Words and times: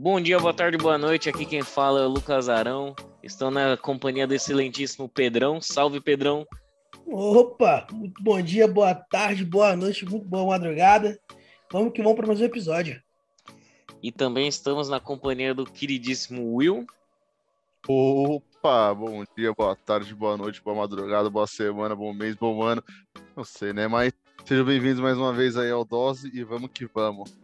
Bom 0.00 0.20
dia, 0.20 0.38
boa 0.38 0.54
tarde, 0.54 0.78
boa 0.78 0.96
noite. 0.96 1.28
Aqui 1.28 1.44
quem 1.44 1.60
fala 1.60 2.02
é 2.02 2.06
o 2.06 2.08
Lucas 2.08 2.48
Arão. 2.48 2.94
Estou 3.20 3.50
na 3.50 3.76
companhia 3.76 4.28
do 4.28 4.32
excelentíssimo 4.32 5.08
Pedrão. 5.08 5.60
Salve, 5.60 6.00
Pedrão. 6.00 6.46
Opa, 7.04 7.84
muito 7.92 8.22
bom 8.22 8.40
dia, 8.40 8.68
boa 8.68 8.94
tarde, 8.94 9.44
boa 9.44 9.74
noite, 9.74 10.08
muito 10.08 10.24
boa 10.24 10.56
madrugada. 10.56 11.18
Vamos 11.72 11.92
que 11.92 12.00
vamos 12.00 12.16
para 12.16 12.28
mais 12.28 12.40
um 12.40 12.44
episódio. 12.44 13.02
E 14.00 14.12
também 14.12 14.46
estamos 14.46 14.88
na 14.88 15.00
companhia 15.00 15.52
do 15.52 15.66
queridíssimo 15.66 16.54
Will. 16.54 16.86
Opa, 17.88 18.94
bom 18.94 19.24
dia, 19.36 19.52
boa 19.52 19.74
tarde, 19.74 20.14
boa 20.14 20.36
noite, 20.36 20.62
boa 20.62 20.76
madrugada, 20.76 21.28
boa 21.28 21.48
semana, 21.48 21.96
bom 21.96 22.12
mês, 22.12 22.36
bom 22.36 22.62
ano. 22.62 22.84
Não 23.36 23.42
sei, 23.42 23.72
né? 23.72 23.88
Mas 23.88 24.12
sejam 24.44 24.64
bem-vindos 24.64 25.00
mais 25.00 25.18
uma 25.18 25.32
vez 25.32 25.56
aí 25.56 25.72
ao 25.72 25.84
Dose 25.84 26.30
e 26.32 26.44
vamos 26.44 26.70
que 26.72 26.86
vamos. 26.86 27.36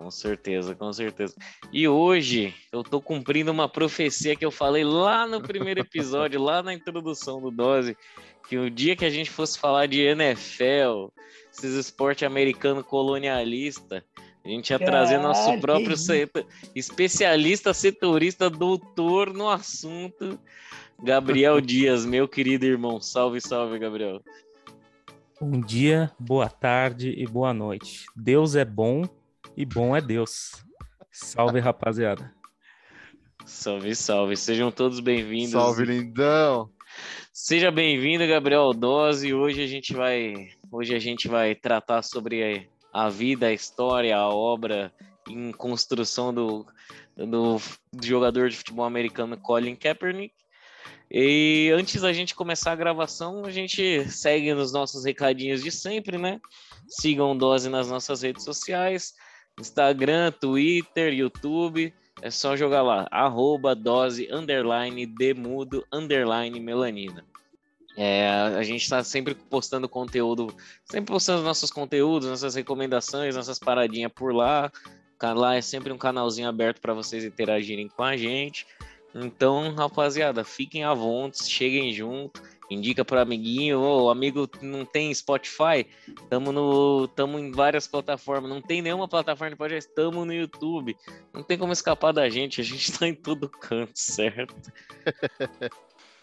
Com 0.00 0.10
certeza, 0.10 0.74
com 0.74 0.90
certeza. 0.94 1.34
E 1.70 1.86
hoje 1.86 2.54
eu 2.72 2.82
tô 2.82 3.02
cumprindo 3.02 3.52
uma 3.52 3.68
profecia 3.68 4.34
que 4.34 4.42
eu 4.42 4.50
falei 4.50 4.82
lá 4.82 5.26
no 5.26 5.42
primeiro 5.42 5.80
episódio, 5.80 6.40
lá 6.40 6.62
na 6.62 6.72
introdução 6.72 7.38
do 7.38 7.50
Dose, 7.50 7.94
que 8.48 8.56
o 8.56 8.70
dia 8.70 8.96
que 8.96 9.04
a 9.04 9.10
gente 9.10 9.30
fosse 9.30 9.58
falar 9.58 9.84
de 9.84 10.00
NFL, 10.00 11.08
esses 11.52 11.74
esporte 11.74 12.24
americano 12.24 12.82
colonialista, 12.82 14.02
a 14.42 14.48
gente 14.48 14.70
ia 14.70 14.78
trazer 14.78 15.18
nosso 15.18 15.60
próprio 15.60 15.98
setor, 15.98 16.46
especialista 16.74 17.74
setorista, 17.74 18.48
doutor 18.48 19.34
no 19.34 19.50
assunto, 19.50 20.40
Gabriel 20.98 21.60
Dias, 21.60 22.06
meu 22.06 22.26
querido 22.26 22.64
irmão. 22.64 23.02
Salve, 23.02 23.38
salve, 23.38 23.78
Gabriel. 23.78 24.22
Bom 25.38 25.60
dia, 25.60 26.10
boa 26.18 26.48
tarde 26.48 27.14
e 27.18 27.26
boa 27.26 27.52
noite. 27.52 28.06
Deus 28.16 28.56
é 28.56 28.64
bom 28.64 29.06
e 29.60 29.66
bom 29.66 29.94
é 29.94 30.00
Deus. 30.00 30.52
Salve, 31.12 31.60
rapaziada. 31.60 32.34
Salve, 33.44 33.94
salve. 33.94 34.34
Sejam 34.34 34.72
todos 34.72 35.00
bem-vindos. 35.00 35.50
Salve, 35.50 35.84
lindão. 35.84 36.70
Seja 37.30 37.70
bem-vindo, 37.70 38.26
Gabriel 38.26 38.72
Dose. 38.72 39.34
Hoje 39.34 39.62
a 39.62 39.66
gente 39.66 39.92
vai, 39.92 40.48
hoje 40.72 40.94
a 40.94 40.98
gente 40.98 41.28
vai 41.28 41.54
tratar 41.54 42.00
sobre 42.00 42.70
a 42.90 43.10
vida, 43.10 43.48
a 43.48 43.52
história, 43.52 44.16
a 44.16 44.30
obra 44.30 44.90
em 45.28 45.52
construção 45.52 46.32
do, 46.32 46.64
do 47.14 47.60
jogador 48.02 48.48
de 48.48 48.56
futebol 48.56 48.86
americano 48.86 49.36
Colin 49.36 49.76
Kaepernick. 49.76 50.32
E 51.10 51.70
antes 51.76 52.00
da 52.00 52.14
gente 52.14 52.34
começar 52.34 52.72
a 52.72 52.76
gravação, 52.76 53.44
a 53.44 53.50
gente 53.50 54.08
segue 54.08 54.54
nos 54.54 54.72
nossos 54.72 55.04
recadinhos 55.04 55.62
de 55.62 55.70
sempre, 55.70 56.16
né? 56.16 56.40
Sigam 56.88 57.36
Dose 57.36 57.68
nas 57.68 57.90
nossas 57.90 58.22
redes 58.22 58.42
sociais, 58.42 59.12
Instagram, 59.60 60.32
Twitter, 60.32 61.12
YouTube. 61.12 61.92
É 62.22 62.30
só 62.30 62.56
jogar 62.56 62.82
lá, 62.82 63.06
arroba 63.10 63.74
dose, 63.74 64.28
underline, 64.30 65.06
demudo, 65.06 65.86
underline, 65.92 66.58
melanina. 66.60 67.24
É, 67.96 68.28
a 68.28 68.62
gente 68.62 68.82
está 68.82 69.02
sempre 69.02 69.34
postando 69.34 69.88
conteúdo, 69.88 70.54
sempre 70.84 71.12
postando 71.12 71.42
nossos 71.42 71.70
conteúdos, 71.70 72.28
nossas 72.28 72.54
recomendações, 72.54 73.36
nossas 73.36 73.58
paradinhas 73.58 74.12
por 74.14 74.34
lá. 74.34 74.70
Lá 75.22 75.54
é 75.54 75.60
sempre 75.60 75.92
um 75.92 75.98
canalzinho 75.98 76.48
aberto 76.48 76.80
para 76.80 76.94
vocês 76.94 77.24
interagirem 77.24 77.88
com 77.88 78.02
a 78.02 78.16
gente. 78.16 78.66
Então, 79.14 79.74
rapaziada, 79.74 80.44
fiquem 80.44 80.84
à 80.84 80.94
vontade, 80.94 81.50
cheguem 81.50 81.92
junto, 81.92 82.40
indica 82.70 83.04
para 83.04 83.22
amiguinho, 83.22 83.80
o 83.80 84.04
oh, 84.04 84.10
amigo 84.10 84.48
não 84.62 84.84
tem 84.84 85.12
Spotify, 85.12 85.86
tamo 86.28 86.52
no, 86.52 87.08
tamo 87.08 87.38
em 87.38 87.50
várias 87.50 87.86
plataformas, 87.86 88.48
não 88.48 88.62
tem 88.62 88.80
nenhuma 88.80 89.08
plataforma 89.08 89.50
de 89.50 89.56
podcast, 89.56 89.88
estamos 89.88 90.26
no 90.26 90.32
YouTube. 90.32 90.96
Não 91.34 91.42
tem 91.42 91.58
como 91.58 91.72
escapar 91.72 92.12
da 92.12 92.28
gente, 92.28 92.60
a 92.60 92.64
gente 92.64 92.92
tá 92.96 93.06
em 93.06 93.14
todo 93.14 93.48
canto, 93.48 93.92
certo? 93.94 94.54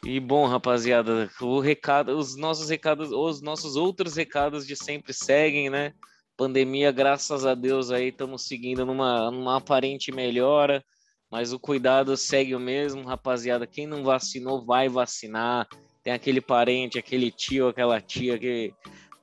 E 0.03 0.19
bom, 0.19 0.45
rapaziada, 0.45 1.29
o 1.41 1.59
recado, 1.59 2.17
os 2.17 2.35
nossos 2.37 2.69
recados, 2.69 3.11
os 3.11 3.41
nossos 3.41 3.75
outros 3.75 4.15
recados 4.15 4.65
de 4.65 4.75
sempre 4.75 5.11
seguem, 5.11 5.69
né? 5.69 5.93
Pandemia, 6.37 6.91
graças 6.91 7.45
a 7.45 7.55
Deus 7.55 7.89
aí 7.89 8.09
estamos 8.09 8.47
seguindo 8.47 8.85
numa, 8.85 9.31
numa 9.31 9.57
aparente 9.57 10.11
melhora, 10.11 10.85
mas 11.31 11.51
o 11.51 11.59
cuidado 11.59 12.15
segue 12.15 12.55
o 12.55 12.59
mesmo, 12.59 13.03
rapaziada. 13.03 13.65
Quem 13.65 13.87
não 13.87 14.03
vacinou 14.03 14.63
vai 14.63 14.87
vacinar. 14.87 15.67
Tem 16.07 16.13
aquele 16.13 16.39
parente, 16.39 16.97
aquele 16.97 17.29
tio, 17.29 17.67
aquela 17.67 17.99
tia 17.99 18.39
que 18.39 18.73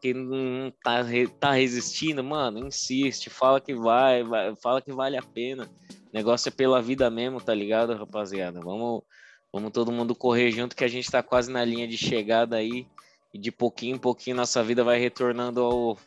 que 0.02 0.12
não 0.12 0.70
tá, 0.82 1.00
tá 1.40 1.52
resistindo, 1.52 2.22
mano, 2.22 2.66
insiste, 2.66 3.30
fala 3.30 3.58
que 3.58 3.74
vai, 3.74 4.22
vai, 4.22 4.54
fala 4.56 4.82
que 4.82 4.92
vale 4.92 5.16
a 5.16 5.22
pena. 5.22 5.64
O 5.64 6.10
negócio 6.12 6.50
é 6.50 6.52
pela 6.52 6.82
vida 6.82 7.08
mesmo, 7.08 7.40
tá 7.40 7.54
ligado, 7.54 7.94
rapaziada? 7.94 8.60
Vamos 8.60 9.02
Vamos 9.50 9.70
todo 9.70 9.90
mundo 9.90 10.14
correr 10.14 10.50
junto 10.50 10.74
que 10.74 10.82
a 10.82 10.88
gente 10.88 11.04
está 11.04 11.22
quase 11.22 11.48
na 11.48 11.64
linha 11.64 11.86
de 11.86 11.96
chegada 11.96 12.56
aí. 12.56 12.88
E 13.32 13.38
de 13.38 13.50
pouquinho 13.52 13.94
em 13.94 13.98
pouquinho 13.98 14.34
nossa 14.34 14.62
vida 14.62 14.84
vai 14.84 14.98
retornando 14.98 15.62
ao, 15.62 15.98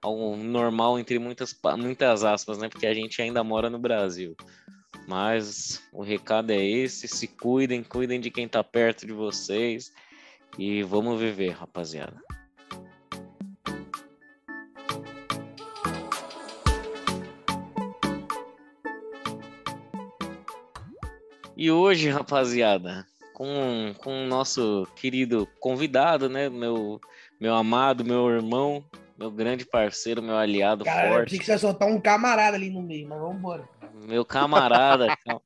ao 0.00 0.36
normal, 0.36 0.98
entre 0.98 1.18
muitas, 1.20 1.54
muitas 1.78 2.24
aspas, 2.24 2.58
né? 2.58 2.68
Porque 2.68 2.86
a 2.86 2.94
gente 2.94 3.22
ainda 3.22 3.44
mora 3.44 3.68
no 3.68 3.78
Brasil. 3.78 4.34
Mas 5.06 5.82
o 5.92 6.02
recado 6.02 6.50
é 6.50 6.64
esse: 6.64 7.06
se 7.06 7.28
cuidem, 7.28 7.84
cuidem 7.84 8.18
de 8.18 8.32
quem 8.32 8.46
está 8.46 8.64
perto 8.64 9.06
de 9.06 9.12
vocês. 9.12 9.92
E 10.58 10.82
vamos 10.82 11.18
viver, 11.18 11.50
rapaziada. 11.50 12.22
E 21.56 21.70
hoje, 21.70 22.10
rapaziada, 22.10 23.06
com, 23.32 23.94
com 23.98 24.24
o 24.24 24.26
nosso 24.26 24.86
querido 24.96 25.48
convidado, 25.58 26.28
né? 26.28 26.48
Meu, 26.48 27.00
meu 27.40 27.54
amado, 27.54 28.04
meu 28.04 28.28
irmão, 28.28 28.84
meu 29.18 29.30
grande 29.30 29.64
parceiro, 29.64 30.22
meu 30.22 30.36
aliado 30.36 30.84
Cara, 30.84 31.08
forte. 31.08 31.34
Eu 31.34 31.40
que 31.40 31.46
você 31.46 31.52
ia 31.52 31.58
soltar 31.58 31.88
um 31.88 32.00
camarada 32.00 32.56
ali 32.56 32.70
no 32.70 32.82
meio, 32.82 33.08
mas 33.08 33.18
vamos 33.18 33.36
embora. 33.36 33.68
Meu 33.94 34.24
camarada. 34.24 35.16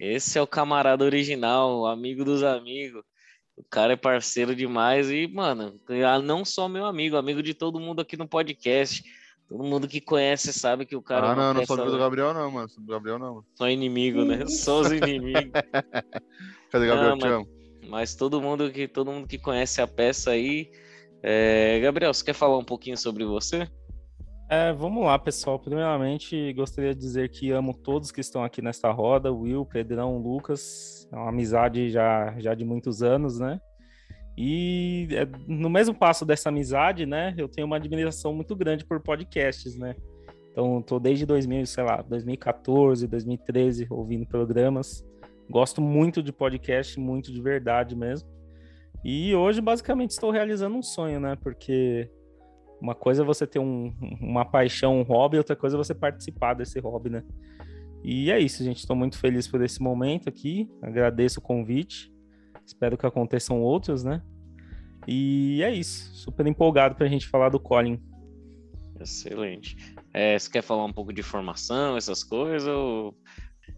esse 0.00 0.38
é 0.38 0.42
o 0.42 0.46
camarada 0.46 1.04
original, 1.04 1.80
o 1.80 1.86
amigo 1.86 2.24
dos 2.24 2.42
amigos. 2.42 3.04
O 3.60 3.64
cara 3.68 3.92
é 3.92 3.96
parceiro 3.96 4.56
demais 4.56 5.10
e, 5.10 5.26
mano, 5.28 5.78
não 6.24 6.46
só 6.46 6.66
meu 6.66 6.86
amigo, 6.86 7.14
amigo 7.18 7.42
de 7.42 7.52
todo 7.52 7.78
mundo 7.78 8.00
aqui 8.00 8.16
no 8.16 8.26
podcast. 8.26 9.04
Todo 9.46 9.62
mundo 9.62 9.86
que 9.86 10.00
conhece 10.00 10.50
sabe 10.50 10.86
que 10.86 10.96
o 10.96 11.02
cara. 11.02 11.32
Ah, 11.32 11.36
não, 11.36 11.42
não, 11.42 11.54
não 11.54 11.66
sou 11.66 11.76
amigo 11.76 11.90
do 11.90 11.98
Gabriel, 11.98 12.32
não, 12.32 12.50
mano. 12.50 12.68
Sou 12.70 12.82
do 12.82 12.90
Gabriel, 12.90 13.18
não. 13.18 13.44
Só 13.54 13.68
inimigo, 13.68 14.24
né? 14.24 14.46
Só 14.46 14.80
os 14.80 14.90
inimigos. 14.90 15.52
Cadê 16.72 16.86
Gabriel? 16.86 17.10
Não, 17.10 17.18
te 17.18 17.26
amo. 17.26 17.48
Mas 17.86 18.14
todo 18.14 18.40
mundo 18.40 18.70
que 18.70 18.88
todo 18.88 19.12
mundo 19.12 19.28
que 19.28 19.38
conhece 19.38 19.82
a 19.82 19.86
peça 19.86 20.30
aí. 20.30 20.70
É... 21.22 21.80
Gabriel, 21.80 22.14
você 22.14 22.24
quer 22.24 22.32
falar 22.32 22.56
um 22.56 22.64
pouquinho 22.64 22.96
sobre 22.96 23.26
você? 23.26 23.68
É, 24.52 24.72
vamos 24.72 25.04
lá, 25.04 25.16
pessoal. 25.16 25.60
Primeiramente, 25.60 26.52
gostaria 26.54 26.92
de 26.92 26.98
dizer 26.98 27.28
que 27.28 27.52
amo 27.52 27.72
todos 27.72 28.10
que 28.10 28.20
estão 28.20 28.42
aqui 28.42 28.60
nesta 28.60 28.90
roda: 28.90 29.32
Will, 29.32 29.64
Pedrão, 29.64 30.18
Lucas. 30.18 31.08
É 31.12 31.14
uma 31.14 31.28
amizade 31.28 31.88
já, 31.88 32.34
já 32.36 32.52
de 32.52 32.64
muitos 32.64 33.00
anos, 33.00 33.38
né? 33.38 33.60
E 34.36 35.06
é, 35.12 35.24
no 35.46 35.70
mesmo 35.70 35.94
passo 35.94 36.26
dessa 36.26 36.48
amizade, 36.48 37.06
né, 37.06 37.32
eu 37.38 37.48
tenho 37.48 37.64
uma 37.66 37.76
admiração 37.76 38.34
muito 38.34 38.56
grande 38.56 38.84
por 38.84 38.98
podcasts, 39.00 39.76
né? 39.76 39.94
Então, 40.50 40.82
tô 40.82 40.98
desde 40.98 41.24
2000, 41.24 41.64
sei 41.66 41.84
lá, 41.84 42.02
2014, 42.02 43.06
2013 43.06 43.86
ouvindo 43.88 44.26
programas. 44.26 45.06
Gosto 45.48 45.80
muito 45.80 46.20
de 46.20 46.32
podcast, 46.32 46.98
muito 46.98 47.32
de 47.32 47.40
verdade 47.40 47.94
mesmo. 47.94 48.28
E 49.04 49.32
hoje, 49.32 49.60
basicamente, 49.60 50.10
estou 50.10 50.32
realizando 50.32 50.76
um 50.76 50.82
sonho, 50.82 51.20
né? 51.20 51.36
Porque 51.40 52.10
uma 52.80 52.94
coisa 52.94 53.22
é 53.22 53.24
você 53.24 53.46
ter 53.46 53.58
um, 53.58 53.92
uma 54.20 54.44
paixão, 54.44 54.98
um 54.98 55.02
hobby, 55.02 55.36
outra 55.36 55.54
coisa 55.54 55.76
é 55.76 55.78
você 55.78 55.94
participar 55.94 56.54
desse 56.54 56.78
hobby, 56.80 57.10
né? 57.10 57.24
E 58.02 58.30
é 58.30 58.38
isso, 58.38 58.64
gente. 58.64 58.78
Estou 58.78 58.96
muito 58.96 59.18
feliz 59.18 59.46
por 59.46 59.62
esse 59.62 59.82
momento 59.82 60.28
aqui. 60.28 60.70
Agradeço 60.82 61.38
o 61.40 61.42
convite. 61.42 62.12
Espero 62.64 62.96
que 62.96 63.06
aconteçam 63.06 63.60
outros, 63.60 64.02
né? 64.02 64.22
E 65.06 65.62
é 65.62 65.72
isso. 65.72 66.14
Super 66.14 66.46
empolgado 66.46 66.94
para 66.94 67.06
a 67.06 67.08
gente 67.08 67.28
falar 67.28 67.50
do 67.50 67.60
Colin. 67.60 68.00
Excelente. 68.98 69.76
É, 70.12 70.38
você 70.38 70.50
quer 70.50 70.62
falar 70.62 70.84
um 70.84 70.92
pouco 70.92 71.12
de 71.12 71.22
formação, 71.22 71.96
essas 71.96 72.22
coisas? 72.22 72.68
Ou... 72.68 73.14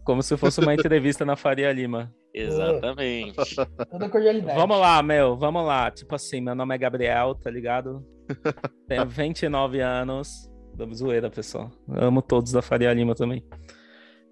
Como 0.03 0.21
se 0.21 0.35
fosse 0.37 0.59
uma 0.59 0.73
entrevista 0.73 1.25
na 1.25 1.35
Faria 1.35 1.71
Lima. 1.71 2.13
Exatamente. 2.33 3.55
Toda 3.91 4.09
cordialidade. 4.09 4.57
Vamos 4.57 4.79
lá, 4.79 5.03
meu, 5.03 5.37
vamos 5.37 5.65
lá. 5.65 5.91
Tipo 5.91 6.15
assim, 6.15 6.41
meu 6.41 6.55
nome 6.55 6.73
é 6.73 6.77
Gabriel, 6.77 7.35
tá 7.35 7.49
ligado? 7.49 8.03
Tenho 8.87 9.05
29 9.05 9.79
anos. 9.79 10.49
Damos 10.75 10.97
zoeira, 10.97 11.29
pessoal. 11.29 11.69
Amo 11.87 12.21
todos 12.21 12.51
da 12.51 12.61
Faria 12.61 12.91
Lima 12.93 13.13
também. 13.13 13.45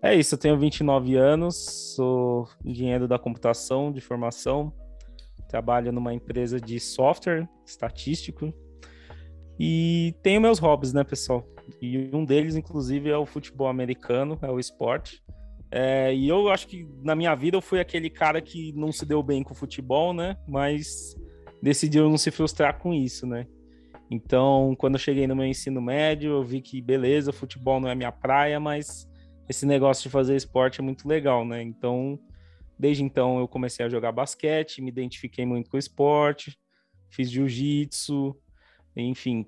É 0.02 0.16
isso, 0.16 0.34
eu 0.34 0.40
tenho 0.40 0.58
29 0.58 1.16
anos, 1.16 1.94
sou 1.96 2.50
engenheiro 2.66 3.08
da 3.08 3.20
computação 3.20 3.92
de 3.92 4.02
formação, 4.02 4.74
trabalho 5.48 5.92
numa 5.92 6.12
empresa 6.12 6.60
de 6.60 6.80
software 6.80 7.48
estatístico 7.64 8.52
e 9.60 10.16
tenho 10.24 10.42
meus 10.42 10.58
hobbies, 10.58 10.92
né, 10.92 11.04
pessoal? 11.04 11.48
E 11.80 12.10
um 12.12 12.26
deles, 12.26 12.56
inclusive, 12.56 13.12
é 13.12 13.18
o 13.18 13.28
futebol 13.28 13.68
americano, 13.68 14.40
é 14.42 14.50
o 14.50 14.60
esporte. 14.60 15.24
É, 15.72 16.14
e 16.14 16.28
eu 16.28 16.50
acho 16.50 16.68
que 16.68 16.86
na 17.02 17.16
minha 17.16 17.34
vida 17.34 17.56
eu 17.56 17.62
fui 17.62 17.80
aquele 17.80 18.10
cara 18.10 18.42
que 18.42 18.74
não 18.74 18.92
se 18.92 19.06
deu 19.06 19.24
bem 19.24 19.42
com 19.42 19.54
o 19.54 19.58
futebol, 19.58 20.14
né? 20.14 20.36
Mas 20.46 21.16
decidiu 21.62 22.10
não 22.10 22.18
se 22.18 22.30
frustrar 22.30 22.78
com 22.78 22.94
isso, 22.94 23.26
né? 23.26 23.48
Então, 24.10 24.76
quando 24.78 24.96
eu 24.96 25.00
cheguei 25.00 25.26
no 25.26 25.36
meu 25.36 25.46
ensino 25.46 25.82
médio, 25.82 26.32
eu 26.32 26.44
vi 26.44 26.62
que 26.62 26.82
beleza, 26.82 27.32
futebol 27.32 27.80
não 27.80 27.88
é 27.88 27.96
minha 27.96 28.12
praia, 28.12 28.60
mas 28.60 29.10
esse 29.48 29.66
negócio 29.66 30.04
de 30.04 30.10
fazer 30.10 30.36
esporte 30.36 30.82
é 30.82 30.84
muito 30.84 31.08
legal, 31.08 31.46
né? 31.46 31.62
Então, 31.62 32.20
desde 32.78 33.04
então 33.04 33.40
eu 33.40 33.48
comecei 33.48 33.86
a 33.86 33.90
jogar 33.90 34.12
basquete, 34.12 34.82
me 34.82 34.90
identifiquei 34.90 35.46
muito 35.46 35.70
com 35.70 35.78
o 35.78 35.80
esporte, 35.80 36.58
fiz 37.10 37.32
jiu-jitsu, 37.32 38.36
enfim, 38.98 39.46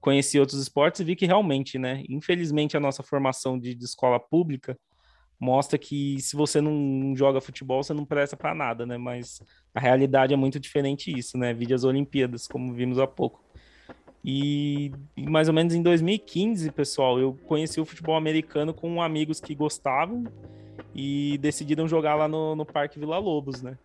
conheci 0.00 0.38
outros 0.38 0.60
esportes 0.60 1.00
e 1.00 1.04
vi 1.04 1.16
que 1.16 1.26
realmente, 1.26 1.76
né? 1.80 2.04
Infelizmente 2.08 2.76
a 2.76 2.80
nossa 2.80 3.02
formação 3.02 3.58
de, 3.58 3.74
de 3.74 3.84
escola 3.84 4.20
pública 4.20 4.78
mostra 5.38 5.78
que 5.78 6.20
se 6.20 6.34
você 6.34 6.60
não 6.60 7.14
joga 7.16 7.40
futebol, 7.40 7.82
você 7.82 7.94
não 7.94 8.04
presta 8.04 8.36
para 8.36 8.54
nada, 8.54 8.84
né? 8.84 8.98
Mas 8.98 9.40
a 9.74 9.80
realidade 9.80 10.34
é 10.34 10.36
muito 10.36 10.58
diferente 10.58 11.16
isso, 11.16 11.38
né? 11.38 11.54
Vide 11.54 11.74
as 11.74 11.84
Olimpíadas, 11.84 12.48
como 12.48 12.72
vimos 12.72 12.98
há 12.98 13.06
pouco. 13.06 13.42
E, 14.24 14.90
e, 15.16 15.28
mais 15.28 15.48
ou 15.48 15.54
menos 15.54 15.74
em 15.74 15.82
2015, 15.82 16.70
pessoal, 16.72 17.20
eu 17.20 17.38
conheci 17.46 17.80
o 17.80 17.84
futebol 17.84 18.16
americano 18.16 18.74
com 18.74 19.00
amigos 19.00 19.40
que 19.40 19.54
gostavam 19.54 20.24
e 20.94 21.38
decidiram 21.38 21.86
jogar 21.86 22.16
lá 22.16 22.26
no, 22.26 22.56
no 22.56 22.66
Parque 22.66 22.98
Vila 22.98 23.18
Lobos, 23.18 23.62
né? 23.62 23.78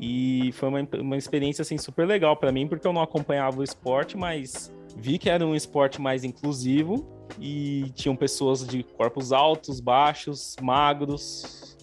E 0.00 0.52
foi 0.52 0.68
uma, 0.68 0.88
uma 1.00 1.16
experiência 1.16 1.62
assim 1.62 1.78
super 1.78 2.06
legal 2.06 2.36
para 2.36 2.52
mim, 2.52 2.68
porque 2.68 2.86
eu 2.86 2.92
não 2.92 3.02
acompanhava 3.02 3.58
o 3.58 3.64
esporte, 3.64 4.16
mas 4.16 4.72
vi 4.96 5.18
que 5.18 5.28
era 5.28 5.44
um 5.44 5.54
esporte 5.54 6.00
mais 6.00 6.22
inclusivo 6.22 7.15
e 7.38 7.90
tinham 7.94 8.16
pessoas 8.16 8.66
de 8.66 8.82
corpos 8.82 9.32
altos, 9.32 9.80
baixos, 9.80 10.56
magros, 10.60 11.76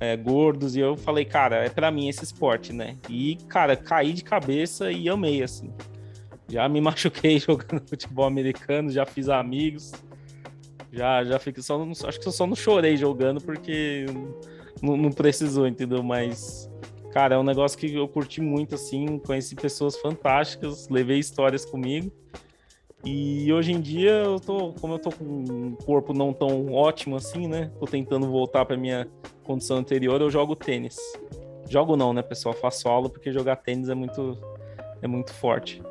é, 0.00 0.16
gordos, 0.16 0.74
e 0.74 0.80
eu 0.80 0.96
falei, 0.96 1.24
cara, 1.24 1.64
é 1.64 1.68
para 1.68 1.90
mim 1.90 2.08
esse 2.08 2.24
esporte, 2.24 2.72
né? 2.72 2.96
E, 3.08 3.36
cara, 3.48 3.76
caí 3.76 4.12
de 4.12 4.24
cabeça 4.24 4.90
e 4.90 5.08
amei, 5.08 5.42
assim. 5.42 5.72
Já 6.48 6.68
me 6.68 6.80
machuquei 6.82 7.38
jogando 7.38 7.88
futebol 7.88 8.24
americano, 8.24 8.90
já 8.90 9.06
fiz 9.06 9.28
amigos, 9.28 9.92
já, 10.92 11.24
já 11.24 11.38
fiquei 11.38 11.62
só, 11.62 11.80
acho 12.06 12.20
que 12.20 12.26
eu 12.26 12.32
só 12.32 12.46
não 12.46 12.56
chorei 12.56 12.96
jogando 12.96 13.40
porque 13.40 14.06
não, 14.82 14.96
não 14.96 15.10
precisou, 15.12 15.66
entendeu? 15.66 16.02
Mas, 16.02 16.68
cara, 17.12 17.36
é 17.36 17.38
um 17.38 17.44
negócio 17.44 17.78
que 17.78 17.94
eu 17.94 18.08
curti 18.08 18.40
muito, 18.40 18.74
assim, 18.74 19.18
conheci 19.18 19.54
pessoas 19.54 19.96
fantásticas, 19.96 20.88
levei 20.88 21.18
histórias 21.18 21.64
comigo. 21.64 22.12
E 23.04 23.52
hoje 23.52 23.72
em 23.72 23.80
dia 23.80 24.10
eu 24.10 24.38
tô, 24.38 24.72
como 24.74 24.94
eu 24.94 24.98
tô 24.98 25.10
com 25.10 25.24
um 25.24 25.74
corpo 25.84 26.12
não 26.12 26.32
tão 26.32 26.72
ótimo 26.72 27.16
assim, 27.16 27.48
né? 27.48 27.70
Tô 27.80 27.86
tentando 27.86 28.30
voltar 28.30 28.64
para 28.64 28.76
minha 28.76 29.08
condição 29.42 29.78
anterior, 29.78 30.20
eu 30.20 30.30
jogo 30.30 30.54
tênis. 30.54 30.96
Jogo 31.68 31.96
não, 31.96 32.12
né, 32.12 32.22
pessoal? 32.22 32.54
Faço 32.54 32.88
aula 32.88 33.08
porque 33.08 33.32
jogar 33.32 33.56
tênis 33.56 33.88
é 33.88 33.94
muito 33.94 34.38
é 35.00 35.08
muito 35.08 35.32
forte. 35.34 35.82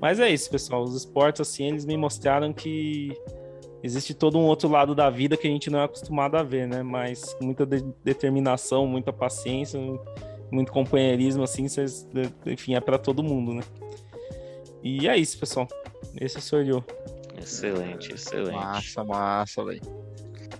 Mas 0.00 0.20
é 0.20 0.30
isso, 0.30 0.48
pessoal. 0.48 0.82
Os 0.82 0.94
esportes 0.94 1.40
assim, 1.40 1.66
eles 1.66 1.84
me 1.84 1.96
mostraram 1.96 2.52
que 2.52 3.12
existe 3.82 4.14
todo 4.14 4.38
um 4.38 4.44
outro 4.44 4.68
lado 4.68 4.94
da 4.94 5.10
vida 5.10 5.36
que 5.36 5.46
a 5.46 5.50
gente 5.50 5.70
não 5.70 5.80
é 5.80 5.84
acostumado 5.84 6.36
a 6.36 6.42
ver, 6.42 6.68
né? 6.68 6.82
Mas 6.82 7.36
muita 7.40 7.66
de 7.66 7.82
determinação, 8.04 8.86
muita 8.86 9.12
paciência, 9.12 9.80
muito 10.50 10.72
companheirismo 10.72 11.42
assim, 11.42 11.68
cês, 11.68 12.08
enfim, 12.46 12.74
é 12.74 12.80
para 12.80 12.98
todo 12.98 13.22
mundo, 13.22 13.54
né? 13.54 13.62
E 14.82 15.08
é 15.08 15.16
isso, 15.16 15.38
pessoal. 15.38 15.68
Esse 16.20 16.40
sou 16.40 16.60
eu. 16.60 16.84
Excelente, 17.40 18.12
excelente. 18.12 18.52
Massa, 18.52 19.02
massa, 19.02 19.64
velho. 19.64 19.80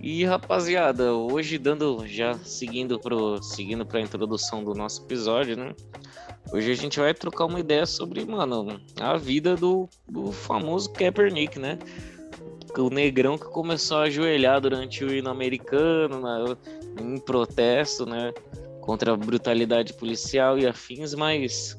E 0.00 0.24
rapaziada, 0.24 1.12
hoje 1.12 1.58
dando 1.58 2.06
já 2.06 2.38
seguindo 2.38 2.98
pro 2.98 3.42
seguindo 3.42 3.84
para 3.84 3.98
a 3.98 4.02
introdução 4.02 4.64
do 4.64 4.74
nosso 4.74 5.02
episódio, 5.02 5.58
né? 5.58 5.74
Hoje 6.50 6.72
a 6.72 6.74
gente 6.74 6.98
vai 6.98 7.12
trocar 7.12 7.44
uma 7.44 7.60
ideia 7.60 7.84
sobre, 7.84 8.24
mano, 8.24 8.80
a 8.98 9.18
vida 9.18 9.54
do, 9.54 9.86
do 10.08 10.32
famoso 10.32 10.90
Kaepernick, 10.94 11.58
né? 11.58 11.78
O 12.78 12.88
negrão 12.88 13.36
que 13.36 13.44
começou 13.44 13.98
a 13.98 14.02
ajoelhar 14.04 14.60
durante 14.60 15.04
o 15.04 15.14
hino 15.14 15.28
americano, 15.28 16.22
né? 16.22 16.56
em 16.98 17.18
protesto, 17.18 18.06
né? 18.06 18.32
Contra 18.80 19.12
a 19.12 19.16
brutalidade 19.16 19.92
policial 19.92 20.58
e 20.58 20.66
afins, 20.66 21.14
mas 21.14 21.78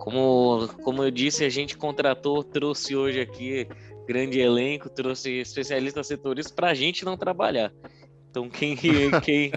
como, 0.00 0.66
como 0.82 1.04
eu 1.04 1.10
disse, 1.10 1.44
a 1.44 1.50
gente 1.50 1.76
contratou, 1.76 2.42
trouxe 2.42 2.96
hoje 2.96 3.20
aqui 3.20 3.68
grande 4.08 4.40
elenco, 4.40 4.88
trouxe 4.88 5.30
especialistas 5.40 6.06
setoristas 6.06 6.54
para 6.54 6.70
a 6.70 6.74
gente 6.74 7.04
não 7.04 7.18
trabalhar. 7.18 7.70
Então 8.30 8.48
quem, 8.48 8.74
quem, 9.22 9.52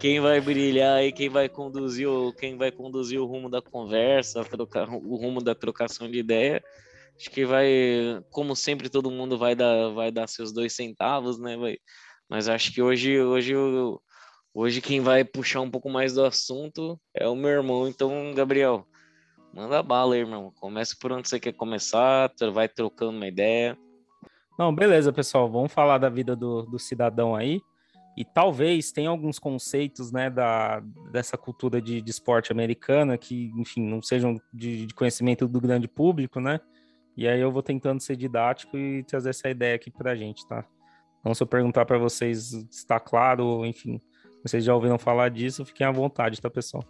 quem 0.00 0.20
vai 0.20 0.40
brilhar 0.40 1.04
e 1.04 1.12
quem 1.12 1.28
vai 1.28 1.48
conduzir 1.48 2.08
o, 2.08 2.32
quem 2.32 2.56
vai 2.56 2.72
conduzir 2.72 3.20
o 3.20 3.24
rumo 3.24 3.48
da 3.48 3.62
conversa, 3.62 4.44
trocar, 4.44 4.88
o 4.88 5.14
rumo 5.14 5.40
da 5.40 5.54
trocação 5.54 6.10
de 6.10 6.18
ideia, 6.18 6.60
acho 7.16 7.30
que 7.30 7.46
vai, 7.46 7.70
como 8.30 8.56
sempre, 8.56 8.88
todo 8.88 9.12
mundo 9.12 9.38
vai 9.38 9.54
dar, 9.54 9.90
vai 9.90 10.10
dar 10.10 10.26
seus 10.26 10.52
dois 10.52 10.72
centavos, 10.72 11.38
né? 11.38 11.56
Vai, 11.56 11.76
mas 12.28 12.48
acho 12.48 12.72
que 12.72 12.82
hoje, 12.82 13.20
hoje, 13.20 13.54
hoje 14.52 14.80
quem 14.80 15.00
vai 15.00 15.24
puxar 15.24 15.60
um 15.60 15.70
pouco 15.70 15.88
mais 15.88 16.14
do 16.14 16.24
assunto 16.24 17.00
é 17.14 17.28
o 17.28 17.36
meu 17.36 17.50
irmão. 17.50 17.86
Então, 17.86 18.34
Gabriel, 18.34 18.87
Manda 19.52 19.82
bala, 19.82 20.16
irmão. 20.16 20.52
Começa 20.60 20.96
por 21.00 21.12
onde 21.12 21.28
você 21.28 21.40
quer 21.40 21.52
começar, 21.52 22.30
vai 22.52 22.68
trocando 22.68 23.16
uma 23.16 23.26
ideia. 23.26 23.76
Não, 24.58 24.74
beleza, 24.74 25.12
pessoal. 25.12 25.50
Vamos 25.50 25.72
falar 25.72 25.98
da 25.98 26.08
vida 26.08 26.34
do, 26.34 26.62
do 26.62 26.78
cidadão 26.78 27.34
aí. 27.34 27.60
E 28.16 28.24
talvez 28.24 28.90
tenha 28.90 29.10
alguns 29.10 29.38
conceitos, 29.38 30.10
né, 30.10 30.28
da, 30.28 30.80
dessa 31.12 31.38
cultura 31.38 31.80
de, 31.80 32.02
de 32.02 32.10
esporte 32.10 32.50
americana 32.50 33.16
que, 33.16 33.52
enfim, 33.56 33.80
não 33.80 34.02
sejam 34.02 34.40
de, 34.52 34.86
de, 34.86 34.94
conhecimento 34.94 35.46
do 35.46 35.60
grande 35.60 35.86
público, 35.86 36.40
né? 36.40 36.58
E 37.16 37.28
aí 37.28 37.40
eu 37.40 37.52
vou 37.52 37.62
tentando 37.62 38.00
ser 38.00 38.16
didático 38.16 38.76
e 38.76 39.04
trazer 39.04 39.30
essa 39.30 39.48
ideia 39.48 39.76
aqui 39.76 39.88
pra 39.88 40.16
gente, 40.16 40.44
tá? 40.48 40.64
Então, 41.20 41.32
se 41.32 41.40
eu 41.40 41.46
perguntar 41.46 41.84
para 41.86 41.96
vocês 41.96 42.52
está 42.68 42.98
claro, 42.98 43.64
enfim, 43.64 44.00
vocês 44.42 44.64
já 44.64 44.74
ouviram 44.74 44.98
falar 44.98 45.28
disso, 45.28 45.64
fiquem 45.64 45.86
à 45.86 45.92
vontade, 45.92 46.40
tá, 46.40 46.50
pessoal? 46.50 46.82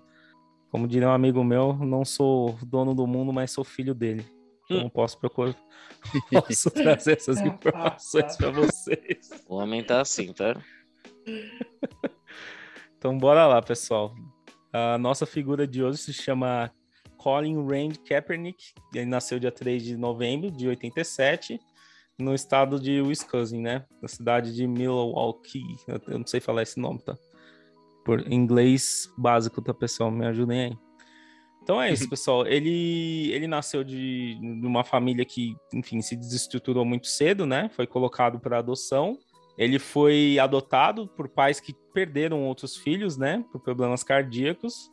Como 0.70 0.86
diria 0.86 1.08
um 1.08 1.12
amigo 1.12 1.42
meu, 1.42 1.74
não 1.74 2.04
sou 2.04 2.58
dono 2.62 2.94
do 2.94 3.06
mundo, 3.06 3.32
mas 3.32 3.50
sou 3.50 3.64
filho 3.64 3.94
dele. 3.94 4.24
Então 4.64 4.86
hum. 4.86 4.90
posso 4.90 5.18
procurar, 5.18 5.56
posso 6.30 6.70
trazer 6.70 7.16
essas 7.16 7.40
informações 7.40 8.36
para 8.36 8.50
vocês. 8.50 9.30
O 9.48 9.56
homem 9.56 9.82
tá 9.82 10.00
assim, 10.00 10.32
tá? 10.32 10.60
então 12.98 13.16
bora 13.16 13.46
lá, 13.46 13.62
pessoal. 13.62 14.14
A 14.72 14.98
nossa 14.98 15.24
figura 15.24 15.66
de 15.66 15.82
hoje 15.82 15.98
se 15.98 16.12
chama 16.12 16.70
Colin 17.16 17.66
Rand 17.66 17.94
Kaepernick. 18.06 18.72
Ele 18.94 19.06
nasceu 19.06 19.38
dia 19.38 19.50
3 19.50 19.82
de 19.82 19.96
novembro 19.96 20.50
de 20.50 20.68
87 20.68 21.58
no 22.18 22.34
estado 22.34 22.78
de 22.78 23.00
Wisconsin, 23.00 23.62
né? 23.62 23.86
Na 24.02 24.08
cidade 24.08 24.54
de 24.54 24.66
Milwaukee. 24.66 25.76
Eu 25.86 26.18
não 26.18 26.26
sei 26.26 26.40
falar 26.40 26.62
esse 26.62 26.78
nome, 26.78 26.98
tá? 27.00 27.16
Por 28.08 28.32
inglês 28.32 29.12
básico, 29.18 29.60
tá, 29.60 29.74
pessoal? 29.74 30.10
Me 30.10 30.24
ajudem 30.24 30.60
aí. 30.62 30.78
Então 31.62 31.78
é 31.78 31.92
isso, 31.92 32.08
pessoal. 32.08 32.46
Ele, 32.46 33.30
ele 33.32 33.46
nasceu 33.46 33.84
de, 33.84 34.34
de 34.36 34.66
uma 34.66 34.82
família 34.82 35.26
que, 35.26 35.54
enfim, 35.74 36.00
se 36.00 36.16
desestruturou 36.16 36.86
muito 36.86 37.06
cedo, 37.06 37.44
né? 37.44 37.68
Foi 37.68 37.86
colocado 37.86 38.40
para 38.40 38.60
adoção. 38.60 39.18
Ele 39.58 39.78
foi 39.78 40.38
adotado 40.38 41.06
por 41.06 41.28
pais 41.28 41.60
que 41.60 41.74
perderam 41.92 42.44
outros 42.44 42.78
filhos, 42.78 43.18
né? 43.18 43.44
Por 43.52 43.60
problemas 43.60 44.02
cardíacos. 44.02 44.90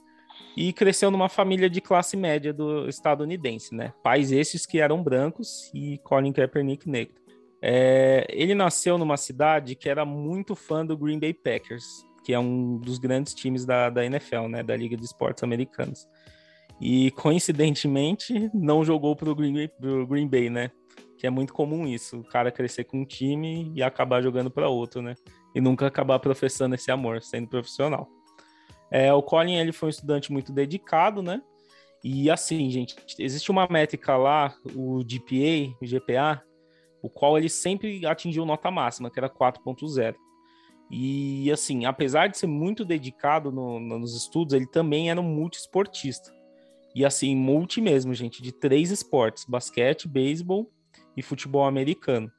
E 0.57 0.73
cresceu 0.73 1.09
numa 1.09 1.29
família 1.29 1.69
de 1.69 1.79
classe 1.79 2.17
média 2.17 2.51
do 2.51 2.85
estadunidense, 2.89 3.73
né? 3.73 3.93
Pais 4.03 4.33
esses 4.33 4.65
que 4.65 4.81
eram 4.81 5.01
brancos 5.01 5.71
e 5.73 5.99
Colin 5.99 6.33
Kaepernick 6.33 6.89
negro. 6.89 7.15
É, 7.61 8.27
ele 8.29 8.53
nasceu 8.53 8.97
numa 8.97 9.15
cidade 9.15 9.73
que 9.73 9.87
era 9.87 10.03
muito 10.03 10.53
fã 10.53 10.85
do 10.85 10.97
Green 10.97 11.17
Bay 11.17 11.33
Packers 11.33 12.05
que 12.25 12.33
é 12.33 12.39
um 12.39 12.79
dos 12.79 12.97
grandes 12.97 13.35
times 13.35 13.67
da, 13.67 13.87
da 13.87 14.03
NFL, 14.03 14.47
né, 14.47 14.63
da 14.63 14.75
Liga 14.75 14.97
de 14.97 15.05
Esportes 15.05 15.43
Americanos. 15.43 16.07
E 16.81 17.11
coincidentemente 17.11 18.49
não 18.51 18.83
jogou 18.83 19.15
para 19.15 19.29
o 19.29 19.35
Green, 19.35 19.69
Green 20.09 20.27
Bay, 20.27 20.49
né? 20.49 20.71
Que 21.19 21.27
é 21.27 21.29
muito 21.29 21.53
comum 21.53 21.87
isso, 21.87 22.19
o 22.19 22.23
cara 22.23 22.51
crescer 22.51 22.85
com 22.85 23.01
um 23.01 23.05
time 23.05 23.71
e 23.75 23.83
acabar 23.83 24.23
jogando 24.23 24.49
para 24.49 24.67
outro, 24.67 25.03
né? 25.03 25.13
E 25.53 25.61
nunca 25.61 25.85
acabar 25.85 26.17
professando 26.17 26.73
esse 26.73 26.89
amor, 26.89 27.21
sendo 27.21 27.47
profissional. 27.47 28.09
É, 28.91 29.13
o 29.13 29.21
Colin 29.21 29.57
ele 29.57 29.71
foi 29.71 29.87
um 29.87 29.89
estudante 29.91 30.31
muito 30.31 30.51
dedicado, 30.51 31.21
né? 31.21 31.43
E 32.03 32.31
assim, 32.31 32.71
gente, 32.71 32.95
existe 33.19 33.51
uma 33.51 33.67
métrica 33.69 34.17
lá, 34.17 34.55
o 34.75 35.03
GPA, 35.03 35.75
o 35.79 35.85
GPA, 35.85 36.43
o 37.03 37.09
qual 37.09 37.37
ele 37.37 37.49
sempre 37.49 38.03
atingiu 38.03 38.45
nota 38.45 38.71
máxima, 38.71 39.11
que 39.11 39.19
era 39.19 39.29
4.0. 39.29 40.15
E 40.89 41.51
assim, 41.51 41.85
apesar 41.85 42.27
de 42.27 42.37
ser 42.37 42.47
muito 42.47 42.85
dedicado 42.85 43.51
no, 43.51 43.79
no, 43.79 43.99
nos 43.99 44.15
estudos, 44.15 44.53
ele 44.53 44.67
também 44.67 45.09
era 45.09 45.19
um 45.19 45.23
multiesportista. 45.23 46.33
E 46.93 47.03
assim, 47.03 47.35
multi 47.35 47.81
mesmo, 47.81 48.13
gente, 48.13 48.41
de 48.41 48.51
três 48.51 48.91
esportes: 48.91 49.45
basquete, 49.45 50.07
beisebol 50.07 50.71
e 51.17 51.21
futebol 51.21 51.65
americano. 51.65 52.31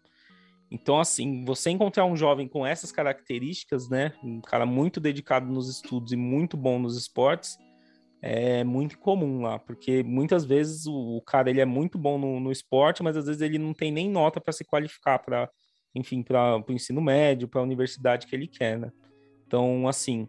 Então, 0.70 0.98
assim, 0.98 1.44
você 1.44 1.70
encontrar 1.70 2.06
um 2.06 2.16
jovem 2.16 2.48
com 2.48 2.66
essas 2.66 2.90
características, 2.90 3.88
né, 3.88 4.12
um 4.22 4.40
cara 4.40 4.66
muito 4.66 4.98
dedicado 4.98 5.46
nos 5.46 5.68
estudos 5.68 6.12
e 6.12 6.16
muito 6.16 6.56
bom 6.56 6.78
nos 6.78 6.96
esportes, 6.96 7.56
é 8.20 8.64
muito 8.64 8.98
comum 8.98 9.42
lá, 9.42 9.58
porque 9.58 10.02
muitas 10.02 10.44
vezes 10.44 10.86
o, 10.86 11.18
o 11.18 11.22
cara 11.22 11.50
ele 11.50 11.60
é 11.60 11.64
muito 11.64 11.96
bom 11.98 12.18
no, 12.18 12.40
no, 12.40 12.50
esporte, 12.50 13.02
mas 13.02 13.16
às 13.16 13.26
vezes 13.26 13.42
ele 13.42 13.58
não 13.58 13.72
tem 13.72 13.92
nem 13.92 14.10
nota 14.10 14.40
para 14.40 14.52
se 14.52 14.64
qualificar 14.64 15.18
para, 15.20 15.48
enfim, 15.96 16.22
para 16.22 16.58
o 16.58 16.72
ensino 16.72 17.00
médio, 17.00 17.48
para 17.48 17.60
a 17.60 17.64
universidade 17.64 18.26
que 18.26 18.36
ele 18.36 18.46
quer, 18.46 18.78
né? 18.78 18.92
Então, 19.46 19.88
assim, 19.88 20.28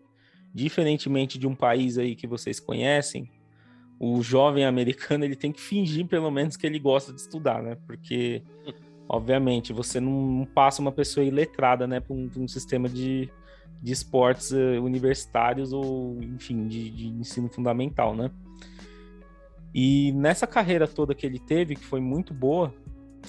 diferentemente 0.53 1.37
de 1.37 1.47
um 1.47 1.55
país 1.55 1.97
aí 1.97 2.15
que 2.15 2.25
vocês 2.25 2.59
conhecem, 2.59 3.29
o 3.99 4.21
jovem 4.21 4.65
americano 4.65 5.25
ele 5.25 5.35
tem 5.35 5.51
que 5.51 5.61
fingir 5.61 6.05
pelo 6.07 6.29
menos 6.31 6.55
que 6.55 6.65
ele 6.65 6.79
gosta 6.79 7.11
de 7.11 7.19
estudar, 7.19 7.61
né? 7.61 7.77
Porque 7.87 8.43
obviamente 9.09 9.73
você 9.73 9.99
não 9.99 10.47
passa 10.53 10.81
uma 10.81 10.91
pessoa 10.91 11.25
iletrada, 11.25 11.87
né, 11.87 11.99
para 11.99 12.13
um, 12.13 12.29
um, 12.37 12.47
sistema 12.47 12.89
de, 12.89 13.29
de 13.81 13.91
esportes 13.91 14.51
uh, 14.51 14.83
universitários 14.83 15.71
ou 15.71 16.21
enfim 16.21 16.67
de, 16.67 16.89
de, 16.89 17.07
ensino 17.07 17.49
fundamental, 17.49 18.15
né? 18.15 18.29
E 19.73 20.11
nessa 20.13 20.47
carreira 20.47 20.87
toda 20.87 21.13
que 21.13 21.25
ele 21.25 21.39
teve, 21.39 21.75
que 21.75 21.85
foi 21.85 21.99
muito 21.99 22.33
boa, 22.33 22.73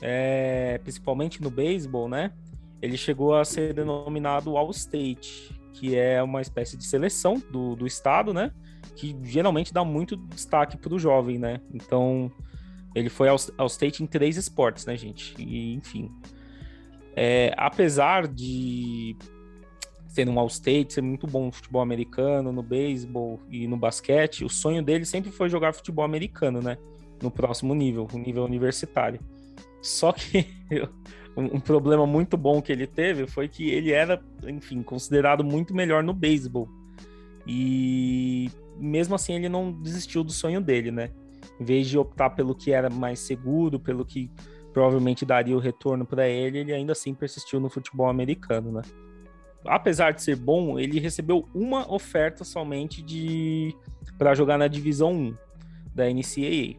é, 0.00 0.78
principalmente 0.82 1.42
no 1.42 1.50
beisebol, 1.50 2.08
né? 2.08 2.32
Ele 2.80 2.96
chegou 2.96 3.34
a 3.34 3.44
ser 3.44 3.74
denominado 3.74 4.56
All 4.56 4.70
State, 4.70 5.58
que 5.72 5.96
é 5.96 6.22
uma 6.22 6.40
espécie 6.40 6.76
de 6.76 6.84
seleção 6.84 7.42
do, 7.50 7.74
do 7.74 7.86
estado, 7.86 8.32
né? 8.32 8.52
Que 8.96 9.16
geralmente 9.24 9.72
dá 9.72 9.84
muito 9.84 10.16
destaque 10.16 10.76
para 10.76 10.94
o 10.94 10.98
jovem, 10.98 11.38
né? 11.38 11.60
Então, 11.72 12.30
ele 12.94 13.08
foi 13.08 13.28
ao, 13.28 13.36
ao 13.56 13.66
State 13.66 14.02
em 14.02 14.06
três 14.06 14.36
esportes, 14.36 14.86
né, 14.86 14.96
gente? 14.96 15.34
E, 15.38 15.74
enfim. 15.74 16.10
É, 17.16 17.52
apesar 17.56 18.28
de 18.28 19.16
ser 20.06 20.28
um 20.28 20.38
All-State, 20.38 20.94
ser 20.94 21.00
muito 21.00 21.26
bom 21.26 21.46
no 21.46 21.52
futebol 21.52 21.82
americano, 21.82 22.52
no 22.52 22.62
beisebol 22.62 23.40
e 23.50 23.66
no 23.66 23.76
basquete, 23.76 24.44
o 24.44 24.48
sonho 24.48 24.82
dele 24.82 25.04
sempre 25.04 25.30
foi 25.30 25.48
jogar 25.48 25.72
futebol 25.72 26.04
americano, 26.04 26.60
né? 26.60 26.78
No 27.22 27.30
próximo 27.30 27.74
nível, 27.74 28.06
o 28.12 28.18
nível 28.18 28.44
universitário. 28.44 29.20
Só 29.80 30.12
que 30.12 30.46
um 31.36 31.60
problema 31.60 32.06
muito 32.06 32.36
bom 32.36 32.60
que 32.60 32.72
ele 32.72 32.86
teve 32.86 33.26
foi 33.26 33.48
que 33.48 33.70
ele 33.70 33.92
era, 33.92 34.22
enfim, 34.46 34.82
considerado 34.82 35.44
muito 35.44 35.74
melhor 35.74 36.02
no 36.02 36.12
beisebol. 36.12 36.68
E 37.46 38.50
mesmo 38.76 39.14
assim 39.14 39.34
ele 39.34 39.48
não 39.48 39.72
desistiu 39.72 40.22
do 40.22 40.32
sonho 40.32 40.60
dele, 40.60 40.90
né? 40.90 41.10
Em 41.60 41.64
vez 41.64 41.88
de 41.88 41.98
optar 41.98 42.30
pelo 42.30 42.54
que 42.54 42.72
era 42.72 42.90
mais 42.90 43.20
seguro, 43.20 43.80
pelo 43.80 44.04
que 44.04 44.30
provavelmente 44.72 45.24
daria 45.24 45.56
o 45.56 45.60
retorno 45.60 46.04
para 46.04 46.28
ele, 46.28 46.58
ele 46.58 46.72
ainda 46.72 46.92
assim 46.92 47.14
persistiu 47.14 47.58
no 47.58 47.68
futebol 47.68 48.08
americano, 48.08 48.70
né? 48.70 48.82
Apesar 49.64 50.12
de 50.12 50.22
ser 50.22 50.36
bom, 50.36 50.78
ele 50.78 51.00
recebeu 51.00 51.48
uma 51.54 51.92
oferta 51.92 52.44
somente 52.44 53.02
de 53.02 53.74
para 54.16 54.34
jogar 54.34 54.56
na 54.56 54.68
divisão 54.68 55.12
1 55.12 55.36
da 55.94 56.04
NCAA. 56.08 56.76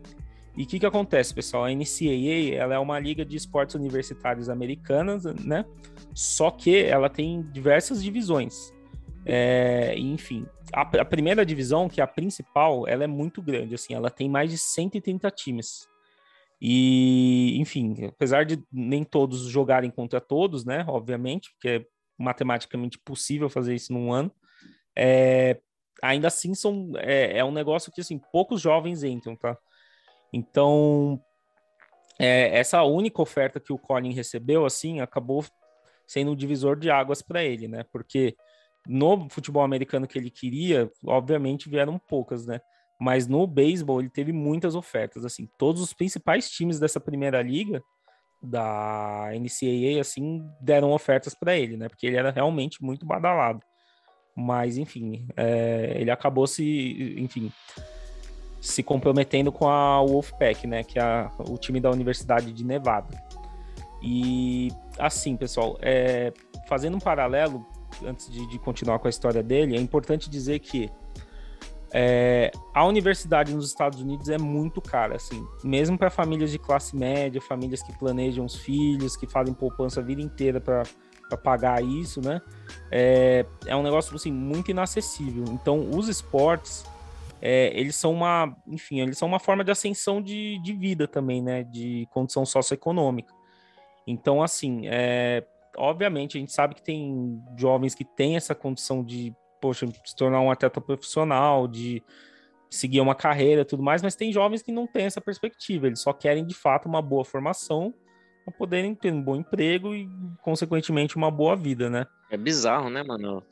E 0.60 0.64
o 0.64 0.68
que, 0.68 0.78
que 0.78 0.86
acontece, 0.86 1.34
pessoal? 1.34 1.64
A 1.64 1.72
NCAA 1.72 2.54
ela 2.54 2.76
é 2.76 2.80
uma 2.80 3.00
liga 3.00 3.24
de 3.24 3.38
esportes 3.38 3.76
universitários 3.76 4.50
americanas, 4.50 5.24
né? 5.24 5.64
Só 6.14 6.52
que 6.52 6.84
ela 6.84 7.10
tem 7.10 7.42
diversas 7.44 8.04
divisões. 8.04 8.74
É, 9.26 9.98
enfim, 9.98 10.46
a, 10.74 10.82
a, 10.82 11.06
primeira 11.06 11.46
divisão, 11.46 11.88
que 11.88 12.02
é 12.02 12.04
a 12.04 12.08
principal, 12.08 12.86
ela 12.86 13.06
é 13.06 13.08
muito 13.08 13.42
grande, 13.42 13.74
assim, 13.74 13.94
ela 13.94 14.10
tem 14.10 14.28
mais 14.28 14.52
de 14.52 14.58
130 14.58 15.32
times. 15.32 15.88
E, 16.60 17.58
enfim, 17.58 18.08
apesar 18.08 18.44
de 18.44 18.62
nem 18.70 19.06
todos 19.06 19.44
jogarem 19.48 19.90
contra 19.90 20.20
todos, 20.20 20.66
né? 20.66 20.84
Obviamente, 20.90 21.52
porque 21.54 21.70
é 21.70 21.86
matematicamente 22.18 23.00
possível 23.00 23.50
fazer 23.50 23.76
isso 23.76 23.94
num 23.94 24.12
ano. 24.12 24.30
É, 24.94 25.58
ainda 26.04 26.28
assim 26.28 26.54
são 26.54 26.92
é, 26.98 27.38
é, 27.38 27.46
um 27.46 27.52
negócio 27.52 27.94
que 27.94 28.02
assim 28.02 28.20
poucos 28.30 28.60
jovens 28.60 29.06
entram, 29.06 29.38
tá? 29.38 29.58
Então, 30.32 31.22
é, 32.20 32.58
essa 32.58 32.84
única 32.84 33.22
oferta 33.22 33.60
que 33.60 33.72
o 33.72 33.78
Colin 33.78 34.14
recebeu, 34.14 34.66
assim, 34.66 35.00
acabou 35.00 35.46
sendo 36.06 36.32
um 36.32 36.36
divisor 36.36 36.78
de 36.78 36.90
águas 36.90 37.22
para 37.22 37.44
ele, 37.44 37.68
né? 37.68 37.86
Porque 37.92 38.36
no 38.88 39.30
futebol 39.30 39.64
americano 39.64 40.08
que 40.08 40.18
ele 40.18 40.30
queria, 40.30 40.92
obviamente 41.06 41.70
vieram 41.70 42.00
poucas, 42.00 42.46
né? 42.46 42.60
Mas 43.00 43.28
no 43.28 43.48
beisebol 43.48 44.02
ele 44.02 44.10
teve 44.10 44.34
muitas 44.34 44.76
ofertas, 44.76 45.24
assim, 45.24 45.48
todos 45.58 45.82
os 45.82 45.94
principais 45.94 46.50
times 46.50 46.80
dessa 46.80 47.00
primeira 47.00 47.42
liga 47.42 47.82
da 48.42 49.30
NCAA 49.34 50.00
assim 50.00 50.42
deram 50.62 50.92
ofertas 50.92 51.34
para 51.34 51.58
ele, 51.58 51.78
né? 51.78 51.88
Porque 51.88 52.08
ele 52.08 52.18
era 52.18 52.32
realmente 52.32 52.84
muito 52.84 53.06
badalado. 53.06 53.62
Mas 54.36 54.78
enfim, 54.78 55.28
é, 55.36 55.94
ele 55.96 56.12
acabou 56.12 56.48
se, 56.48 57.16
enfim, 57.18 57.52
se 58.62 58.84
comprometendo 58.84 59.52
com 59.52 59.68
a 59.68 60.02
Wolfpack, 60.02 60.68
né? 60.68 60.84
Que 60.84 61.00
é 61.00 61.30
o 61.48 61.58
time 61.58 61.80
da 61.80 61.90
Universidade 61.90 62.52
de 62.52 62.64
Nevada. 62.64 63.18
E 64.02 64.70
assim, 64.98 65.36
pessoal, 65.36 65.78
é, 65.82 66.34
fazendo 66.68 66.96
um 66.96 67.00
paralelo 67.00 67.66
antes 68.06 68.32
de, 68.32 68.48
de, 68.48 68.60
continuar 68.60 69.00
com 69.00 69.08
a 69.08 69.10
história 69.10 69.44
dele, 69.44 69.76
é 69.76 69.80
importante 69.80 70.30
dizer 70.30 70.60
que 70.60 70.90
é, 71.92 72.52
a 72.74 72.86
universidade 72.86 73.54
nos 73.54 73.68
Estados 73.68 74.00
Unidos 74.00 74.30
é 74.30 74.38
muito 74.38 74.80
cara, 74.80 75.16
assim, 75.16 75.46
mesmo 75.64 75.98
para 75.98 76.10
famílias 76.10 76.52
de 76.52 76.60
classe 76.60 76.96
média, 76.96 77.42
famílias 77.42 77.82
que 77.82 77.98
planejam 77.98 78.46
os 78.46 78.56
filhos, 78.56 79.18
que 79.18 79.26
fazem 79.26 79.54
poupança 79.54 80.00
a 80.00 80.04
vida 80.04 80.22
inteira 80.22 80.62
para 80.62 80.84
pagar 81.44 81.84
isso, 81.84 82.22
né? 82.22 82.42
É, 82.92 83.46
é 83.66 83.76
um 83.76 83.82
negócio 83.82 84.16
assim 84.16 84.32
muito 84.32 84.70
inacessível. 84.70 85.46
Então, 85.50 85.90
os 85.90 86.08
esportes 86.08 86.86
é, 87.42 87.72
eles 87.80 87.96
são 87.96 88.12
uma, 88.12 88.56
enfim, 88.68 89.00
eles 89.00 89.18
são 89.18 89.28
uma 89.28 89.40
forma 89.40 89.64
de 89.64 89.72
ascensão 89.72 90.22
de, 90.22 90.60
de 90.62 90.74
vida 90.74 91.08
também, 91.08 91.42
né? 91.42 91.64
De 91.64 92.08
condição 92.12 92.46
socioeconômica. 92.46 93.34
Então, 94.06 94.42
assim, 94.42 94.88
é, 94.88 95.46
obviamente 95.78 96.38
a 96.38 96.40
gente 96.40 96.52
sabe 96.52 96.76
que 96.76 96.82
tem 96.82 97.42
jovens 97.58 97.96
que 97.96 98.04
têm 98.04 98.36
essa 98.36 98.56
condição 98.56 99.04
de, 99.04 99.34
poxa, 99.62 99.88
se 100.06 100.16
tornar 100.16 100.42
um 100.42 100.52
atleta 100.52 100.82
profissional, 100.82 101.68
de 101.68 102.04
seguir 102.70 103.02
uma 103.02 103.16
carreira 103.16 103.66
tudo 103.66 103.82
mais, 103.82 104.02
mas 104.02 104.16
tem 104.16 104.32
jovens 104.32 104.62
que 104.62 104.72
não 104.72 104.86
têm 104.86 105.06
essa 105.06 105.22
perspectiva, 105.22 105.88
eles 105.88 106.02
só 106.02 106.14
querem 106.14 106.46
de 106.46 106.54
fato 106.54 106.88
uma 106.88 107.02
boa 107.02 107.26
formação 107.26 107.94
para 108.46 108.54
poderem 108.54 108.94
ter 108.94 109.12
um 109.12 109.22
bom 109.22 109.36
emprego 109.36 109.96
e, 109.96 110.10
consequentemente, 110.42 111.16
uma 111.16 111.32
boa 111.32 111.56
vida, 111.56 111.90
né? 111.90 112.06
É 112.30 112.38
bizarro, 112.38 112.90
né, 112.90 113.04
mano? 113.04 113.44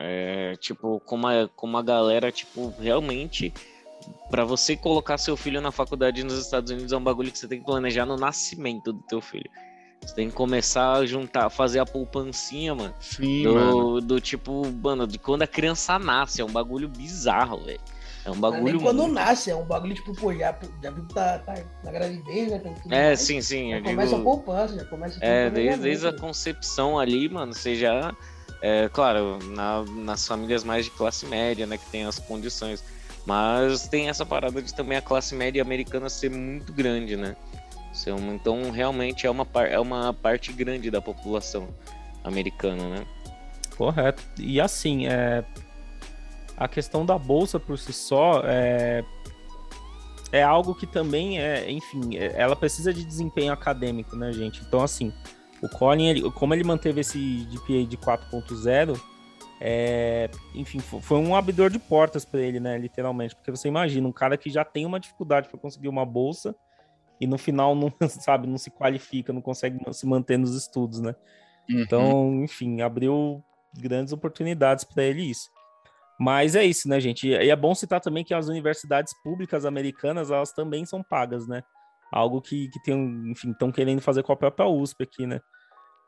É, 0.00 0.54
tipo, 0.60 1.00
como 1.00 1.26
a, 1.26 1.48
como 1.56 1.76
a 1.76 1.82
galera, 1.82 2.30
tipo, 2.30 2.72
realmente, 2.78 3.52
para 4.30 4.44
você 4.44 4.76
colocar 4.76 5.18
seu 5.18 5.36
filho 5.36 5.60
na 5.60 5.72
faculdade 5.72 6.22
nos 6.22 6.38
Estados 6.38 6.70
Unidos 6.70 6.92
é 6.92 6.96
um 6.96 7.02
bagulho 7.02 7.32
que 7.32 7.38
você 7.38 7.48
tem 7.48 7.58
que 7.58 7.66
planejar 7.66 8.06
no 8.06 8.16
nascimento 8.16 8.92
do 8.92 9.02
teu 9.02 9.20
filho. 9.20 9.50
Você 10.00 10.14
tem 10.14 10.28
que 10.30 10.34
começar 10.34 10.92
a 10.92 11.04
juntar, 11.06 11.50
fazer 11.50 11.80
a 11.80 11.84
poupancinha, 11.84 12.74
mano. 12.74 12.94
Sim, 13.00 13.42
do, 13.42 13.54
mano. 13.54 14.00
do 14.00 14.20
tipo, 14.20 14.62
mano, 14.82 15.06
de 15.06 15.18
quando 15.18 15.42
a 15.42 15.46
criança 15.46 15.98
nasce. 15.98 16.40
É 16.40 16.44
um 16.44 16.50
bagulho 16.50 16.88
bizarro, 16.88 17.64
velho. 17.64 17.80
É 18.24 18.30
um 18.30 18.38
bagulho. 18.38 18.74
Nem 18.74 18.80
quando 18.80 18.98
muito... 18.98 19.14
nasce, 19.14 19.50
é 19.50 19.56
um 19.56 19.64
bagulho, 19.64 19.94
tipo, 19.94 20.14
pô, 20.14 20.32
já, 20.32 20.56
já 20.82 20.90
viu 20.90 21.04
que 21.06 21.14
tá, 21.14 21.38
tá 21.40 21.54
na 21.82 21.90
gravidez, 21.90 22.50
né? 22.50 22.62
é, 22.90 23.08
mais, 23.08 23.20
sim, 23.20 23.40
sim. 23.40 23.70
Já 23.70 23.82
começa 23.82 24.16
digo... 24.16 24.20
a 24.20 24.24
poupança, 24.24 24.76
já 24.76 24.84
começa 24.84 25.18
a 25.20 25.26
É, 25.26 25.50
desde, 25.50 25.80
desde 25.80 26.06
a 26.06 26.12
concepção 26.12 26.98
ali, 26.98 27.28
mano, 27.28 27.52
você 27.52 27.74
já. 27.74 28.14
É, 28.60 28.88
claro, 28.88 29.38
na, 29.50 29.84
nas 29.84 30.26
famílias 30.26 30.64
mais 30.64 30.84
de 30.84 30.90
classe 30.90 31.26
média, 31.26 31.66
né, 31.66 31.78
que 31.78 31.86
tem 31.90 32.04
as 32.04 32.18
condições. 32.18 32.82
Mas 33.24 33.86
tem 33.88 34.08
essa 34.08 34.24
parada 34.24 34.62
de 34.62 34.74
também 34.74 34.96
a 34.96 35.02
classe 35.02 35.34
média 35.34 35.62
americana 35.62 36.08
ser 36.08 36.30
muito 36.30 36.72
grande, 36.72 37.16
né? 37.16 37.36
Então, 38.32 38.70
realmente 38.70 39.26
é 39.26 39.30
uma, 39.30 39.46
é 39.68 39.78
uma 39.78 40.14
parte 40.14 40.52
grande 40.52 40.90
da 40.90 41.02
população 41.02 41.68
americana, 42.22 42.88
né? 42.88 43.06
Correto. 43.76 44.22
E 44.38 44.60
assim, 44.60 45.06
é... 45.06 45.44
a 46.56 46.68
questão 46.68 47.04
da 47.04 47.18
bolsa 47.18 47.58
por 47.58 47.78
si 47.78 47.92
só 47.92 48.42
é, 48.44 49.04
é 50.30 50.42
algo 50.42 50.74
que 50.74 50.86
também 50.86 51.40
é, 51.40 51.70
enfim, 51.70 52.16
é, 52.16 52.34
ela 52.36 52.54
precisa 52.54 52.92
de 52.94 53.04
desempenho 53.04 53.52
acadêmico, 53.52 54.16
né, 54.16 54.32
gente? 54.32 54.62
Então, 54.66 54.80
assim, 54.80 55.12
o 55.62 55.68
Colin, 55.68 56.06
ele, 56.06 56.30
como 56.32 56.54
ele 56.54 56.64
manteve 56.64 57.00
esse 57.00 57.46
GPA 57.50 57.84
de 57.86 57.96
4.0, 57.96 59.00
é, 59.60 60.30
enfim, 60.54 60.78
foi 60.78 61.18
um 61.18 61.34
abridor 61.34 61.68
de 61.68 61.78
portas 61.78 62.24
para 62.24 62.40
ele, 62.40 62.60
né, 62.60 62.78
literalmente, 62.78 63.34
porque 63.34 63.50
você 63.50 63.66
imagina 63.66 64.06
um 64.06 64.12
cara 64.12 64.36
que 64.36 64.50
já 64.50 64.64
tem 64.64 64.86
uma 64.86 65.00
dificuldade 65.00 65.48
para 65.48 65.58
conseguir 65.58 65.88
uma 65.88 66.06
bolsa 66.06 66.54
e 67.20 67.26
no 67.26 67.36
final 67.36 67.74
não 67.74 67.92
sabe, 68.08 68.46
não 68.46 68.58
se 68.58 68.70
qualifica, 68.70 69.32
não 69.32 69.40
consegue 69.40 69.78
se 69.92 70.06
manter 70.06 70.38
nos 70.38 70.54
estudos, 70.54 71.00
né? 71.00 71.14
Uhum. 71.68 71.80
Então, 71.80 72.44
enfim, 72.44 72.80
abriu 72.80 73.42
grandes 73.76 74.12
oportunidades 74.12 74.84
para 74.84 75.02
ele 75.02 75.22
isso. 75.22 75.50
Mas 76.18 76.56
é 76.56 76.64
isso, 76.64 76.88
né, 76.88 77.00
gente? 77.00 77.28
E 77.28 77.50
é 77.50 77.56
bom 77.56 77.74
citar 77.74 78.00
também 78.00 78.24
que 78.24 78.34
as 78.34 78.48
universidades 78.48 79.12
públicas 79.22 79.64
americanas, 79.64 80.30
elas 80.30 80.52
também 80.52 80.84
são 80.84 81.02
pagas, 81.02 81.46
né? 81.46 81.62
Algo 82.12 82.40
que, 82.40 82.68
que 82.68 82.82
tem, 82.82 83.30
enfim, 83.30 83.50
estão 83.50 83.70
querendo 83.70 84.00
fazer 84.00 84.22
com 84.22 84.32
a 84.32 84.36
própria 84.36 84.66
USP 84.66 85.02
aqui, 85.02 85.26
né? 85.26 85.40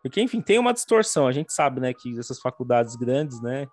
Porque, 0.02 0.20
enfim, 0.20 0.40
tem 0.40 0.58
uma 0.58 0.72
distorção. 0.72 1.26
A 1.26 1.32
gente 1.32 1.52
sabe, 1.52 1.80
né, 1.80 1.92
que 1.92 2.18
essas 2.18 2.40
faculdades 2.40 2.96
grandes, 2.96 3.40
né, 3.42 3.66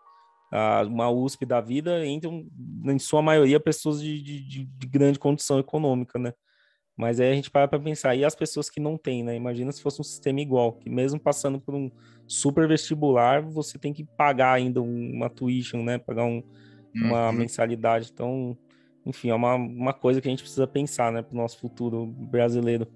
uma 0.85 1.09
USP 1.09 1.45
da 1.45 1.61
vida, 1.61 2.05
entram, 2.05 2.45
em 2.85 2.99
sua 2.99 3.21
maioria, 3.21 3.59
pessoas 3.59 4.01
de, 4.01 4.21
de, 4.21 4.65
de 4.65 4.87
grande 4.87 5.19
condição 5.19 5.59
econômica, 5.59 6.19
né? 6.19 6.33
Mas 6.97 7.19
aí 7.19 7.31
a 7.31 7.35
gente 7.35 7.51
para 7.51 7.67
para 7.67 7.79
pensar, 7.79 8.15
e 8.15 8.25
as 8.25 8.33
pessoas 8.33 8.71
que 8.71 8.79
não 8.79 8.97
têm, 8.97 9.23
né? 9.23 9.35
Imagina 9.35 9.71
se 9.71 9.81
fosse 9.81 10.01
um 10.01 10.03
sistema 10.03 10.41
igual, 10.41 10.73
que 10.73 10.89
mesmo 10.89 11.19
passando 11.19 11.61
por 11.61 11.75
um 11.75 11.91
super 12.25 12.67
vestibular, 12.67 13.41
você 13.43 13.77
tem 13.77 13.93
que 13.93 14.03
pagar 14.03 14.53
ainda 14.53 14.81
uma 14.81 15.29
tuition, 15.29 15.83
né? 15.83 15.99
Pagar 15.99 16.23
um, 16.23 16.41
uma 16.95 17.27
uhum. 17.27 17.33
mensalidade. 17.33 18.09
Então, 18.11 18.57
enfim, 19.07 19.29
é 19.29 19.35
uma, 19.35 19.55
uma 19.55 19.93
coisa 19.93 20.21
que 20.21 20.27
a 20.27 20.31
gente 20.31 20.43
precisa 20.43 20.67
pensar, 20.67 21.11
né, 21.11 21.21
para 21.21 21.33
o 21.33 21.37
nosso 21.37 21.59
futuro 21.59 22.05
brasileiro. 22.05 22.87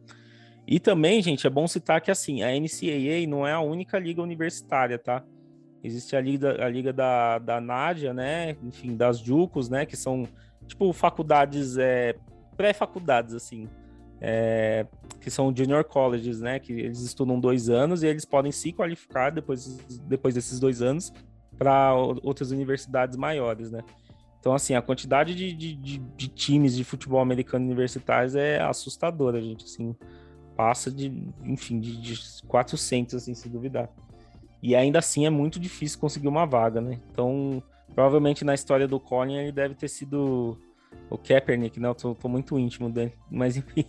E 0.68 0.80
também, 0.80 1.22
gente, 1.22 1.48
é 1.48 1.50
bom 1.50 1.68
citar 1.68 2.02
que, 2.02 2.12
assim, 2.12 2.44
a 2.44 2.48
NCAA 2.52 3.28
não 3.28 3.46
é 3.46 3.54
a 3.54 3.60
única 3.60 3.98
liga 3.98 4.22
universitária, 4.22 4.98
tá? 4.98 5.24
Existe 5.84 6.16
a 6.16 6.22
liga, 6.22 6.64
a 6.64 6.70
liga 6.70 6.94
da, 6.94 7.40
da 7.40 7.60
Nádia, 7.60 8.14
né? 8.14 8.56
Enfim, 8.64 8.96
das 8.96 9.20
Jucos, 9.20 9.70
né? 9.70 9.86
Que 9.86 9.98
são, 9.98 10.28
tipo, 10.68 10.94
faculdades, 10.94 11.78
é, 11.78 12.16
pré-faculdades, 12.56 13.34
assim 13.34 13.68
é, 14.22 14.86
que 15.20 15.32
são 15.32 15.54
junior 15.54 15.84
colleges, 15.84 16.40
né? 16.40 16.60
Que 16.60 16.72
eles 16.72 17.02
estudam 17.02 17.40
dois 17.40 17.70
anos 17.70 18.04
e 18.04 18.08
eles 18.08 18.24
podem 18.24 18.52
se 18.52 18.72
qualificar 18.72 19.32
depois, 19.32 19.78
depois 20.08 20.36
desses 20.36 20.60
dois 20.60 20.82
anos 20.82 21.12
para 21.58 21.94
outras 21.96 22.52
universidades 22.52 23.18
maiores, 23.18 23.72
né? 23.72 23.82
Então, 24.42 24.56
assim, 24.56 24.74
a 24.74 24.82
quantidade 24.82 25.36
de, 25.36 25.54
de, 25.54 25.76
de, 25.76 25.98
de, 26.00 26.28
times 26.28 26.76
de 26.76 26.84
futebol 26.84 27.22
americano 27.22 27.64
universitários 27.64 28.36
é 28.36 28.60
assustadora, 28.60 29.40
gente. 29.40 29.66
Assim, 29.66 29.96
passa 30.58 30.90
de, 30.92 31.14
enfim, 31.44 31.80
de, 31.80 31.96
de 32.02 32.44
400, 32.48 33.14
assim, 33.14 33.36
se 33.36 33.48
duvidar. 33.48 33.88
E 34.62 34.76
ainda 34.76 34.98
assim 34.98 35.28
é 35.28 35.30
muito 35.30 35.60
difícil 35.60 36.00
conseguir 36.00 36.28
uma 36.28 36.48
vaga, 36.48 36.82
né? 36.82 37.00
Então, 37.12 37.62
provavelmente 37.94 38.44
na 38.44 38.56
história 38.56 38.88
do 38.88 39.00
Colin 39.00 39.36
ele 39.36 39.52
deve 39.52 39.76
ter 39.76 39.88
sido 39.88 40.58
o 41.08 41.18
Kaepernick, 41.20 41.80
né? 41.80 41.88
Eu 41.88 41.96
tô, 41.96 42.16
tô 42.16 42.28
muito 42.28 42.58
íntimo 42.58 42.90
dele, 42.90 43.14
mas 43.30 43.58
enfim 43.58 43.86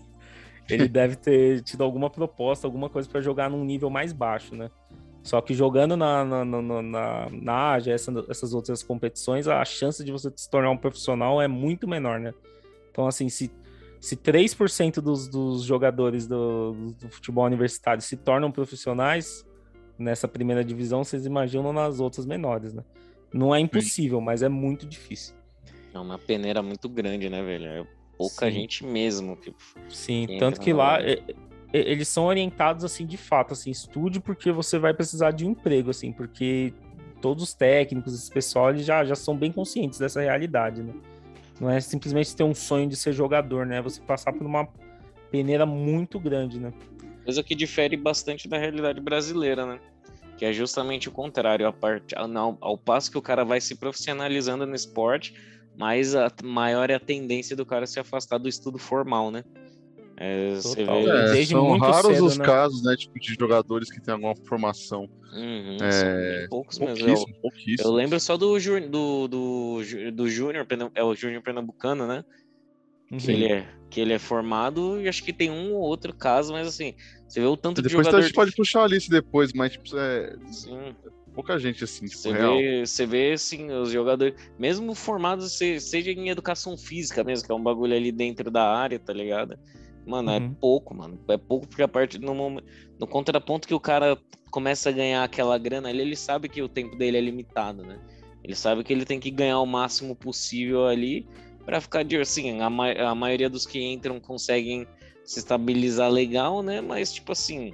ele 0.69 0.89
deve 0.89 1.17
ter 1.17 1.63
tido 1.63 1.83
alguma 1.83 2.09
proposta, 2.09 2.67
alguma 2.67 2.89
coisa 2.89 3.09
para 3.09 3.21
jogar 3.21 3.51
num 3.51 3.65
nível 3.65 3.91
mais 3.91 4.13
baixo, 4.13 4.55
né? 4.55 4.71
Só 5.23 5.41
que 5.41 5.55
jogando 5.55 5.97
na, 5.97 6.25
na, 6.25 6.45
na, 6.45 6.83
na, 6.83 7.29
na 7.31 7.73
Ásia, 7.73 7.93
essa, 7.93 8.13
essas 8.29 8.53
outras 8.53 8.83
competições, 8.83 9.47
a 9.47 9.65
chance 9.65 10.05
de 10.05 10.11
você 10.11 10.33
se 10.35 10.51
tornar 10.51 10.71
um 10.71 10.77
profissional 10.77 11.41
é 11.41 11.47
muito 11.47 11.87
menor, 11.87 12.19
né? 12.19 12.35
Então, 12.91 13.07
assim, 13.07 13.29
se, 13.29 13.51
se 14.01 14.17
3% 14.17 15.01
dos, 15.01 15.29
dos 15.29 15.63
jogadores 15.63 16.27
do, 16.27 16.73
do 17.01 17.09
futebol 17.09 17.45
universitário 17.47 18.03
se 18.03 18.17
tornam 18.17 18.51
profissionais 18.51 19.47
nessa 19.97 20.27
primeira 20.27 20.65
divisão, 20.65 21.05
vocês 21.05 21.25
imaginam 21.25 21.73
nas 21.73 22.01
outras 22.01 22.27
menores, 22.27 22.73
né? 22.73 22.83
Não 23.33 23.55
é 23.55 23.61
impossível, 23.61 24.21
mas 24.21 24.43
é 24.43 24.49
muito 24.49 24.87
difícil. 24.87 25.35
É 25.95 25.99
uma 25.99 26.19
peneira 26.19 26.63
muito 26.63 26.89
grande, 26.89 27.31
né, 27.31 27.43
velho? 27.43 27.67
É 27.67 27.87
pouca 28.19 28.47
Sim. 28.47 28.53
gente 28.53 28.85
mesmo. 28.85 29.37
Que, 29.37 29.55
Sim, 29.89 30.27
tanto 30.39 30.61
que 30.61 30.73
lá 30.73 30.99
eles 31.73 32.09
são 32.09 32.25
orientados 32.27 32.85
assim 32.85 33.07
de 33.07 33.17
fato, 33.17 33.53
assim, 33.53 33.71
estude 33.71 34.21
porque 34.21 34.53
você 34.53 34.79
vai 34.79 34.93
precisar 34.93 35.31
de 35.31 35.47
um 35.47 35.51
emprego, 35.51 35.91
assim, 35.91 36.13
porque 36.13 36.75
todos 37.21 37.43
os 37.43 37.55
técnicos, 37.55 38.15
esse 38.15 38.31
pessoal, 38.31 38.71
eles 38.71 38.85
já, 38.85 39.05
já 39.05 39.15
são 39.15 39.37
bem 39.37 39.51
conscientes 39.51 39.99
dessa 39.99 40.21
realidade, 40.21 40.83
né? 40.83 40.93
Não 41.61 41.71
é 41.71 41.81
simplesmente 41.81 42.35
ter 42.35 42.43
um 42.43 42.55
sonho 42.55 42.89
de 42.89 42.97
ser 42.97 43.13
jogador, 43.13 43.65
né? 43.65 43.79
É 43.79 43.83
você 43.83 44.01
passar 44.01 44.33
por 44.33 44.45
uma 44.45 44.69
peneira 45.31 45.65
muito 45.65 46.19
grande, 46.19 46.59
né? 46.59 46.73
Coisa 47.25 47.43
que 47.43 47.55
difere 47.55 47.97
bastante 47.97 48.49
da 48.49 48.59
realidade 48.59 49.01
brasileira, 49.01 49.65
né? 49.65 49.81
Que 50.37 50.45
é 50.45 50.53
justamente 50.53 51.09
o 51.09 51.13
contrário, 51.13 51.67
a 51.67 51.73
parte, 51.73 52.15
ao, 52.17 52.59
ao 52.61 52.77
passo 52.77 53.11
que 53.11 53.17
o 53.17 53.23
cara 53.23 53.45
vai 53.45 53.61
se 53.61 53.77
profissionalizando 53.77 54.67
no 54.67 54.75
esporte, 54.75 55.35
mais 55.79 56.15
a 56.15 56.31
maior 56.43 56.91
é 56.91 56.95
a 56.95 57.01
tendência 57.01 57.55
do 57.55 57.65
cara 57.65 57.87
se 57.87 58.01
afastar 58.01 58.39
do 58.39 58.49
estudo 58.49 58.77
formal, 58.77 59.31
né? 59.31 59.45
É, 60.25 60.55
você 60.55 60.85
vê... 60.85 61.41
é, 61.41 61.45
são 61.45 61.77
raros 61.79 62.15
cedo, 62.15 62.27
os 62.27 62.39
né? 62.39 62.45
casos, 62.45 62.85
né, 62.85 62.95
tipo, 62.97 63.19
de 63.19 63.35
jogadores 63.35 63.91
que 63.91 64.01
têm 64.01 64.15
alguma 64.15 64.37
formação. 64.37 65.09
Uhum, 65.33 65.79
é... 65.83 66.47
poucos 66.49 66.79
mesmo. 66.79 67.09
Eu, 67.09 67.27
eu, 67.81 67.93
lembro 67.93 68.21
só 68.21 68.37
do, 68.37 68.57
do, 68.89 69.27
do, 69.27 69.81
do 70.13 70.31
Júnior, 70.31 70.65
é 70.95 71.03
o 71.03 71.13
Júnior 71.17 71.43
Pernambucano, 71.43 72.07
né? 72.07 72.25
Que 73.19 73.33
ele, 73.33 73.47
é, 73.47 73.69
que 73.91 74.01
ele 74.01 74.13
é 74.13 74.19
formado 74.19 75.01
e 75.01 75.09
acho 75.09 75.25
que 75.25 75.33
tem 75.33 75.51
um 75.51 75.75
ou 75.75 75.81
outro 75.81 76.15
caso, 76.15 76.53
mas 76.53 76.69
assim, 76.69 76.95
você 77.27 77.41
vê 77.41 77.47
o 77.47 77.57
tanto 77.57 77.83
depois 77.83 77.91
de 77.91 77.93
jogador... 77.93 78.11
Depois 78.11 78.25
a 78.25 78.27
gente 78.29 78.35
pode 78.37 78.53
puxar 78.55 78.85
a 78.85 78.87
lista 78.87 79.11
depois, 79.11 79.53
mas 79.53 79.73
tipo, 79.73 79.99
é... 79.99 80.37
Sim 80.47 80.95
pouca 81.35 81.59
gente 81.59 81.83
assim, 81.83 82.05
tipo, 82.05 82.21
você 82.21 82.31
real. 82.31 82.59
Vê, 82.59 82.87
você 82.87 83.07
vê, 83.07 83.33
assim, 83.33 83.71
os 83.71 83.91
jogadores, 83.91 84.35
mesmo 84.59 84.95
formados, 84.95 85.53
seja 85.53 86.11
em 86.11 86.29
educação 86.29 86.77
física 86.77 87.25
mesmo, 87.25 87.47
que 87.47 87.53
é 87.53 87.55
um 87.55 87.63
bagulho 87.63 87.97
ali 87.97 88.13
dentro 88.13 88.51
da 88.51 88.71
área, 88.71 88.99
tá 88.99 89.15
ligado? 89.15 89.59
Mano, 90.07 90.31
é 90.31 90.39
uhum. 90.39 90.47
é 90.47 90.51
pouco, 90.61 90.95
mano. 90.95 91.19
É 91.29 91.37
pouco 91.37 91.67
porque 91.67 91.83
a 91.83 91.89
parte 91.89 92.19
no, 92.19 92.35
no 92.99 93.07
contraponto 93.07 93.69
que 93.69 93.75
o 93.75 93.81
cara 93.81 94.19
começa 94.51 94.89
a 94.89 94.93
ganhar 94.93 95.25
aquela 95.25 95.57
grana 95.57 95.89
ali, 95.89 96.01
ele 96.01 96.17
sabe 96.17 96.49
que 96.49 96.61
o 96.61 96.69
tempo 96.69 96.97
dele 96.97 97.17
é 97.17 97.21
limitado, 97.21 97.83
né? 97.83 97.99
Ele 98.45 98.55
sabe 98.55 98.83
que 98.83 98.93
ele 98.93 99.05
tem 99.05 99.21
que 99.21 99.31
ganhar 99.31 99.61
o 99.61 99.67
máximo 99.67 100.17
possível 100.17 100.87
ali 100.87 101.27
para 101.65 101.81
ficar 101.81 102.03
de 102.03 102.17
assim, 102.17 102.61
a, 102.61 102.69
ma 102.69 102.91
a 102.91 103.15
maioria 103.15 103.49
dos 103.49 103.65
que 103.65 103.81
entram 103.81 104.19
conseguem 104.19 104.87
se 105.25 105.39
estabilizar 105.39 106.11
legal, 106.11 106.63
né? 106.63 106.81
Mas 106.81 107.13
tipo 107.13 107.33
assim, 107.33 107.73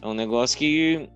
é 0.00 0.06
um 0.06 0.14
negócio 0.14 0.58
que 0.58 1.08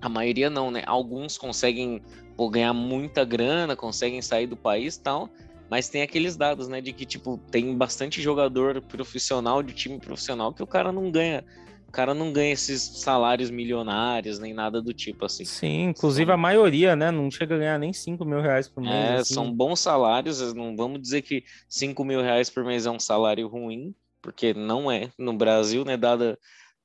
a 0.00 0.08
maioria 0.08 0.50
não, 0.50 0.70
né? 0.70 0.82
Alguns 0.86 1.38
conseguem 1.38 2.02
pô, 2.36 2.48
ganhar 2.50 2.72
muita 2.72 3.24
grana, 3.24 3.74
conseguem 3.74 4.22
sair 4.22 4.46
do 4.46 4.56
país 4.56 4.96
e 4.96 5.02
tal, 5.02 5.30
mas 5.70 5.88
tem 5.88 6.02
aqueles 6.02 6.36
dados, 6.36 6.68
né, 6.68 6.80
de 6.80 6.92
que, 6.92 7.04
tipo, 7.04 7.38
tem 7.50 7.76
bastante 7.76 8.20
jogador 8.22 8.80
profissional, 8.82 9.62
de 9.62 9.72
time 9.72 9.98
profissional, 9.98 10.52
que 10.52 10.62
o 10.62 10.66
cara 10.66 10.92
não 10.92 11.10
ganha. 11.10 11.44
O 11.86 11.90
cara 11.90 12.12
não 12.12 12.30
ganha 12.32 12.52
esses 12.52 12.82
salários 12.82 13.50
milionários, 13.50 14.38
nem 14.38 14.52
nada 14.52 14.82
do 14.82 14.92
tipo, 14.92 15.24
assim. 15.24 15.44
Sim, 15.46 15.84
inclusive 15.84 16.26
são... 16.26 16.34
a 16.34 16.36
maioria, 16.36 16.94
né, 16.94 17.10
não 17.10 17.30
chega 17.30 17.54
a 17.54 17.58
ganhar 17.58 17.78
nem 17.78 17.92
5 17.92 18.24
mil 18.24 18.42
reais 18.42 18.68
por 18.68 18.82
mês. 18.82 18.94
É, 18.94 19.14
assim. 19.16 19.34
são 19.34 19.50
bons 19.50 19.80
salários, 19.80 20.52
não 20.52 20.76
vamos 20.76 21.00
dizer 21.00 21.22
que 21.22 21.44
5 21.68 22.04
mil 22.04 22.20
reais 22.20 22.50
por 22.50 22.62
mês 22.64 22.84
é 22.84 22.90
um 22.90 23.00
salário 23.00 23.48
ruim, 23.48 23.94
porque 24.20 24.52
não 24.52 24.90
é 24.90 25.10
no 25.18 25.32
Brasil, 25.32 25.84
né, 25.84 25.96
dada 25.96 26.38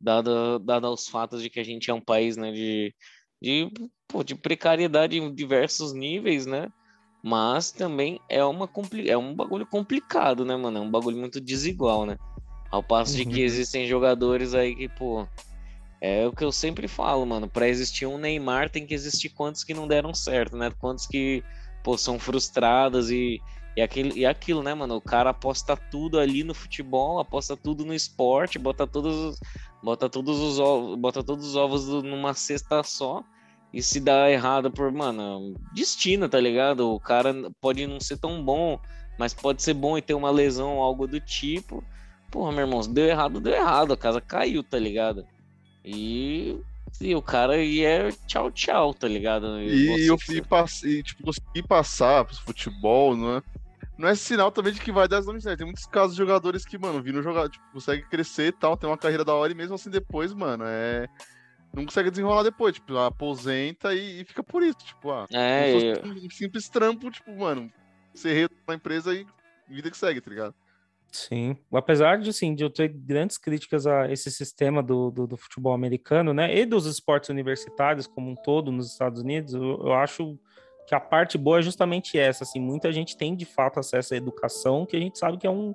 dado, 0.03 0.59
dado 0.59 0.91
os 0.91 1.07
fatos 1.07 1.41
de 1.41 1.49
que 1.49 1.59
a 1.59 1.63
gente 1.63 1.89
é 1.89 1.93
um 1.93 2.01
país 2.01 2.35
né, 2.35 2.51
de, 2.51 2.93
de, 3.41 3.71
pô, 4.07 4.23
de 4.23 4.35
precariedade 4.35 5.17
em 5.17 5.33
diversos 5.33 5.93
níveis, 5.93 6.45
né? 6.45 6.67
Mas 7.23 7.71
também 7.71 8.19
é, 8.27 8.43
uma, 8.43 8.69
é 9.07 9.17
um 9.17 9.33
bagulho 9.33 9.65
complicado, 9.65 10.43
né, 10.43 10.57
mano? 10.57 10.79
É 10.79 10.81
um 10.81 10.91
bagulho 10.91 11.15
muito 11.15 11.39
desigual, 11.39 12.05
né? 12.05 12.17
Ao 12.69 12.83
passo 12.83 13.15
de 13.15 13.23
que 13.23 13.39
uhum. 13.39 13.45
existem 13.45 13.87
jogadores 13.87 14.53
aí 14.53 14.75
que, 14.75 14.89
pô, 14.89 15.25
é 16.01 16.27
o 16.27 16.33
que 16.33 16.43
eu 16.43 16.51
sempre 16.51 16.85
falo, 16.85 17.25
mano. 17.25 17.47
Para 17.47 17.69
existir 17.69 18.05
um 18.05 18.17
Neymar, 18.17 18.69
tem 18.69 18.85
que 18.85 18.93
existir 18.93 19.29
quantos 19.29 19.63
que 19.63 19.73
não 19.73 19.87
deram 19.87 20.13
certo, 20.13 20.57
né? 20.57 20.69
Quantos 20.77 21.07
que, 21.07 21.41
pô, 21.81 21.97
são 21.97 22.19
frustrados 22.19 23.09
e, 23.09 23.39
e, 23.77 23.81
aquilo, 23.81 24.17
e 24.17 24.25
aquilo, 24.25 24.61
né, 24.61 24.73
mano? 24.73 24.97
O 24.97 25.01
cara 25.01 25.29
aposta 25.29 25.77
tudo 25.77 26.19
ali 26.19 26.43
no 26.43 26.53
futebol, 26.53 27.19
aposta 27.19 27.55
tudo 27.55 27.85
no 27.85 27.93
esporte, 27.93 28.59
bota 28.59 28.85
todos, 28.85 29.39
bota 29.81 30.09
todos 30.09 30.39
os 30.41 30.59
ovos, 30.59 30.99
bota 30.99 31.23
todos 31.23 31.47
os 31.47 31.55
ovos 31.55 31.87
numa 32.03 32.33
cesta 32.33 32.83
só. 32.83 33.23
E 33.73 33.81
se 33.81 33.99
dá 33.99 34.29
errado 34.29 34.69
por, 34.69 34.91
mano, 34.91 35.55
destino, 35.73 36.29
tá 36.29 36.39
ligado? 36.39 36.93
O 36.93 36.99
cara 36.99 37.33
pode 37.59 37.87
não 37.87 37.99
ser 37.99 38.17
tão 38.17 38.43
bom, 38.43 38.79
mas 39.17 39.33
pode 39.33 39.63
ser 39.63 39.73
bom 39.73 39.97
e 39.97 40.01
ter 40.01 40.13
uma 40.13 40.29
lesão 40.29 40.75
ou 40.75 40.83
algo 40.83 41.07
do 41.07 41.19
tipo. 41.19 41.83
Porra, 42.29 42.51
meu 42.51 42.61
irmão, 42.61 42.81
deu 42.81 43.05
errado, 43.05 43.39
deu 43.39 43.53
errado. 43.53 43.93
A 43.93 43.97
casa 43.97 44.21
caiu, 44.21 44.63
tá 44.63 44.77
ligado? 44.77 45.25
E, 45.83 46.55
e 47.01 47.15
o 47.15 47.21
cara 47.21 47.57
e 47.63 47.83
é 47.83 48.11
tchau, 48.27 48.51
tchau, 48.51 48.93
tá 48.93 49.07
ligado? 49.07 49.59
E, 49.59 50.07
eu 50.07 50.19
fui 50.19 50.37
e, 50.83 51.01
tipo, 51.01 51.23
conseguir 51.23 51.67
passar 51.67 52.25
pro 52.25 52.35
futebol, 52.35 53.17
não 53.17 53.37
é? 53.37 53.43
não 53.97 54.09
é 54.09 54.15
sinal 54.15 54.51
também 54.51 54.73
de 54.73 54.81
que 54.81 54.91
vai 54.91 55.07
dar 55.07 55.19
as 55.19 55.25
nomes 55.25 55.43
Tem 55.43 55.65
muitos 55.65 55.85
casos 55.85 56.15
de 56.15 56.21
jogadores 56.21 56.65
que, 56.65 56.77
mano, 56.77 57.01
viram 57.01 57.21
jogar, 57.21 57.49
tipo, 57.49 57.63
consegue 57.71 58.03
crescer 58.03 58.47
e 58.47 58.51
tal, 58.51 58.75
tem 58.75 58.89
uma 58.89 58.97
carreira 58.97 59.23
da 59.23 59.33
hora 59.33 59.51
e 59.51 59.55
mesmo 59.55 59.75
assim 59.75 59.89
depois, 59.89 60.33
mano, 60.33 60.63
é. 60.67 61.07
Não 61.73 61.85
consegue 61.85 62.11
desenrolar 62.11 62.43
depois, 62.43 62.75
tipo, 62.75 62.95
aposenta 62.97 63.93
e, 63.95 64.21
e 64.21 64.25
fica 64.25 64.43
por 64.43 64.61
isso, 64.61 64.77
tipo, 64.85 65.11
ah, 65.11 65.25
é, 65.33 65.73
eu... 65.73 66.03
um 66.03 66.29
simples 66.29 66.69
trampo, 66.69 67.09
tipo, 67.09 67.35
mano, 67.35 67.71
ser 68.13 68.49
na 68.67 68.75
empresa 68.75 69.13
e 69.13 69.25
vida 69.67 69.89
que 69.89 69.97
segue, 69.97 70.21
tá 70.21 70.29
ligado? 70.29 70.55
Sim, 71.11 71.57
apesar 71.71 72.19
de, 72.19 72.29
assim, 72.29 72.55
de 72.55 72.63
eu 72.63 72.69
ter 72.69 72.87
grandes 72.87 73.37
críticas 73.37 73.85
a 73.85 74.11
esse 74.11 74.31
sistema 74.31 74.81
do, 74.81 75.11
do, 75.11 75.27
do 75.27 75.37
futebol 75.37 75.73
americano, 75.73 76.33
né, 76.33 76.55
e 76.55 76.65
dos 76.65 76.85
esportes 76.85 77.29
universitários 77.29 78.07
como 78.07 78.29
um 78.29 78.35
todo 78.35 78.71
nos 78.71 78.91
Estados 78.91 79.21
Unidos, 79.21 79.53
eu, 79.53 79.61
eu 79.61 79.93
acho 79.93 80.37
que 80.87 80.95
a 80.95 80.99
parte 80.99 81.37
boa 81.37 81.59
é 81.59 81.61
justamente 81.61 82.17
essa, 82.17 82.43
assim, 82.43 82.59
muita 82.59 82.91
gente 82.91 83.15
tem 83.17 83.35
de 83.35 83.45
fato 83.45 83.79
acesso 83.79 84.13
à 84.13 84.17
educação, 84.17 84.85
que 84.85 84.95
a 84.95 84.99
gente 84.99 85.17
sabe 85.17 85.37
que 85.37 85.47
é 85.47 85.51
um 85.51 85.73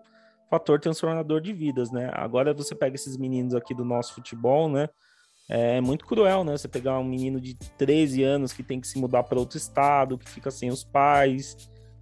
fator 0.51 0.81
transformador 0.81 1.41
de 1.41 1.53
vidas, 1.53 1.91
né? 1.91 2.11
Agora 2.15 2.55
você 2.55 2.75
pega 2.75 2.97
esses 2.97 3.17
meninos 3.17 3.55
aqui 3.55 3.75
do 3.75 3.85
nosso 3.85 4.15
futebol, 4.15 4.69
né? 4.69 4.89
É 5.49 5.81
muito 5.81 6.05
cruel, 6.05 6.45
né? 6.45 6.57
Você 6.57 6.69
pegar 6.69 6.99
um 6.99 7.05
menino 7.05 7.41
de 7.41 7.55
13 7.55 8.23
anos 8.23 8.53
que 8.53 8.63
tem 8.63 8.81
que 8.81 8.87
se 8.87 8.99
mudar 8.99 9.23
para 9.23 9.39
outro 9.39 9.57
estado, 9.57 10.19
que 10.19 10.29
fica 10.29 10.51
sem 10.51 10.69
os 10.69 10.85
pais, 10.85 11.57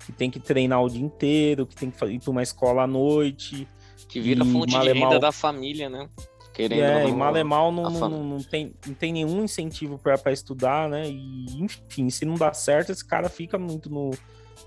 que 0.05 0.13
tem 0.13 0.31
que 0.31 0.41
treinar 0.41 0.83
o 0.83 0.89
dia 0.89 1.05
inteiro, 1.05 1.65
que 1.65 1.77
tem 1.77 1.91
que 1.91 2.05
ir 2.07 2.19
para 2.19 2.31
uma 2.31 2.43
escola 2.43 2.83
à 2.83 2.87
noite. 2.87 3.69
Que 4.09 4.21
vira 4.21 4.45
fonte 4.45 4.79
de 4.79 4.93
renda 4.93 5.21
da 5.21 5.31
família, 5.31 5.89
né? 5.89 6.09
Querendo 6.53 6.83
é, 6.83 7.03
não, 7.03 7.09
e 7.11 7.13
mal 7.13 7.37
é 7.37 7.45
mal 7.45 7.71
não, 7.71 7.91
não, 7.91 8.25
não, 8.25 8.43
tem, 8.43 8.75
não 8.87 8.95
tem 8.95 9.13
nenhum 9.13 9.45
incentivo 9.45 9.99
para 9.99 10.33
estudar, 10.33 10.89
né? 10.89 11.07
E, 11.07 11.63
enfim, 11.63 12.09
se 12.09 12.25
não 12.25 12.35
dá 12.35 12.53
certo, 12.53 12.91
esse 12.91 13.05
cara 13.05 13.29
fica 13.29 13.59
muito 13.59 13.91
no 13.91 14.11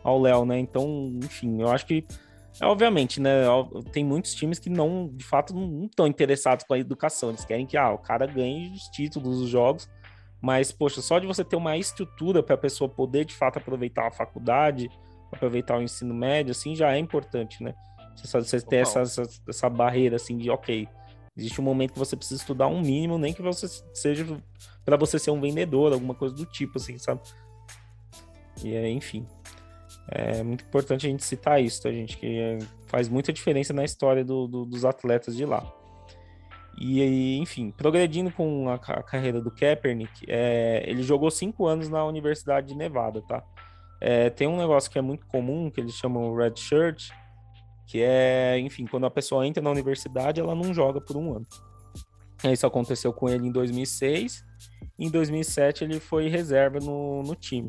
ao 0.03 0.21
Léo, 0.21 0.45
né? 0.45 0.59
Então, 0.59 1.11
enfim, 1.23 1.61
eu 1.61 1.69
acho 1.69 1.85
que 1.85 2.05
obviamente, 2.61 3.19
né? 3.19 3.43
Tem 3.91 4.03
muitos 4.03 4.33
times 4.33 4.59
que 4.59 4.69
não, 4.69 5.09
de 5.13 5.23
fato, 5.23 5.53
não 5.53 5.85
estão 5.85 6.07
interessados 6.07 6.65
com 6.65 6.73
a 6.73 6.79
educação. 6.79 7.29
Eles 7.29 7.45
querem 7.45 7.65
que 7.65 7.77
ah, 7.77 7.91
o 7.91 7.97
cara 7.97 8.25
ganhe 8.25 8.71
os 8.71 8.83
títulos 8.89 9.39
dos 9.39 9.49
jogos. 9.49 9.89
Mas, 10.41 10.71
poxa, 10.71 11.01
só 11.01 11.19
de 11.19 11.27
você 11.27 11.43
ter 11.43 11.55
uma 11.55 11.77
estrutura 11.77 12.41
para 12.41 12.55
a 12.55 12.57
pessoa 12.57 12.89
poder, 12.89 13.25
de 13.25 13.35
fato, 13.35 13.57
aproveitar 13.57 14.07
a 14.07 14.11
faculdade, 14.11 14.89
aproveitar 15.31 15.77
o 15.77 15.81
ensino 15.81 16.13
médio, 16.13 16.51
assim, 16.51 16.75
já 16.75 16.93
é 16.93 16.97
importante, 16.97 17.61
né? 17.61 17.75
Você, 18.15 18.39
você 18.39 18.61
ter 18.61 18.77
essa, 18.77 19.01
essa, 19.01 19.23
essa 19.47 19.69
barreira, 19.69 20.15
assim, 20.15 20.37
de, 20.37 20.49
ok, 20.49 20.87
Existe 21.39 21.61
um 21.61 21.63
momento 21.63 21.93
que 21.93 21.99
você 21.99 22.17
precisa 22.17 22.41
estudar 22.41 22.67
um 22.67 22.81
mínimo, 22.81 23.17
nem 23.17 23.33
que 23.33 23.41
você 23.41 23.65
seja 23.93 24.25
para 24.83 24.97
você 24.97 25.17
ser 25.17 25.31
um 25.31 25.39
vendedor, 25.39 25.93
alguma 25.93 26.13
coisa 26.13 26.35
do 26.35 26.45
tipo, 26.45 26.77
assim, 26.77 26.97
sabe? 26.97 27.21
E 28.61 28.75
é, 28.75 28.89
enfim. 28.89 29.25
É 30.11 30.41
muito 30.43 30.63
importante 30.63 31.05
a 31.05 31.09
gente 31.09 31.23
citar 31.23 31.61
isso, 31.61 31.83
tá, 31.83 31.91
gente? 31.91 32.17
Que 32.17 32.39
é, 32.39 32.57
faz 32.87 33.07
muita 33.07 33.31
diferença 33.31 33.73
na 33.73 33.83
história 33.83 34.23
do, 34.23 34.47
do, 34.47 34.65
dos 34.65 34.83
atletas 34.83 35.35
de 35.35 35.45
lá. 35.45 35.63
E, 36.79 37.37
enfim, 37.37 37.71
progredindo 37.71 38.31
com 38.31 38.69
a, 38.69 38.75
a 38.75 39.03
carreira 39.03 39.41
do 39.41 39.51
Kaepernick, 39.51 40.25
é, 40.27 40.83
ele 40.87 41.03
jogou 41.03 41.29
cinco 41.29 41.67
anos 41.67 41.89
na 41.89 42.05
Universidade 42.05 42.67
de 42.67 42.75
Nevada, 42.75 43.21
tá? 43.21 43.43
É, 44.01 44.29
tem 44.29 44.47
um 44.47 44.57
negócio 44.57 44.89
que 44.89 44.97
é 44.97 45.01
muito 45.01 45.27
comum, 45.27 45.69
que 45.69 45.81
eles 45.81 45.93
chamam 45.93 46.33
Red 46.33 46.55
Shirt, 46.55 47.09
que 47.85 48.01
é, 48.01 48.57
enfim, 48.59 48.85
quando 48.85 49.05
a 49.05 49.11
pessoa 49.11 49.45
entra 49.45 49.61
na 49.61 49.69
universidade, 49.69 50.39
ela 50.39 50.55
não 50.55 50.73
joga 50.73 51.01
por 51.01 51.17
um 51.17 51.35
ano. 51.35 51.47
Isso 52.45 52.65
aconteceu 52.65 53.11
com 53.11 53.27
ele 53.27 53.47
em 53.47 53.51
2006. 53.51 54.45
Em 54.97 55.09
2007, 55.09 55.83
ele 55.83 55.99
foi 55.99 56.29
reserva 56.29 56.79
no, 56.79 57.23
no 57.23 57.35
time. 57.35 57.67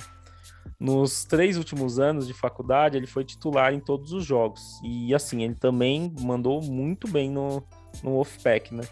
Nos 0.79 1.25
três 1.25 1.59
últimos 1.59 1.99
anos 1.99 2.27
de 2.27 2.33
faculdade, 2.33 2.96
ele 2.96 3.07
foi 3.07 3.25
titular 3.25 3.75
em 3.75 3.81
todos 3.81 4.12
os 4.12 4.25
jogos. 4.25 4.81
E 4.83 5.14
assim, 5.14 5.42
ele 5.42 5.55
também 5.55 6.12
mandou 6.20 6.62
muito 6.62 7.07
bem 7.07 7.31
no, 7.31 7.62
no 8.03 8.12
Wolfpack, 8.12 8.75
né? 8.75 8.85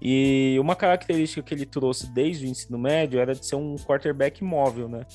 E 0.00 0.56
uma 0.60 0.76
característica 0.76 1.42
que 1.42 1.54
ele 1.54 1.66
trouxe 1.66 2.06
desde 2.12 2.46
o 2.46 2.48
ensino 2.48 2.78
médio 2.78 3.18
era 3.18 3.34
de 3.34 3.44
ser 3.44 3.56
um 3.56 3.76
quarterback 3.76 4.44
móvel, 4.44 4.88
né? 4.88 5.06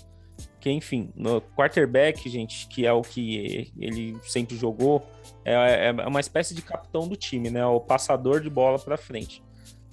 Que, 0.60 0.70
enfim, 0.72 1.12
no 1.16 1.42
quarterback, 1.42 2.30
gente, 2.30 2.68
que 2.68 2.86
é 2.86 2.92
o 2.92 3.02
que 3.02 3.72
ele 3.78 4.18
sempre 4.24 4.58
jogou, 4.58 5.06
é, 5.46 5.90
é 5.90 6.08
uma 6.08 6.20
espécie 6.20 6.54
de 6.54 6.62
capitão 6.62 7.08
do 7.08 7.16
time, 7.16 7.50
né? 7.50 7.66
O 7.66 7.80
passador 7.80 8.42
de 8.42 8.50
bola 8.50 8.78
para 8.80 8.98
frente. 8.98 9.44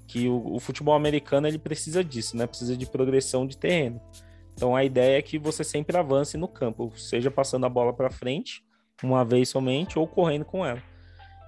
Que 0.07 0.29
o, 0.29 0.55
o, 0.55 0.61
futebol 0.61 0.95
americano 0.95 1.47
ele 1.47 1.59
precisa 1.59 2.03
disso, 2.03 2.37
né? 2.37 2.47
Precisa 2.47 2.77
de 2.77 2.87
progressão 2.87 3.47
de 3.47 3.57
terreno. 3.57 4.01
Então 4.57 4.75
a 4.75 4.83
ideia 4.83 5.19
é 5.19 5.23
que 5.23 5.39
você 5.39 5.63
sempre 5.63 5.97
avance 5.97 6.39
no 6.39 6.49
campo, 6.49 6.91
seja 6.97 7.31
passando 7.31 7.67
a 7.67 7.69
bola 7.69 7.93
para 7.93 8.11
frente 8.11 8.65
uma 9.03 9.23
vez 9.23 9.51
somente 9.51 9.99
ou 9.99 10.07
correndo 10.09 10.47
com 10.47 10.65
ela. 10.65 10.83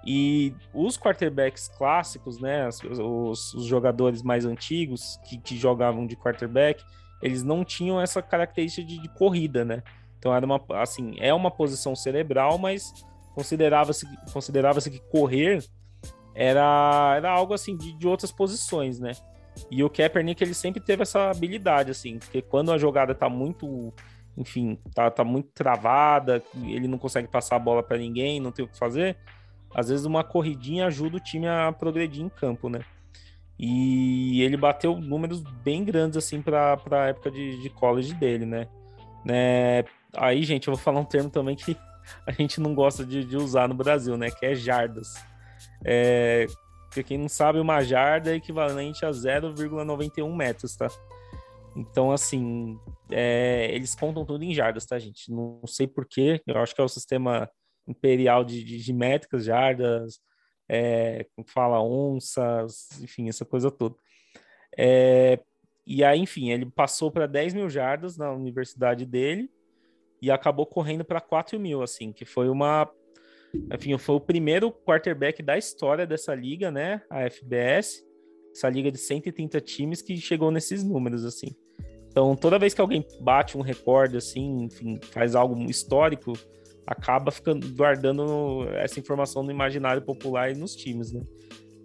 E 0.06 0.54
os 0.72 0.98
quarterbacks 0.98 1.68
clássicos, 1.68 2.38
né, 2.38 2.68
os, 2.68 3.54
os 3.54 3.64
jogadores 3.64 4.22
mais 4.22 4.44
antigos 4.44 5.18
que, 5.24 5.38
que, 5.38 5.56
jogavam 5.56 6.06
de 6.06 6.16
quarterback, 6.16 6.82
eles 7.22 7.42
não 7.42 7.64
tinham 7.64 8.00
essa 8.00 8.22
característica 8.22 8.86
de, 8.86 9.00
de 9.00 9.08
corrida, 9.08 9.64
né? 9.64 9.82
Então 10.18 10.34
era 10.34 10.44
uma, 10.44 10.60
assim, 10.74 11.16
é 11.18 11.32
uma 11.32 11.50
posição 11.50 11.96
cerebral, 11.96 12.58
mas 12.58 12.92
considerava-se 13.34 14.06
considerava-se 14.32 14.90
que 14.90 15.00
correr 15.10 15.64
era, 16.34 17.14
era 17.16 17.30
algo 17.30 17.54
assim 17.54 17.76
de, 17.76 17.92
de 17.92 18.06
outras 18.06 18.30
posições, 18.30 19.00
né? 19.00 19.12
E 19.70 19.82
o 19.82 19.90
Kaepernick 19.90 20.42
ele 20.42 20.54
sempre 20.54 20.80
teve 20.80 21.02
essa 21.02 21.30
habilidade 21.30 21.90
assim, 21.90 22.18
porque 22.18 22.42
quando 22.42 22.72
a 22.72 22.78
jogada 22.78 23.14
tá 23.14 23.28
muito, 23.28 23.92
enfim, 24.36 24.78
tá, 24.94 25.10
tá 25.10 25.24
muito 25.24 25.48
travada, 25.54 26.42
ele 26.62 26.88
não 26.88 26.98
consegue 26.98 27.28
passar 27.28 27.56
a 27.56 27.60
bola 27.60 27.82
para 27.82 27.98
ninguém, 27.98 28.40
não 28.40 28.52
tem 28.52 28.64
o 28.64 28.68
que 28.68 28.78
fazer, 28.78 29.16
às 29.74 29.88
vezes 29.88 30.06
uma 30.06 30.24
corridinha 30.24 30.86
ajuda 30.86 31.16
o 31.16 31.20
time 31.20 31.46
a 31.46 31.72
progredir 31.72 32.24
em 32.24 32.28
campo, 32.28 32.68
né? 32.68 32.80
E 33.58 34.40
ele 34.42 34.56
bateu 34.56 34.96
números 34.96 35.40
bem 35.40 35.84
grandes 35.84 36.16
assim 36.16 36.40
para 36.40 36.78
a 36.90 37.06
época 37.06 37.30
de, 37.30 37.60
de 37.60 37.68
college 37.70 38.14
dele, 38.14 38.46
né? 38.46 38.68
né? 39.24 39.84
Aí, 40.16 40.42
gente, 40.44 40.68
eu 40.68 40.74
vou 40.74 40.82
falar 40.82 41.00
um 41.00 41.04
termo 41.04 41.28
também 41.28 41.56
que 41.56 41.76
a 42.26 42.32
gente 42.32 42.60
não 42.60 42.74
gosta 42.74 43.04
de, 43.04 43.24
de 43.24 43.36
usar 43.36 43.68
no 43.68 43.74
Brasil, 43.74 44.16
né? 44.16 44.30
Que 44.30 44.46
é 44.46 44.54
jardas. 44.54 45.14
É, 45.84 46.46
porque 46.88 47.02
quem 47.02 47.18
não 47.18 47.28
sabe, 47.28 47.60
uma 47.60 47.82
jarda 47.82 48.32
é 48.32 48.36
equivalente 48.36 49.04
a 49.04 49.10
0,91 49.10 50.34
metros, 50.34 50.74
tá? 50.76 50.88
Então, 51.76 52.10
assim, 52.10 52.78
é, 53.10 53.68
eles 53.72 53.94
contam 53.94 54.24
tudo 54.24 54.42
em 54.42 54.54
jardas, 54.54 54.86
tá, 54.86 54.98
gente? 54.98 55.30
Não 55.30 55.60
sei 55.66 55.86
porquê, 55.86 56.42
eu 56.46 56.58
acho 56.58 56.74
que 56.74 56.80
é 56.80 56.84
o 56.84 56.88
sistema 56.88 57.48
imperial 57.86 58.44
de, 58.44 58.64
de, 58.64 58.78
de 58.78 58.92
métricas, 58.92 59.44
jardas, 59.44 60.18
é, 60.68 61.26
como 61.34 61.48
fala, 61.48 61.82
onças, 61.82 62.88
enfim, 63.00 63.28
essa 63.28 63.44
coisa 63.44 63.70
toda. 63.70 63.94
É, 64.76 65.38
e 65.86 66.02
aí, 66.02 66.18
enfim, 66.20 66.50
ele 66.50 66.66
passou 66.66 67.10
para 67.10 67.26
10 67.26 67.54
mil 67.54 67.70
jardas 67.70 68.16
na 68.16 68.32
universidade 68.32 69.06
dele, 69.06 69.50
e 70.20 70.30
acabou 70.30 70.66
correndo 70.66 71.04
para 71.04 71.20
4 71.20 71.58
mil, 71.58 71.82
assim, 71.82 72.12
que 72.12 72.24
foi 72.24 72.48
uma. 72.48 72.90
Enfim, 73.74 73.96
foi 73.98 74.16
o 74.16 74.20
primeiro 74.20 74.70
quarterback 74.70 75.42
da 75.42 75.56
história 75.56 76.06
dessa 76.06 76.34
liga, 76.34 76.70
né? 76.70 77.02
A 77.08 77.28
FBS, 77.28 78.04
essa 78.54 78.68
liga 78.68 78.90
de 78.90 78.98
130 78.98 79.60
times 79.60 80.02
que 80.02 80.16
chegou 80.16 80.50
nesses 80.50 80.84
números, 80.84 81.24
assim. 81.24 81.48
Então, 82.08 82.34
toda 82.34 82.58
vez 82.58 82.74
que 82.74 82.80
alguém 82.80 83.06
bate 83.20 83.56
um 83.56 83.60
recorde, 83.60 84.16
assim, 84.16 84.64
enfim, 84.64 84.98
faz 85.12 85.34
algo 85.34 85.54
histórico, 85.70 86.32
acaba 86.86 87.30
ficando 87.30 87.68
guardando 87.74 88.66
essa 88.74 88.98
informação 88.98 89.42
no 89.42 89.50
imaginário 89.50 90.02
popular 90.02 90.50
e 90.50 90.54
nos 90.54 90.74
times, 90.74 91.12
né? 91.12 91.22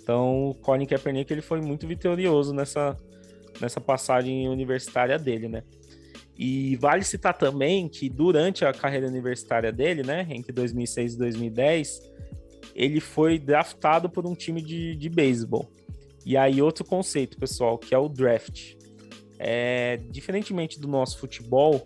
Então, 0.02 0.50
o 0.50 0.56
Colin 0.56 0.86
Kaepernick 0.86 1.32
ele 1.32 1.42
foi 1.42 1.62
muito 1.62 1.88
vitorioso 1.88 2.54
nessa, 2.54 2.98
nessa 3.62 3.80
passagem 3.80 4.50
universitária 4.50 5.18
dele, 5.18 5.48
né? 5.48 5.64
E 6.38 6.76
vale 6.78 7.04
citar 7.04 7.38
também 7.38 7.88
que 7.88 8.10
durante 8.10 8.66
a 8.66 8.74
carreira 8.74 9.08
universitária 9.08 9.72
dele, 9.72 10.02
né, 10.04 10.28
entre 10.30 10.52
2006 10.52 11.14
e 11.14 11.18
2010, 11.18 12.02
ele 12.76 13.00
foi 13.00 13.38
draftado 13.38 14.10
por 14.10 14.26
um 14.26 14.34
time 14.34 14.62
de, 14.62 14.96
de 14.96 15.10
beisebol. 15.10 15.70
E 16.26 16.36
aí 16.38 16.62
outro 16.62 16.84
conceito, 16.84 17.38
pessoal, 17.38 17.78
que 17.78 17.94
é 17.94 17.98
o 17.98 18.08
draft. 18.08 18.76
É, 19.38 19.98
diferentemente 20.10 20.80
do 20.80 20.88
nosso 20.88 21.20
futebol, 21.20 21.86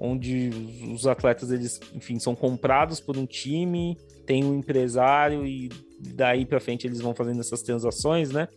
onde 0.00 0.50
os 0.92 1.06
atletas 1.06 1.50
eles, 1.50 1.80
enfim, 1.92 2.18
são 2.18 2.34
comprados 2.34 3.00
por 3.00 3.16
um 3.16 3.26
time, 3.26 3.98
tem 4.24 4.44
um 4.44 4.58
empresário 4.58 5.46
e 5.46 5.68
daí 6.14 6.44
para 6.46 6.60
frente 6.60 6.86
eles 6.86 7.00
vão 7.00 7.14
fazendo 7.14 7.40
essas 7.40 7.62
transações, 7.62 8.30
né? 8.30 8.48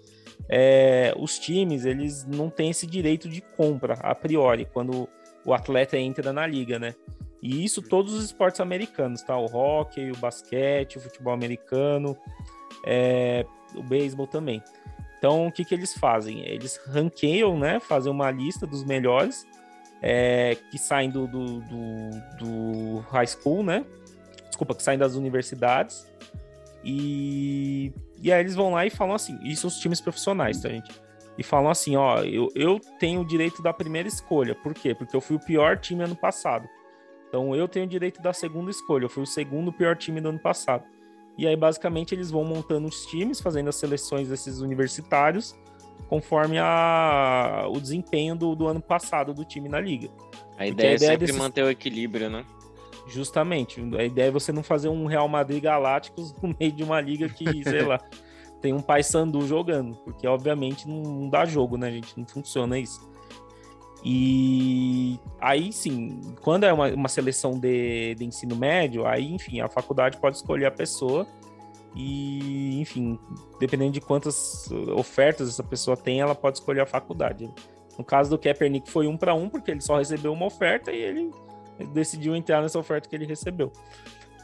É, 0.49 1.13
os 1.17 1.37
times 1.37 1.85
eles 1.85 2.25
não 2.25 2.49
têm 2.49 2.69
esse 2.69 2.87
direito 2.87 3.27
de 3.27 3.41
compra 3.41 3.95
a 3.95 4.15
priori 4.15 4.65
quando 4.65 5.09
o 5.45 5.53
atleta 5.53 5.97
entra 5.97 6.31
na 6.31 6.47
liga, 6.47 6.79
né? 6.79 6.95
E 7.41 7.63
isso 7.63 7.81
todos 7.81 8.13
os 8.13 8.25
esportes 8.25 8.59
americanos, 8.59 9.21
tá? 9.21 9.37
O 9.37 9.45
hockey, 9.45 10.11
o 10.11 10.17
basquete, 10.17 10.97
o 10.97 11.01
futebol 11.01 11.33
americano, 11.33 12.17
é, 12.85 13.45
o 13.75 13.83
beisebol 13.83 14.27
também. 14.27 14.61
Então, 15.17 15.47
o 15.47 15.51
que, 15.51 15.65
que 15.65 15.73
eles 15.73 15.93
fazem? 15.93 16.41
Eles 16.41 16.77
ranqueiam, 16.87 17.57
né? 17.57 17.79
Fazem 17.79 18.11
uma 18.11 18.29
lista 18.29 18.67
dos 18.67 18.83
melhores 18.83 19.45
é, 20.01 20.55
que 20.69 20.77
saem 20.77 21.09
do, 21.09 21.27
do, 21.27 21.59
do, 21.61 22.09
do, 22.37 22.99
high 23.11 23.27
school, 23.27 23.63
né? 23.63 23.85
Desculpa, 24.47 24.75
que 24.75 24.83
saem 24.83 24.97
das 24.97 25.15
universidades. 25.15 26.07
E, 26.89 27.91
e 28.21 28.31
aí 28.31 28.39
eles 28.39 28.55
vão 28.55 28.71
lá 28.71 28.85
e 28.85 28.89
falam 28.89 29.15
assim: 29.15 29.37
isso 29.43 29.67
os 29.67 29.77
times 29.77 29.99
profissionais, 29.99 30.61
tá, 30.61 30.69
gente? 30.69 30.89
e 31.37 31.43
falam 31.43 31.69
assim: 31.69 31.95
ó, 31.95 32.19
eu, 32.23 32.49
eu 32.55 32.79
tenho 32.99 33.21
o 33.21 33.25
direito 33.25 33.61
da 33.61 33.71
primeira 33.71 34.07
escolha. 34.07 34.55
Por 34.55 34.73
quê? 34.73 34.95
Porque 34.95 35.15
eu 35.15 35.21
fui 35.21 35.35
o 35.35 35.39
pior 35.39 35.77
time 35.77 36.03
ano 36.03 36.15
passado. 36.15 36.67
Então 37.27 37.55
eu 37.55 37.67
tenho 37.67 37.85
o 37.85 37.89
direito 37.89 38.21
da 38.21 38.33
segunda 38.33 38.71
escolha. 38.71 39.05
Eu 39.05 39.09
fui 39.09 39.23
o 39.23 39.27
segundo 39.27 39.71
pior 39.71 39.95
time 39.95 40.19
do 40.19 40.29
ano 40.29 40.39
passado. 40.39 40.83
E 41.37 41.45
aí, 41.45 41.55
basicamente, 41.55 42.15
eles 42.15 42.31
vão 42.31 42.43
montando 42.43 42.87
os 42.87 43.05
times, 43.05 43.39
fazendo 43.39 43.67
as 43.69 43.75
seleções 43.75 44.27
desses 44.27 44.59
universitários, 44.59 45.55
conforme 46.09 46.57
a, 46.57 47.67
o 47.69 47.79
desempenho 47.79 48.35
do, 48.35 48.55
do 48.55 48.67
ano 48.67 48.81
passado 48.81 49.35
do 49.35 49.45
time 49.45 49.69
na 49.69 49.79
liga. 49.79 50.09
A 50.57 50.65
ideia, 50.65 50.93
a 50.93 50.95
ideia 50.95 50.95
é 50.95 50.97
sempre 50.97 51.27
desses... 51.27 51.35
manter 51.35 51.63
o 51.63 51.69
equilíbrio, 51.69 52.27
né? 52.27 52.43
Justamente. 53.07 53.81
A 53.97 54.03
ideia 54.03 54.27
é 54.27 54.31
você 54.31 54.51
não 54.51 54.63
fazer 54.63 54.89
um 54.89 55.05
Real 55.05 55.27
Madrid 55.27 55.63
Galácticos 55.63 56.33
no 56.41 56.55
meio 56.59 56.71
de 56.71 56.83
uma 56.83 56.99
liga 56.99 57.29
que, 57.29 57.63
sei 57.63 57.83
lá, 57.83 57.99
tem 58.61 58.73
um 58.73 58.81
pai 58.81 59.03
sandu 59.03 59.47
jogando, 59.47 59.95
porque 60.03 60.27
obviamente 60.27 60.87
não 60.87 61.29
dá 61.29 61.45
jogo, 61.45 61.77
né, 61.77 61.91
gente? 61.91 62.17
Não 62.17 62.25
funciona 62.25 62.77
isso. 62.77 63.07
E 64.03 65.19
aí 65.39 65.73
sim, 65.73 66.21
quando 66.41 66.65
é 66.65 66.71
uma, 66.71 66.87
uma 66.93 67.09
seleção 67.09 67.59
de, 67.59 68.15
de 68.15 68.25
ensino 68.25 68.55
médio, 68.55 69.05
aí 69.05 69.33
enfim, 69.33 69.59
a 69.59 69.67
faculdade 69.67 70.17
pode 70.17 70.37
escolher 70.37 70.65
a 70.65 70.71
pessoa 70.71 71.27
e, 71.95 72.79
enfim, 72.79 73.19
dependendo 73.59 73.93
de 73.93 74.01
quantas 74.01 74.69
ofertas 74.95 75.49
essa 75.49 75.63
pessoa 75.63 75.97
tem, 75.97 76.21
ela 76.21 76.35
pode 76.35 76.59
escolher 76.59 76.81
a 76.81 76.85
faculdade. 76.85 77.51
No 77.97 78.03
caso 78.03 78.29
do 78.29 78.37
Kaepernick 78.37 78.89
foi 78.89 79.07
um 79.07 79.17
para 79.17 79.33
um, 79.33 79.49
porque 79.49 79.71
ele 79.71 79.81
só 79.81 79.97
recebeu 79.97 80.31
uma 80.31 80.45
oferta 80.45 80.91
e 80.91 81.01
ele 81.01 81.31
decidiu 81.93 82.35
entrar 82.35 82.61
nessa 82.61 82.79
oferta 82.79 83.07
que 83.07 83.15
ele 83.15 83.25
recebeu. 83.25 83.71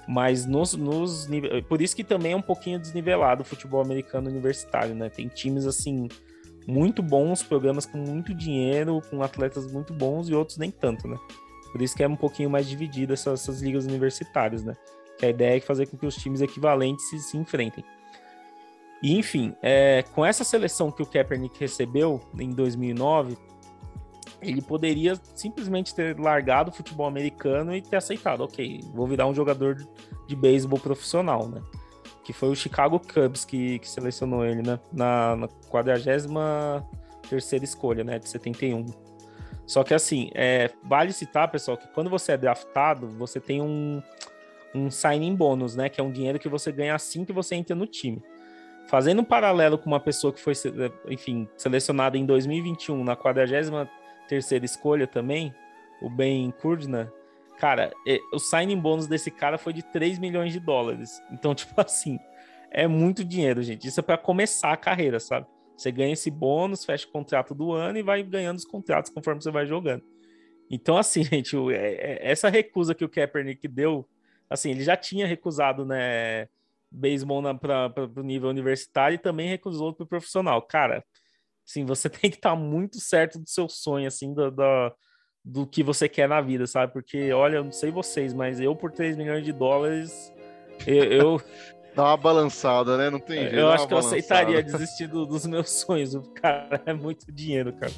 Mas 0.07 0.45
nos, 0.45 0.73
nos 0.73 1.27
por 1.69 1.81
isso 1.81 1.95
que 1.95 2.03
também 2.03 2.33
é 2.33 2.35
um 2.35 2.41
pouquinho 2.41 2.77
desnivelado 2.77 3.41
o 3.41 3.45
futebol 3.45 3.81
americano 3.81 4.29
universitário, 4.29 4.93
né? 4.93 5.09
Tem 5.09 5.27
times 5.27 5.65
assim 5.65 6.07
muito 6.67 7.01
bons, 7.01 7.43
programas 7.43 7.85
com 7.85 7.97
muito 7.97 8.33
dinheiro, 8.33 9.01
com 9.09 9.21
atletas 9.21 9.71
muito 9.71 9.93
bons 9.93 10.29
e 10.29 10.33
outros 10.33 10.57
nem 10.57 10.71
tanto, 10.71 11.07
né? 11.07 11.17
Por 11.71 11.81
isso 11.81 11.95
que 11.95 12.03
é 12.03 12.07
um 12.07 12.15
pouquinho 12.15 12.49
mais 12.49 12.67
dividido 12.67 13.13
essas, 13.13 13.41
essas 13.41 13.61
ligas 13.61 13.85
universitárias, 13.85 14.63
né? 14.63 14.75
Que 15.17 15.25
a 15.25 15.29
ideia 15.29 15.57
é 15.57 15.61
fazer 15.61 15.87
com 15.87 15.97
que 15.97 16.05
os 16.05 16.15
times 16.15 16.41
equivalentes 16.41 17.09
se, 17.09 17.19
se 17.19 17.37
enfrentem. 17.37 17.83
E, 19.01 19.17
enfim, 19.17 19.53
é, 19.61 20.03
com 20.13 20.25
essa 20.25 20.43
seleção 20.43 20.91
que 20.91 21.01
o 21.01 21.05
Kaepernick 21.05 21.59
recebeu 21.59 22.21
em 22.39 22.51
2009, 22.51 23.37
ele 24.49 24.61
poderia 24.61 25.15
simplesmente 25.35 25.93
ter 25.93 26.19
largado 26.19 26.71
o 26.71 26.73
futebol 26.73 27.07
americano 27.07 27.75
e 27.75 27.81
ter 27.81 27.97
aceitado, 27.97 28.41
ok, 28.41 28.81
vou 28.93 29.07
virar 29.07 29.27
um 29.27 29.33
jogador 29.33 29.75
de 30.27 30.35
beisebol 30.35 30.79
profissional, 30.79 31.47
né? 31.47 31.61
Que 32.23 32.31
foi 32.31 32.49
o 32.49 32.55
Chicago 32.55 32.99
Cubs 32.99 33.43
que, 33.43 33.79
que 33.79 33.89
selecionou 33.89 34.45
ele, 34.45 34.61
né? 34.61 34.79
Na, 34.91 35.35
na 35.35 35.47
43 35.69 36.27
terceira 37.29 37.65
escolha, 37.65 38.03
né? 38.03 38.19
De 38.19 38.29
71. 38.29 38.85
Só 39.65 39.83
que 39.83 39.93
assim, 39.93 40.29
é, 40.33 40.69
vale 40.83 41.11
citar, 41.13 41.49
pessoal, 41.49 41.77
que 41.77 41.87
quando 41.87 42.09
você 42.09 42.33
é 42.33 42.37
draftado, 42.37 43.07
você 43.09 43.39
tem 43.39 43.61
um, 43.61 44.01
um 44.75 44.91
signing 44.91 45.35
bônus, 45.35 45.75
né? 45.75 45.89
Que 45.89 46.01
é 46.01 46.03
um 46.03 46.11
dinheiro 46.11 46.39
que 46.39 46.49
você 46.49 46.71
ganha 46.71 46.95
assim 46.95 47.23
que 47.25 47.33
você 47.33 47.55
entra 47.55 47.75
no 47.75 47.87
time. 47.87 48.21
Fazendo 48.87 49.21
um 49.21 49.25
paralelo 49.25 49.77
com 49.77 49.87
uma 49.87 49.99
pessoa 49.99 50.33
que 50.33 50.41
foi, 50.41 50.53
enfim, 51.09 51.47
selecionada 51.57 52.17
em 52.17 52.25
2021 52.25 53.03
na 53.03 53.15
43 53.15 53.69
terceira 54.27 54.65
escolha 54.65 55.07
também, 55.07 55.53
o 56.01 56.09
Ben 56.09 56.51
Kurdner, 56.51 57.11
cara, 57.57 57.91
o 58.33 58.39
signing 58.39 58.79
bônus 58.79 59.07
desse 59.07 59.31
cara 59.31 59.57
foi 59.57 59.73
de 59.73 59.83
3 59.83 60.19
milhões 60.19 60.51
de 60.51 60.59
dólares. 60.59 61.21
Então, 61.31 61.53
tipo 61.55 61.79
assim, 61.79 62.19
é 62.71 62.87
muito 62.87 63.23
dinheiro, 63.23 63.61
gente. 63.61 63.87
Isso 63.87 63.99
é 63.99 64.03
para 64.03 64.17
começar 64.17 64.73
a 64.73 64.77
carreira, 64.77 65.19
sabe? 65.19 65.47
Você 65.75 65.91
ganha 65.91 66.13
esse 66.13 66.29
bônus, 66.29 66.85
fecha 66.85 67.07
o 67.07 67.11
contrato 67.11 67.53
do 67.53 67.71
ano 67.71 67.97
e 67.97 68.03
vai 68.03 68.21
ganhando 68.23 68.57
os 68.57 68.65
contratos 68.65 69.11
conforme 69.11 69.41
você 69.41 69.51
vai 69.51 69.65
jogando. 69.65 70.03
Então, 70.69 70.97
assim, 70.97 71.23
gente, 71.25 71.55
é, 71.71 71.75
é, 71.75 72.31
essa 72.31 72.49
recusa 72.49 72.95
que 72.95 73.05
o 73.05 73.09
Kaepernick 73.09 73.67
deu 73.67 74.07
assim, 74.49 74.71
ele 74.71 74.83
já 74.83 74.95
tinha 74.95 75.25
recusado, 75.25 75.83
né, 75.83 76.47
beisebol 76.91 77.41
para 77.57 77.91
o 78.15 78.21
nível 78.21 78.49
universitário 78.49 79.15
e 79.15 79.19
também 79.19 79.49
recusou 79.49 79.93
para 79.93 80.03
o 80.03 80.07
profissional. 80.07 80.61
Cara, 80.61 81.03
assim, 81.67 81.85
você 81.85 82.09
tem 82.09 82.29
que 82.29 82.37
estar 82.37 82.51
tá 82.51 82.55
muito 82.55 82.99
certo 82.99 83.39
do 83.39 83.49
seu 83.49 83.67
sonho, 83.69 84.07
assim, 84.07 84.33
do, 84.33 84.51
do, 84.51 84.95
do 85.43 85.67
que 85.67 85.83
você 85.83 86.07
quer 86.07 86.27
na 86.27 86.41
vida, 86.41 86.65
sabe? 86.67 86.93
Porque, 86.93 87.31
olha, 87.31 87.57
eu 87.57 87.63
não 87.63 87.71
sei 87.71 87.91
vocês, 87.91 88.33
mas 88.33 88.59
eu 88.59 88.75
por 88.75 88.91
3 88.91 89.17
milhões 89.17 89.43
de 89.43 89.51
dólares, 89.51 90.33
eu... 90.85 91.03
eu... 91.03 91.41
Dá 91.95 92.05
uma 92.05 92.17
balançada, 92.17 92.97
né? 92.97 93.11
Não 93.11 93.19
tem 93.19 93.41
jeito. 93.41 93.55
Eu 93.55 93.69
acho 93.69 93.87
que 93.87 93.93
eu 93.93 93.99
aceitaria 93.99 94.63
desistir 94.63 95.05
do, 95.05 95.27
dos 95.27 95.45
meus 95.45 95.69
sonhos. 95.79 96.15
Cara, 96.33 96.81
é 96.87 96.91
muito 96.93 97.31
dinheiro, 97.31 97.71
cara. 97.73 97.93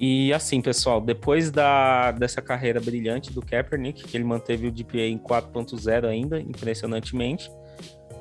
E 0.00 0.32
assim, 0.32 0.60
pessoal, 0.60 1.00
depois 1.00 1.50
da, 1.50 2.12
dessa 2.12 2.40
carreira 2.40 2.80
brilhante 2.80 3.32
do 3.32 3.42
Kaepernick, 3.42 4.04
que 4.04 4.16
ele 4.16 4.24
manteve 4.24 4.68
o 4.68 4.70
DPA 4.70 5.00
em 5.00 5.18
4.0 5.18 6.06
ainda, 6.06 6.40
impressionantemente, 6.40 7.50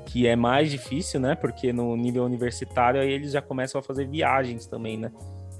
que 0.07 0.25
é 0.25 0.35
mais 0.35 0.71
difícil, 0.71 1.19
né? 1.19 1.35
Porque 1.35 1.71
no 1.71 1.95
nível 1.95 2.23
universitário 2.23 2.99
aí 2.99 3.11
eles 3.11 3.31
já 3.31 3.41
começam 3.41 3.79
a 3.79 3.83
fazer 3.83 4.07
viagens 4.07 4.65
também, 4.65 4.97
né? 4.97 5.11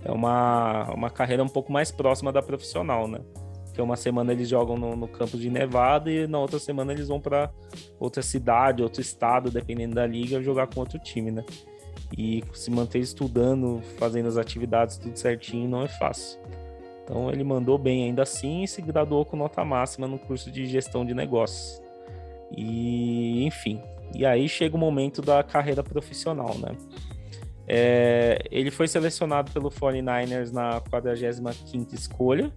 É 0.03 0.12
uma, 0.12 0.91
uma 0.91 1.10
carreira 1.12 1.43
um 1.43 1.49
pouco 1.49 1.71
mais 1.71 1.91
próxima 1.91 2.32
da 2.32 2.41
profissional, 2.41 3.08
né? 3.08 3.19
Que 3.73 3.82
uma 3.82 3.95
semana 3.95 4.32
eles 4.32 4.49
jogam 4.49 4.75
no, 4.75 4.95
no 4.95 5.08
campo 5.08 5.38
de 5.38 5.51
Nevada 5.51 6.10
e 6.10 6.25
na 6.25 6.39
outra 6.39 6.58
semana 6.58 6.93
eles 6.93 7.10
vão 7.10 7.19
para 7.19 7.51
outra 7.99 8.23
cidade, 8.23 8.82
outro 8.82 9.01
estado, 9.01 9.51
dependendo 9.51 9.93
da 9.93 10.08
liga, 10.08 10.41
jogar 10.41 10.65
com 10.65 10.80
outro 10.80 10.97
time, 10.97 11.30
né? 11.30 11.45
E 12.15 12.43
se 12.53 12.69
manter 12.71 12.99
estudando, 12.99 13.81
fazendo 13.97 14.27
as 14.27 14.37
atividades 14.37 14.97
tudo 14.97 15.17
certinho 15.17 15.67
não 15.67 15.83
é 15.83 15.87
fácil. 15.87 16.39
Então 17.03 17.31
ele 17.31 17.43
mandou 17.43 17.77
bem 17.77 18.03
ainda 18.03 18.23
assim 18.23 18.63
e 18.63 18.67
se 18.67 18.81
graduou 18.81 19.25
com 19.25 19.37
nota 19.37 19.63
máxima 19.63 20.07
no 20.07 20.19
curso 20.19 20.51
de 20.51 20.65
gestão 20.65 21.05
de 21.05 21.13
negócios. 21.13 21.81
E 22.55 23.45
enfim, 23.45 23.81
e 24.13 24.25
aí 24.25 24.47
chega 24.47 24.75
o 24.75 24.79
momento 24.79 25.21
da 25.21 25.43
carreira 25.43 25.83
profissional, 25.83 26.57
né? 26.57 26.75
É, 27.69 28.41
ele 28.49 28.71
foi 28.71 28.87
selecionado 28.87 29.51
pelo 29.51 29.69
49ers 29.69 30.51
na 30.51 30.79
45ª 30.81 31.93
escolha, 31.93 32.53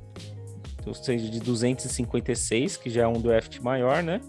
ou 0.86 0.94
seja, 0.94 1.28
de 1.28 1.40
256, 1.40 2.76
que 2.76 2.88
já 2.88 3.02
é 3.02 3.06
um 3.06 3.20
draft 3.20 3.58
maior, 3.58 4.02
né? 4.02 4.20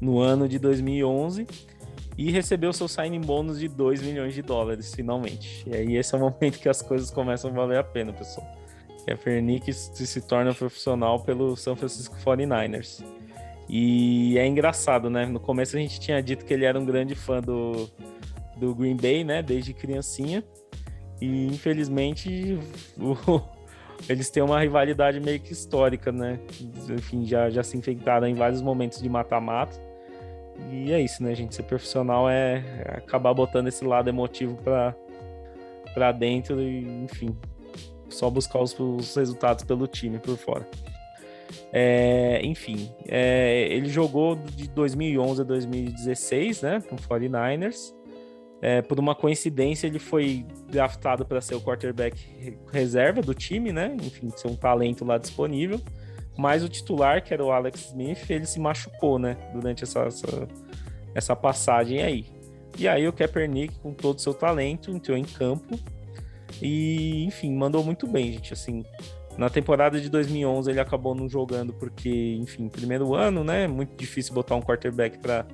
No 0.00 0.18
ano 0.18 0.48
de 0.48 0.58
2011 0.58 1.46
e 2.18 2.32
recebeu 2.32 2.72
seu 2.72 2.88
signing 2.88 3.20
bônus 3.20 3.60
de 3.60 3.68
2 3.68 4.02
milhões 4.02 4.34
de 4.34 4.42
dólares, 4.42 4.92
finalmente. 4.92 5.62
E 5.64 5.74
aí 5.74 5.96
esse 5.96 6.12
é 6.12 6.18
o 6.18 6.20
momento 6.20 6.58
que 6.58 6.68
as 6.68 6.82
coisas 6.82 7.12
começam 7.12 7.48
a 7.52 7.54
valer 7.54 7.78
a 7.78 7.84
pena, 7.84 8.12
pessoal. 8.12 8.44
Kaepernick 9.06 9.72
se, 9.72 10.06
se 10.06 10.20
torna 10.20 10.52
profissional 10.52 11.20
pelo 11.20 11.56
San 11.56 11.76
Francisco 11.76 12.16
49ers. 12.16 13.04
E 13.68 14.36
é 14.36 14.46
engraçado, 14.46 15.08
né? 15.08 15.26
No 15.26 15.38
começo 15.38 15.76
a 15.76 15.80
gente 15.80 16.00
tinha 16.00 16.20
dito 16.20 16.44
que 16.44 16.52
ele 16.52 16.64
era 16.64 16.78
um 16.78 16.84
grande 16.84 17.14
fã 17.14 17.40
do, 17.40 17.88
do 18.56 18.74
Green 18.74 18.96
Bay, 18.96 19.22
né? 19.22 19.40
Desde 19.40 19.72
criancinha. 19.72 20.42
E 21.20 21.46
infelizmente 21.46 22.58
o, 22.98 23.40
eles 24.08 24.28
têm 24.28 24.42
uma 24.42 24.60
rivalidade 24.60 25.20
meio 25.20 25.38
que 25.38 25.52
histórica, 25.52 26.10
né? 26.10 26.40
Enfim, 26.90 27.24
já, 27.24 27.48
já 27.48 27.62
se 27.62 27.78
enfrentaram 27.78 28.26
em 28.26 28.34
vários 28.34 28.60
momentos 28.60 29.00
de 29.00 29.08
mata-mata. 29.08 29.87
E 30.70 30.92
é 30.92 31.00
isso, 31.00 31.22
né, 31.22 31.34
gente? 31.34 31.54
Ser 31.54 31.62
profissional 31.62 32.28
é 32.28 32.62
acabar 32.88 33.32
botando 33.32 33.68
esse 33.68 33.84
lado 33.84 34.08
emotivo 34.08 34.56
pra, 34.56 34.94
pra 35.94 36.12
dentro 36.12 36.60
e, 36.60 36.86
enfim, 37.04 37.36
só 38.08 38.28
buscar 38.28 38.60
os, 38.60 38.78
os 38.78 39.14
resultados 39.14 39.64
pelo 39.64 39.86
time 39.86 40.18
por 40.18 40.36
fora. 40.36 40.66
É, 41.72 42.40
enfim, 42.42 42.90
é, 43.06 43.68
ele 43.70 43.88
jogou 43.88 44.36
de 44.36 44.68
2011 44.68 45.40
a 45.40 45.44
2016, 45.44 46.62
né, 46.62 46.82
com 46.88 46.96
49ers. 46.96 47.94
É, 48.60 48.82
por 48.82 48.98
uma 48.98 49.14
coincidência, 49.14 49.86
ele 49.86 50.00
foi 50.00 50.44
draftado 50.68 51.24
para 51.24 51.40
ser 51.40 51.54
o 51.54 51.60
quarterback 51.60 52.58
reserva 52.72 53.22
do 53.22 53.32
time, 53.32 53.72
né? 53.72 53.96
Enfim, 54.02 54.30
ser 54.30 54.48
um 54.48 54.56
talento 54.56 55.04
lá 55.04 55.16
disponível. 55.16 55.80
Mas 56.38 56.62
o 56.62 56.68
titular, 56.68 57.24
que 57.24 57.34
era 57.34 57.44
o 57.44 57.50
Alex 57.50 57.86
Smith, 57.86 58.30
ele 58.30 58.46
se 58.46 58.60
machucou, 58.60 59.18
né? 59.18 59.36
Durante 59.52 59.82
essa, 59.82 60.04
essa, 60.04 60.48
essa 61.12 61.34
passagem 61.34 62.00
aí. 62.00 62.26
E 62.78 62.86
aí 62.86 63.08
o 63.08 63.12
Kaepernick, 63.12 63.74
com 63.80 63.92
todo 63.92 64.18
o 64.18 64.20
seu 64.20 64.32
talento, 64.32 64.92
entrou 64.92 65.18
em 65.18 65.24
campo 65.24 65.76
e, 66.62 67.24
enfim, 67.24 67.52
mandou 67.52 67.82
muito 67.82 68.06
bem, 68.06 68.34
gente. 68.34 68.52
Assim, 68.52 68.84
na 69.36 69.50
temporada 69.50 70.00
de 70.00 70.08
2011 70.08 70.70
ele 70.70 70.78
acabou 70.78 71.12
não 71.12 71.28
jogando 71.28 71.72
porque, 71.72 72.36
enfim, 72.40 72.68
primeiro 72.68 73.16
ano, 73.16 73.42
né? 73.42 73.66
Muito 73.66 73.96
difícil 73.96 74.32
botar 74.32 74.54
um 74.54 74.62
quarterback 74.62 75.18
para 75.18 75.44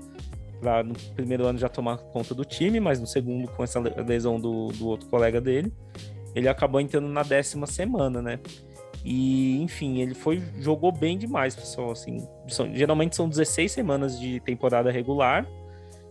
no 0.84 0.94
primeiro 1.14 1.46
ano 1.46 1.58
já 1.58 1.68
tomar 1.70 1.96
conta 1.96 2.34
do 2.34 2.44
time, 2.44 2.78
mas 2.78 3.00
no 3.00 3.06
segundo, 3.06 3.48
com 3.48 3.64
essa 3.64 3.80
lesão 3.80 4.38
do, 4.38 4.68
do 4.68 4.86
outro 4.86 5.08
colega 5.08 5.40
dele, 5.40 5.72
ele 6.34 6.46
acabou 6.46 6.78
entrando 6.78 7.08
na 7.08 7.22
décima 7.22 7.66
semana, 7.66 8.20
né? 8.20 8.38
E, 9.04 9.60
enfim, 9.60 10.00
ele 10.00 10.14
foi 10.14 10.42
jogou 10.58 10.90
bem 10.90 11.18
demais, 11.18 11.54
pessoal. 11.54 11.90
Assim, 11.90 12.26
são, 12.48 12.74
geralmente 12.74 13.14
são 13.14 13.28
16 13.28 13.70
semanas 13.70 14.18
de 14.18 14.40
temporada 14.40 14.90
regular. 14.90 15.46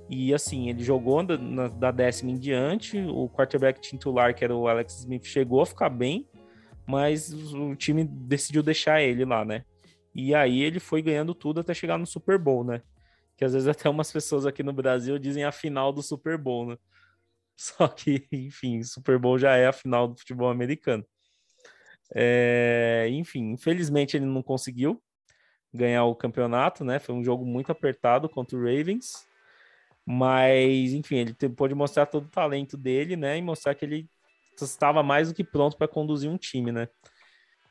E 0.07 0.33
assim, 0.33 0.69
ele 0.69 0.83
jogou 0.83 1.23
na, 1.23 1.69
da 1.69 1.89
décima 1.89 2.31
em 2.31 2.37
diante. 2.37 2.99
O 2.99 3.27
quarterback 3.29 3.81
titular, 3.81 4.35
que 4.35 4.43
era 4.43 4.55
o 4.55 4.67
Alex 4.67 4.99
Smith, 4.99 5.25
chegou 5.25 5.61
a 5.61 5.65
ficar 5.65 5.89
bem, 5.89 6.27
mas 6.85 7.33
o 7.33 7.75
time 7.75 8.03
decidiu 8.03 8.61
deixar 8.61 9.01
ele 9.01 9.25
lá, 9.25 9.43
né? 9.43 9.65
E 10.13 10.35
aí 10.35 10.61
ele 10.61 10.79
foi 10.79 11.01
ganhando 11.01 11.33
tudo 11.33 11.61
até 11.61 11.73
chegar 11.73 11.97
no 11.97 12.05
Super 12.05 12.37
Bowl, 12.37 12.63
né? 12.63 12.83
Que 13.35 13.43
às 13.43 13.53
vezes 13.53 13.67
até 13.67 13.89
umas 13.89 14.11
pessoas 14.11 14.45
aqui 14.45 14.61
no 14.61 14.71
Brasil 14.73 15.17
dizem 15.17 15.43
a 15.43 15.51
final 15.51 15.91
do 15.91 16.03
Super 16.03 16.37
Bowl, 16.37 16.67
né? 16.67 16.77
Só 17.57 17.87
que, 17.87 18.27
enfim, 18.31 18.83
Super 18.83 19.17
Bowl 19.17 19.39
já 19.39 19.55
é 19.55 19.65
a 19.65 19.73
final 19.73 20.07
do 20.07 20.17
futebol 20.17 20.49
americano. 20.49 21.03
É, 22.13 23.07
enfim, 23.11 23.51
infelizmente 23.51 24.15
ele 24.15 24.25
não 24.25 24.43
conseguiu 24.43 25.01
ganhar 25.73 26.05
o 26.05 26.15
campeonato, 26.15 26.85
né? 26.85 26.99
Foi 26.99 27.15
um 27.15 27.23
jogo 27.23 27.45
muito 27.45 27.71
apertado 27.71 28.29
contra 28.29 28.57
o 28.57 28.61
Ravens. 28.61 29.27
Mas, 30.05 30.93
enfim, 30.93 31.17
ele 31.17 31.33
pôde 31.55 31.73
mostrar 31.73 32.05
todo 32.05 32.25
o 32.25 32.29
talento 32.29 32.77
dele, 32.77 33.15
né? 33.15 33.37
E 33.37 33.41
mostrar 33.41 33.73
que 33.73 33.85
ele 33.85 34.09
estava 34.61 35.01
mais 35.01 35.29
do 35.29 35.35
que 35.35 35.43
pronto 35.43 35.77
para 35.77 35.87
conduzir 35.87 36.29
um 36.29 36.37
time, 36.37 36.71
né? 36.71 36.87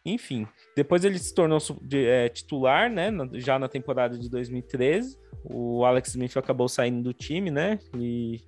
Enfim, 0.04 0.48
depois 0.74 1.04
ele 1.04 1.18
se 1.18 1.32
tornou 1.32 1.58
é, 1.92 2.28
titular, 2.28 2.90
né? 2.90 3.10
Já 3.34 3.58
na 3.58 3.68
temporada 3.68 4.18
de 4.18 4.28
2013. 4.28 5.16
O 5.44 5.84
Alex 5.84 6.10
Smith 6.10 6.36
acabou 6.36 6.68
saindo 6.68 7.02
do 7.02 7.12
time, 7.12 7.50
né? 7.50 7.78
E 7.96 8.40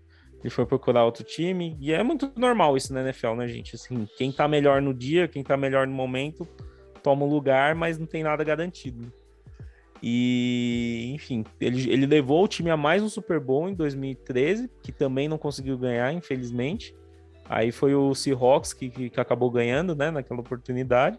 ele 0.44 0.50
foi 0.50 0.66
procurar 0.66 1.06
outro 1.06 1.24
time. 1.24 1.74
E 1.80 1.90
é 1.90 2.02
muito 2.02 2.30
normal 2.36 2.76
isso 2.76 2.92
na 2.92 3.00
NFL, 3.00 3.32
né, 3.34 3.48
gente? 3.48 3.74
Assim, 3.74 4.06
quem 4.18 4.30
tá 4.30 4.46
melhor 4.46 4.82
no 4.82 4.92
dia, 4.92 5.26
quem 5.26 5.42
tá 5.42 5.56
melhor 5.56 5.86
no 5.86 5.94
momento, 5.94 6.46
toma 7.02 7.24
um 7.24 7.28
lugar, 7.28 7.74
mas 7.74 7.98
não 7.98 8.04
tem 8.04 8.22
nada 8.22 8.44
garantido. 8.44 9.10
E, 10.02 11.12
enfim, 11.14 11.44
ele, 11.58 11.90
ele 11.90 12.04
levou 12.04 12.44
o 12.44 12.48
time 12.48 12.68
a 12.68 12.76
mais 12.76 13.02
um 13.02 13.08
Super 13.08 13.40
Bowl 13.40 13.70
em 13.70 13.74
2013, 13.74 14.70
que 14.82 14.92
também 14.92 15.28
não 15.28 15.38
conseguiu 15.38 15.78
ganhar, 15.78 16.12
infelizmente. 16.12 16.94
Aí 17.48 17.72
foi 17.72 17.94
o 17.94 18.14
Seahawks 18.14 18.74
que, 18.74 18.90
que, 18.90 19.08
que 19.08 19.20
acabou 19.20 19.50
ganhando, 19.50 19.94
né, 19.96 20.10
naquela 20.10 20.40
oportunidade. 20.40 21.18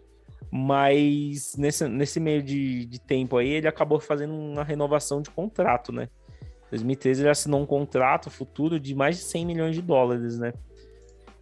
Mas 0.52 1.56
nesse, 1.56 1.88
nesse 1.88 2.20
meio 2.20 2.40
de, 2.40 2.86
de 2.86 3.00
tempo 3.00 3.36
aí, 3.36 3.48
ele 3.48 3.66
acabou 3.66 3.98
fazendo 3.98 4.34
uma 4.34 4.62
renovação 4.62 5.20
de 5.20 5.30
contrato, 5.30 5.90
né? 5.90 6.08
Em 6.66 6.70
2013 6.70 7.22
ele 7.22 7.28
assinou 7.28 7.60
um 7.60 7.66
contrato 7.66 8.30
futuro 8.30 8.80
de 8.80 8.94
mais 8.94 9.16
de 9.16 9.22
100 9.22 9.46
milhões 9.46 9.74
de 9.74 9.82
dólares, 9.82 10.38
né? 10.38 10.52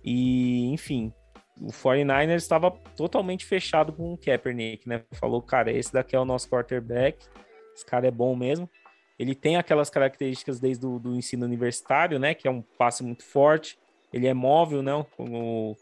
E, 0.05 0.67
enfim, 0.67 1.13
o 1.61 1.69
49ers 1.69 2.37
estava 2.37 2.71
totalmente 2.71 3.45
fechado 3.45 3.93
com 3.93 4.13
o 4.13 4.19
Kaepernick, 4.19 4.89
né? 4.89 5.03
Falou, 5.13 5.41
cara, 5.41 5.73
esse 5.73 5.93
daqui 5.93 6.15
é 6.15 6.21
o 6.21 6.25
nosso 6.25 6.49
quarterback, 6.49 7.27
esse 7.75 7.87
cara 7.87 8.07
é 8.07 8.11
bom 8.11 8.37
mesmo. 8.37 8.69
Ele 9.19 9.35
tem 9.35 9.57
aquelas 9.57 9.89
características 9.89 10.59
desde 10.59 10.85
o 10.87 10.99
do 10.99 11.15
ensino 11.15 11.47
universitário, 11.47 12.19
né? 12.19 12.35
Que 12.35 12.49
é 12.49 12.51
um 12.51 12.61
passe 12.61 13.03
muito 13.03 13.25
forte, 13.25 13.79
ele 14.13 14.27
é 14.27 14.35
móvel, 14.35 14.83
né? 14.83 14.93
O, 15.19 15.75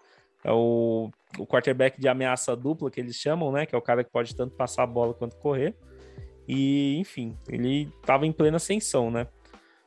é 0.45 0.53
o, 0.53 1.11
o 1.39 1.47
quarterback 1.47 2.01
de 2.01 2.09
ameaça 2.09 2.55
dupla, 2.55 2.91
que 2.91 3.01
eles 3.01 3.17
chamam, 3.17 3.51
né? 3.51 3.67
Que 3.67 3.75
é 3.75 3.79
o 3.79 3.83
cara 3.83 4.05
que 4.05 4.11
pode 4.11 4.37
tanto 4.37 4.55
passar 4.55 4.83
a 4.83 4.87
bola 4.87 5.15
quanto 5.15 5.37
correr. 5.37 5.75
E, 6.47 6.97
enfim, 6.99 7.37
ele 7.49 7.93
estava 8.01 8.27
em 8.27 8.33
plena 8.33 8.57
ascensão, 8.57 9.11
né? 9.11 9.27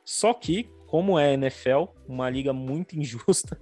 Só 0.04 0.32
que, 0.32 0.70
como 0.86 1.18
é 1.18 1.30
a 1.30 1.34
NFL, 1.34 1.84
uma 2.08 2.30
liga 2.30 2.52
muito 2.52 2.96
injusta, 2.98 3.60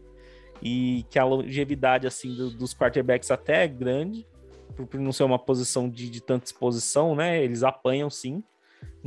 e 0.62 1.04
que 1.11 1.18
a 1.18 1.24
longevidade 1.24 2.07
assim 2.07 2.35
do, 2.35 2.50
dos 2.50 2.74
quarterbacks 2.74 3.30
até 3.30 3.64
é 3.64 3.68
grande, 3.68 4.26
por 4.74 4.98
não 4.98 5.12
ser 5.12 5.24
uma 5.24 5.38
posição 5.38 5.88
de, 5.88 6.09
de 6.09 6.20
tanta 6.20 6.46
exposição, 6.46 7.14
né? 7.14 7.42
Eles 7.42 7.62
apanham 7.62 8.09
sim. 8.11 8.42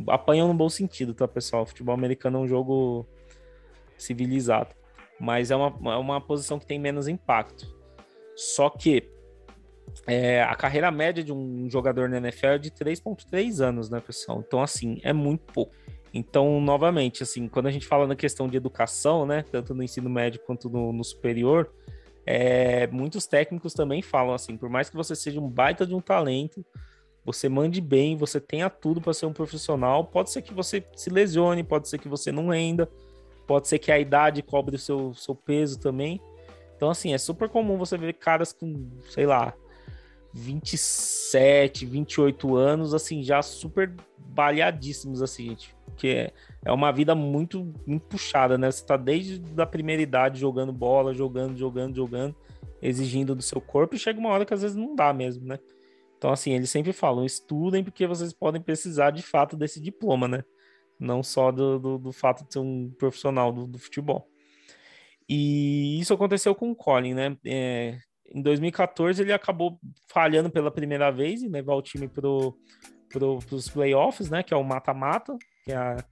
Apanham 0.08 0.48
no 0.48 0.54
bom 0.54 0.70
sentido, 0.70 1.14
tá, 1.14 1.28
pessoal? 1.28 1.64
O 1.64 1.66
futebol 1.66 1.94
americano 1.94 2.40
é 2.40 2.42
um 2.42 2.48
jogo 2.48 3.08
civilizado. 3.98 4.76
Mas 5.20 5.52
é 5.52 5.56
uma, 5.56 5.94
é 5.94 5.98
uma 5.98 6.22
posição 6.22 6.60
que 6.60 6.66
tem 6.66 6.80
menos 6.80 7.08
impacto. 7.08 7.76
Só 8.36 8.70
que 8.70 9.10
é, 10.06 10.42
a 10.44 10.56
carreira 10.56 10.92
média 10.92 11.24
de 11.24 11.34
um 11.34 11.70
jogador 11.70 12.08
na 12.10 12.18
NFL 12.18 12.48
é 12.48 12.58
de 12.58 12.72
3,3 12.72 13.60
anos, 13.64 13.90
né, 13.90 14.00
pessoal? 14.00 14.44
Então, 14.46 14.62
assim, 14.62 15.00
é 15.04 15.14
muito 15.14 15.52
pouco. 15.54 15.74
Então, 16.14 16.62
novamente, 16.62 17.24
assim, 17.24 17.48
quando 17.48 17.68
a 17.68 17.72
gente 17.72 17.86
fala 17.86 18.08
na 18.08 18.16
questão 18.16 18.48
de 18.48 18.58
educação, 18.58 19.26
né, 19.26 19.44
tanto 19.52 19.74
no 19.74 19.84
ensino 19.84 20.10
médio 20.10 20.40
quanto 20.46 20.70
no, 20.70 20.94
no 20.94 21.04
superior, 21.04 21.70
é, 22.26 22.88
muitos 22.88 23.26
técnicos 23.26 23.74
também 23.74 24.02
falam 24.02 24.34
assim, 24.34 24.58
por 24.58 24.70
mais 24.70 24.90
que 24.90 24.96
você 24.96 25.16
seja 25.16 25.40
um 25.40 25.50
baita 25.50 25.86
de 25.86 25.96
um 25.96 26.02
talento, 26.02 26.66
você 27.24 27.50
mande 27.50 27.82
bem, 27.82 28.16
você 28.16 28.40
tenha 28.40 28.70
tudo 28.70 29.02
para 29.02 29.14
ser 29.14 29.26
um 29.26 29.34
profissional, 29.34 30.06
pode 30.06 30.32
ser 30.32 30.42
que 30.42 30.54
você 30.54 30.84
se 30.96 31.10
lesione, 31.10 31.64
pode 31.64 31.90
ser 31.90 31.98
que 31.98 32.08
você 32.08 32.32
não 32.32 32.50
renda, 32.50 32.90
pode 33.46 33.68
ser 33.68 33.80
que 33.80 33.92
a 33.92 34.00
idade 34.00 34.42
cobre 34.42 34.76
o 34.76 34.80
seu, 34.80 35.14
seu 35.14 35.36
peso 35.36 35.80
também. 35.80 36.22
Então, 36.76 36.90
assim, 36.90 37.14
é 37.14 37.18
super 37.18 37.50
comum 37.50 37.78
você 37.78 37.98
ver 37.98 38.14
caras 38.14 38.54
com, 38.54 38.90
sei 39.10 39.26
lá, 39.26 39.54
27, 40.38 41.86
28 41.86 42.56
anos, 42.56 42.94
assim, 42.94 43.24
já 43.24 43.42
super 43.42 43.94
baleadíssimos, 44.18 45.22
assim, 45.22 45.50
gente. 45.50 45.76
Porque 45.86 46.32
é, 46.64 46.72
uma 46.72 46.92
vida 46.92 47.16
muito, 47.16 47.74
muito 47.86 48.06
puxada, 48.06 48.58
né? 48.58 48.70
Você 48.70 48.86
tá 48.86 48.96
desde 48.96 49.42
a 49.60 49.66
primeira 49.66 50.02
idade 50.02 50.40
jogando 50.40 50.72
bola, 50.72 51.14
jogando, 51.14 51.58
jogando, 51.58 51.96
jogando, 51.96 52.36
exigindo 52.82 53.34
do 53.34 53.42
seu 53.42 53.60
corpo, 53.60 53.96
e 53.96 54.00
chega 54.00 54.20
uma 54.20 54.30
hora 54.30 54.46
que 54.46 54.54
às 54.54 54.62
vezes 54.62 54.78
não 54.78 54.96
dá 54.96 55.12
mesmo, 55.12 55.46
né? 55.46 55.58
Então, 56.18 56.32
assim, 56.32 56.54
eles 56.54 56.70
sempre 56.70 56.94
falam, 56.94 57.26
estudem 57.26 57.84
porque 57.84 58.08
vocês 58.08 58.34
podem 58.34 58.62
precisar 58.62 59.12
de 59.12 59.22
fato 59.22 59.56
desse 59.56 59.80
diploma, 59.80 60.28
né? 60.28 60.44
Não 61.00 61.22
só 61.24 61.52
do, 61.52 61.80
do, 61.80 61.98
do 61.98 62.12
fato 62.12 62.46
de 62.46 62.54
ser 62.54 62.60
um 62.60 62.90
profissional 62.98 63.52
do, 63.52 63.68
do, 63.68 63.78
futebol. 63.78 64.28
E 65.30 66.00
isso 66.00 66.14
aconteceu 66.14 66.56
com 66.56 66.72
o 66.72 66.76
Colin, 66.76 67.14
né? 67.14 67.38
É, 67.46 68.00
em 68.34 68.42
2014 68.42 69.22
ele 69.22 69.34
acabou 69.34 69.80
falhando 70.08 70.50
pela 70.50 70.72
primeira 70.72 71.12
vez 71.12 71.42
em 71.42 71.50
levar 71.50 71.76
o 71.76 71.82
time 71.82 72.08
para 72.08 72.22
pro, 73.10 73.40
os 73.52 73.70
playoffs, 73.70 74.30
né? 74.30 74.44
Que 74.44 74.54
é 74.54 74.58
o 74.58 74.64
mata-mata, 74.64 75.38
que 75.64 75.72
é, 75.72 75.76
a, 75.76 76.04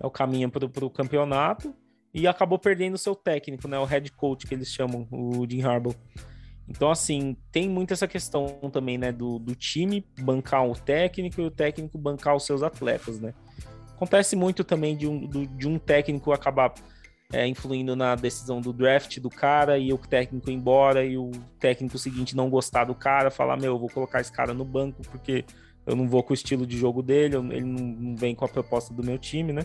é, 0.00 0.06
o 0.06 0.10
caminho 0.10 0.50
para 0.50 0.84
o 0.84 0.90
campeonato, 0.90 1.74
e 2.12 2.26
acabou 2.26 2.58
perdendo 2.58 2.94
o 2.94 2.98
seu 2.98 3.14
técnico, 3.14 3.68
né? 3.68 3.78
O 3.78 3.84
head 3.84 4.10
coach 4.12 4.46
que 4.46 4.54
eles 4.54 4.68
chamam, 4.68 5.06
o 5.10 5.46
Jim 5.48 5.62
Harbaugh. 5.62 5.94
Então, 6.68 6.90
assim, 6.90 7.36
tem 7.50 7.68
muito 7.68 7.92
essa 7.92 8.06
questão 8.06 8.46
também, 8.72 8.98
né? 8.98 9.12
Do, 9.12 9.38
do 9.38 9.54
time 9.54 10.06
bancar 10.20 10.66
o 10.68 10.74
técnico 10.74 11.40
e 11.40 11.44
o 11.44 11.50
técnico 11.50 11.98
bancar 11.98 12.36
os 12.36 12.44
seus 12.44 12.62
atletas, 12.62 13.20
né? 13.20 13.34
Acontece 13.94 14.34
muito 14.34 14.64
também 14.64 14.96
de 14.96 15.06
um, 15.06 15.28
de 15.28 15.68
um 15.68 15.78
técnico 15.78 16.32
acabar 16.32 16.74
é, 17.32 17.46
influindo 17.46 17.96
na 17.96 18.14
decisão 18.14 18.60
do 18.60 18.72
draft 18.72 19.18
do 19.18 19.30
cara 19.30 19.78
e 19.78 19.92
o 19.92 19.98
técnico 19.98 20.50
ir 20.50 20.54
embora 20.54 21.04
e 21.04 21.16
o 21.16 21.30
técnico 21.58 21.98
seguinte 21.98 22.36
não 22.36 22.50
gostar 22.50 22.84
do 22.84 22.94
cara, 22.94 23.30
falar: 23.30 23.56
Meu, 23.56 23.72
eu 23.72 23.78
vou 23.78 23.88
colocar 23.88 24.20
esse 24.20 24.30
cara 24.30 24.52
no 24.52 24.64
banco 24.64 25.02
porque 25.10 25.44
eu 25.86 25.96
não 25.96 26.06
vou 26.06 26.22
com 26.22 26.32
o 26.32 26.34
estilo 26.34 26.66
de 26.66 26.76
jogo 26.76 27.02
dele, 27.02 27.36
ele 27.36 27.64
não 27.64 28.14
vem 28.14 28.34
com 28.34 28.44
a 28.44 28.48
proposta 28.48 28.92
do 28.92 29.02
meu 29.02 29.18
time, 29.18 29.52
né? 29.52 29.62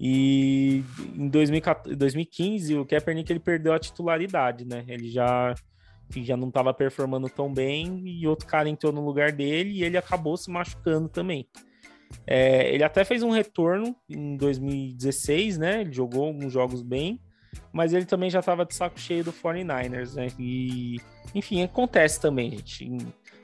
E 0.00 0.84
em 1.16 1.28
2014, 1.28 1.96
2015, 1.96 2.76
o 2.76 2.86
Kaepernick 2.86 3.32
ele 3.32 3.40
perdeu 3.40 3.72
a 3.72 3.78
titularidade, 3.78 4.64
né? 4.64 4.84
Ele 4.86 5.10
já, 5.10 5.54
já 6.10 6.36
não 6.36 6.48
estava 6.48 6.74
performando 6.74 7.28
tão 7.28 7.52
bem 7.52 8.02
e 8.06 8.26
outro 8.26 8.46
cara 8.46 8.68
entrou 8.68 8.92
no 8.92 9.04
lugar 9.04 9.32
dele 9.32 9.70
e 9.70 9.84
ele 9.84 9.96
acabou 9.96 10.36
se 10.36 10.50
machucando 10.50 11.08
também. 11.08 11.48
É, 12.26 12.72
ele 12.74 12.84
até 12.84 13.04
fez 13.04 13.22
um 13.22 13.30
retorno 13.30 13.94
em 14.08 14.36
2016, 14.36 15.58
né? 15.58 15.80
Ele 15.80 15.92
jogou 15.92 16.26
alguns 16.26 16.52
jogos 16.52 16.82
bem, 16.82 17.20
mas 17.72 17.92
ele 17.92 18.04
também 18.04 18.30
já 18.30 18.40
estava 18.40 18.64
de 18.64 18.74
saco 18.74 18.98
cheio 18.98 19.24
do 19.24 19.32
49ers, 19.32 20.14
né? 20.14 20.28
E, 20.38 21.00
enfim, 21.34 21.62
acontece 21.62 22.20
também, 22.20 22.50
gente. 22.50 22.90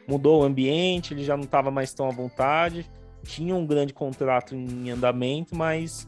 Mudou 0.06 0.42
o 0.42 0.44
ambiente, 0.44 1.14
ele 1.14 1.24
já 1.24 1.36
não 1.36 1.44
estava 1.44 1.70
mais 1.70 1.94
tão 1.94 2.06
à 2.06 2.10
vontade. 2.10 2.90
Tinha 3.22 3.54
um 3.54 3.66
grande 3.66 3.94
contrato 3.94 4.54
em 4.54 4.90
andamento, 4.90 5.56
mas 5.56 6.06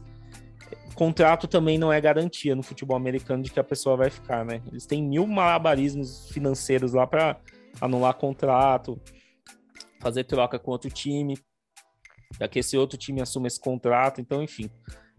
contrato 0.97 1.47
também 1.47 1.77
não 1.77 1.93
é 1.93 2.01
garantia 2.01 2.55
no 2.55 2.63
futebol 2.63 2.97
americano 2.97 3.43
de 3.43 3.51
que 3.51 3.59
a 3.59 3.63
pessoa 3.63 3.95
vai 3.95 4.09
ficar, 4.09 4.43
né? 4.43 4.63
Eles 4.67 4.87
têm 4.87 5.03
mil 5.03 5.27
malabarismos 5.27 6.27
financeiros 6.31 6.93
lá 6.93 7.05
para 7.05 7.39
anular 7.79 8.15
contrato, 8.15 8.99
fazer 9.99 10.23
troca 10.23 10.57
com 10.57 10.71
outro 10.71 10.89
time 10.89 11.37
já 12.39 12.47
que 12.47 12.59
esse 12.59 12.77
outro 12.77 12.97
time 12.97 13.21
assume 13.21 13.47
esse 13.47 13.59
contrato. 13.59 14.21
Então, 14.21 14.41
enfim, 14.41 14.69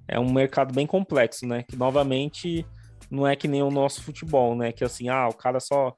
é 0.06 0.18
um 0.18 0.32
mercado 0.32 0.74
bem 0.74 0.86
complexo, 0.86 1.46
né? 1.46 1.62
Que 1.62 1.76
novamente 1.76 2.66
não 3.10 3.26
é 3.26 3.36
que 3.36 3.48
nem 3.48 3.62
o 3.62 3.70
nosso 3.70 4.02
futebol, 4.02 4.56
né? 4.56 4.72
Que 4.72 4.84
assim, 4.84 5.08
ah, 5.08 5.28
o 5.28 5.34
cara 5.34 5.60
só 5.60 5.94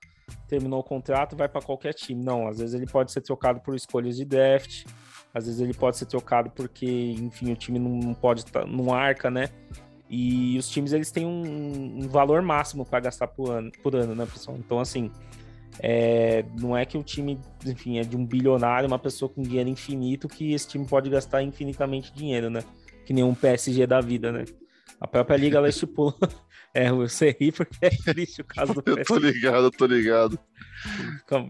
terminou 0.49 0.81
o 0.81 0.85
contrato 0.85 1.37
vai 1.37 1.49
para 1.49 1.61
qualquer 1.61 1.95
time. 1.95 2.23
Não, 2.23 2.47
às 2.47 2.59
vezes 2.59 2.75
ele 2.75 2.87
pode 2.87 3.13
ser 3.13 3.21
trocado 3.21 3.61
por 3.61 3.75
escolhas 3.75 4.17
de 4.17 4.25
draft, 4.25 4.85
às 5.35 5.47
vezes 5.47 5.61
ele 5.61 5.75
pode 5.75 5.97
ser 5.97 6.07
trocado 6.07 6.51
porque, 6.51 7.15
enfim, 7.19 7.53
o 7.53 7.57
time 7.57 7.79
não 7.79 8.15
pode 8.15 8.45
tá, 8.47 8.65
não 8.65 8.93
arca, 8.93 9.31
né? 9.31 9.49
E 10.09 10.59
os 10.59 10.69
times 10.69 10.93
eles 10.93 11.13
têm 11.13 11.25
um, 11.25 12.03
um 12.03 12.09
valor 12.09 12.43
máximo 12.43 12.85
para 12.85 12.99
gastar 12.99 13.29
por 13.29 13.51
ano, 13.51 13.71
por 13.81 13.95
ano, 13.95 14.15
né, 14.15 14.27
pessoal? 14.27 14.57
Então, 14.59 14.81
assim, 14.81 15.11
é, 15.79 16.45
não 16.59 16.77
é 16.77 16.85
que 16.85 16.99
o 16.99 17.03
time, 17.03 17.39
enfim, 17.65 17.99
é 17.99 18.03
de 18.03 18.17
um 18.17 18.27
bilionário, 18.27 18.89
uma 18.89 18.99
pessoa 18.99 19.29
com 19.29 19.43
dinheiro 19.43 19.69
infinito, 19.69 20.29
que 20.29 20.53
esse 20.53 20.69
time 20.69 20.87
pode 20.87 21.09
gastar 21.09 21.43
infinitamente 21.43 22.13
dinheiro, 22.13 22.51
né? 22.51 22.63
Que 23.07 23.13
nem 23.13 23.25
um 23.25 23.35
PSG 23.35 23.87
da 23.87 24.01
vida, 24.01 24.33
né? 24.33 24.45
A 25.01 25.07
própria 25.07 25.37
liga 25.37 25.57
ela 25.59 25.69
estipula. 25.69 26.15
É, 26.73 26.91
você 26.93 27.37
ri 27.39 27.51
porque 27.51 27.77
é 27.83 27.91
triste 27.91 28.43
o 28.43 28.45
caso 28.45 28.75
do 28.75 28.83
PSG. 28.83 29.01
Eu 29.01 29.07
tô 29.07 29.19
ligado, 29.19 29.65
eu 29.65 29.71
tô 29.71 29.87
ligado. 29.87 30.39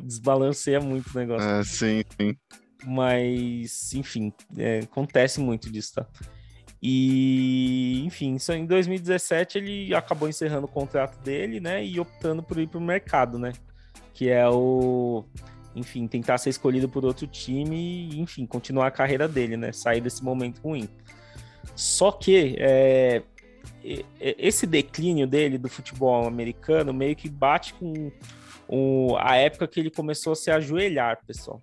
Desbalanceia 0.02 0.80
muito 0.80 1.10
o 1.14 1.18
negócio. 1.18 1.48
É, 1.48 1.62
sim, 1.62 2.02
sim. 2.18 2.36
Mas, 2.86 3.92
enfim, 3.92 4.32
é, 4.56 4.78
acontece 4.78 5.40
muito 5.40 5.70
disso, 5.70 5.94
tá? 5.96 6.06
E, 6.82 8.02
enfim, 8.06 8.38
só 8.38 8.54
em 8.54 8.64
2017 8.64 9.58
ele 9.58 9.94
acabou 9.94 10.28
encerrando 10.28 10.64
o 10.64 10.70
contrato 10.70 11.22
dele, 11.22 11.60
né? 11.60 11.84
E 11.84 12.00
optando 12.00 12.42
por 12.42 12.58
ir 12.58 12.68
pro 12.68 12.80
mercado, 12.80 13.38
né? 13.38 13.52
Que 14.12 14.28
é 14.28 14.48
o 14.48 15.24
enfim, 15.74 16.06
tentar 16.08 16.38
ser 16.38 16.50
escolhido 16.50 16.88
por 16.88 17.04
outro 17.04 17.26
time 17.26 18.08
e, 18.10 18.20
enfim, 18.20 18.44
continuar 18.44 18.88
a 18.88 18.90
carreira 18.90 19.28
dele, 19.28 19.56
né? 19.56 19.72
Sair 19.72 20.00
desse 20.00 20.22
momento 20.22 20.60
ruim. 20.60 20.88
Só 21.76 22.10
que 22.10 22.56
é, 22.58 23.22
esse 24.20 24.66
declínio 24.66 25.26
dele 25.26 25.58
do 25.58 25.68
futebol 25.68 26.26
americano 26.26 26.92
meio 26.92 27.14
que 27.14 27.28
bate 27.28 27.74
com 27.74 28.10
o, 28.68 29.16
a 29.18 29.36
época 29.36 29.68
que 29.68 29.80
ele 29.80 29.90
começou 29.90 30.32
a 30.32 30.36
se 30.36 30.50
ajoelhar, 30.50 31.24
pessoal. 31.26 31.62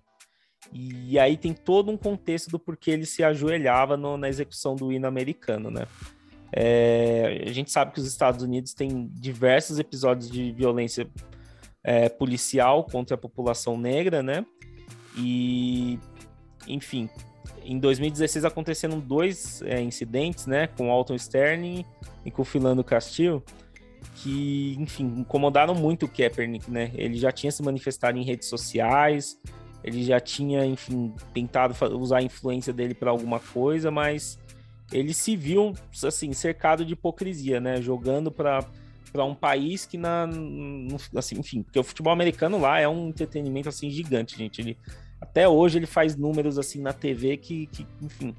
E 0.72 1.18
aí 1.18 1.36
tem 1.36 1.52
todo 1.52 1.90
um 1.90 1.96
contexto 1.96 2.50
do 2.50 2.58
porquê 2.58 2.90
ele 2.90 3.06
se 3.06 3.22
ajoelhava 3.22 3.96
no, 3.96 4.16
na 4.16 4.28
execução 4.28 4.74
do 4.74 4.92
hino 4.92 5.06
americano, 5.06 5.70
né? 5.70 5.86
É, 6.52 7.44
a 7.46 7.52
gente 7.52 7.70
sabe 7.70 7.92
que 7.92 8.00
os 8.00 8.06
Estados 8.06 8.42
Unidos 8.42 8.72
têm 8.72 9.06
diversos 9.12 9.78
episódios 9.78 10.30
de 10.30 10.50
violência 10.52 11.06
é, 11.82 12.08
policial 12.08 12.84
contra 12.84 13.14
a 13.14 13.18
população 13.18 13.78
negra, 13.78 14.22
né? 14.22 14.44
E, 15.16 15.98
enfim, 16.66 17.08
em 17.64 17.78
2016 17.78 18.44
aconteceram 18.44 18.98
dois 18.98 19.62
é, 19.62 19.80
incidentes, 19.80 20.46
né? 20.46 20.66
Com 20.66 20.90
Alton 20.90 21.14
Sterling 21.14 21.84
e 22.24 22.30
com 22.30 22.44
Filando 22.44 22.84
Castillo, 22.84 23.42
que, 24.16 24.76
enfim, 24.78 25.04
incomodaram 25.18 25.74
muito 25.74 26.06
o 26.06 26.08
Kaepernick, 26.08 26.70
né? 26.70 26.90
Ele 26.94 27.16
já 27.16 27.32
tinha 27.32 27.50
se 27.50 27.62
manifestado 27.62 28.18
em 28.18 28.22
redes 28.22 28.48
sociais, 28.48 29.38
ele 29.82 30.02
já 30.04 30.20
tinha, 30.20 30.64
enfim, 30.64 31.14
tentado 31.32 31.74
usar 31.96 32.18
a 32.18 32.22
influência 32.22 32.72
dele 32.72 32.94
para 32.94 33.10
alguma 33.10 33.40
coisa, 33.40 33.90
mas 33.90 34.38
ele 34.92 35.12
se 35.12 35.36
viu, 35.36 35.74
assim, 36.04 36.32
cercado 36.32 36.84
de 36.84 36.94
hipocrisia, 36.94 37.60
né? 37.60 37.80
Jogando 37.80 38.30
para 38.30 38.66
para 39.12 39.24
um 39.24 39.34
país 39.34 39.86
que 39.86 39.96
na 39.96 40.26
no, 40.26 40.96
assim, 41.16 41.38
enfim, 41.38 41.62
porque 41.62 41.78
o 41.78 41.84
futebol 41.84 42.12
americano 42.12 42.58
lá 42.58 42.78
é 42.78 42.88
um 42.88 43.08
entretenimento 43.08 43.68
assim 43.68 43.90
gigante, 43.90 44.36
gente. 44.36 44.60
Ele 44.60 44.78
até 45.20 45.48
hoje 45.48 45.78
ele 45.78 45.86
faz 45.86 46.16
números 46.16 46.58
assim 46.58 46.80
na 46.80 46.92
TV 46.92 47.36
que, 47.36 47.66
que 47.66 47.86
enfim, 48.00 48.34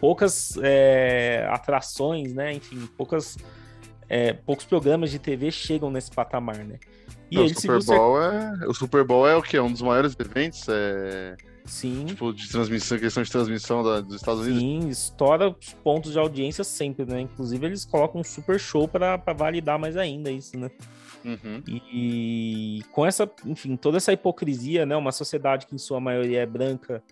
poucas 0.00 0.56
é, 0.62 1.46
atrações, 1.50 2.32
né? 2.32 2.52
Enfim, 2.52 2.88
poucas 2.96 3.36
é, 4.08 4.32
poucos 4.32 4.64
programas 4.64 5.10
de 5.10 5.18
TV 5.18 5.50
chegam 5.50 5.90
nesse 5.90 6.10
patamar, 6.10 6.58
né? 6.58 6.78
E 7.30 7.36
Não, 7.36 7.44
o 7.44 7.48
Super 7.48 7.82
Bowl 7.82 8.22
é 8.22 8.66
o 8.66 8.74
Super 8.74 9.04
Bowl 9.04 9.28
é 9.28 9.36
o 9.36 9.42
que 9.42 9.56
é 9.56 9.62
um 9.62 9.72
dos 9.72 9.82
maiores 9.82 10.14
eventos, 10.18 10.66
é 10.68 11.36
Sim. 11.64 12.04
Tipo, 12.04 12.32
de 12.32 12.48
transmissão, 12.48 12.98
questão 12.98 13.22
de 13.22 13.30
transmissão 13.30 13.82
da, 13.82 14.00
dos 14.00 14.16
Estados 14.16 14.42
Unidos. 14.42 14.60
Sim, 14.60 14.88
estoura 14.88 15.48
os 15.48 15.72
pontos 15.72 16.12
de 16.12 16.18
audiência 16.18 16.62
sempre, 16.62 17.06
né? 17.06 17.22
Inclusive, 17.22 17.64
eles 17.66 17.84
colocam 17.84 18.20
um 18.20 18.24
super 18.24 18.60
show 18.60 18.86
para 18.86 19.16
validar 19.34 19.78
mais 19.78 19.96
ainda 19.96 20.30
isso, 20.30 20.58
né? 20.58 20.70
Uhum. 21.24 21.62
E, 21.66 22.82
com 22.92 23.06
essa, 23.06 23.30
enfim, 23.46 23.76
toda 23.76 23.96
essa 23.96 24.12
hipocrisia, 24.12 24.84
né? 24.84 24.94
Uma 24.94 25.10
sociedade 25.10 25.66
que 25.66 25.74
em 25.74 25.78
sua 25.78 25.98
maioria 25.98 26.42
é 26.42 26.46
branca, 26.46 27.02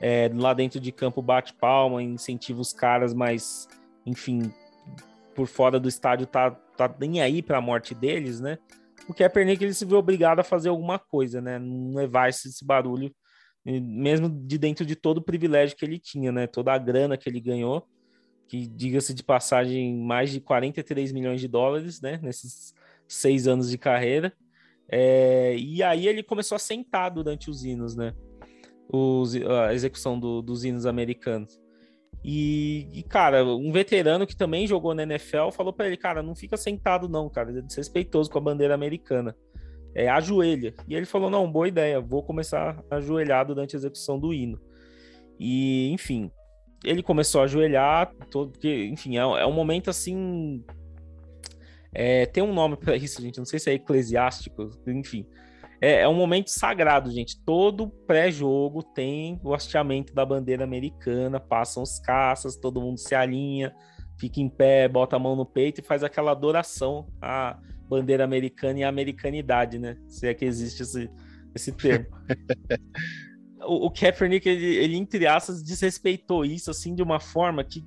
é, 0.00 0.28
lá 0.34 0.52
dentro 0.52 0.80
de 0.80 0.90
campo 0.90 1.22
bate 1.22 1.54
palma, 1.54 2.02
incentiva 2.02 2.60
os 2.60 2.72
caras, 2.72 3.14
mas, 3.14 3.68
enfim, 4.04 4.52
por 5.36 5.46
fora 5.46 5.78
do 5.78 5.88
estádio 5.88 6.26
tá, 6.26 6.50
tá 6.50 6.92
nem 6.98 7.22
aí 7.22 7.42
para 7.42 7.58
a 7.58 7.62
morte 7.62 7.94
deles, 7.94 8.40
né? 8.40 8.58
O 9.08 9.14
Kaepernick 9.14 9.62
ele 9.62 9.74
se 9.74 9.84
viu 9.84 9.98
obrigado 9.98 10.40
a 10.40 10.44
fazer 10.44 10.68
alguma 10.68 10.98
coisa, 10.98 11.40
né? 11.40 11.60
Não 11.60 11.94
levar 11.94 12.28
esse, 12.28 12.48
esse 12.48 12.64
barulho 12.64 13.14
mesmo 13.64 14.28
de 14.28 14.58
dentro 14.58 14.84
de 14.86 14.96
todo 14.96 15.18
o 15.18 15.22
privilégio 15.22 15.76
que 15.76 15.84
ele 15.84 15.98
tinha, 15.98 16.32
né? 16.32 16.46
Toda 16.46 16.72
a 16.72 16.78
grana 16.78 17.16
que 17.16 17.28
ele 17.28 17.40
ganhou, 17.40 17.86
que 18.48 18.66
diga-se 18.66 19.12
de 19.12 19.22
passagem, 19.22 19.96
mais 19.96 20.30
de 20.30 20.40
43 20.40 21.12
milhões 21.12 21.40
de 21.40 21.48
dólares, 21.48 22.00
né? 22.00 22.18
Nesses 22.22 22.74
seis 23.06 23.46
anos 23.46 23.70
de 23.70 23.76
carreira. 23.76 24.32
É, 24.88 25.54
e 25.56 25.82
aí 25.82 26.08
ele 26.08 26.22
começou 26.22 26.56
a 26.56 26.58
sentar 26.58 27.10
durante 27.10 27.50
os 27.50 27.64
hinos, 27.64 27.94
né? 27.94 28.14
Os, 28.92 29.36
a 29.36 29.72
execução 29.74 30.18
do, 30.18 30.42
dos 30.42 30.64
hinos 30.64 30.86
americanos. 30.86 31.60
E, 32.24 32.88
e, 32.92 33.02
cara, 33.02 33.44
um 33.44 33.72
veterano 33.72 34.26
que 34.26 34.36
também 34.36 34.66
jogou 34.66 34.94
na 34.94 35.04
NFL 35.04 35.50
falou 35.52 35.72
para 35.72 35.86
ele, 35.86 35.96
cara, 35.96 36.22
não 36.22 36.34
fica 36.34 36.56
sentado 36.56 37.08
não, 37.08 37.30
cara, 37.30 37.56
é 37.56 37.62
desrespeitoso 37.62 38.30
com 38.30 38.38
a 38.38 38.42
bandeira 38.42 38.74
americana 38.74 39.34
é, 39.94 40.08
ajoelha. 40.08 40.74
E 40.88 40.94
ele 40.94 41.06
falou: 41.06 41.30
não, 41.30 41.50
boa 41.50 41.68
ideia, 41.68 42.00
vou 42.00 42.22
começar 42.22 42.82
a 42.90 42.96
ajoelhar 42.96 43.46
durante 43.46 43.74
a 43.74 43.78
execução 43.78 44.18
do 44.18 44.32
hino. 44.32 44.60
E, 45.38 45.90
enfim, 45.90 46.30
ele 46.84 47.02
começou 47.02 47.40
a 47.40 47.44
ajoelhar, 47.44 48.12
todo, 48.30 48.52
porque, 48.52 48.86
enfim, 48.86 49.16
é, 49.16 49.20
é 49.20 49.46
um 49.46 49.52
momento 49.52 49.90
assim. 49.90 50.64
É, 51.92 52.26
tem 52.26 52.42
um 52.42 52.54
nome 52.54 52.76
para 52.76 52.94
isso, 52.96 53.20
gente, 53.20 53.38
não 53.38 53.44
sei 53.44 53.58
se 53.58 53.70
é 53.70 53.74
eclesiástico, 53.74 54.70
enfim. 54.86 55.26
É, 55.80 56.02
é 56.02 56.08
um 56.08 56.14
momento 56.14 56.48
sagrado, 56.48 57.10
gente. 57.10 57.42
Todo 57.42 57.88
pré-jogo 58.06 58.82
tem 58.82 59.40
o 59.42 59.54
hasteamento 59.54 60.14
da 60.14 60.24
bandeira 60.24 60.62
americana, 60.62 61.40
passam 61.40 61.82
os 61.82 61.98
caças, 61.98 62.56
todo 62.56 62.82
mundo 62.82 62.98
se 62.98 63.14
alinha, 63.14 63.74
fica 64.18 64.40
em 64.40 64.48
pé, 64.48 64.86
bota 64.86 65.16
a 65.16 65.18
mão 65.18 65.34
no 65.34 65.46
peito 65.46 65.80
e 65.80 65.84
faz 65.84 66.04
aquela 66.04 66.32
adoração 66.32 67.08
a 67.20 67.58
bandeira 67.90 68.22
americana 68.22 68.78
e 68.78 68.84
a 68.84 68.88
americanidade, 68.88 69.78
né? 69.78 69.96
Se 70.06 70.28
é 70.28 70.32
que 70.32 70.44
existe 70.44 70.82
esse, 70.82 71.10
esse 71.52 71.72
termo. 71.72 72.06
o, 73.66 73.86
o 73.86 73.90
Kaepernick, 73.90 74.48
ele, 74.48 74.76
ele, 74.76 74.96
entre 74.96 75.26
aspas, 75.26 75.62
desrespeitou 75.62 76.44
isso, 76.44 76.70
assim, 76.70 76.94
de 76.94 77.02
uma 77.02 77.18
forma 77.18 77.64
que, 77.64 77.84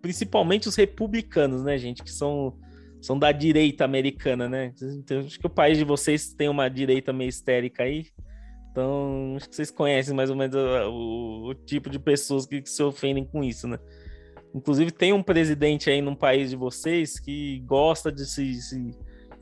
principalmente 0.00 0.68
os 0.68 0.74
republicanos, 0.74 1.62
né, 1.62 1.76
gente, 1.76 2.02
que 2.02 2.10
são, 2.10 2.58
são 3.02 3.18
da 3.18 3.30
direita 3.30 3.84
americana, 3.84 4.48
né? 4.48 4.72
Então, 4.80 5.20
acho 5.20 5.38
que 5.38 5.46
o 5.46 5.50
país 5.50 5.76
de 5.76 5.84
vocês 5.84 6.32
tem 6.32 6.48
uma 6.48 6.70
direita 6.70 7.12
meio 7.12 7.28
histérica 7.28 7.82
aí, 7.82 8.06
então 8.70 9.34
acho 9.36 9.50
que 9.50 9.54
vocês 9.54 9.70
conhecem 9.70 10.16
mais 10.16 10.30
ou 10.30 10.36
menos 10.36 10.56
o, 10.56 11.50
o 11.50 11.54
tipo 11.54 11.90
de 11.90 11.98
pessoas 11.98 12.46
que, 12.46 12.62
que 12.62 12.70
se 12.70 12.82
ofendem 12.82 13.26
com 13.26 13.44
isso, 13.44 13.68
né? 13.68 13.78
Inclusive, 14.54 14.90
tem 14.90 15.12
um 15.12 15.22
presidente 15.22 15.90
aí 15.90 16.02
num 16.02 16.14
país 16.14 16.50
de 16.50 16.56
vocês 16.56 17.18
que 17.18 17.60
gosta 17.60 18.12
de 18.12 18.26
se, 18.26 18.54
se 18.54 18.90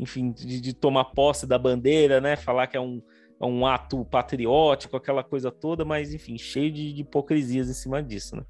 enfim, 0.01 0.33
de, 0.33 0.61
de, 0.61 0.73
tomar 0.73 1.05
posse 1.05 1.47
da 1.47 1.59
bandeira, 1.59 2.21
né? 2.21 2.35
Falar 2.35 2.67
que 2.67 2.77
é 2.77 2.81
um, 2.81 3.03
é 3.39 3.45
um 3.45 3.67
ato 3.67 4.03
patriótico, 4.07 4.97
aquela 4.97 5.23
coisa 5.23 5.51
toda, 5.51 5.85
mas 5.85 6.15
enfim, 6.15 6.39
cheio 6.39 6.73
de, 6.73 6.95
de 6.95 7.03
hipocrisias 7.03 7.69
em 7.69 7.75
cima 7.75 8.03
disso, 8.03 8.35
né? 8.35 8.43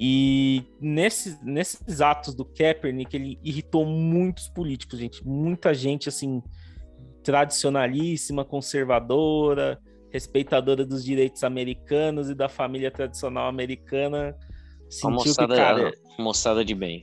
E 0.00 0.62
nesses, 0.80 1.42
nesses 1.42 2.00
atos 2.00 2.32
do 2.32 2.44
Kaepernick, 2.44 3.16
ele 3.16 3.40
irritou 3.42 3.84
muitos 3.84 4.48
políticos, 4.48 4.96
gente. 4.96 5.26
Muita 5.26 5.74
gente, 5.74 6.08
assim, 6.08 6.40
tradicionalíssima, 7.24 8.44
conservadora, 8.44 9.80
respeitadora 10.12 10.86
dos 10.86 11.04
direitos 11.04 11.42
americanos 11.42 12.30
e 12.30 12.34
da 12.34 12.48
família 12.48 12.92
tradicional 12.92 13.48
americana. 13.48 14.36
Sentiu 14.88 15.10
moçada, 15.10 15.54
que, 15.54 15.60
cara... 15.60 15.92
moçada 16.16 16.64
de 16.64 16.76
bem. 16.76 17.02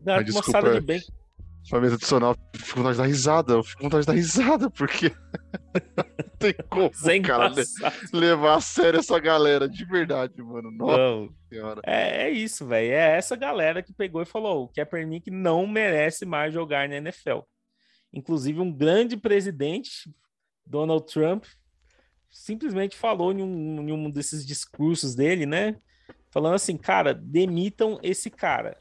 Da, 0.00 0.22
moçada 0.22 0.72
de 0.72 0.80
bem. 0.80 1.02
Família 1.68 1.96
tradicional, 1.96 2.36
fico 2.54 2.74
com 2.74 2.82
vontade 2.82 2.96
de 2.96 3.02
dar 3.02 3.06
risada. 3.06 3.52
Eu 3.54 3.64
fico 3.64 3.78
com 3.78 3.84
vontade 3.84 4.02
de 4.02 4.06
dar 4.06 4.12
risada, 4.12 4.70
porque 4.70 5.08
não 5.08 6.30
tem 6.38 6.54
como, 6.68 6.90
Sem 6.92 7.22
cara, 7.22 7.52
levar 8.12 8.56
a 8.56 8.60
sério 8.60 9.00
essa 9.00 9.18
galera, 9.18 9.66
de 9.66 9.84
verdade, 9.86 10.42
mano. 10.42 10.70
Nossa 10.70 11.32
senhora. 11.48 11.80
É, 11.86 12.24
é 12.24 12.30
isso, 12.30 12.66
velho. 12.66 12.92
É 12.92 13.16
essa 13.16 13.34
galera 13.34 13.82
que 13.82 13.94
pegou 13.94 14.20
e 14.20 14.26
falou: 14.26 14.64
o 14.64 14.68
Kaepernick 14.68 15.30
não 15.30 15.66
merece 15.66 16.26
mais 16.26 16.52
jogar 16.52 16.86
na 16.88 16.96
NFL. 16.96 17.40
Inclusive, 18.12 18.60
um 18.60 18.72
grande 18.72 19.16
presidente, 19.16 20.14
Donald 20.66 21.06
Trump, 21.10 21.46
simplesmente 22.30 22.96
falou 22.96 23.32
em 23.32 23.42
um, 23.42 23.88
em 23.88 23.92
um 23.92 24.10
desses 24.10 24.44
discursos 24.44 25.14
dele, 25.14 25.46
né? 25.46 25.76
Falando 26.30 26.54
assim, 26.54 26.76
cara, 26.76 27.14
demitam 27.14 27.98
esse 28.02 28.28
cara. 28.28 28.76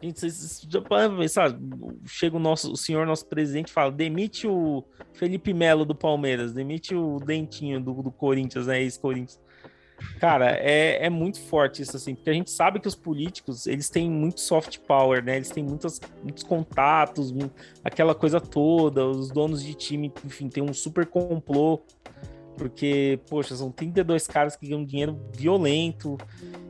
Gente, 0.00 0.28
já 0.68 0.80
podem 0.82 1.16
pensar, 1.16 1.58
chega 2.04 2.36
o 2.36 2.40
nosso, 2.40 2.70
o 2.70 2.76
senhor 2.76 3.06
nosso 3.06 3.26
presidente 3.26 3.72
fala, 3.72 3.90
demite 3.90 4.46
o 4.46 4.84
Felipe 5.14 5.54
Melo 5.54 5.86
do 5.86 5.94
Palmeiras, 5.94 6.52
demite 6.52 6.94
o 6.94 7.18
Dentinho 7.18 7.80
do, 7.80 8.02
do 8.02 8.10
Corinthians, 8.10 8.66
né, 8.66 8.82
ex-Corinthians. 8.82 9.40
Cara, 10.20 10.50
é, 10.50 11.06
é 11.06 11.08
muito 11.08 11.40
forte 11.40 11.80
isso, 11.80 11.96
assim, 11.96 12.14
porque 12.14 12.28
a 12.28 12.34
gente 12.34 12.50
sabe 12.50 12.78
que 12.78 12.86
os 12.86 12.94
políticos, 12.94 13.66
eles 13.66 13.88
têm 13.88 14.10
muito 14.10 14.40
soft 14.40 14.78
power, 14.80 15.24
né, 15.24 15.36
eles 15.36 15.48
têm 15.48 15.64
muitas, 15.64 15.98
muitos 16.22 16.42
contatos, 16.42 17.32
aquela 17.82 18.14
coisa 18.14 18.38
toda, 18.38 19.06
os 19.06 19.30
donos 19.30 19.62
de 19.62 19.72
time, 19.72 20.12
enfim, 20.26 20.50
tem 20.50 20.62
um 20.62 20.74
super 20.74 21.06
complô, 21.06 21.80
porque, 22.56 23.20
poxa, 23.28 23.54
são 23.54 23.70
32 23.70 24.26
caras 24.26 24.56
que 24.56 24.66
ganham 24.66 24.84
dinheiro 24.84 25.20
violento 25.32 26.16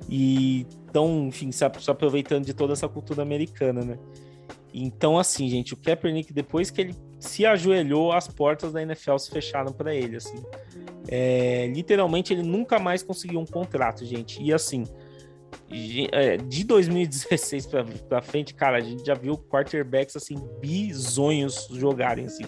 e 0.08 0.66
estão, 0.86 1.26
enfim, 1.28 1.50
se 1.52 1.64
aproveitando 1.64 2.44
de 2.44 2.54
toda 2.54 2.72
essa 2.72 2.88
cultura 2.88 3.22
americana, 3.22 3.82
né? 3.82 3.98
Então, 4.72 5.18
assim, 5.18 5.48
gente, 5.48 5.72
o 5.72 5.76
Kaepernick, 5.76 6.32
depois 6.32 6.70
que 6.70 6.80
ele 6.82 6.94
se 7.18 7.46
ajoelhou, 7.46 8.12
as 8.12 8.28
portas 8.28 8.72
da 8.72 8.82
NFL 8.82 9.16
se 9.16 9.30
fecharam 9.30 9.72
para 9.72 9.94
ele, 9.94 10.16
assim. 10.16 10.42
É, 11.08 11.66
literalmente, 11.68 12.34
ele 12.34 12.42
nunca 12.42 12.78
mais 12.78 13.02
conseguiu 13.02 13.40
um 13.40 13.46
contrato, 13.46 14.04
gente. 14.04 14.42
E, 14.42 14.52
assim, 14.52 14.84
é, 16.12 16.36
de 16.36 16.62
2016 16.64 17.68
para 18.08 18.20
frente, 18.20 18.52
cara, 18.52 18.76
a 18.76 18.80
gente 18.80 19.04
já 19.04 19.14
viu 19.14 19.38
quarterbacks, 19.38 20.14
assim, 20.14 20.36
bizonhos 20.60 21.68
jogarem, 21.72 22.26
assim. 22.26 22.44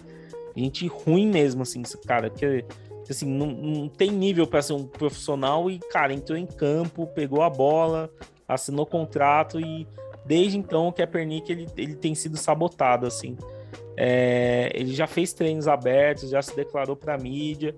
Gente 0.54 0.86
ruim 0.86 1.28
mesmo, 1.28 1.62
assim, 1.62 1.82
cara, 2.06 2.28
porque 2.30 2.64
Assim, 3.10 3.26
não, 3.26 3.46
não 3.46 3.88
tem 3.88 4.10
nível 4.10 4.46
para 4.46 4.62
ser 4.62 4.74
um 4.74 4.84
profissional 4.84 5.70
e, 5.70 5.78
cara, 5.78 6.12
entrou 6.12 6.38
em 6.38 6.46
campo, 6.46 7.06
pegou 7.06 7.42
a 7.42 7.50
bola, 7.50 8.10
assinou 8.46 8.84
contrato 8.84 9.58
e 9.60 9.86
desde 10.26 10.58
então 10.58 10.88
o 10.88 10.92
Kaepernick 10.92 11.50
ele, 11.50 11.66
ele 11.76 11.94
tem 11.94 12.14
sido 12.14 12.36
sabotado, 12.36 13.06
assim. 13.06 13.36
É, 13.96 14.70
ele 14.74 14.94
já 14.94 15.06
fez 15.06 15.32
treinos 15.32 15.66
abertos, 15.66 16.30
já 16.30 16.40
se 16.40 16.54
declarou 16.54 16.94
para 16.94 17.14
a 17.14 17.18
mídia, 17.18 17.74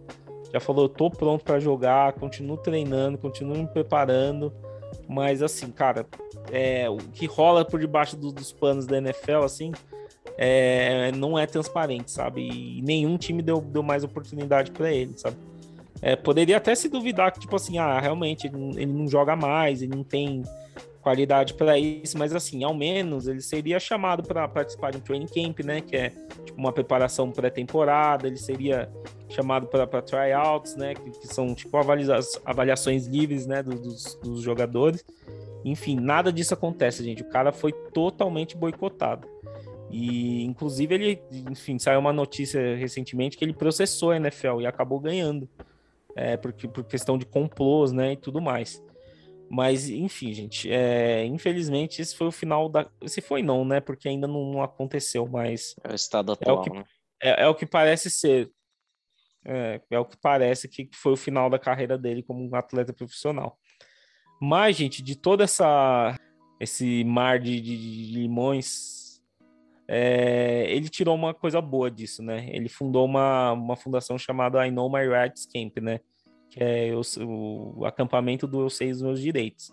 já 0.53 0.61
falou: 0.61 0.89
tô 0.89 1.09
pronto 1.09 1.45
para 1.45 1.59
jogar, 1.59 2.13
continuo 2.15 2.57
treinando, 2.57 3.17
continuo 3.17 3.57
me 3.57 3.67
preparando. 3.67 4.53
Mas, 5.09 5.43
assim, 5.43 5.71
cara, 5.71 6.07
é, 6.53 6.89
o 6.89 6.97
que 6.99 7.27
rola 7.27 7.65
por 7.65 7.81
debaixo 7.81 8.17
do, 8.17 8.31
dos 8.33 8.53
panos 8.53 8.87
da 8.87 8.99
NFL, 8.99 9.45
assim, 9.45 9.73
é, 10.37 11.13
não 11.13 11.39
é 11.39 11.47
transparente, 11.47 12.11
sabe? 12.11 12.41
E 12.41 12.83
nenhum 12.83 13.17
time 13.17 13.43
deu, 13.43 13.61
deu 13.61 13.83
mais 13.83 14.05
oportunidade 14.05 14.71
para 14.71 14.93
ele, 14.93 15.13
sabe? 15.17 15.37
É, 16.03 16.17
poderia 16.17 16.57
até 16.57 16.75
se 16.75 16.89
duvidar 16.89 17.33
que, 17.33 17.41
tipo 17.41 17.55
assim, 17.55 17.79
ah, 17.79 18.01
realmente 18.01 18.47
ele, 18.47 18.57
ele 18.77 18.93
não 18.93 19.07
joga 19.07 19.37
mais, 19.37 19.83
ele 19.83 19.95
não 19.95 20.03
tem 20.03 20.43
qualidade 21.03 21.55
para 21.55 21.79
isso, 21.79 22.19
mas 22.19 22.35
assim, 22.35 22.63
ao 22.63 22.75
menos 22.75 23.27
ele 23.27 23.41
seria 23.41 23.81
chamado 23.81 24.23
para 24.23 24.47
participar 24.47 24.91
de 24.91 24.99
um 24.99 25.01
training 25.01 25.27
camp, 25.27 25.61
né? 25.61 25.81
Que 25.81 25.97
é 25.97 26.09
tipo, 26.45 26.59
uma 26.59 26.73
preparação 26.73 27.31
pré-temporada, 27.31 28.27
ele 28.27 28.37
seria 28.37 28.91
chamado 29.29 29.67
para 29.67 30.03
tryouts, 30.03 30.77
né? 30.77 30.95
Que, 30.95 31.11
que, 31.11 31.27
são 31.27 31.55
tipo 31.55 31.77
avalia 31.77 32.19
avaliações 32.45 33.07
livres, 33.07 33.47
né? 33.47 33.63
Dos, 33.63 34.15
dos 34.23 34.43
jogadores. 34.43 35.05
Enfim, 35.65 35.97
nada 35.97 36.33
disso 36.33 36.55
acontece, 36.55 37.03
gente. 37.03 37.23
O 37.23 37.29
cara 37.29 37.53
foi 37.53 37.73
totalmente 37.73 38.57
boicotado. 38.57 39.27
E, 39.91 40.45
inclusive, 40.45 40.95
ele, 40.95 41.23
enfim, 41.51 41.79
saiu 41.79 41.99
uma 41.99 42.13
notícia 42.13 42.77
recentemente 42.77 43.37
que 43.37 43.45
ele 43.45 43.53
processou 43.53 44.13
a 44.13 44.17
NFL 44.17 44.61
e 44.61 44.67
acabou 44.67 45.01
ganhando. 45.01 45.49
É, 46.17 46.37
porque, 46.37 46.69
por 46.69 46.85
questão 46.85 47.19
de 47.19 47.27
complôs, 47.27 47.93
né, 47.93 48.13
e 48.13 48.17
tudo 48.17 48.41
mais. 48.41 48.83
Mas, 49.51 49.91
enfim, 49.91 50.33
gente, 50.33 50.71
é, 50.71 51.25
infelizmente 51.25 52.01
esse 52.01 52.15
foi 52.15 52.29
o 52.29 52.33
final 52.33 52.69
da. 52.69 52.89
Se 53.05 53.21
foi 53.21 53.43
não, 53.43 53.65
né? 53.65 53.81
Porque 53.81 54.09
ainda 54.09 54.29
não 54.29 54.63
aconteceu, 54.63 55.27
mas. 55.27 55.75
É 55.83 55.91
o 55.91 55.95
estado 55.95 56.31
atual, 56.31 56.57
é 56.57 56.61
o 56.61 56.63
que, 56.63 56.71
né? 56.71 56.85
é, 57.21 57.43
é, 57.43 57.49
o 57.49 57.55
que 57.57 57.67
parece 57.67 58.09
ser. 58.09 58.49
É, 59.45 59.81
é, 59.91 59.99
o 59.99 60.05
que 60.05 60.17
parece 60.17 60.69
que 60.69 60.89
foi 60.95 61.15
o 61.15 61.17
final 61.17 61.51
da 61.51 61.59
carreira 61.59 61.99
dele 61.99 62.23
como 62.23 62.49
um 62.49 62.55
atleta 62.55 62.93
profissional. 62.93 63.59
Mas, 64.41 64.77
gente, 64.77 65.03
de 65.03 65.17
toda 65.17 65.43
essa 65.43 66.17
esse 66.61 67.03
mar 67.03 67.41
de, 67.41 67.61
de, 67.61 67.77
de 67.77 68.13
limões, 68.13 69.00
é, 69.93 70.67
ele 70.69 70.89
tirou 70.89 71.17
uma 71.17 71.35
coisa 71.35 71.61
boa 71.61 71.91
disso, 71.91 72.23
né? 72.23 72.49
Ele 72.53 72.69
fundou 72.69 73.05
uma, 73.05 73.51
uma 73.53 73.75
fundação 73.75 74.17
chamada 74.17 74.65
I 74.65 74.71
Know 74.71 74.89
My 74.89 75.05
Rights 75.05 75.47
Camp, 75.47 75.79
né? 75.79 75.99
que 76.49 76.63
é 76.63 76.93
o, 76.95 77.79
o 77.79 77.85
acampamento 77.85 78.47
do 78.47 78.61
Eu 78.61 78.71
Sei 78.71 78.91
os 78.91 79.03
Meus 79.03 79.21
Direitos. 79.21 79.73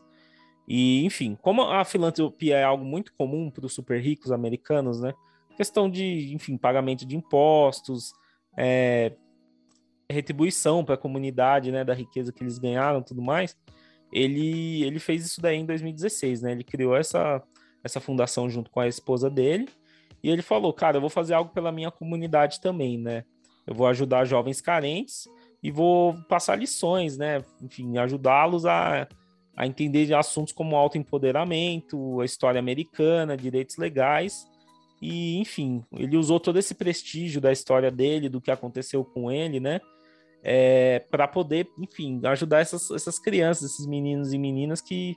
E, 0.68 1.05
enfim, 1.05 1.38
como 1.39 1.61
a 1.61 1.86
filantropia 1.86 2.57
é 2.57 2.63
algo 2.63 2.84
muito 2.84 3.13
comum 3.13 3.51
para 3.51 3.65
os 3.65 3.74
super 3.74 4.01
ricos 4.01 4.32
americanos, 4.32 4.99
né? 4.99 5.13
Questão 5.55 5.89
de, 5.89 6.34
enfim, 6.34 6.57
pagamento 6.57 7.05
de 7.05 7.15
impostos, 7.15 8.11
é, 8.57 9.13
retribuição 10.09 10.84
para 10.84 10.95
a 10.95 10.97
comunidade, 10.97 11.72
né, 11.72 11.84
da 11.84 11.93
riqueza 11.93 12.32
que 12.32 12.43
eles 12.43 12.57
ganharam, 12.57 13.03
tudo 13.03 13.22
mais. 13.22 13.55
Ele, 14.11 14.84
ele 14.84 14.99
fez 14.99 15.26
isso 15.26 15.41
daí 15.41 15.57
em 15.57 15.65
2016, 15.65 16.41
né? 16.41 16.51
Ele 16.53 16.63
criou 16.63 16.95
essa, 16.95 17.41
essa 17.84 17.99
fundação 17.99 18.49
junto 18.49 18.72
com 18.72 18.80
a 18.80 18.88
esposa 18.88 19.30
dele 19.30 19.68
e 20.24 20.30
ele 20.30 20.41
falou, 20.41 20.74
cara, 20.74 20.97
eu 20.97 21.01
vou 21.01 21.09
fazer 21.09 21.34
algo 21.34 21.51
pela 21.51 21.72
minha 21.72 21.91
comunidade 21.91 22.59
também, 22.59 22.97
né? 22.97 23.24
Eu 23.65 23.74
vou 23.74 23.88
ajudar 23.88 24.26
jovens 24.26 24.61
carentes 24.61 25.28
e 25.61 25.72
vou 25.72 26.15
passar 26.30 26.55
lições, 26.55 27.18
né? 27.18 27.43
Enfim, 27.61 27.97
ajudá-los 27.97 28.65
a, 28.65 29.07
a 29.55 29.68
entender 29.68 30.13
assuntos 30.13 30.53
como 30.53 30.76
autoempoderamento, 30.76 32.22
a 32.22 32.26
história 32.26 32.59
americana, 32.59 33.36
direitos 33.36 33.78
legais. 33.78 34.45
E, 35.01 35.38
enfim, 35.38 35.84
ele 35.91 36.18
usou 36.18 36.39
todo 36.39 36.57
esse 36.57 36.74
prestígio 36.74 37.39
da 37.39 37.51
história 37.51 37.91
dele, 37.91 38.30
do 38.30 38.41
que 38.41 38.49
aconteceu 38.49 39.03
com 39.03 39.32
ele, 39.32 39.59
né? 39.59 39.80
É, 40.43 40.99
para 41.11 41.28
poder, 41.28 41.68
enfim, 41.78 42.22
ajudar 42.24 42.59
essas, 42.59 42.89
essas 42.91 43.20
crianças, 43.20 43.72
esses 43.72 43.86
meninos 43.86 44.34
e 44.34 44.38
meninas 44.38 44.82
que, 44.82 45.15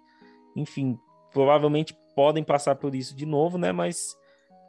enfim, 0.56 0.98
provavelmente 1.32 1.94
podem 2.16 2.42
passar 2.42 2.74
por 2.74 2.94
isso 2.94 3.14
de 3.14 3.24
novo, 3.24 3.56
né? 3.56 3.72
Mas, 3.72 4.14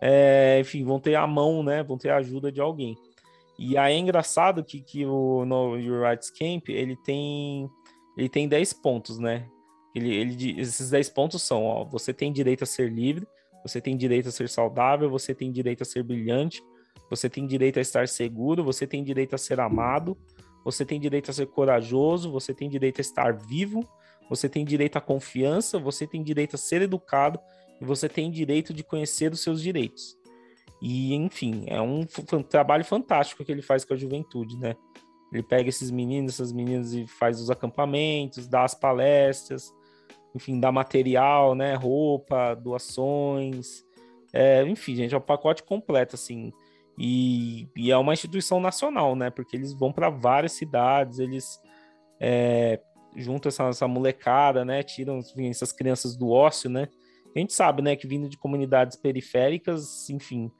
é, 0.02 0.60
enfim, 0.60 0.84
vão 0.84 1.00
ter 1.00 1.16
a 1.16 1.28
mão, 1.28 1.62
né? 1.62 1.84
Vão 1.84 1.98
ter 1.98 2.10
a 2.10 2.18
ajuda 2.18 2.52
de 2.52 2.60
alguém. 2.60 2.98
E 3.60 3.78
aí 3.78 3.94
é 3.94 4.00
engraçado 4.00 4.64
que, 4.64 4.82
que 4.82 5.06
o 5.06 5.46
No 5.46 5.76
Rights 5.76 6.32
Camp, 6.32 6.70
ele 6.70 6.96
tem 6.96 7.70
ele 8.18 8.28
tem 8.28 8.48
10 8.48 8.74
pontos, 8.74 9.20
né? 9.20 9.48
Ele, 9.96 10.14
ele, 10.14 10.60
esses 10.60 10.90
10 10.90 11.10
pontos 11.10 11.44
são, 11.44 11.66
ó, 11.66 11.84
você 11.84 12.14
tem 12.14 12.32
direito 12.32 12.64
a 12.64 12.68
ser 12.68 12.90
livre, 12.90 13.28
você 13.64 13.80
tem 13.80 13.96
direito 13.96 14.30
a 14.30 14.32
ser 14.32 14.50
saudável, 14.50 15.10
você 15.10 15.36
tem 15.36 15.52
direito 15.52 15.84
a 15.84 15.86
ser 15.86 16.04
brilhante, 16.04 16.64
você 17.10 17.30
tem 17.30 17.46
direito 17.46 17.78
a 17.78 17.82
estar 17.82 18.08
seguro, 18.08 18.64
você 18.64 18.88
tem 18.88 19.04
direito 19.04 19.36
a 19.36 19.38
ser 19.38 19.60
amado, 19.60 20.18
você 20.64 20.86
tem 20.86 21.00
direito 21.00 21.30
a 21.30 21.34
ser 21.34 21.48
corajoso, 21.48 22.32
você 22.32 22.54
tem 22.54 22.70
direito 22.70 23.00
a 23.00 23.02
estar 23.02 23.34
vivo, 23.34 23.88
você 24.30 24.48
tem 24.48 24.64
direito 24.64 24.98
à 24.98 25.02
confiança, 25.02 25.78
você 25.78 26.08
tem 26.08 26.24
direito 26.24 26.56
a 26.56 26.58
ser 26.58 26.82
educado 26.82 27.40
e 27.82 27.86
você 27.86 28.08
tem 28.08 28.30
direito 28.30 28.74
de 28.74 28.84
conhecer 28.84 29.32
os 29.34 29.42
seus 29.42 29.62
direitos. 29.62 30.16
E, 30.82 31.14
enfim, 31.16 31.66
é 31.68 31.82
um, 31.82 32.06
trabalho 32.48 32.86
fantástico 32.86 33.44
que 33.44 33.52
ele 33.52 33.62
faz 33.62 33.84
com 33.84 33.94
a 33.94 33.98
juventude, 33.98 34.58
né? 34.58 34.76
Ele 35.34 35.44
pega 35.44 35.70
esses 35.70 35.90
meninos, 35.90 36.34
essas 36.34 36.52
meninas 36.52 36.94
e 36.94 37.08
faz 37.08 37.40
os 37.40 37.50
acampamentos, 37.50 38.48
dá 38.48 38.64
as 38.64 38.76
palestras, 38.76 39.74
enfim, 40.36 40.60
dá 40.60 40.72
material, 40.72 41.56
né? 41.56 41.74
Roupa, 41.76 42.54
doações. 42.56 43.84
É, 44.34 44.64
enfim, 44.64 44.96
gente, 44.96 45.14
é 45.14 45.18
um 45.18 45.22
pacote 45.22 45.64
completo, 45.64 46.16
assim. 46.16 46.52
E, 46.98 47.68
e 47.76 47.92
é 47.92 47.98
uma 47.98 48.14
instituição 48.14 48.60
nacional, 48.60 49.16
né? 49.16 49.30
Porque 49.30 49.56
eles 49.56 49.74
vão 49.74 49.92
para 49.92 50.10
várias 50.10 50.54
cidades, 50.54 51.20
eles 51.20 51.60
é, 52.20 52.80
juntam 53.16 53.50
essa, 53.50 53.64
essa 53.66 53.88
molecada, 53.88 54.66
né? 54.66 54.84
Tiram 54.84 55.20
enfim, 55.20 55.50
essas 55.50 55.72
crianças 55.72 56.16
do 56.16 56.30
ócio, 56.30 56.70
né? 56.70 56.88
A 57.36 57.40
gente 57.40 57.54
sabe, 57.54 57.82
né, 57.82 57.96
que 57.96 58.08
vindo 58.08 58.28
de 58.28 58.38
comunidades 58.38 58.98
periféricas, 58.98 60.10
enfim, 60.10 60.52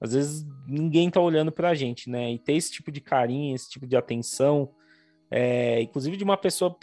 às 0.00 0.12
vezes 0.12 0.46
ninguém 0.66 1.10
tá 1.10 1.20
olhando 1.20 1.50
pra 1.50 1.74
gente, 1.74 2.08
né? 2.08 2.32
E 2.32 2.38
ter 2.38 2.54
esse 2.54 2.70
tipo 2.72 2.92
de 2.92 3.00
carinho, 3.00 3.54
esse 3.54 3.68
tipo 3.68 3.86
de 3.86 3.96
atenção, 3.96 4.72
é, 5.30 5.80
inclusive 5.82 6.16
de 6.16 6.24
uma 6.24 6.36
pessoa, 6.36 6.76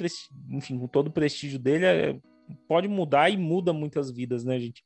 enfim, 0.49 0.77
com 0.77 0.87
todo 0.87 1.07
o 1.07 1.11
prestígio 1.11 1.59
dele, 1.59 1.85
é, 1.85 2.19
pode 2.67 2.87
mudar 2.87 3.29
e 3.29 3.37
muda 3.37 3.71
muitas 3.73 4.11
vidas, 4.11 4.43
né, 4.43 4.59
gente? 4.59 4.83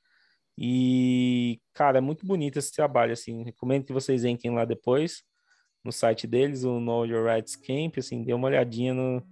E, 0.57 1.59
cara, 1.73 1.99
é 1.99 2.01
muito 2.01 2.25
bonito 2.25 2.59
esse 2.59 2.71
trabalho, 2.73 3.13
assim, 3.13 3.43
recomendo 3.43 3.85
que 3.85 3.93
vocês 3.93 4.25
entrem 4.25 4.53
lá 4.53 4.65
depois, 4.65 5.23
no 5.83 5.91
site 5.91 6.27
deles, 6.27 6.63
o 6.63 6.79
Know 6.79 7.05
Your 7.05 7.25
Rights 7.25 7.55
Camp, 7.55 7.97
assim, 7.97 8.23
dê 8.23 8.33
uma 8.33 8.47
olhadinha 8.47 8.93
no, 8.93 9.25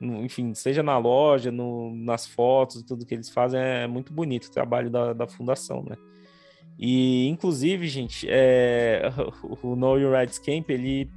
no 0.00 0.24
enfim, 0.24 0.54
seja 0.54 0.82
na 0.82 0.96
loja, 0.98 1.50
no, 1.50 1.94
nas 1.94 2.26
fotos, 2.26 2.82
tudo 2.82 3.04
que 3.06 3.14
eles 3.14 3.30
fazem, 3.30 3.60
é 3.60 3.86
muito 3.86 4.12
bonito 4.12 4.46
o 4.46 4.50
trabalho 4.50 4.90
da, 4.90 5.12
da 5.12 5.26
fundação, 5.26 5.82
né? 5.82 5.96
E, 6.78 7.26
inclusive, 7.26 7.88
gente, 7.88 8.26
é, 8.30 9.02
o 9.62 9.74
Know 9.74 9.98
Your 9.98 10.16
Rights 10.16 10.38
Camp, 10.38 10.70
ele, 10.70 11.10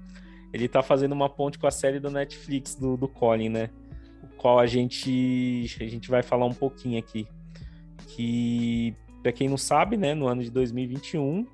ele 0.52 0.68
tá 0.68 0.82
fazendo 0.82 1.12
uma 1.12 1.30
ponte 1.30 1.60
com 1.60 1.68
a 1.68 1.72
série 1.72 2.00
da 2.00 2.10
Netflix 2.10 2.76
do, 2.76 2.98
do 2.98 3.08
Colin, 3.08 3.50
né? 3.50 3.70
O 4.24 4.28
qual 4.38 4.58
a 4.58 4.66
gente, 4.66 5.68
a 5.80 5.88
gente 5.88 6.10
vai 6.10 6.24
falar 6.24 6.46
um 6.46 6.54
pouquinho 6.54 6.98
aqui. 6.98 7.28
Que, 8.08 8.96
para 9.22 9.32
quem 9.32 9.48
não 9.48 9.58
sabe, 9.58 9.96
né, 9.96 10.16
no 10.16 10.28
ano 10.28 10.44
de 10.44 10.50
2021, 10.50 11.46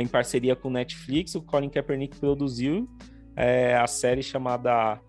em 0.00 0.08
parceria 0.08 0.56
com 0.56 0.68
Netflix, 0.68 1.36
o 1.36 1.40
Colin 1.40 1.68
Kaepernick 1.68 2.18
produziu 2.18 2.88
é, 3.36 3.76
a 3.76 3.86
série 3.86 4.22
chamada 4.22 5.00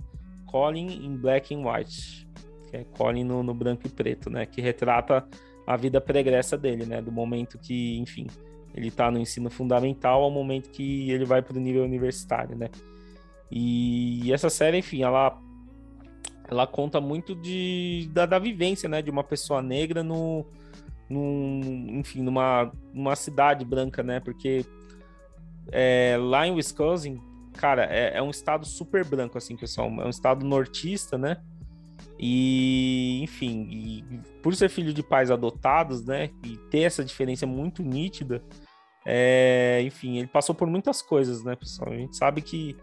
Colin 0.53 1.03
in 1.03 1.17
Black 1.17 1.55
and 1.55 1.67
White, 1.67 2.27
que 2.69 2.77
é 2.77 2.83
Colin 2.95 3.23
no, 3.23 3.41
no 3.41 3.55
branco 3.55 3.87
e 3.87 3.89
preto, 3.89 4.29
né? 4.29 4.45
Que 4.45 4.61
retrata 4.61 5.27
a 5.65 5.75
vida 5.75 5.99
pregressa 5.99 6.55
dele, 6.55 6.85
né? 6.85 7.01
Do 7.01 7.11
momento 7.11 7.57
que, 7.57 7.97
enfim, 7.97 8.27
ele 8.75 8.91
tá 8.91 9.09
no 9.09 9.17
ensino 9.17 9.49
fundamental 9.49 10.21
ao 10.21 10.29
momento 10.29 10.69
que 10.69 11.09
ele 11.09 11.25
vai 11.25 11.41
para 11.41 11.57
o 11.57 11.59
nível 11.59 11.83
universitário, 11.83 12.55
né? 12.55 12.69
E 13.51 14.31
essa 14.31 14.47
série, 14.47 14.77
enfim, 14.77 15.01
ela 15.01 15.41
ela 16.47 16.67
conta 16.67 17.01
muito 17.01 17.33
de 17.33 18.07
da, 18.13 18.27
da 18.27 18.37
vivência, 18.37 18.87
né, 18.87 19.01
de 19.01 19.09
uma 19.09 19.23
pessoa 19.23 19.59
negra 19.59 20.03
no, 20.03 20.45
no 21.09 21.61
enfim, 21.89 22.21
numa, 22.21 22.71
numa 22.93 23.15
cidade 23.15 23.65
branca, 23.65 24.03
né? 24.03 24.19
Porque 24.19 24.63
é, 25.71 26.15
lá 26.19 26.45
em 26.45 26.51
Wisconsin, 26.51 27.19
cara, 27.53 27.85
é, 27.85 28.17
é 28.17 28.21
um 28.21 28.29
estado 28.29 28.65
super 28.65 29.05
branco, 29.05 29.37
assim, 29.37 29.55
pessoal. 29.55 29.87
É 30.01 30.05
um 30.05 30.09
estado 30.09 30.45
nortista, 30.45 31.17
né? 31.17 31.37
E, 32.19 33.21
enfim, 33.23 33.67
e 33.69 34.03
por 34.41 34.55
ser 34.55 34.69
filho 34.69 34.93
de 34.93 35.01
pais 35.01 35.31
adotados, 35.31 36.05
né, 36.05 36.29
e 36.43 36.57
ter 36.69 36.81
essa 36.81 37.03
diferença 37.03 37.45
muito 37.45 37.81
nítida, 37.81 38.41
é, 39.05 39.81
enfim, 39.83 40.17
ele 40.17 40.27
passou 40.27 40.55
por 40.55 40.67
muitas 40.67 41.01
coisas, 41.01 41.43
né, 41.43 41.55
pessoal? 41.55 41.91
A 41.91 41.97
gente 41.97 42.15
sabe 42.15 42.41
que 42.41 42.77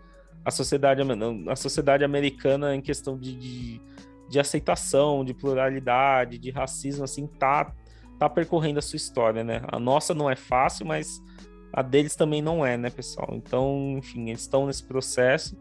a 0.44 0.50
sociedade, 0.50 1.02
a 1.48 1.56
sociedade 1.56 2.04
americana 2.04 2.74
em 2.74 2.80
questão 2.80 3.18
de, 3.18 3.34
de, 3.34 3.80
de, 4.28 4.40
aceitação, 4.40 5.24
de 5.24 5.32
pluralidade, 5.32 6.38
de 6.38 6.50
racismo, 6.50 7.04
assim, 7.04 7.26
tá, 7.26 7.72
tá 8.18 8.28
percorrendo 8.28 8.78
a 8.78 8.82
sua 8.82 8.96
história, 8.96 9.44
né? 9.44 9.62
A 9.68 9.78
nossa 9.78 10.12
não 10.12 10.30
é 10.30 10.36
fácil, 10.36 10.86
mas 10.86 11.22
a 11.72 11.82
deles 11.82 12.16
também 12.16 12.42
não 12.42 12.64
é, 12.64 12.76
né, 12.76 12.90
pessoal? 12.90 13.28
Então, 13.32 13.96
enfim, 13.98 14.28
eles 14.28 14.42
estão 14.42 14.66
nesse 14.66 14.84
processo. 14.84 15.56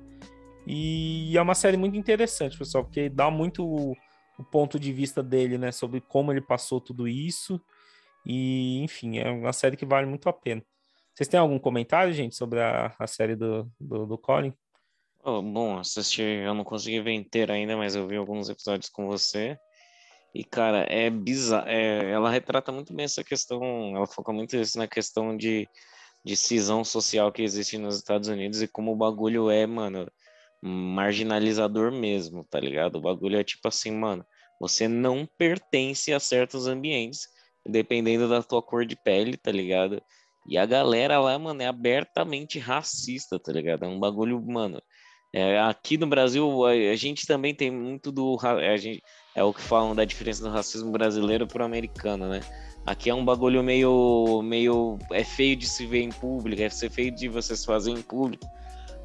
E 0.65 1.37
é 1.37 1.41
uma 1.41 1.55
série 1.55 1.77
muito 1.77 1.97
interessante, 1.97 2.57
pessoal, 2.57 2.83
porque 2.83 3.09
dá 3.09 3.31
muito 3.31 3.65
o, 3.65 3.95
ponto 4.51 4.79
de 4.79 4.93
vista 4.93 5.21
dele, 5.21 5.57
né, 5.57 5.71
sobre 5.71 5.99
como 5.99 6.31
ele 6.31 6.41
passou 6.41 6.79
tudo 6.79 7.07
isso. 7.07 7.59
E, 8.25 8.79
enfim, 8.83 9.17
é 9.17 9.29
uma 9.29 9.53
série 9.53 9.77
que 9.77 9.85
vale 9.85 10.05
muito 10.05 10.29
a 10.29 10.33
pena. 10.33 10.63
Vocês 11.13 11.27
têm 11.27 11.39
algum 11.39 11.59
comentário, 11.59 12.13
gente, 12.13 12.35
sobre 12.35 12.61
a, 12.61 12.93
a 12.97 13.07
série 13.07 13.35
do, 13.35 13.69
do, 13.79 14.05
do 14.05 14.17
Colin? 14.17 14.53
Oh, 15.23 15.41
bom, 15.41 15.77
assisti, 15.77 16.21
eu 16.21 16.53
não 16.53 16.63
consegui 16.63 17.01
ver 17.01 17.11
inteira 17.11 17.53
ainda, 17.53 17.75
mas 17.75 17.95
eu 17.95 18.07
vi 18.07 18.15
alguns 18.15 18.47
episódios 18.47 18.89
com 18.89 19.05
você. 19.05 19.57
E, 20.33 20.43
cara, 20.43 20.85
é 20.89 21.09
bizarro. 21.09 21.67
É, 21.67 22.11
ela 22.11 22.29
retrata 22.29 22.71
muito 22.71 22.93
bem 22.93 23.05
essa 23.05 23.23
questão, 23.23 23.95
ela 23.95 24.07
foca 24.07 24.31
muito 24.31 24.55
isso 24.55 24.77
na 24.77 24.87
questão 24.87 25.35
de, 25.35 25.67
de 26.25 26.35
cisão 26.35 26.83
social 26.83 27.31
que 27.31 27.41
existe 27.41 27.77
nos 27.77 27.95
Estados 27.97 28.27
Unidos 28.27 28.61
e 28.61 28.67
como 28.67 28.91
o 28.91 28.95
bagulho 28.95 29.49
é, 29.49 29.65
mano, 29.65 30.07
marginalizador 30.61 31.91
mesmo, 31.91 32.43
tá 32.43 32.59
ligado? 32.59 32.97
O 32.97 33.01
bagulho 33.01 33.37
é 33.37 33.43
tipo 33.43 33.67
assim, 33.67 33.91
mano, 33.91 34.25
você 34.59 34.87
não 34.87 35.27
pertence 35.37 36.11
a 36.13 36.19
certos 36.19 36.67
ambientes, 36.67 37.27
dependendo 37.65 38.27
da 38.27 38.43
tua 38.43 38.61
cor 38.61 38.85
de 38.85 38.95
pele, 38.95 39.37
tá 39.37 39.51
ligado? 39.51 40.01
E 40.47 40.57
a 40.57 40.65
galera 40.65 41.19
lá, 41.19 41.37
mano, 41.37 41.61
é 41.61 41.67
abertamente 41.67 42.59
racista, 42.59 43.39
tá 43.39 43.51
ligado? 43.51 43.85
É 43.85 43.87
um 43.87 43.99
bagulho, 43.99 44.41
mano. 44.41 44.81
É, 45.33 45.59
aqui 45.59 45.97
no 45.97 46.07
Brasil, 46.07 46.65
a, 46.65 46.71
a, 46.71 46.95
gente 46.95 47.27
também 47.27 47.53
tem 47.53 47.69
muito 47.69 48.11
do. 48.11 48.37
A 48.41 48.75
gente, 48.77 49.01
é 49.35 49.43
o 49.43 49.53
que 49.53 49.61
falam 49.61 49.95
da 49.95 50.03
diferença 50.03 50.41
do 50.43 50.49
racismo 50.49 50.91
brasileiro 50.91 51.47
pro 51.47 51.63
americano, 51.63 52.27
né? 52.27 52.39
Aqui 52.85 53.09
é 53.09 53.13
um 53.13 53.23
bagulho 53.23 53.63
meio. 53.63 54.41
meio 54.43 54.97
é 55.11 55.23
feio 55.23 55.55
de 55.55 55.67
se 55.67 55.85
ver 55.85 56.01
em 56.01 56.09
público, 56.09 56.61
é 56.61 56.69
feio 56.69 57.11
de 57.11 57.27
vocês 57.27 57.63
fazer 57.63 57.91
em 57.91 58.01
público. 58.01 58.45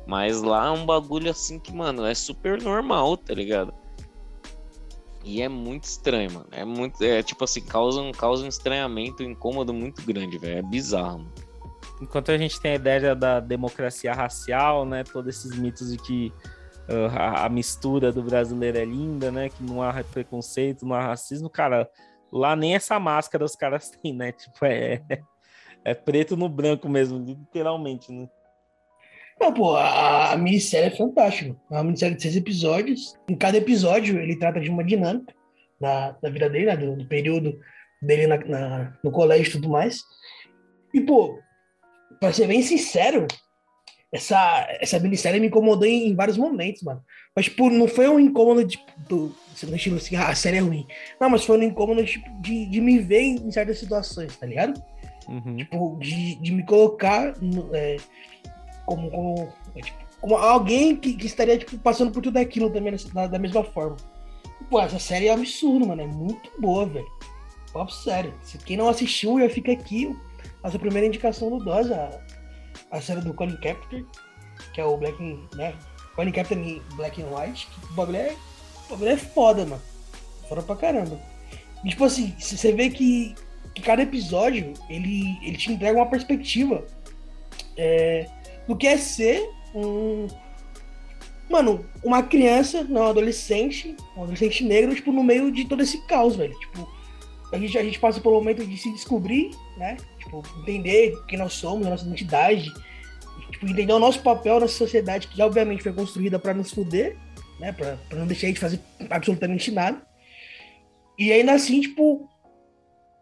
Mas 0.06 0.42
lá 0.42 0.66
é 0.66 0.70
um 0.70 0.84
bagulho 0.84 1.30
assim 1.30 1.58
que, 1.58 1.72
mano, 1.72 2.04
é 2.04 2.14
super 2.14 2.60
normal, 2.60 3.16
tá 3.16 3.34
ligado? 3.34 3.72
E 5.24 5.40
é 5.40 5.48
muito 5.48 5.84
estranho, 5.84 6.32
mano. 6.32 6.46
É 6.52 6.64
muito. 6.64 7.02
É 7.02 7.22
tipo 7.22 7.44
assim, 7.44 7.62
causa 7.62 8.00
um, 8.00 8.12
causa 8.12 8.44
um 8.44 8.48
estranhamento, 8.48 9.22
um 9.22 9.30
incômodo 9.30 9.72
muito 9.72 10.02
grande, 10.02 10.36
velho. 10.36 10.58
É 10.58 10.62
bizarro, 10.62 11.20
mano. 11.20 11.32
Enquanto 12.02 12.30
a 12.30 12.36
gente 12.36 12.60
tem 12.60 12.72
a 12.72 12.74
ideia 12.74 13.14
da 13.14 13.40
democracia 13.40 14.12
racial, 14.12 14.84
né? 14.84 15.02
Todos 15.04 15.34
esses 15.34 15.58
mitos 15.58 15.90
de 15.90 15.96
que 15.96 16.32
uh, 16.88 17.16
a, 17.16 17.46
a, 17.46 17.48
mistura 17.48 18.12
do 18.12 18.22
brasileiro 18.22 18.76
é 18.76 18.84
linda, 18.84 19.30
né? 19.30 19.48
Que 19.48 19.62
não 19.62 19.82
há 19.82 20.04
preconceito, 20.04 20.84
não 20.84 20.94
há 20.94 21.00
racismo, 21.00 21.48
cara. 21.48 21.88
Lá 22.32 22.56
nem 22.56 22.74
essa 22.74 22.98
máscara 22.98 23.44
os 23.44 23.56
caras 23.56 23.90
têm, 24.02 24.14
né? 24.14 24.32
Tipo, 24.32 24.64
é, 24.64 25.00
é 25.84 25.94
preto 25.94 26.36
no 26.36 26.48
branco 26.48 26.88
mesmo, 26.88 27.18
literalmente, 27.18 28.12
né? 28.12 28.28
Não, 29.40 29.52
pô, 29.52 29.74
a, 29.74 30.32
a 30.32 30.36
minissérie 30.36 30.88
é 30.88 30.96
fantástica. 30.96 31.56
É 31.70 31.74
uma 31.74 31.84
minissérie 31.84 32.16
de 32.16 32.22
seis 32.22 32.36
episódios. 32.36 33.14
Em 33.28 33.36
cada 33.36 33.56
episódio, 33.56 34.20
ele 34.20 34.38
trata 34.38 34.60
de 34.60 34.70
uma 34.70 34.84
dinâmica 34.84 35.34
da, 35.80 36.12
da 36.12 36.30
vida 36.30 36.48
dele, 36.48 36.66
né? 36.66 36.76
do, 36.76 36.96
do 36.96 37.06
período 37.06 37.58
dele 38.00 38.26
na, 38.26 38.38
na, 38.38 38.98
no 39.02 39.10
colégio 39.10 39.48
e 39.48 39.52
tudo 39.52 39.68
mais. 39.68 40.02
E, 40.92 41.00
pô, 41.00 41.38
pra 42.20 42.32
ser 42.32 42.46
bem 42.46 42.62
sincero, 42.62 43.26
essa, 44.14 44.68
essa 44.80 45.00
minissérie 45.00 45.40
me 45.40 45.48
incomodou 45.48 45.84
em, 45.84 46.08
em, 46.08 46.14
vários 46.14 46.38
momentos, 46.38 46.82
mano. 46.84 47.02
Mas, 47.34 47.46
tipo, 47.46 47.68
não 47.68 47.88
foi 47.88 48.08
um 48.08 48.20
incômodo, 48.20 48.64
tipo, 48.64 48.84
do, 49.08 49.34
no 49.64 49.74
estilo 49.74 49.96
assim, 49.96 50.14
ah, 50.14 50.28
a 50.28 50.34
série 50.36 50.58
é 50.58 50.60
ruim. 50.60 50.86
Não, 51.20 51.28
mas 51.28 51.44
foi 51.44 51.58
um 51.58 51.62
incômodo, 51.64 52.04
tipo, 52.04 52.30
de, 52.40 52.64
de 52.66 52.80
me 52.80 53.00
ver 53.00 53.22
em 53.22 53.50
certas 53.50 53.76
situações, 53.76 54.36
tá 54.36 54.46
ligado? 54.46 54.80
Uhum. 55.26 55.56
Tipo, 55.56 55.98
de, 56.00 56.36
de 56.36 56.52
me 56.52 56.64
colocar 56.64 57.34
no, 57.42 57.74
é, 57.74 57.96
como, 58.86 59.10
como, 59.10 59.52
tipo, 59.82 59.98
como 60.20 60.36
alguém 60.36 60.94
que, 60.94 61.14
que, 61.14 61.26
estaria 61.26 61.58
tipo, 61.58 61.76
passando 61.78 62.12
por 62.12 62.22
tudo 62.22 62.36
aquilo 62.36 62.70
também 62.70 62.94
da, 63.12 63.26
da 63.26 63.38
mesma 63.38 63.64
forma. 63.64 63.96
Pô, 64.70 64.80
essa 64.80 65.00
série 65.00 65.26
é 65.26 65.32
absurdo, 65.32 65.88
mano. 65.88 66.02
É 66.02 66.06
muito 66.06 66.52
boa, 66.60 66.86
velho. 66.86 67.06
Papo 67.72 67.90
sério. 67.90 68.32
Se 68.44 68.58
quem 68.58 68.76
não 68.76 68.88
assistiu, 68.88 69.40
já 69.40 69.48
fica 69.48 69.72
aqui 69.72 70.16
a 70.62 70.70
sua 70.70 70.78
primeira 70.78 71.08
indicação 71.08 71.50
do 71.50 71.58
DOS, 71.58 71.90
a, 72.96 73.00
série 73.00 73.20
do 73.20 73.34
Colin 73.34 73.56
Captor, 73.56 74.04
que 74.72 74.80
é 74.80 74.84
o 74.84 74.96
Black 74.96 75.20
né? 75.54 75.74
Colin 76.14 76.32
Black 76.96 77.22
and 77.22 77.26
White. 77.26 77.66
Que 77.66 77.92
o 77.92 77.94
bagulho 77.94 78.18
é, 78.18 78.36
o 78.86 78.90
bagulho 78.90 79.10
é 79.10 79.16
foda, 79.16 79.64
mano. 79.66 79.82
Foda 80.48 80.62
pra 80.62 80.76
caramba. 80.76 81.18
E, 81.84 81.88
tipo 81.88 82.04
assim, 82.04 82.34
você 82.38 82.72
vê 82.72 82.90
que, 82.90 83.34
que 83.74 83.82
cada 83.82 84.02
episódio 84.02 84.72
ele, 84.88 85.38
ele 85.42 85.56
te 85.56 85.72
entrega 85.72 85.98
uma 85.98 86.08
perspectiva. 86.08 86.84
É, 87.76 88.28
do 88.66 88.76
que 88.76 88.86
é 88.86 88.96
ser 88.96 89.48
um. 89.74 90.26
Mano, 91.50 91.84
uma 92.02 92.22
criança, 92.22 92.84
não, 92.84 93.02
um 93.02 93.08
adolescente, 93.08 93.94
um 94.16 94.22
adolescente 94.22 94.64
negro, 94.64 94.94
tipo, 94.94 95.12
no 95.12 95.22
meio 95.22 95.52
de 95.52 95.66
todo 95.66 95.82
esse 95.82 96.04
caos, 96.06 96.36
velho. 96.36 96.58
Tipo, 96.58 96.88
a 97.52 97.58
gente, 97.58 97.76
a 97.76 97.82
gente 97.82 97.98
passa 97.98 98.20
pelo 98.20 98.34
momento 98.34 98.66
de 98.66 98.76
se 98.78 98.90
descobrir, 98.92 99.50
né? 99.76 99.96
Tipo, 100.42 100.60
entender 100.60 101.14
quem 101.26 101.38
nós 101.38 101.52
somos, 101.54 101.86
a 101.86 101.90
nossa 101.90 102.04
identidade, 102.04 102.72
tipo, 103.50 103.66
entender 103.66 103.92
o 103.92 103.98
nosso 103.98 104.22
papel 104.22 104.60
nessa 104.60 104.74
sociedade 104.74 105.28
que 105.28 105.40
obviamente 105.42 105.82
foi 105.82 105.92
construída 105.92 106.38
para 106.38 106.54
nos 106.54 106.72
fuder, 106.72 107.16
né? 107.58 107.72
Pra, 107.72 107.96
pra 108.08 108.18
não 108.18 108.26
deixar 108.26 108.46
a 108.46 108.48
gente 108.48 108.60
fazer 108.60 108.80
absolutamente 109.10 109.70
nada. 109.70 110.04
E 111.18 111.32
ainda 111.32 111.52
assim, 111.52 111.80
tipo, 111.80 112.28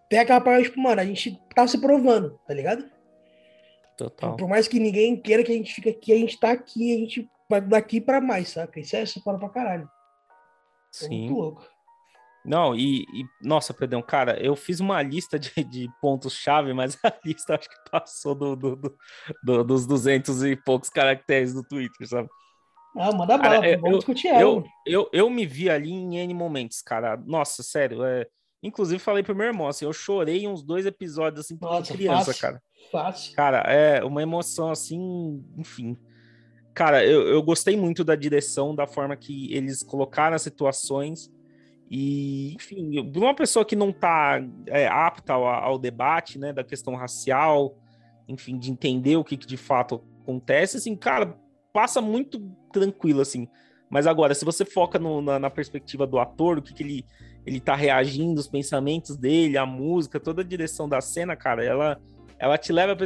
tem 0.08 0.18
aquela 0.18 0.40
parte, 0.40 0.64
tipo, 0.64 0.80
mano, 0.80 1.00
a 1.00 1.04
gente 1.04 1.38
tá 1.54 1.66
se 1.66 1.78
provando, 1.78 2.38
tá 2.46 2.54
ligado? 2.54 2.84
Total. 3.96 4.36
Por 4.36 4.48
mais 4.48 4.66
que 4.66 4.80
ninguém 4.80 5.16
queira 5.20 5.44
que 5.44 5.52
a 5.52 5.54
gente 5.54 5.72
fique 5.72 5.88
aqui, 5.88 6.12
a 6.12 6.16
gente 6.16 6.38
tá 6.38 6.50
aqui, 6.50 6.94
a 6.94 6.98
gente 6.98 7.30
vai 7.48 7.60
daqui 7.60 8.00
para 8.00 8.20
mais, 8.20 8.48
saca? 8.50 8.80
Isso 8.80 8.96
é 8.96 9.04
para 9.24 9.38
pra 9.38 9.48
caralho. 9.48 9.84
É 9.84 11.04
Sim. 11.04 11.18
muito 11.20 11.34
louco. 11.34 11.71
Não, 12.44 12.74
e, 12.74 13.02
e, 13.02 13.24
nossa, 13.40 13.72
Pedrão, 13.72 14.02
cara, 14.02 14.40
eu 14.42 14.56
fiz 14.56 14.80
uma 14.80 15.00
lista 15.00 15.38
de, 15.38 15.50
de 15.64 15.88
pontos-chave, 16.00 16.72
mas 16.72 16.98
a 17.04 17.12
lista 17.24 17.54
acho 17.54 17.68
que 17.68 17.90
passou 17.90 18.34
do, 18.34 18.56
do, 18.56 18.76
do, 18.76 18.96
do, 19.44 19.64
dos 19.64 19.86
200 19.86 20.42
e 20.44 20.56
poucos 20.56 20.90
caracteres 20.90 21.54
do 21.54 21.62
Twitter, 21.62 22.08
sabe? 22.08 22.28
Ah, 22.96 23.12
manda 23.12 23.38
bala, 23.38 23.60
vamos 23.60 23.90
eu, 23.90 23.98
discutir 23.98 24.28
ela. 24.28 24.40
Eu, 24.40 24.64
eu, 24.84 25.08
eu 25.12 25.30
me 25.30 25.46
vi 25.46 25.70
ali 25.70 25.90
em 25.90 26.18
N 26.18 26.34
momentos, 26.34 26.82
cara. 26.82 27.16
Nossa, 27.16 27.62
sério, 27.62 28.04
é... 28.04 28.26
Inclusive, 28.62 29.00
falei 29.00 29.24
pro 29.24 29.34
meu 29.34 29.46
irmão, 29.46 29.66
assim, 29.66 29.84
eu 29.84 29.92
chorei 29.92 30.46
uns 30.46 30.62
dois 30.62 30.86
episódios, 30.86 31.44
assim, 31.44 31.58
Nossa, 31.60 31.92
criança, 31.92 32.26
fácil, 32.26 32.40
cara. 32.40 32.62
Fácil. 32.92 33.34
Cara, 33.34 33.58
é 33.58 34.04
uma 34.04 34.22
emoção, 34.22 34.70
assim, 34.70 35.44
enfim. 35.56 35.98
Cara, 36.74 37.04
eu, 37.04 37.26
eu 37.26 37.42
gostei 37.42 37.76
muito 37.76 38.04
da 38.04 38.14
direção, 38.14 38.74
da 38.74 38.86
forma 38.86 39.16
que 39.16 39.52
eles 39.52 39.82
colocaram 39.82 40.36
as 40.36 40.42
situações. 40.42 41.28
E, 41.94 42.54
enfim, 42.54 42.88
de 43.10 43.18
uma 43.18 43.34
pessoa 43.34 43.66
que 43.66 43.76
não 43.76 43.92
tá 43.92 44.42
é, 44.66 44.88
apta 44.88 45.34
ao, 45.34 45.46
ao, 45.46 45.78
debate, 45.78 46.38
né, 46.38 46.50
da 46.50 46.64
questão 46.64 46.94
racial, 46.94 47.76
enfim, 48.26 48.58
de 48.58 48.70
entender 48.70 49.16
o 49.16 49.22
que, 49.24 49.36
que 49.36 49.46
de 49.46 49.58
fato 49.58 50.02
acontece, 50.22 50.78
assim, 50.78 50.96
cara, 50.96 51.36
passa 51.70 52.00
muito 52.00 52.40
tranquilo, 52.72 53.20
assim. 53.20 53.46
Mas 53.90 54.06
agora, 54.06 54.34
se 54.34 54.42
você 54.42 54.64
foca 54.64 54.98
no, 54.98 55.20
na, 55.20 55.38
na, 55.38 55.50
perspectiva 55.50 56.06
do 56.06 56.18
ator, 56.18 56.56
o 56.56 56.62
que, 56.62 56.72
que 56.72 56.82
ele 56.82 57.04
ele 57.44 57.60
tá 57.60 57.74
reagindo, 57.74 58.40
os 58.40 58.46
pensamentos 58.46 59.16
dele, 59.16 59.58
a 59.58 59.66
música, 59.66 60.20
toda 60.20 60.40
a 60.40 60.44
direção 60.44 60.88
da 60.88 61.00
cena, 61.00 61.36
cara, 61.36 61.62
ela, 61.62 62.00
ela 62.38 62.56
te 62.56 62.72
leva 62.72 62.96
para 62.96 63.04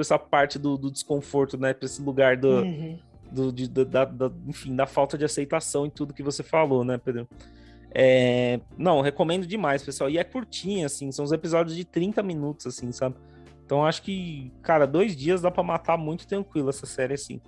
essa 0.00 0.18
parte 0.18 0.58
do, 0.58 0.76
do, 0.76 0.90
desconforto, 0.90 1.56
né? 1.58 1.74
Para 1.74 1.86
esse 1.86 2.02
lugar 2.02 2.36
do, 2.36 2.48
uhum. 2.48 2.98
do 3.30 3.52
de, 3.52 3.68
da, 3.68 4.04
da, 4.04 4.32
enfim, 4.48 4.74
da 4.74 4.86
falta 4.86 5.16
de 5.16 5.24
aceitação 5.24 5.86
em 5.86 5.90
tudo 5.90 6.14
que 6.14 6.22
você 6.22 6.42
falou, 6.42 6.84
né, 6.84 6.98
Pedro? 6.98 7.28
É, 7.92 8.60
não, 8.76 9.00
recomendo 9.00 9.46
demais, 9.46 9.82
pessoal. 9.82 10.08
E 10.08 10.18
é 10.18 10.24
curtinho, 10.24 10.86
assim, 10.86 11.10
são 11.10 11.24
os 11.24 11.32
episódios 11.32 11.76
de 11.76 11.84
30 11.84 12.22
minutos, 12.22 12.66
assim, 12.66 12.92
sabe? 12.92 13.16
Então 13.64 13.84
acho 13.84 14.02
que, 14.02 14.52
cara, 14.62 14.86
dois 14.86 15.16
dias 15.16 15.40
dá 15.40 15.50
para 15.50 15.62
matar 15.62 15.96
muito 15.96 16.26
tranquilo 16.26 16.70
essa 16.70 16.86
série, 16.86 17.14
assim. 17.14 17.40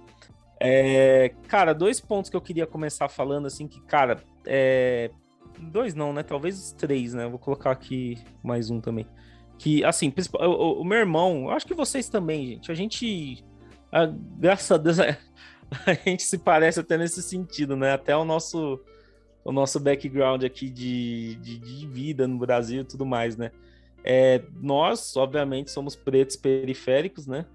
É, 0.61 1.35
cara, 1.49 1.73
dois 1.73 2.01
pontos 2.01 2.31
que 2.31 2.37
eu 2.37 2.41
queria 2.41 2.67
começar 2.67 3.09
falando, 3.09 3.47
assim, 3.47 3.67
que, 3.67 3.81
cara, 3.83 4.23
é, 4.47 5.11
Dois 5.59 5.95
não, 5.95 6.13
né? 6.13 6.23
Talvez 6.23 6.73
três, 6.73 7.15
né? 7.15 7.29
Vou 7.29 7.39
colocar 7.39 7.71
aqui 7.71 8.19
mais 8.43 8.71
um 8.71 8.81
também. 8.81 9.07
Que, 9.59 9.85
assim, 9.85 10.13
o, 10.41 10.81
o 10.81 10.85
meu 10.85 10.99
irmão, 10.99 11.51
acho 11.51 11.67
que 11.67 11.75
vocês 11.75 12.09
também, 12.09 12.47
gente. 12.47 12.73
A 12.73 12.75
gente, 12.75 13.45
a, 13.93 14.07
graças 14.07 14.71
a 14.73 14.77
Deus, 14.77 14.99
a 15.87 15.95
gente 16.05 16.23
se 16.25 16.39
parece 16.39 16.81
até 16.81 16.99
nesse 16.99 17.23
sentido, 17.23 17.77
né? 17.77 17.93
Até 17.93 18.17
o 18.17 18.25
nosso, 18.25 18.81
o 19.45 19.53
nosso 19.53 19.81
background 19.81 20.45
aqui 20.45 20.69
de, 20.69 21.37
de, 21.37 21.59
de 21.59 21.87
vida 21.87 22.27
no 22.29 22.39
Brasil 22.39 22.83
e 22.83 22.85
tudo 22.85 23.05
mais, 23.05 23.37
né? 23.37 23.51
É, 24.05 24.43
nós, 24.61 25.17
obviamente, 25.17 25.71
somos 25.71 25.95
pretos 25.95 26.37
periféricos, 26.37 27.27
né? 27.27 27.47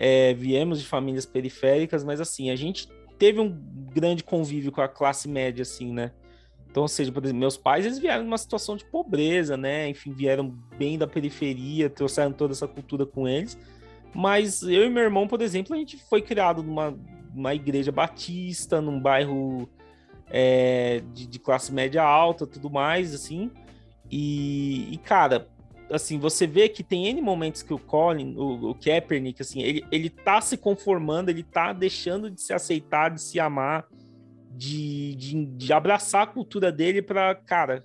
é, 0.00 0.32
viemos 0.32 0.80
de 0.80 0.86
famílias 0.86 1.26
periféricas, 1.26 2.02
mas 2.02 2.22
assim, 2.22 2.50
a 2.50 2.56
gente 2.56 2.88
teve 3.18 3.38
um 3.38 3.50
grande 3.92 4.24
convívio 4.24 4.72
com 4.72 4.80
a 4.80 4.88
classe 4.88 5.28
média, 5.28 5.60
assim, 5.60 5.92
né? 5.92 6.12
Então, 6.70 6.84
ou 6.84 6.88
seja, 6.88 7.12
por 7.12 7.22
exemplo, 7.22 7.40
meus 7.40 7.58
pais, 7.58 7.84
eles 7.84 7.98
vieram 7.98 8.24
numa 8.24 8.38
situação 8.38 8.76
de 8.76 8.84
pobreza, 8.86 9.58
né? 9.58 9.90
Enfim, 9.90 10.12
vieram 10.12 10.56
bem 10.78 10.96
da 10.96 11.06
periferia, 11.06 11.90
trouxeram 11.90 12.32
toda 12.32 12.54
essa 12.54 12.66
cultura 12.66 13.04
com 13.04 13.28
eles. 13.28 13.58
Mas 14.14 14.62
eu 14.62 14.86
e 14.86 14.88
meu 14.88 15.02
irmão, 15.02 15.28
por 15.28 15.42
exemplo, 15.42 15.74
a 15.74 15.78
gente 15.78 15.98
foi 16.08 16.22
criado 16.22 16.62
numa, 16.62 16.96
numa 17.34 17.54
igreja 17.54 17.92
batista, 17.92 18.80
num 18.80 18.98
bairro 18.98 19.68
é, 20.30 21.02
de, 21.12 21.26
de, 21.26 21.38
classe 21.38 21.72
média 21.72 22.02
alta, 22.02 22.46
tudo 22.46 22.70
mais, 22.70 23.14
assim. 23.14 23.50
E, 24.10 24.92
e, 24.92 24.96
cara, 24.98 25.48
assim, 25.90 26.18
você 26.18 26.46
vê 26.46 26.68
que 26.68 26.82
tem 26.82 27.06
N 27.08 27.20
momentos 27.20 27.62
que 27.62 27.74
o 27.74 27.78
Colin, 27.78 28.34
o, 28.36 28.70
o 28.70 28.74
Kaepernick, 28.74 29.42
assim, 29.42 29.62
ele, 29.62 29.84
ele 29.90 30.08
tá 30.08 30.40
se 30.40 30.56
conformando, 30.56 31.30
ele 31.30 31.42
tá 31.42 31.72
deixando 31.72 32.30
de 32.30 32.40
se 32.40 32.52
aceitar, 32.52 33.10
de 33.10 33.20
se 33.20 33.40
amar, 33.40 33.86
de, 34.50 35.14
de, 35.16 35.44
de 35.46 35.72
abraçar 35.72 36.22
a 36.22 36.26
cultura 36.26 36.70
dele 36.70 37.02
para, 37.02 37.34
cara, 37.34 37.84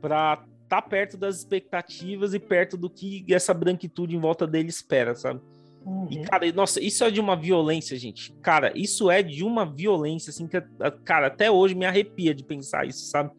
para 0.00 0.44
tá 0.68 0.82
perto 0.82 1.16
das 1.16 1.38
expectativas 1.38 2.34
e 2.34 2.38
perto 2.38 2.76
do 2.76 2.90
que 2.90 3.24
essa 3.30 3.54
branquitude 3.54 4.14
em 4.14 4.20
volta 4.20 4.46
dele 4.46 4.68
espera, 4.68 5.14
sabe? 5.14 5.40
Uhum. 5.88 6.06
E, 6.10 6.18
cara, 6.18 6.52
nossa, 6.52 6.82
isso 6.82 7.02
é 7.02 7.10
de 7.10 7.18
uma 7.18 7.34
violência, 7.34 7.96
gente. 7.96 8.32
Cara, 8.42 8.72
isso 8.74 9.10
é 9.10 9.22
de 9.22 9.42
uma 9.42 9.64
violência, 9.64 10.30
assim, 10.30 10.46
que, 10.46 10.60
cara, 11.02 11.28
até 11.28 11.50
hoje 11.50 11.74
me 11.74 11.86
arrepia 11.86 12.34
de 12.34 12.44
pensar 12.44 12.86
isso, 12.86 13.06
sabe? 13.06 13.30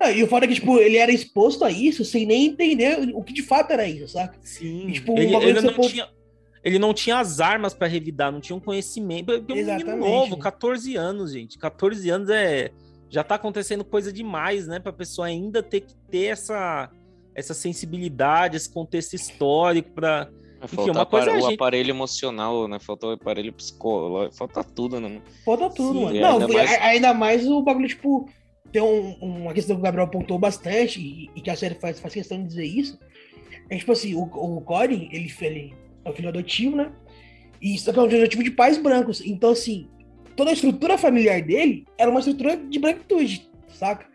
Ah, 0.00 0.10
e 0.10 0.22
o 0.22 0.26
foda 0.26 0.46
é 0.46 0.48
que, 0.48 0.54
tipo, 0.54 0.78
ele 0.78 0.96
era 0.96 1.12
exposto 1.12 1.64
a 1.64 1.70
isso 1.70 2.04
sem 2.04 2.24
nem 2.24 2.46
entender 2.46 3.10
o 3.14 3.22
que 3.22 3.32
de 3.32 3.42
fato 3.42 3.72
era 3.72 3.86
isso, 3.86 4.08
sabe? 4.08 4.36
Sim. 4.42 4.88
E, 4.88 4.92
tipo, 4.92 5.18
ele, 5.18 5.34
ele 5.36 5.60
não 5.60 5.80
tinha... 5.80 6.08
Ele 6.62 6.78
não 6.78 6.94
tinha 6.94 7.18
as 7.18 7.40
armas 7.40 7.74
para 7.74 7.86
revidar, 7.86 8.32
não 8.32 8.40
tinha 8.40 8.56
um 8.56 8.60
conhecimento. 8.60 9.26
Porque 9.26 9.52
é 9.52 9.54
um 9.54 9.66
menino 9.66 9.96
novo, 9.98 10.38
14 10.38 10.96
anos, 10.96 11.32
gente. 11.32 11.58
14 11.58 12.08
anos 12.08 12.30
é. 12.30 12.70
Já 13.10 13.22
tá 13.22 13.34
acontecendo 13.34 13.84
coisa 13.84 14.10
demais, 14.10 14.66
né? 14.66 14.80
Pra 14.80 14.90
pessoa 14.90 15.26
ainda 15.26 15.62
ter 15.62 15.82
que 15.82 15.94
ter 16.10 16.24
essa, 16.24 16.90
essa 17.34 17.52
sensibilidade, 17.52 18.56
esse 18.56 18.72
contexto 18.72 19.12
histórico 19.12 19.90
para 19.90 20.30
Enfim, 20.64 20.90
uma 20.90 21.06
coisa 21.06 21.30
é 21.30 21.36
o 21.36 21.40
gente... 21.40 21.54
aparelho 21.54 21.90
emocional, 21.90 22.66
né? 22.66 22.78
Falta 22.78 23.06
o 23.06 23.10
aparelho 23.10 23.52
psicológico, 23.52 24.36
falta 24.36 24.64
tudo, 24.64 25.00
né? 25.00 25.20
Falta 25.44 25.70
tudo, 25.70 25.98
Sim, 25.98 26.04
mano. 26.04 26.20
Não, 26.20 26.32
ainda 26.40 26.48
mais... 26.48 26.82
ainda 26.82 27.14
mais 27.14 27.46
o 27.46 27.62
bagulho, 27.62 27.88
tipo, 27.88 28.28
tem 28.72 28.82
um, 28.82 29.12
uma 29.20 29.52
questão 29.52 29.76
que 29.76 29.80
o 29.80 29.84
Gabriel 29.84 30.06
apontou 30.06 30.38
bastante, 30.38 31.00
e, 31.00 31.30
e, 31.36 31.40
que 31.40 31.50
a 31.50 31.56
série 31.56 31.74
faz, 31.74 32.00
faz 32.00 32.14
questão 32.14 32.38
de 32.38 32.48
dizer 32.48 32.64
isso. 32.64 32.98
É 33.70 33.76
tipo 33.76 33.92
assim, 33.92 34.14
o, 34.14 34.22
o 34.22 34.60
Corey, 34.60 35.08
ele, 35.12 35.32
ele 35.40 35.74
é 36.04 36.10
o 36.10 36.12
filho 36.12 36.28
adotivo, 36.28 36.76
né? 36.76 36.92
E 37.60 37.74
isso 37.74 37.88
é 37.88 37.92
um 37.92 38.08
filho 38.08 38.20
adotivo 38.20 38.42
de 38.42 38.50
pais 38.50 38.76
brancos. 38.78 39.20
Então, 39.20 39.50
assim, 39.50 39.88
toda 40.36 40.50
a 40.50 40.52
estrutura 40.52 40.98
familiar 40.98 41.40
dele 41.42 41.86
era 41.96 42.10
uma 42.10 42.20
estrutura 42.20 42.56
de 42.56 42.78
branquitude, 42.78 43.48
saca? 43.68 44.06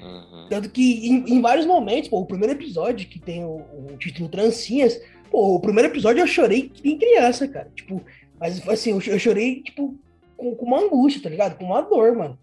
Uhum. 0.00 0.46
Tanto 0.48 0.70
que 0.70 1.08
em, 1.08 1.24
em, 1.34 1.40
vários 1.40 1.66
momentos, 1.66 2.08
pô, 2.08 2.20
o 2.20 2.26
primeiro 2.26 2.54
episódio, 2.54 3.08
que 3.08 3.18
tem 3.18 3.44
o, 3.44 3.56
o, 3.56 3.96
título 3.98 4.28
Trancinhas, 4.28 5.00
pô, 5.30 5.54
o 5.54 5.60
primeiro 5.60 5.88
episódio 5.88 6.20
eu 6.20 6.26
chorei 6.26 6.68
que 6.68 6.84
nem 6.84 6.98
criança, 6.98 7.46
cara. 7.48 7.70
Tipo, 7.74 8.04
mas 8.38 8.66
assim, 8.68 8.92
eu, 8.92 9.18
chorei, 9.18 9.62
tipo, 9.62 9.98
com, 10.36 10.54
com, 10.54 10.66
uma 10.66 10.80
angústia, 10.80 11.22
tá 11.22 11.28
ligado? 11.28 11.56
Com 11.56 11.66
uma 11.66 11.82
dor, 11.82 12.16
mano. 12.16 12.38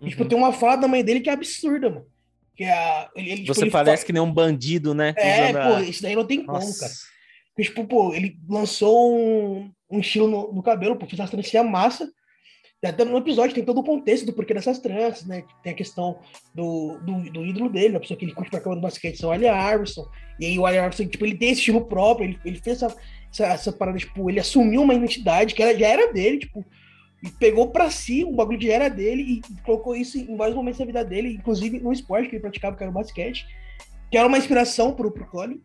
Uhum. 0.00 0.08
tipo, 0.08 0.24
tem 0.24 0.36
uma 0.36 0.52
fala 0.52 0.76
da 0.76 0.88
mãe 0.88 1.02
dele 1.02 1.20
que 1.20 1.30
é 1.30 1.32
absurda, 1.32 1.88
mano. 1.88 2.06
Que 2.54 2.64
é 2.64 2.72
a, 2.72 3.10
ele, 3.14 3.30
ele, 3.30 3.40
tipo, 3.42 3.54
Você 3.54 3.70
parece 3.70 4.02
fala... 4.02 4.06
que 4.06 4.12
nem 4.12 4.22
um 4.22 4.32
bandido, 4.32 4.94
né? 4.94 5.14
É, 5.16 5.52
pô, 5.52 5.78
isso 5.80 6.02
daí 6.02 6.14
não 6.14 6.26
tem 6.26 6.42
Nossa. 6.42 6.66
como, 6.66 6.78
cara. 6.78 6.92
Porque, 7.54 7.68
tipo, 7.68 7.84
pô, 7.86 8.14
ele 8.14 8.36
lançou 8.48 9.16
um, 9.16 9.70
um 9.90 10.00
estilo 10.00 10.28
no, 10.28 10.52
no 10.52 10.62
cabelo, 10.62 10.96
pô, 10.96 11.06
fez 11.06 11.20
as 11.20 11.30
trancinhas 11.30 11.66
massa. 11.66 12.10
Até 12.84 13.04
no 13.04 13.16
episódio 13.16 13.54
tem 13.54 13.64
todo 13.64 13.80
o 13.80 13.84
contexto 13.84 14.26
do 14.26 14.32
porquê 14.32 14.52
dessas 14.52 14.78
tranças, 14.78 15.24
né? 15.26 15.44
Tem 15.62 15.72
a 15.72 15.76
questão 15.76 16.18
do, 16.54 16.98
do, 16.98 17.30
do 17.30 17.44
ídolo 17.44 17.70
dele, 17.70 17.96
a 17.96 18.00
pessoa 18.00 18.18
que 18.18 18.24
ele 18.24 18.34
curte 18.34 18.50
pra 18.50 18.60
cama 18.60 18.76
do 18.76 18.82
basquete, 18.82 19.16
são 19.16 19.30
o 19.30 19.32
Ali 19.32 19.46
Iverson. 19.46 20.06
E 20.38 20.46
aí 20.46 20.58
o 20.58 20.66
Ali 20.66 20.76
Iverson, 20.76 21.06
tipo, 21.06 21.24
ele 21.24 21.36
tem 21.36 21.50
esse 21.50 21.60
estilo 21.60 21.86
próprio, 21.86 22.28
ele, 22.28 22.38
ele 22.44 22.60
fez 22.60 22.82
essa, 22.82 22.96
essa, 23.32 23.46
essa 23.46 23.72
parada, 23.72 23.98
tipo, 23.98 24.28
ele 24.28 24.38
assumiu 24.38 24.82
uma 24.82 24.94
identidade 24.94 25.54
que 25.54 25.62
era, 25.62 25.76
já 25.76 25.88
era 25.88 26.12
dele, 26.12 26.38
tipo, 26.38 26.64
e 27.22 27.30
pegou 27.30 27.70
para 27.70 27.90
si 27.90 28.24
um 28.24 28.36
bagulho 28.36 28.58
de 28.58 28.70
era 28.70 28.88
dele 28.88 29.40
e 29.40 29.62
colocou 29.62 29.96
isso 29.96 30.18
em 30.18 30.36
vários 30.36 30.54
momentos 30.54 30.78
da 30.78 30.84
vida 30.84 31.04
dele, 31.04 31.34
inclusive 31.34 31.80
no 31.80 31.92
esporte 31.92 32.28
que 32.28 32.36
ele 32.36 32.42
praticava, 32.42 32.76
que 32.76 32.82
era 32.82 32.90
o 32.90 32.94
basquete, 32.94 33.46
que 34.10 34.18
era 34.18 34.28
uma 34.28 34.38
inspiração 34.38 34.92
pro, 34.92 35.10
pro 35.10 35.26
Colin. 35.26 35.60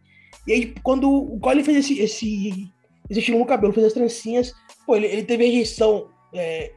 E 0.47 0.53
aí, 0.53 0.73
quando 0.81 1.11
o 1.11 1.39
Colin 1.39 1.63
fez 1.63 1.77
esse, 1.77 1.99
esse, 1.99 2.71
esse 3.09 3.19
estilo 3.19 3.37
no 3.37 3.45
cabelo, 3.45 3.73
fez 3.73 3.85
as 3.85 3.93
trancinhas, 3.93 4.53
pô, 4.85 4.95
ele, 4.95 5.07
ele 5.07 5.23
teve 5.23 5.45
rejeição 5.45 6.09
é, 6.33 6.71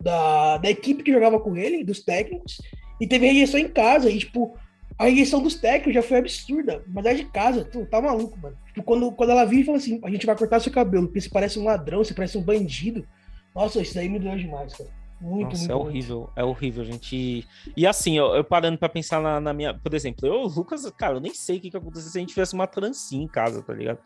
da, 0.00 0.56
da 0.58 0.70
equipe 0.70 1.02
que 1.02 1.12
jogava 1.12 1.38
com 1.38 1.56
ele, 1.56 1.84
dos 1.84 2.00
técnicos, 2.02 2.60
e 3.00 3.06
teve 3.06 3.26
rejeição 3.26 3.58
em 3.60 3.68
casa, 3.68 4.10
e, 4.10 4.18
tipo, 4.18 4.56
a 4.98 5.04
rejeição 5.04 5.42
dos 5.42 5.54
técnicos 5.54 5.94
já 5.94 6.02
foi 6.02 6.18
absurda, 6.18 6.82
mas 6.86 7.06
é 7.06 7.14
de 7.14 7.24
casa, 7.26 7.64
tu 7.64 7.86
tá 7.86 8.00
maluco, 8.00 8.38
mano. 8.38 8.56
Tipo, 8.66 8.82
quando, 8.82 9.12
quando 9.12 9.30
ela 9.30 9.44
e 9.52 9.64
falou 9.64 9.78
assim, 9.78 10.00
a 10.04 10.10
gente 10.10 10.26
vai 10.26 10.36
cortar 10.36 10.60
seu 10.60 10.72
cabelo, 10.72 11.06
porque 11.06 11.20
você 11.20 11.28
parece 11.28 11.58
um 11.58 11.64
ladrão, 11.64 12.04
você 12.04 12.14
parece 12.14 12.36
um 12.36 12.42
bandido, 12.42 13.06
nossa, 13.54 13.80
isso 13.80 13.98
aí 13.98 14.08
me 14.08 14.18
doeu 14.18 14.36
demais, 14.36 14.74
cara. 14.74 14.90
Muito, 15.20 15.50
Nossa, 15.50 15.58
muito, 15.58 15.72
é 15.72 15.74
horrível, 15.74 16.18
muito. 16.18 16.32
é 16.34 16.44
horrível, 16.44 16.84
gente. 16.84 17.46
E 17.76 17.86
assim, 17.86 18.16
eu, 18.16 18.34
eu 18.34 18.42
parando 18.42 18.78
para 18.78 18.88
pensar 18.88 19.20
na, 19.20 19.38
na, 19.38 19.52
minha. 19.52 19.74
Por 19.74 19.92
exemplo, 19.92 20.26
eu, 20.26 20.46
Lucas, 20.46 20.90
cara, 20.96 21.14
eu 21.14 21.20
nem 21.20 21.34
sei 21.34 21.58
o 21.58 21.60
que, 21.60 21.70
que 21.70 21.76
aconteceria 21.76 22.10
se 22.10 22.18
a 22.18 22.20
gente 22.20 22.30
tivesse 22.30 22.54
uma 22.54 22.66
trancinha 22.66 23.22
em 23.22 23.28
casa, 23.28 23.62
tá 23.62 23.74
ligado? 23.74 23.98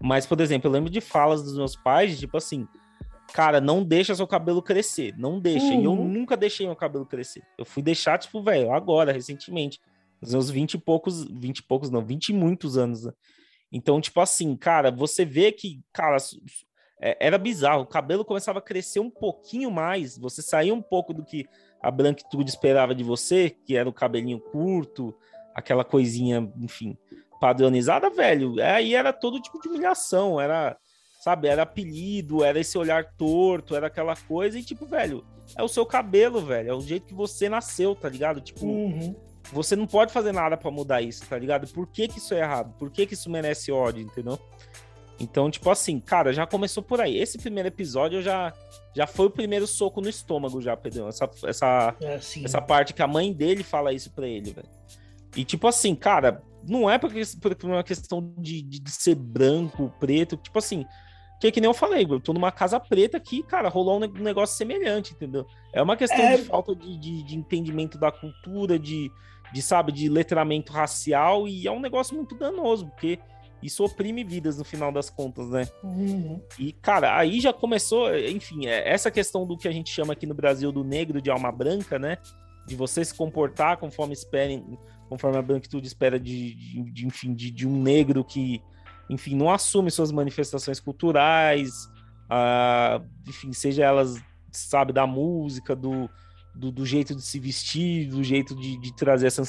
Mas, 0.00 0.26
por 0.26 0.40
exemplo, 0.40 0.66
eu 0.66 0.72
lembro 0.72 0.90
de 0.90 1.00
falas 1.00 1.42
dos 1.44 1.56
meus 1.56 1.76
pais, 1.76 2.18
tipo 2.18 2.36
assim, 2.36 2.66
cara, 3.32 3.60
não 3.60 3.82
deixa 3.82 4.14
seu 4.14 4.26
cabelo 4.26 4.62
crescer, 4.62 5.14
não 5.16 5.38
deixa. 5.40 5.66
Uhum. 5.66 5.80
E 5.80 5.84
eu 5.84 5.92
uhum. 5.92 6.08
nunca 6.08 6.36
deixei 6.36 6.66
meu 6.66 6.76
cabelo 6.76 7.06
crescer. 7.06 7.42
Eu 7.58 7.64
fui 7.64 7.82
deixar, 7.82 8.18
tipo, 8.18 8.42
velho, 8.42 8.72
agora, 8.72 9.12
recentemente. 9.12 9.80
Nos 10.20 10.32
meus 10.32 10.50
20 10.50 10.74
e 10.74 10.78
poucos, 10.78 11.24
20 11.24 11.58
e 11.58 11.62
poucos, 11.62 11.90
não, 11.90 12.04
20 12.04 12.28
e 12.28 12.32
muitos 12.32 12.78
anos. 12.78 13.04
Né? 13.04 13.12
Então, 13.70 14.00
tipo 14.00 14.20
assim, 14.20 14.56
cara, 14.56 14.90
você 14.90 15.24
vê 15.24 15.52
que, 15.52 15.80
cara, 15.92 16.16
é, 17.00 17.16
era 17.20 17.38
bizarro. 17.38 17.82
O 17.82 17.86
cabelo 17.86 18.24
começava 18.24 18.58
a 18.58 18.62
crescer 18.62 19.00
um 19.00 19.10
pouquinho 19.10 19.70
mais, 19.70 20.16
você 20.16 20.40
saía 20.42 20.74
um 20.74 20.82
pouco 20.82 21.12
do 21.12 21.24
que 21.24 21.46
a 21.82 21.90
branquitude 21.90 22.48
esperava 22.48 22.94
de 22.94 23.04
você, 23.04 23.50
que 23.50 23.76
era 23.76 23.88
o 23.88 23.92
cabelinho 23.92 24.40
curto, 24.40 25.14
aquela 25.54 25.84
coisinha, 25.84 26.50
enfim, 26.58 26.96
padronizada, 27.40 28.10
velho. 28.10 28.54
Aí 28.62 28.94
era 28.94 29.12
todo 29.12 29.40
tipo 29.40 29.60
de 29.60 29.68
humilhação, 29.68 30.40
era, 30.40 30.76
sabe, 31.26 31.48
era 31.48 31.62
apelido, 31.62 32.44
era 32.44 32.60
esse 32.60 32.78
olhar 32.78 33.04
torto, 33.04 33.74
era 33.74 33.88
aquela 33.88 34.14
coisa, 34.14 34.56
e 34.56 34.62
tipo, 34.62 34.86
velho, 34.86 35.24
é 35.56 35.62
o 35.62 35.66
seu 35.66 35.84
cabelo, 35.84 36.40
velho, 36.40 36.70
é 36.70 36.72
o 36.72 36.80
jeito 36.80 37.04
que 37.06 37.14
você 37.14 37.48
nasceu, 37.48 37.96
tá 37.96 38.08
ligado? 38.08 38.40
Tipo, 38.40 38.64
uhum. 38.64 39.12
você 39.52 39.74
não 39.74 39.88
pode 39.88 40.12
fazer 40.12 40.30
nada 40.30 40.56
para 40.56 40.70
mudar 40.70 41.02
isso, 41.02 41.26
tá 41.26 41.36
ligado? 41.36 41.66
Por 41.66 41.88
que 41.88 42.06
que 42.06 42.18
isso 42.18 42.32
é 42.32 42.38
errado? 42.38 42.72
Por 42.78 42.92
que 42.92 43.06
que 43.06 43.14
isso 43.14 43.28
merece 43.28 43.72
ódio, 43.72 44.04
entendeu? 44.04 44.38
Então, 45.18 45.50
tipo 45.50 45.68
assim, 45.68 45.98
cara, 45.98 46.32
já 46.32 46.46
começou 46.46 46.80
por 46.80 47.00
aí. 47.00 47.18
Esse 47.18 47.38
primeiro 47.38 47.68
episódio 47.68 48.22
já 48.22 48.52
já 48.94 49.06
foi 49.06 49.26
o 49.26 49.30
primeiro 49.30 49.66
soco 49.66 50.00
no 50.00 50.08
estômago 50.08 50.60
já, 50.60 50.76
Pedro. 50.76 51.08
Essa 51.08 51.28
essa 51.44 51.96
é 52.00 52.14
essa 52.44 52.62
parte 52.62 52.94
que 52.94 53.02
a 53.02 53.06
mãe 53.06 53.32
dele 53.32 53.64
fala 53.64 53.92
isso 53.92 54.12
para 54.12 54.28
ele, 54.28 54.52
velho. 54.52 54.68
E 55.34 55.44
tipo 55.44 55.66
assim, 55.66 55.94
cara, 55.94 56.42
não 56.68 56.88
é 56.88 56.98
porque 56.98 57.20
por 57.40 57.70
uma 57.70 57.82
questão 57.82 58.32
de, 58.38 58.62
de 58.62 58.90
ser 58.90 59.14
branco, 59.14 59.92
preto, 59.98 60.36
tipo 60.36 60.58
assim, 60.58 60.84
que 61.40 61.52
que 61.52 61.60
nem 61.60 61.68
eu 61.68 61.74
falei, 61.74 62.06
eu 62.08 62.20
tô 62.20 62.32
numa 62.32 62.50
casa 62.50 62.80
preta 62.80 63.16
aqui, 63.16 63.42
cara, 63.42 63.68
rolou 63.68 63.96
um 63.96 64.22
negócio 64.22 64.56
semelhante, 64.56 65.12
entendeu? 65.12 65.46
É 65.72 65.82
uma 65.82 65.96
questão 65.96 66.24
é... 66.24 66.36
de 66.36 66.44
falta 66.44 66.74
de, 66.74 66.96
de, 66.96 67.22
de, 67.22 67.36
entendimento 67.36 67.98
da 67.98 68.10
cultura, 68.10 68.78
de, 68.78 69.10
de, 69.52 69.62
sabe, 69.62 69.92
de 69.92 70.08
letramento 70.08 70.72
racial, 70.72 71.46
e 71.46 71.66
é 71.66 71.70
um 71.70 71.80
negócio 71.80 72.16
muito 72.16 72.34
danoso, 72.34 72.86
porque 72.86 73.18
isso 73.62 73.84
oprime 73.84 74.22
vidas 74.22 74.58
no 74.58 74.64
final 74.64 74.92
das 74.92 75.10
contas, 75.10 75.48
né? 75.48 75.68
Uhum. 75.82 76.40
E, 76.58 76.72
cara, 76.72 77.16
aí 77.16 77.40
já 77.40 77.52
começou, 77.52 78.16
enfim, 78.16 78.66
é, 78.66 78.88
essa 78.88 79.10
questão 79.10 79.46
do 79.46 79.56
que 79.56 79.66
a 79.66 79.72
gente 79.72 79.90
chama 79.90 80.12
aqui 80.12 80.26
no 80.26 80.34
Brasil 80.34 80.70
do 80.70 80.84
negro 80.84 81.20
de 81.20 81.30
alma 81.30 81.50
branca, 81.50 81.98
né? 81.98 82.18
De 82.66 82.76
você 82.76 83.04
se 83.04 83.14
comportar 83.14 83.76
conforme 83.78 84.12
esperem, 84.12 84.78
conforme 85.08 85.38
a 85.38 85.42
branquitude 85.42 85.86
espera 85.86 86.18
de, 86.18 86.54
de, 86.54 86.92
de 86.92 87.06
enfim, 87.06 87.34
de, 87.34 87.50
de, 87.50 87.66
um 87.66 87.82
negro 87.82 88.24
que, 88.24 88.62
enfim, 89.08 89.36
não 89.36 89.50
assume 89.50 89.90
suas 89.90 90.10
manifestações 90.10 90.80
culturais, 90.80 91.86
uh, 92.30 93.04
enfim, 93.26 93.52
seja 93.52 93.84
elas, 93.84 94.20
sabe, 94.50 94.92
da 94.92 95.06
música, 95.06 95.76
do, 95.76 96.08
do, 96.54 96.72
do 96.72 96.86
jeito 96.86 97.14
de 97.14 97.22
se 97.22 97.38
vestir, 97.38 98.08
do 98.08 98.22
jeito 98.22 98.54
de, 98.54 98.80
de 98.80 98.94
trazer 98.96 99.26
essa 99.26 99.42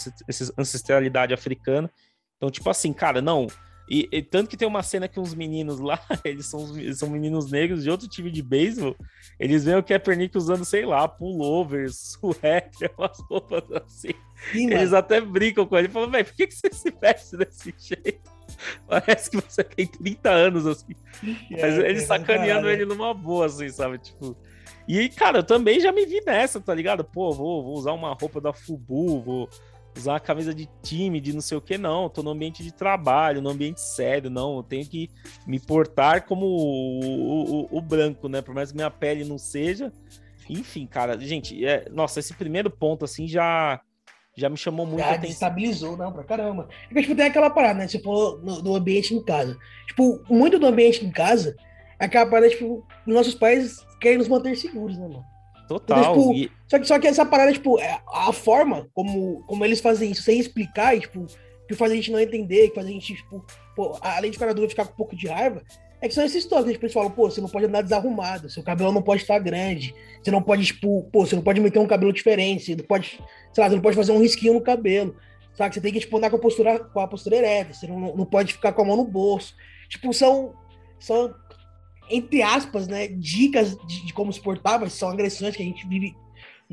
ancestralidade 0.58 1.34
africana. 1.34 1.90
Então, 2.38 2.52
tipo 2.52 2.70
assim, 2.70 2.94
cara, 2.94 3.22
não, 3.22 3.48
E, 3.90 4.08
e, 4.12 4.22
tanto 4.22 4.50
que 4.50 4.58
tem 4.58 4.68
uma 4.68 4.84
cena 4.84 5.08
que 5.08 5.20
uns 5.20 5.34
meninos 5.34 5.80
lá, 5.80 6.00
eles 6.24 6.46
são, 6.46 6.78
eles 6.78 7.00
são 7.00 7.10
meninos 7.10 7.50
negros 7.50 7.84
de 7.84 7.90
outro 7.90 8.08
time 8.08 8.30
de 8.30 8.44
beisebol, 8.44 8.96
eles 9.40 9.64
veem 9.64 9.78
o 9.78 9.84
Kaepernick 9.84 10.38
usando, 10.38 10.66
sei 10.66 10.86
lá, 10.86 11.08
pullovers, 11.08 12.18
suéter, 12.20 12.92
umas 12.98 13.20
roupas 13.22 13.64
assim. 13.72 14.14
Sim, 14.52 14.68
eles 14.68 14.92
mano. 14.92 14.98
até 14.98 15.22
brincam 15.22 15.66
com 15.66 15.78
ele, 15.78 15.88
falam, 15.88 16.12
velho, 16.12 16.26
por 16.26 16.36
que, 16.36 16.48
que 16.48 16.54
você 16.54 16.70
se 16.72 16.92
veste 16.92 17.38
desse 17.38 17.74
jeito? 17.78 18.38
Parece 18.88 19.30
que 19.30 19.38
você 19.38 19.64
tem 19.64 19.86
30 19.86 20.30
anos, 20.30 20.66
assim. 20.66 20.96
É, 21.52 21.62
Mas 21.62 21.78
ele 21.78 22.00
é, 22.00 22.06
sacaneando 22.06 22.70
ele 22.70 22.86
numa 22.86 23.14
boa, 23.14 23.46
assim, 23.46 23.70
sabe? 23.70 23.98
Tipo. 24.00 24.38
E, 24.88 25.10
cara, 25.10 25.40
eu 25.40 25.44
também 25.44 25.80
já 25.80 25.92
me 25.92 26.06
vi 26.06 26.22
nessa, 26.26 26.62
tá 26.62 26.74
ligado? 26.74 27.04
Pô, 27.04 27.32
vou, 27.34 27.62
vou 27.62 27.74
usar 27.76 27.92
uma 27.92 28.14
roupa 28.14 28.40
da 28.40 28.54
Fubu, 28.54 29.22
vou 29.22 29.50
usar 29.98 30.14
uma 30.14 30.20
camisa 30.20 30.54
de 30.54 30.70
time, 30.82 31.20
de 31.20 31.34
não 31.34 31.42
sei 31.42 31.58
o 31.58 31.62
que, 31.62 31.78
não. 31.78 32.10
tô 32.10 32.22
no 32.22 32.30
ambiente 32.30 32.64
de 32.64 32.72
trabalho, 32.72 33.42
no 33.42 33.50
ambiente 33.50 33.82
sério, 33.82 34.30
não. 34.30 34.58
Eu 34.58 34.64
tenho 34.64 34.86
que 34.86 35.10
me 35.46 35.60
portar 35.60 36.26
como 36.26 36.46
o, 36.46 37.66
o, 37.66 37.78
o, 37.78 37.82
branco, 37.82 38.30
né? 38.30 38.42
Por 38.42 38.54
mais 38.54 38.72
que 38.72 38.78
minha 38.78 38.92
pele 38.92 39.26
não 39.26 39.38
seja. 39.38 39.92
Enfim, 40.50 40.86
cara, 40.86 41.20
gente, 41.20 41.66
é, 41.66 41.90
nossa, 41.92 42.20
esse 42.20 42.34
primeiro 42.34 42.70
ponto, 42.70 43.04
assim, 43.04 43.28
já 43.28 43.82
já 44.36 44.50
me 44.50 44.58
chamou 44.58 44.86
muito 44.86 45.00
já 45.00 45.10
atenção. 45.10 45.32
Estabilizou, 45.32 45.98
não, 45.98 46.14
pra 46.14 46.24
caramba. 46.24 46.70
Porque, 46.88 47.02
tipo, 47.02 47.16
tem 47.16 47.26
aquela 47.26 47.50
parada, 47.50 47.80
né? 47.80 47.88
Você 47.88 48.00
falou 48.00 48.40
no, 48.40 48.62
do 48.62 48.76
ambiente 48.76 49.16
em 49.16 49.24
casa. 49.24 49.58
Tipo, 49.88 50.24
muito 50.30 50.60
do 50.60 50.68
ambiente 50.68 51.04
em 51.04 51.10
casa 51.10 51.58
é 52.00 52.06
aquela 52.06 52.28
parada, 52.28 52.48
tipo, 52.48 52.86
nossos 53.06 53.34
pais 53.34 53.84
querem 54.00 54.20
nos 54.20 54.28
manter 54.28 54.56
seguros, 54.56 54.96
né, 54.96 55.08
mano? 55.08 55.26
Total. 55.68 56.00
Então, 56.00 56.14
tipo, 56.14 56.34
e... 56.34 56.52
só, 56.68 56.80
que, 56.80 56.86
só 56.86 57.00
que 57.00 57.08
essa 57.08 57.26
parada, 57.26 57.52
tipo, 57.52 57.80
é 57.80 58.00
a 58.08 58.32
forma 58.32 58.88
como, 58.94 59.44
como 59.46 59.66
eles 59.66 59.82
fazem 59.82 60.12
isso, 60.12 60.24
sem 60.24 60.40
explicar, 60.40 60.96
e, 60.96 61.02
tipo, 61.02 61.26
que 61.68 61.76
faz 61.76 61.92
a 61.92 61.96
gente 61.96 62.12
não 62.12 62.20
entender, 62.20 62.70
que 62.70 62.76
faz 62.76 62.88
a 62.88 62.90
gente, 62.90 63.16
tipo, 63.16 63.46
pô, 63.76 63.98
além 64.02 64.32
de 64.32 64.38
ficar 64.38 64.54
dura, 64.54 64.70
ficar 64.70 64.86
com 64.86 64.94
um 64.94 64.98
pouco 64.98 65.16
de 65.16 65.28
raiva, 65.28 65.62
é 66.00 66.08
que 66.08 66.14
são 66.14 66.24
esses 66.24 66.46
toques, 66.46 66.72
tipo, 66.72 66.86
eles 66.86 66.94
falam, 66.94 67.12
pô, 67.12 67.30
você 67.30 67.42
não 67.42 67.50
pode 67.50 67.66
andar 67.66 67.82
desarrumado, 67.82 68.50
seu 68.50 68.64
cabelo 68.64 68.92
não 68.92 69.02
pode 69.02 69.24
estar 69.24 69.40
grande, 69.40 69.94
você 70.22 70.32
não 70.32 70.42
pode, 70.42 70.66
tipo, 70.66 71.04
pô, 71.12 71.26
você 71.26 71.36
não 71.36 71.44
pode 71.44 71.60
meter 71.60 71.80
um 71.80 71.88
cabelo 71.88 72.14
diferente, 72.14 72.66
você 72.66 72.76
não 72.76 72.86
pode, 72.86 73.20
sei 73.52 73.64
lá, 73.64 73.70
você 73.70 73.76
não 73.76 73.82
pode 73.82 73.96
fazer 73.96 74.12
um 74.12 74.22
risquinho 74.22 74.54
no 74.54 74.62
cabelo, 74.62 75.16
sabe? 75.54 75.74
Você 75.74 75.82
tem 75.82 75.92
que, 75.92 76.00
tipo, 76.00 76.16
andar 76.16 76.30
com 76.30 76.36
a 76.38 76.40
postura, 76.40 76.80
com 76.80 77.00
a 77.00 77.08
postura 77.08 77.38
ereta, 77.38 77.74
você 77.74 77.88
não, 77.88 78.16
não 78.16 78.26
pode 78.26 78.54
ficar 78.54 78.72
com 78.74 78.84
a 78.84 78.86
mão 78.86 78.96
no 78.96 79.06
bolso. 79.06 79.56
Tipo, 79.90 80.14
são, 80.14 80.54
são 81.00 81.34
entre 82.10 82.42
aspas, 82.42 82.88
né, 82.88 83.08
dicas 83.08 83.78
de, 83.86 84.06
de 84.06 84.14
como 84.14 84.32
se 84.32 84.42
portar, 84.42 84.80
mas 84.80 84.94
são 84.94 85.10
agressões 85.10 85.56
que 85.56 85.62
a 85.62 85.66
gente 85.66 85.88
vive 85.88 86.16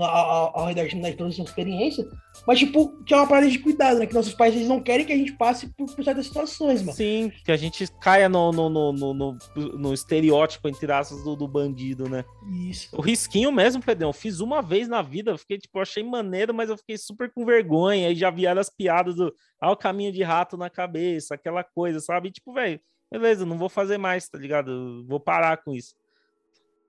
ao, 0.03 0.59
ao 0.59 0.66
redor 0.66 0.87
de 0.87 1.16
toda 1.16 1.30
essa 1.30 1.43
experiência, 1.43 2.05
mas, 2.47 2.59
tipo, 2.59 3.03
que 3.05 3.14
é 3.14 3.16
uma 3.16 3.28
parada 3.28 3.49
de 3.49 3.59
cuidado, 3.59 4.01
né? 4.01 4.07
Que 4.07 4.14
nossos 4.14 4.35
pais 4.35 4.55
eles 4.55 4.66
não 4.66 4.80
querem 4.80 5.07
que 5.07 5.12
a 5.12 5.16
gente 5.16 5.32
passe 5.32 5.68
por, 5.68 5.95
por 5.95 6.05
certas 6.05 6.26
situações, 6.26 6.82
mano. 6.82 6.97
Sim, 6.97 7.32
que 7.45 7.53
a 7.53 7.57
gente 7.57 7.87
caia 8.01 8.28
no, 8.28 8.51
no, 8.51 8.68
no, 8.68 8.93
no, 8.93 9.39
no 9.55 9.95
estereótipo, 9.95 10.68
entre 10.68 10.91
aspas, 10.91 11.22
do, 11.22 11.37
do, 11.37 11.47
bandido, 11.47 12.09
né? 12.09 12.24
Isso. 12.68 12.89
O 12.93 13.01
risquinho 13.01 13.53
mesmo, 13.53 13.82
Pedrão, 13.82 14.12
fiz 14.12 14.41
uma 14.41 14.61
vez 14.61 14.89
na 14.89 15.01
vida, 15.01 15.39
fiquei, 15.39 15.59
tipo, 15.59 15.78
achei 15.78 16.03
maneiro, 16.03 16.53
mas 16.53 16.68
eu 16.68 16.76
fiquei 16.76 16.99
super 16.99 17.30
com 17.32 17.45
vergonha, 17.45 18.09
aí 18.09 18.16
já 18.16 18.30
vieram 18.30 18.61
as 18.61 18.70
piadas 18.70 19.14
do, 19.14 19.32
ah, 19.61 19.70
o 19.70 19.76
caminho 19.76 20.12
de 20.12 20.22
rato 20.22 20.57
na 20.57 20.68
cabeça, 20.68 21.35
aquela 21.35 21.62
coisa, 21.62 22.01
sabe? 22.01 22.28
E, 22.28 22.32
tipo, 22.32 22.53
velho, 22.53 22.80
beleza, 23.18 23.46
não 23.46 23.56
vou 23.56 23.68
fazer 23.68 23.98
mais, 23.98 24.28
tá 24.28 24.38
ligado? 24.38 25.04
Vou 25.06 25.20
parar 25.20 25.58
com 25.58 25.72
isso. 25.72 25.94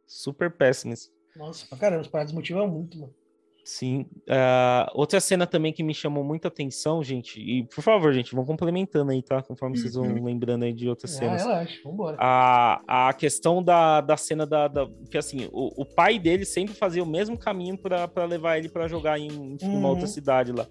Super 0.07 0.51
péssimo 0.51 0.93
isso. 0.93 1.11
Nossa, 1.35 1.65
pra 1.67 1.77
caramba, 1.77 2.07
paradas 2.09 2.33
motivam 2.33 2.67
muito, 2.67 2.97
mano. 2.97 3.13
Sim. 3.63 4.05
Uh, 4.29 4.91
outra 4.93 5.19
cena 5.19 5.47
também 5.47 5.73
que 5.73 5.81
me 5.81 5.93
chamou 5.93 6.23
muita 6.23 6.49
atenção, 6.49 7.03
gente, 7.03 7.41
e 7.41 7.63
por 7.63 7.81
favor, 7.81 8.13
gente, 8.13 8.33
vão 8.35 8.45
complementando 8.45 9.11
aí, 9.11 9.23
tá? 9.23 9.41
Conforme 9.41 9.75
uhum. 9.75 9.81
vocês 9.81 9.95
vão 9.95 10.05
uhum. 10.05 10.23
lembrando 10.23 10.65
aí 10.65 10.71
de 10.71 10.87
outras 10.87 11.15
ah, 11.15 11.17
cenas. 11.17 11.41
Ah, 11.41 11.45
relaxa, 11.45 11.79
vambora. 11.83 12.17
A, 12.19 13.07
a 13.09 13.13
questão 13.13 13.63
da, 13.63 14.01
da 14.01 14.15
cena 14.17 14.45
da, 14.45 14.67
da. 14.67 14.87
Que 15.09 15.17
assim, 15.17 15.49
o, 15.51 15.81
o 15.81 15.85
pai 15.85 16.19
dele 16.19 16.45
sempre 16.45 16.75
fazia 16.75 17.01
o 17.01 17.07
mesmo 17.07 17.37
caminho 17.37 17.75
para 17.75 18.25
levar 18.25 18.59
ele 18.59 18.69
para 18.69 18.87
jogar 18.87 19.19
em, 19.19 19.29
em 19.29 19.57
uhum. 19.63 19.79
uma 19.79 19.89
outra 19.89 20.05
cidade 20.05 20.51
lá. 20.51 20.67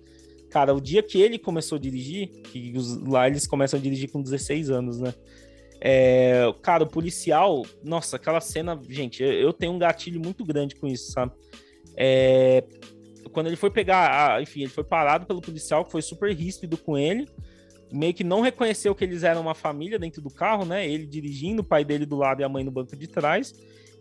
Cara, 0.48 0.72
o 0.72 0.80
dia 0.80 1.02
que 1.02 1.20
ele 1.20 1.36
começou 1.36 1.74
a 1.74 1.80
dirigir, 1.80 2.28
que 2.28 2.72
os, 2.76 2.96
lá 3.08 3.26
eles 3.26 3.44
começam 3.44 3.76
a 3.76 3.82
dirigir 3.82 4.08
com 4.08 4.22
16 4.22 4.70
anos, 4.70 5.00
né? 5.00 5.12
É, 5.86 6.50
cara, 6.62 6.82
o 6.82 6.86
policial, 6.86 7.62
nossa, 7.82 8.16
aquela 8.16 8.40
cena, 8.40 8.80
gente, 8.88 9.22
eu 9.22 9.52
tenho 9.52 9.70
um 9.72 9.78
gatilho 9.78 10.18
muito 10.18 10.42
grande 10.42 10.74
com 10.76 10.86
isso, 10.86 11.12
sabe? 11.12 11.32
É, 11.94 12.64
quando 13.30 13.48
ele 13.48 13.56
foi 13.56 13.70
pegar, 13.70 14.36
a, 14.36 14.40
enfim, 14.40 14.60
ele 14.62 14.70
foi 14.70 14.82
parado 14.82 15.26
pelo 15.26 15.42
policial 15.42 15.84
que 15.84 15.92
foi 15.92 16.00
super 16.00 16.34
ríspido 16.34 16.78
com 16.78 16.96
ele, 16.96 17.28
meio 17.92 18.14
que 18.14 18.24
não 18.24 18.40
reconheceu 18.40 18.94
que 18.94 19.04
eles 19.04 19.24
eram 19.24 19.42
uma 19.42 19.54
família 19.54 19.98
dentro 19.98 20.22
do 20.22 20.30
carro, 20.30 20.64
né? 20.64 20.88
Ele 20.88 21.04
dirigindo, 21.04 21.60
o 21.60 21.64
pai 21.64 21.84
dele 21.84 22.06
do 22.06 22.16
lado 22.16 22.40
e 22.40 22.44
a 22.44 22.48
mãe 22.48 22.64
no 22.64 22.70
banco 22.70 22.96
de 22.96 23.06
trás. 23.06 23.52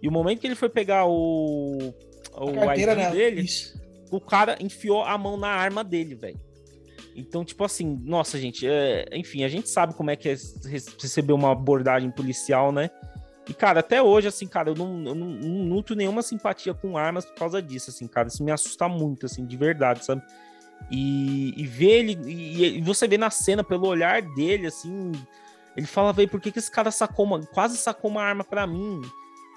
E 0.01 0.07
o 0.07 0.11
momento 0.11 0.39
que 0.39 0.47
ele 0.47 0.55
foi 0.55 0.69
pegar 0.69 1.05
o, 1.05 1.93
o 2.37 2.71
ID 2.71 3.11
dele, 3.11 3.41
Isso. 3.41 3.77
o 4.09 4.21
cara 4.21 4.55
enfiou 4.61 5.03
a 5.03 5.17
mão 5.17 5.35
na 5.35 5.49
arma 5.49 5.83
dele, 5.83 6.15
velho. 6.15 6.39
Então, 7.15 7.45
tipo 7.45 7.63
assim, 7.63 8.01
nossa, 8.03 8.39
gente, 8.39 8.67
é, 8.67 9.05
enfim, 9.13 9.43
a 9.43 9.47
gente 9.47 9.69
sabe 9.69 9.93
como 9.93 10.09
é 10.09 10.15
que 10.15 10.29
é 10.29 10.35
receber 10.99 11.33
uma 11.33 11.51
abordagem 11.51 12.09
policial, 12.09 12.71
né? 12.71 12.89
E, 13.47 13.53
cara, 13.53 13.81
até 13.81 14.01
hoje, 14.01 14.27
assim, 14.27 14.47
cara, 14.47 14.69
eu 14.69 14.75
não, 14.75 15.03
eu 15.03 15.15
não, 15.15 15.27
não 15.27 15.65
nutro 15.65 15.95
nenhuma 15.95 16.21
simpatia 16.21 16.73
com 16.73 16.97
armas 16.97 17.25
por 17.25 17.35
causa 17.35 17.61
disso, 17.61 17.89
assim, 17.89 18.07
cara. 18.07 18.29
Isso 18.29 18.43
me 18.43 18.51
assusta 18.51 18.87
muito, 18.87 19.25
assim, 19.25 19.45
de 19.45 19.57
verdade, 19.57 20.05
sabe? 20.05 20.21
E, 20.89 21.53
e 21.57 21.67
ver 21.67 21.91
ele, 21.91 22.17
e, 22.25 22.77
e, 22.77 22.81
você 22.81 23.07
vê 23.07 23.17
na 23.17 23.29
cena, 23.29 23.63
pelo 23.63 23.87
olhar 23.87 24.21
dele, 24.21 24.67
assim, 24.67 25.11
ele 25.75 25.85
fala, 25.85 26.13
velho, 26.13 26.29
por 26.29 26.39
que, 26.39 26.51
que 26.51 26.59
esse 26.59 26.71
cara 26.71 26.89
sacou 26.89 27.25
uma, 27.25 27.45
quase 27.47 27.77
sacou 27.77 28.09
uma 28.09 28.23
arma 28.23 28.43
para 28.43 28.65
mim? 28.65 29.01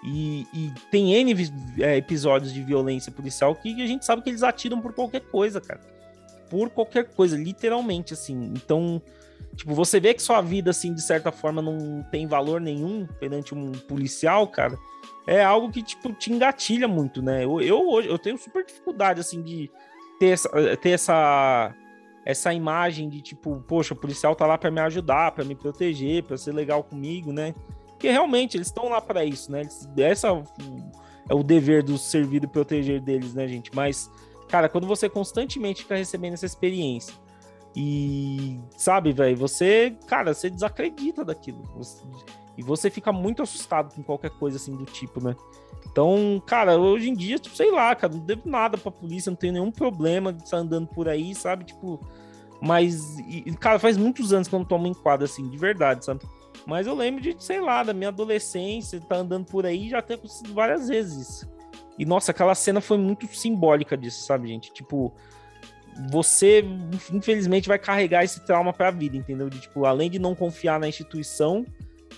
E, 0.05 0.47
e, 0.53 0.73
tem 0.91 1.15
N 1.15 1.35
é, 1.79 1.97
episódios 1.97 2.53
de 2.53 2.63
violência 2.63 3.11
policial 3.11 3.55
que 3.55 3.83
a 3.83 3.87
gente 3.87 4.05
sabe 4.05 4.23
que 4.23 4.31
eles 4.31 4.43
atiram 4.43 4.81
por 4.81 4.93
qualquer 4.93 5.21
coisa, 5.21 5.61
cara 5.61 5.96
por 6.49 6.71
qualquer 6.71 7.05
coisa, 7.05 7.37
literalmente, 7.37 8.15
assim. 8.15 8.53
Então, 8.55 9.01
tipo, 9.55 9.75
você 9.75 10.01
vê 10.01 10.15
que 10.15 10.23
sua 10.23 10.41
vida, 10.41 10.71
assim, 10.71 10.93
de 10.93 11.03
certa 11.03 11.33
forma, 11.33 11.61
não 11.61 12.03
tem 12.11 12.27
valor 12.27 12.61
nenhum 12.61 13.07
perante 13.19 13.55
um 13.55 13.73
policial, 13.73 14.47
cara, 14.49 14.79
é 15.27 15.43
algo 15.45 15.71
que, 15.71 15.83
tipo, 15.83 16.13
te 16.13 16.33
engatilha 16.33 16.87
muito, 16.87 17.21
né? 17.21 17.45
Eu, 17.45 17.89
hoje, 17.89 18.09
eu 18.09 18.19
tenho 18.19 18.39
super 18.39 18.65
dificuldade, 18.65 19.21
assim, 19.21 19.43
de 19.43 19.71
ter 20.19 20.29
essa, 20.29 20.77
ter 20.77 20.91
essa, 20.91 21.75
essa 22.25 22.55
imagem 22.55 23.09
de, 23.09 23.21
tipo, 23.21 23.63
poxa, 23.67 23.95
o 23.95 23.97
policial 23.97 24.35
tá 24.35 24.47
lá 24.47 24.57
para 24.57 24.71
me 24.71 24.81
ajudar, 24.81 25.33
para 25.33 25.45
me 25.45 25.55
proteger, 25.55 26.23
para 26.23 26.37
ser 26.37 26.53
legal 26.53 26.83
comigo, 26.83 27.33
né? 27.33 27.55
Porque 27.89 28.11
realmente 28.11 28.57
eles 28.57 28.67
estão 28.67 28.89
lá 28.89 29.01
para 29.01 29.25
isso, 29.25 29.51
né? 29.51 29.63
Eles, 29.63 29.89
essa 29.97 30.29
é 31.29 31.35
o 31.35 31.43
dever 31.43 31.83
do 31.83 31.99
servir 31.99 32.45
e 32.45 32.47
proteger 32.47 33.01
deles, 33.01 33.35
né, 33.35 33.49
gente? 33.49 33.71
Mas 33.75 34.11
Cara, 34.49 34.69
quando 34.69 34.87
você 34.87 35.09
constantemente 35.09 35.83
fica 35.83 35.97
recebendo 35.97 36.35
essa 36.35 36.47
experiência 36.47 37.15
e, 37.75 38.59
sabe, 38.77 39.13
velho, 39.13 39.37
você, 39.37 39.97
cara, 40.07 40.33
você 40.33 40.49
desacredita 40.49 41.25
daquilo. 41.25 41.63
Você, 41.77 42.03
e 42.57 42.63
você 42.63 42.91
fica 42.91 43.13
muito 43.13 43.43
assustado 43.43 43.95
com 43.95 44.03
qualquer 44.03 44.31
coisa 44.31 44.57
assim 44.57 44.75
do 44.75 44.87
tipo, 44.87 45.23
né? 45.23 45.37
Então, 45.85 46.43
cara, 46.47 46.79
hoje 46.79 47.11
em 47.11 47.15
dia, 47.15 47.39
tipo, 47.39 47.55
sei 47.55 47.71
lá, 47.71 47.95
cara, 47.95 48.15
não 48.15 48.21
devo 48.21 48.49
nada 48.49 48.79
pra 48.79 48.91
polícia, 48.91 49.31
não 49.31 49.37
tenho 49.37 49.53
nenhum 49.55 49.71
problema 49.71 50.33
de 50.33 50.43
estar 50.43 50.59
andando 50.59 50.87
por 50.87 51.09
aí, 51.09 51.35
sabe? 51.35 51.65
Tipo, 51.65 52.01
mas, 52.61 53.19
e, 53.19 53.43
cara, 53.61 53.79
faz 53.79 53.97
muitos 53.97 54.33
anos 54.33 54.49
que 54.49 54.55
eu 54.55 54.59
não 54.59 54.67
tomo 54.67 54.87
enquadro 54.87 55.25
assim, 55.25 55.49
de 55.49 55.59
verdade, 55.59 56.05
sabe? 56.05 56.21
Mas 56.67 56.87
eu 56.87 56.95
lembro 56.95 57.21
de, 57.21 57.37
sei 57.39 57.61
lá, 57.61 57.83
da 57.83 57.93
minha 57.93 58.09
adolescência, 58.09 59.01
tá 59.01 59.17
andando 59.17 59.45
por 59.45 59.67
aí 59.67 59.89
já 59.89 60.01
ter 60.01 60.15
acontecido 60.15 60.55
várias 60.55 60.89
vezes 60.89 61.29
isso. 61.29 61.56
E 61.99 62.05
nossa, 62.05 62.31
aquela 62.31 62.55
cena 62.55 62.81
foi 62.81 62.99
muito 62.99 63.27
simbólica 63.35 63.97
disso, 63.97 64.25
sabe, 64.25 64.49
gente? 64.49 64.73
Tipo, 64.73 65.15
você 66.11 66.65
infelizmente 67.13 67.69
vai 67.69 67.79
carregar 67.79 68.25
esse 68.25 68.45
trauma 68.45 68.73
para 68.73 68.89
a 68.89 68.91
vida, 68.91 69.17
entendeu? 69.17 69.49
De 69.49 69.61
tipo, 69.61 69.85
além 69.87 70.11
de 70.11 70.19
não 70.19 70.35
confiar 70.35 70.79
na 70.79 70.89
instituição, 70.89 71.65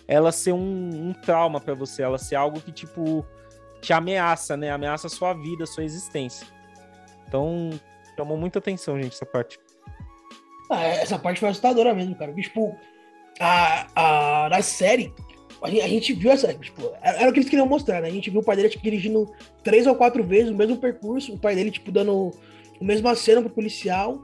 ela 0.06 0.32
ser 0.32 0.52
um, 0.52 1.08
um 1.08 1.12
trauma 1.12 1.60
para 1.60 1.74
você, 1.74 2.02
ela 2.02 2.18
ser 2.18 2.34
algo 2.34 2.60
que 2.60 2.72
tipo 2.72 3.24
te 3.80 3.92
ameaça, 3.92 4.56
né? 4.56 4.70
Ameaça 4.70 5.06
a 5.06 5.10
sua 5.10 5.32
vida, 5.32 5.64
a 5.64 5.66
sua 5.66 5.84
existência. 5.84 6.46
Então, 7.26 7.70
chamou 8.16 8.36
muita 8.36 8.58
atenção, 8.58 9.00
gente, 9.00 9.14
essa 9.14 9.26
parte. 9.26 9.58
Ah, 10.70 10.84
essa 10.84 11.18
parte 11.18 11.40
foi 11.40 11.48
assustadora 11.48 11.94
mesmo, 11.94 12.16
cara. 12.16 12.32
Tipo, 12.34 12.76
a, 13.38 13.86
a, 13.94 14.48
na 14.48 14.62
série, 14.62 15.14
a 15.62 15.88
gente 15.88 16.12
viu 16.12 16.30
essa. 16.30 16.52
Tipo, 16.54 16.92
era 17.02 17.28
o 17.28 17.32
que 17.32 17.40
eles 17.40 17.48
queriam 17.48 17.66
mostrar, 17.66 18.00
né? 18.00 18.08
A 18.08 18.12
gente 18.12 18.30
viu 18.30 18.40
o 18.40 18.44
pai 18.44 18.56
dele 18.56 18.68
tipo, 18.68 18.84
dirigindo 18.84 19.30
três 19.62 19.86
ou 19.86 19.94
quatro 19.94 20.22
vezes 20.22 20.50
o 20.50 20.54
mesmo 20.54 20.76
percurso, 20.76 21.34
o 21.34 21.38
pai 21.38 21.54
dele, 21.54 21.70
tipo, 21.70 21.90
dando 21.90 22.32
o 22.80 22.84
mesmo 22.84 23.08
aceno 23.08 23.42
pro 23.42 23.50
policial. 23.50 24.22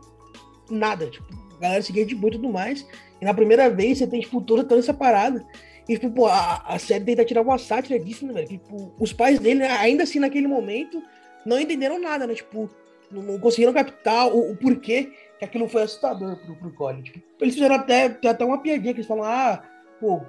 Nada. 0.70 1.07
Tipo, 1.07 1.26
a 1.57 1.61
galera 1.61 1.82
seguia 1.82 2.07
de 2.07 2.14
boa 2.14 2.32
e 2.32 2.37
tudo 2.37 2.51
mais. 2.51 2.87
E 3.20 3.24
na 3.24 3.35
primeira 3.35 3.68
vez 3.68 3.99
você 3.99 4.07
tem, 4.07 4.20
tipo, 4.20 4.41
toda, 4.41 4.64
toda 4.64 4.80
essa 4.80 4.95
parada. 4.95 5.45
E, 5.89 5.95
tipo, 5.95 6.11
pô, 6.11 6.26
a, 6.26 6.62
a 6.66 6.78
série 6.78 7.05
tenta 7.05 7.24
tirar 7.24 7.43
uma 7.43 7.59
sátira 7.59 7.99
disso, 7.99 8.26
né, 8.26 8.32
velho? 8.32 8.49
Tipo, 8.49 8.93
os 8.99 9.12
pais 9.12 9.39
dele, 9.39 9.61
né, 9.61 9.70
ainda 9.70 10.05
assim, 10.05 10.18
naquele 10.18 10.47
momento, 10.47 11.03
não 11.45 11.61
entenderam 11.61 12.01
nada, 12.01 12.26
né? 12.26 12.35
Tipo, 12.35 12.70
não, 13.11 13.22
não 13.22 13.39
conseguiram 13.39 13.72
captar 13.72 14.28
o, 14.28 14.53
o 14.53 14.57
porquê 14.57 15.12
que 15.39 15.45
aquilo 15.45 15.68
foi 15.68 15.82
assustador 15.82 16.37
pro, 16.37 16.57
pro 16.57 16.72
Colin. 16.72 17.03
Tipo, 17.03 17.20
eles 17.41 17.55
fizeram 17.55 17.74
até, 17.74 18.07
até 18.07 18.45
uma 18.45 18.62
piadinha 18.62 18.95
que 18.95 19.01
eles 19.01 19.09
falam, 19.09 19.24
ah, 19.24 19.62
pô, 20.01 20.22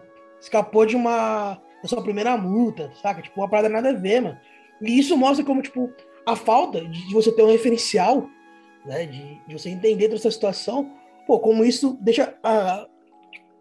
escapou 0.46 0.86
de 0.86 0.96
uma. 0.96 1.60
da 1.82 1.90
sua 1.90 2.02
primeira 2.02 2.38
multa, 2.38 2.92
saca? 3.02 3.22
Tipo, 3.22 3.42
uma 3.42 3.50
parada 3.50 3.70
nada 3.70 3.90
a 3.90 3.94
ver, 3.94 4.22
mano. 4.22 4.40
E 4.82 4.98
isso 5.00 5.18
mostra 5.18 5.46
como, 5.46 5.62
tipo, 5.62 5.92
a 6.26 6.36
falta 6.36 6.82
de, 6.82 7.08
de 7.08 7.14
você 7.14 7.32
ter 7.32 7.44
um 7.44 7.52
referencial, 7.52 8.30
né? 8.86 9.06
De, 9.06 9.42
de, 9.48 9.54
você 9.54 9.70
entender 9.70 10.06
toda 10.06 10.16
essa 10.16 10.32
situação, 10.32 10.92
pô, 11.28 11.40
como 11.40 11.66
isso 11.66 11.98
deixa. 12.02 12.38
Uh, 12.44 12.96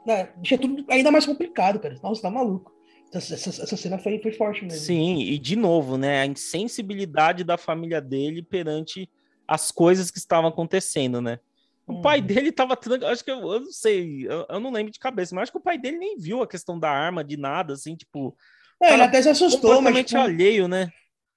né, 0.07 0.29
deixa 0.37 0.59
tudo 0.59 0.85
ainda 0.89 1.11
mais 1.11 1.25
complicado, 1.25 1.81
cara. 1.81 1.99
Nossa, 2.03 2.23
tá 2.23 2.31
maluco. 2.31 2.73
Essa, 3.13 3.35
essa, 3.35 3.63
essa, 3.63 3.77
cena 3.77 3.97
foi, 3.97 4.19
foi 4.21 4.33
forte 4.33 4.65
mesmo. 4.65 4.81
Sim, 4.81 5.21
e 5.21 5.39
de 5.39 5.57
novo, 5.57 5.97
né? 5.97 6.21
A 6.21 6.27
insensibilidade 6.27 7.45
da 7.45 7.57
família 7.57 8.01
dele 8.01 8.43
perante 8.43 9.09
as 9.47 9.71
coisas 9.71 10.11
que 10.11 10.19
estavam 10.19 10.51
acontecendo, 10.51 11.21
né? 11.21 11.39
O 11.87 12.01
pai 12.01 12.21
uhum. 12.21 12.27
dele 12.27 12.53
tava. 12.53 12.79
Acho 13.11 13.25
que 13.25 13.31
eu, 13.31 13.41
eu 13.41 13.61
não 13.61 13.71
sei, 13.71 14.27
eu, 14.27 14.47
eu, 14.49 14.61
não 14.61 14.71
lembro 14.71 14.91
de 14.91 14.99
cabeça, 14.99 15.35
mas 15.35 15.43
acho 15.43 15.53
que 15.53 15.59
o 15.59 15.63
pai 15.63 15.77
dele 15.77 15.99
nem 15.99 16.17
viu 16.17 16.43
a 16.43 16.47
questão 16.47 16.79
da 16.79 16.91
arma, 16.91 17.23
de 17.23 17.37
nada, 17.37 17.75
assim, 17.75 17.95
tipo. 17.95 18.35
É, 18.83 18.95
ele 18.95 19.03
até 19.03 19.21
se 19.21 19.29
assustou, 19.29 19.83
mas. 19.83 19.95
Tipo, 20.05 20.21
alheio, 20.21 20.67
né? 20.67 20.91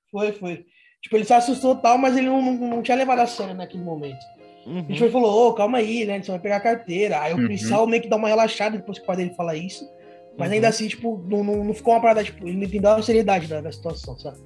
Foi, 0.10 0.32
foi. 0.32 0.66
Tipo, 1.02 1.18
ele 1.18 1.26
se 1.26 1.34
assustou 1.34 1.76
tal, 1.76 1.98
mas 1.98 2.16
ele 2.16 2.28
não, 2.28 2.42
não, 2.42 2.54
não 2.54 2.82
tinha 2.82 2.98
levado 2.98 3.20
a 3.20 3.28
sério 3.28 3.54
naquele 3.54 3.84
momento. 3.84 4.24
Uhum. 4.66 4.80
A 4.80 4.82
gente 4.82 5.00
foi, 5.00 5.12
falou, 5.12 5.32
ô, 5.32 5.48
oh, 5.48 5.54
calma 5.54 5.78
aí, 5.78 6.06
né? 6.06 6.22
Você 6.22 6.32
vai 6.32 6.40
pegar 6.40 6.58
a 6.58 6.62
carteira. 6.62 7.22
Aí 7.22 7.34
o 7.34 7.38
uhum. 7.38 7.44
policial 7.44 7.88
meio 7.88 8.02
que 8.02 8.10
dá 8.10 8.16
uma 8.16 8.28
relaxada 8.28 8.78
depois 8.78 8.98
que 8.98 9.04
o 9.04 9.08
pai 9.08 9.18
dele 9.18 9.34
fala 9.36 9.56
isso. 9.56 9.88
Mas 10.38 10.50
uhum. 10.50 10.56
ainda 10.56 10.68
assim, 10.68 10.88
tipo, 10.88 11.24
não, 11.28 11.44
não, 11.44 11.64
não, 11.64 11.74
ficou 11.74 11.94
uma 11.94 12.02
parada, 12.02 12.24
tipo, 12.24 12.48
ele 12.48 12.58
não 12.58 12.64
entendeu 12.64 12.92
a 12.92 13.02
seriedade 13.02 13.48
da, 13.48 13.62
da 13.62 13.72
situação, 13.72 14.18
sabe? 14.18 14.38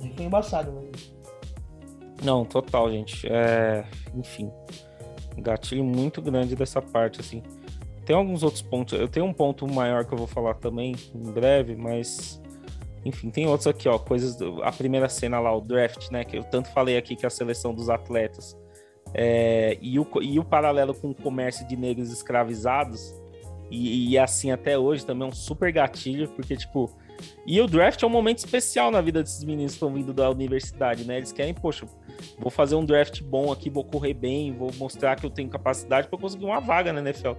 Aí 0.00 0.12
foi 0.14 0.24
embaçado, 0.24 0.72
mano. 0.72 0.90
Não, 2.22 2.44
total, 2.44 2.90
gente. 2.90 3.26
É... 3.28 3.84
Enfim. 4.14 4.50
Gatilho 5.38 5.84
muito 5.84 6.20
grande 6.20 6.54
dessa 6.56 6.80
parte, 6.80 7.20
assim. 7.20 7.42
Tem 8.04 8.16
alguns 8.16 8.42
outros 8.42 8.62
pontos. 8.62 8.98
Eu 8.98 9.08
tenho 9.08 9.26
um 9.26 9.32
ponto 9.32 9.66
maior 9.66 10.04
que 10.04 10.12
eu 10.12 10.18
vou 10.18 10.26
falar 10.26 10.54
também 10.54 10.94
em 11.14 11.30
breve, 11.32 11.76
mas. 11.76 12.40
Enfim, 13.04 13.30
tem 13.30 13.46
outros 13.46 13.66
aqui, 13.66 13.88
ó. 13.88 13.98
Coisas. 13.98 14.36
Do... 14.36 14.62
A 14.62 14.72
primeira 14.72 15.08
cena 15.08 15.38
lá, 15.38 15.54
o 15.56 15.60
draft, 15.60 16.10
né? 16.10 16.24
Que 16.24 16.38
eu 16.38 16.44
tanto 16.44 16.68
falei 16.70 16.96
aqui 16.96 17.16
que 17.16 17.24
é 17.24 17.28
a 17.28 17.30
seleção 17.30 17.74
dos 17.74 17.88
atletas. 17.88 18.56
É... 19.14 19.78
E, 19.80 19.98
o... 19.98 20.06
e 20.20 20.38
o 20.38 20.44
paralelo 20.44 20.94
com 20.94 21.10
o 21.10 21.14
comércio 21.14 21.66
de 21.66 21.76
negros 21.76 22.10
escravizados. 22.10 23.14
E, 23.70 24.10
e 24.10 24.18
assim 24.18 24.50
até 24.50 24.76
hoje 24.76 25.06
também 25.06 25.28
é 25.28 25.30
um 25.30 25.34
super 25.34 25.70
gatilho, 25.70 26.26
porque, 26.30 26.56
tipo, 26.56 26.90
e 27.46 27.60
o 27.60 27.66
draft 27.66 28.02
é 28.02 28.06
um 28.06 28.10
momento 28.10 28.38
especial 28.38 28.90
na 28.90 29.00
vida 29.00 29.22
desses 29.22 29.44
meninos 29.44 29.72
que 29.72 29.76
estão 29.76 29.92
vindo 29.92 30.12
da 30.12 30.30
universidade, 30.30 31.04
né? 31.04 31.18
Eles 31.18 31.32
querem, 31.32 31.54
poxa, 31.54 31.86
vou 32.38 32.50
fazer 32.50 32.74
um 32.74 32.84
draft 32.84 33.22
bom 33.22 33.52
aqui, 33.52 33.70
vou 33.70 33.84
correr 33.84 34.14
bem, 34.14 34.52
vou 34.52 34.70
mostrar 34.78 35.16
que 35.16 35.26
eu 35.26 35.30
tenho 35.30 35.48
capacidade 35.48 36.08
para 36.08 36.18
conseguir 36.18 36.44
uma 36.44 36.60
vaga 36.60 36.92
na 36.92 37.00
NFL. 37.00 37.32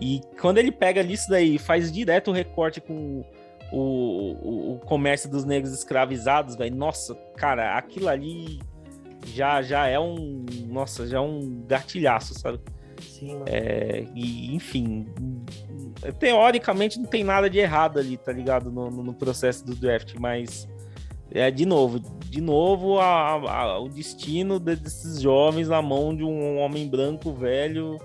E 0.00 0.20
quando 0.40 0.58
ele 0.58 0.72
pega 0.72 1.02
isso 1.02 1.28
daí 1.28 1.58
faz 1.58 1.92
direto 1.92 2.30
o 2.30 2.34
recorte 2.34 2.80
com 2.80 3.24
o, 3.72 3.76
o, 3.76 4.74
o 4.74 4.78
comércio 4.80 5.30
dos 5.30 5.44
negros 5.44 5.72
escravizados, 5.72 6.56
velho, 6.56 6.74
nossa, 6.74 7.14
cara, 7.36 7.76
aquilo 7.76 8.08
ali 8.08 8.60
já, 9.26 9.62
já 9.62 9.86
é 9.86 9.98
um. 9.98 10.44
Nossa, 10.66 11.06
já 11.06 11.18
é 11.18 11.20
um 11.20 11.62
gatilhaço, 11.66 12.34
sabe? 12.34 12.60
Sim, 13.00 13.42
é, 13.46 14.04
e, 14.14 14.54
enfim, 14.54 15.06
teoricamente 16.18 16.98
não 16.98 17.06
tem 17.06 17.24
nada 17.24 17.48
de 17.48 17.58
errado 17.58 17.98
ali, 17.98 18.16
tá 18.16 18.32
ligado? 18.32 18.70
No, 18.70 18.90
no 18.90 19.14
processo 19.14 19.64
do 19.64 19.74
draft, 19.74 20.14
mas 20.18 20.68
é 21.34 21.50
de 21.50 21.66
novo, 21.66 21.98
de 21.98 22.40
novo 22.40 22.98
a, 22.98 23.32
a, 23.32 23.78
o 23.80 23.88
destino 23.88 24.58
desses 24.60 25.20
jovens 25.20 25.68
na 25.68 25.82
mão 25.82 26.14
de 26.16 26.24
um 26.24 26.58
homem 26.58 26.88
branco 26.88 27.32
velho. 27.32 27.98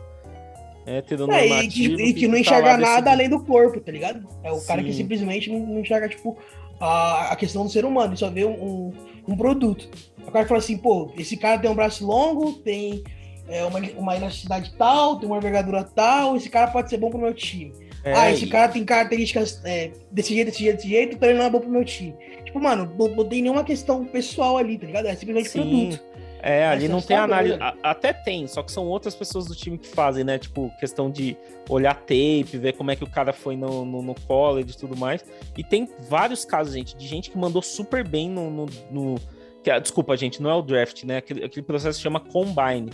É, 0.85 0.97
é, 0.97 1.63
e, 1.63 1.67
que, 1.67 1.85
e 1.85 2.13
que, 2.15 2.27
não 2.27 2.33
tá 2.33 2.39
enxerga 2.39 2.77
nada 2.77 3.11
além 3.11 3.29
do 3.29 3.43
corpo, 3.43 3.79
tá 3.79 3.91
ligado? 3.91 4.27
É 4.43 4.51
o 4.51 4.55
Sim. 4.55 4.67
cara 4.67 4.83
que 4.83 4.91
simplesmente 4.91 5.47
não, 5.51 5.59
não 5.59 5.79
enxerga, 5.81 6.09
tipo, 6.09 6.35
a, 6.79 7.31
a 7.31 7.35
questão 7.35 7.63
do 7.63 7.69
ser 7.69 7.85
humano, 7.85 8.09
ele 8.09 8.17
só 8.17 8.29
vê 8.29 8.43
um, 8.43 8.91
um, 9.27 9.37
produto. 9.37 9.87
O 10.25 10.31
cara 10.31 10.47
fala 10.47 10.59
assim, 10.59 10.77
pô, 10.77 11.11
esse 11.15 11.37
cara 11.37 11.59
tem 11.59 11.69
um 11.69 11.75
braço 11.75 12.03
longo, 12.03 12.53
tem 12.53 13.03
é, 13.47 13.63
uma, 13.65 13.79
uma 13.97 14.15
elasticidade 14.15 14.73
tal, 14.79 15.17
tem 15.17 15.27
uma 15.27 15.37
envergadura 15.37 15.83
tal, 15.83 16.35
esse 16.35 16.49
cara 16.49 16.71
pode 16.71 16.89
ser 16.89 16.97
bom 16.97 17.11
pro 17.11 17.19
meu 17.19 17.35
time. 17.35 17.71
É, 18.03 18.13
ah, 18.13 18.31
esse 18.31 18.47
cara 18.47 18.69
tem 18.69 18.85
características 18.85 19.61
é, 19.65 19.91
desse 20.11 20.33
jeito, 20.33 20.47
desse 20.47 20.63
jeito, 20.63 20.75
desse 20.77 20.87
jeito, 20.87 21.15
então 21.15 21.29
ele 21.29 21.37
não 21.37 21.45
é 21.45 21.49
bom 21.49 21.59
pro 21.59 21.69
meu 21.69 21.83
time. 21.83 22.15
Tipo, 22.49 22.59
mano, 22.59 22.91
tem 23.29 23.43
nenhuma 23.43 23.63
questão 23.63 24.03
pessoal 24.05 24.57
ali, 24.57 24.75
tá 24.75 24.87
ligado? 24.87 25.05
É 25.05 25.13
simplesmente 25.13 25.49
Sim. 25.49 25.59
produto. 25.59 25.99
É, 26.41 26.65
ali 26.65 26.85
Essa 26.85 26.93
não 26.93 27.01
tem 27.01 27.15
análise. 27.15 27.59
Até 27.83 28.11
tem, 28.11 28.47
só 28.47 28.63
que 28.63 28.71
são 28.71 28.87
outras 28.87 29.13
pessoas 29.13 29.45
do 29.45 29.53
time 29.53 29.77
que 29.77 29.87
fazem, 29.87 30.23
né? 30.23 30.39
Tipo, 30.39 30.71
questão 30.79 31.11
de 31.11 31.37
olhar 31.69 31.93
tape, 31.93 32.57
ver 32.57 32.73
como 32.73 32.89
é 32.89 32.95
que 32.95 33.03
o 33.03 33.09
cara 33.09 33.31
foi 33.31 33.55
no, 33.55 33.85
no, 33.85 34.01
no 34.01 34.15
college 34.21 34.71
e 34.71 34.77
tudo 34.77 34.97
mais. 34.97 35.23
E 35.55 35.63
tem 35.63 35.87
vários 36.09 36.43
casos, 36.43 36.73
gente, 36.73 36.97
de 36.97 37.05
gente 37.05 37.29
que 37.29 37.37
mandou 37.37 37.61
super 37.61 38.07
bem 38.07 38.29
no. 38.29 38.49
no, 38.49 38.65
no 38.89 39.15
que, 39.63 39.79
desculpa, 39.79 40.17
gente, 40.17 40.41
não 40.41 40.49
é 40.49 40.55
o 40.55 40.63
draft, 40.63 41.03
né? 41.03 41.17
Aquele, 41.17 41.43
aquele 41.43 41.65
processo 41.65 42.01
chama 42.01 42.19
combine, 42.19 42.89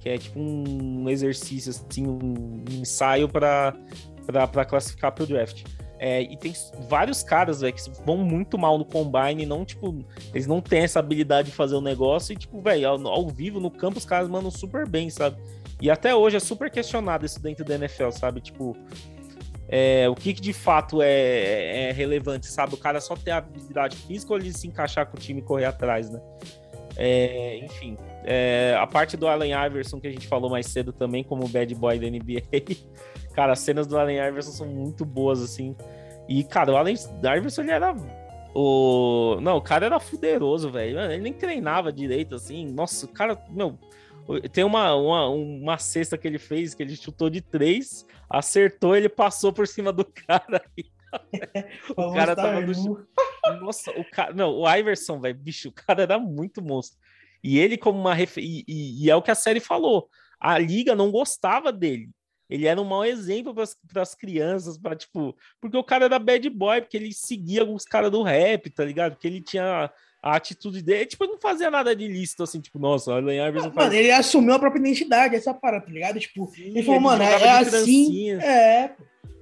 que 0.00 0.08
é 0.08 0.18
tipo 0.18 0.40
um 0.40 1.08
exercício, 1.08 1.70
assim, 1.70 2.04
um 2.04 2.64
ensaio 2.80 3.28
para 3.28 3.76
para 4.26 4.64
classificar 4.64 5.12
para 5.12 5.22
o 5.22 5.26
draft. 5.26 5.62
É, 5.98 6.22
e 6.22 6.36
tem 6.36 6.52
vários 6.88 7.22
caras, 7.22 7.60
velho, 7.60 7.74
que 7.74 7.82
vão 8.04 8.18
muito 8.18 8.56
mal 8.56 8.78
no 8.78 8.84
combine, 8.84 9.44
não, 9.44 9.64
tipo, 9.64 10.04
eles 10.32 10.46
não 10.46 10.60
têm 10.60 10.80
essa 10.80 11.00
habilidade 11.00 11.50
de 11.50 11.54
fazer 11.54 11.74
o 11.74 11.80
negócio, 11.80 12.32
e, 12.32 12.36
tipo, 12.36 12.60
velho, 12.60 12.88
ao, 12.88 13.06
ao, 13.08 13.28
vivo, 13.28 13.58
no 13.58 13.70
campo, 13.70 13.98
os 13.98 14.04
caras 14.04 14.28
mandam 14.28 14.50
super 14.50 14.88
bem, 14.88 15.10
sabe? 15.10 15.36
E 15.80 15.90
até 15.90 16.14
hoje 16.14 16.36
é 16.36 16.40
super 16.40 16.70
questionado 16.70 17.26
isso 17.26 17.40
dentro 17.40 17.64
da 17.64 17.74
NFL, 17.74 18.10
sabe? 18.10 18.40
Tipo, 18.40 18.76
é, 19.68 20.08
o 20.08 20.14
que, 20.14 20.32
que, 20.32 20.40
de 20.40 20.52
fato 20.52 21.02
é, 21.02 21.10
é, 21.10 21.88
é, 21.88 21.92
relevante, 21.92 22.46
sabe? 22.46 22.74
O 22.74 22.78
cara 22.78 23.00
só 23.00 23.14
ter 23.14 23.32
a 23.32 23.36
habilidade 23.36 23.96
física 23.96 24.32
ou 24.32 24.38
ele 24.38 24.52
se 24.52 24.66
encaixar 24.66 25.06
com 25.06 25.16
o 25.16 25.20
time 25.20 25.40
e 25.40 25.44
correr 25.44 25.66
atrás, 25.66 26.10
né? 26.10 26.20
É, 26.96 27.58
enfim, 27.58 27.96
é, 28.24 28.76
a 28.76 28.86
parte 28.86 29.16
do 29.16 29.28
Allen 29.28 29.52
Iverson 29.66 30.00
que 30.00 30.08
a 30.08 30.10
gente 30.10 30.26
falou 30.26 30.50
mais 30.50 30.66
cedo 30.66 30.92
também, 30.92 31.22
como 31.22 31.46
bad 31.46 31.72
boy 31.76 31.98
da 31.98 32.08
NBA, 32.10 32.42
Cara, 33.38 33.52
as 33.52 33.60
cenas 33.60 33.86
do 33.86 33.96
Allen 33.96 34.18
Iverson 34.18 34.50
são 34.50 34.66
muito 34.66 35.04
boas, 35.04 35.40
assim. 35.40 35.76
E, 36.28 36.42
cara, 36.42 36.72
o 36.72 36.76
Allen 36.76 36.96
Iverson, 37.36 37.62
ele 37.62 37.70
era. 37.70 37.94
O... 38.52 39.38
Não, 39.40 39.58
o 39.58 39.62
cara 39.62 39.86
era 39.86 40.00
fuderoso, 40.00 40.72
velho. 40.72 40.98
Ele 40.98 41.22
nem 41.22 41.32
treinava 41.32 41.92
direito, 41.92 42.34
assim. 42.34 42.66
Nossa, 42.66 43.06
o 43.06 43.08
cara, 43.08 43.40
meu. 43.48 43.78
Tem 44.50 44.64
uma, 44.64 44.92
uma, 44.96 45.28
uma 45.28 45.78
cesta 45.78 46.18
que 46.18 46.26
ele 46.26 46.40
fez, 46.40 46.74
que 46.74 46.82
ele 46.82 46.96
chutou 46.96 47.30
de 47.30 47.40
três, 47.40 48.04
acertou, 48.28 48.96
ele 48.96 49.08
passou 49.08 49.52
por 49.52 49.68
cima 49.68 49.92
do 49.92 50.04
cara. 50.26 50.60
o 51.96 52.12
cara 52.12 52.34
tava 52.34 52.60
no 52.60 52.74
chão. 52.74 53.06
Nossa, 53.60 53.92
o 53.92 54.04
cara. 54.10 54.34
Não, 54.34 54.50
o 54.50 54.68
Iverson, 54.68 55.20
velho, 55.20 55.38
bicho, 55.38 55.68
o 55.68 55.72
cara 55.72 56.02
era 56.02 56.18
muito 56.18 56.60
monstro. 56.60 56.98
E 57.44 57.60
ele, 57.60 57.78
como 57.78 58.00
uma 58.00 58.14
referência. 58.14 58.64
E, 58.66 59.04
e, 59.04 59.08
é 59.08 59.14
o 59.14 59.22
que 59.22 59.30
a 59.30 59.36
série 59.36 59.60
falou. 59.60 60.10
A 60.40 60.58
liga 60.58 60.96
não 60.96 61.12
gostava 61.12 61.72
dele. 61.72 62.10
Ele 62.48 62.66
era 62.66 62.80
um 62.80 62.84
mau 62.84 63.04
exemplo 63.04 63.54
para 63.54 64.02
as 64.02 64.14
crianças, 64.14 64.78
para 64.78 64.96
tipo, 64.96 65.36
porque 65.60 65.76
o 65.76 65.84
cara 65.84 66.06
era 66.06 66.18
bad 66.18 66.48
boy, 66.48 66.80
porque 66.80 66.96
ele 66.96 67.12
seguia 67.12 67.64
os 67.64 67.84
caras 67.84 68.10
do 68.10 68.22
rap, 68.22 68.70
tá 68.70 68.84
ligado? 68.84 69.12
Porque 69.12 69.26
ele 69.26 69.40
tinha 69.40 69.90
a 70.22 70.36
atitude 70.36 70.82
dele, 70.82 71.06
tipo, 71.06 71.24
ele 71.24 71.32
não 71.32 71.40
fazia 71.40 71.70
nada 71.70 71.94
de 71.94 72.08
lícito, 72.08 72.42
assim, 72.42 72.60
tipo, 72.60 72.78
nossa, 72.78 73.10
o 73.10 73.14
Allen 73.14 73.46
Iverson 73.48 73.70
faz... 73.70 73.86
Mano, 73.86 73.94
ele 73.94 74.10
assumiu 74.10 74.54
a 74.54 74.58
própria 74.58 74.80
identidade, 74.80 75.36
essa 75.36 75.54
parada, 75.54 75.86
tá 75.86 75.92
ligado? 75.92 76.18
Tipo, 76.18 76.46
Sim, 76.48 76.62
ele 76.62 76.82
falou, 76.82 76.96
ele 76.96 77.04
mano, 77.04 77.22
é 77.22 77.48
assim, 77.50 78.30
é... 78.32 78.90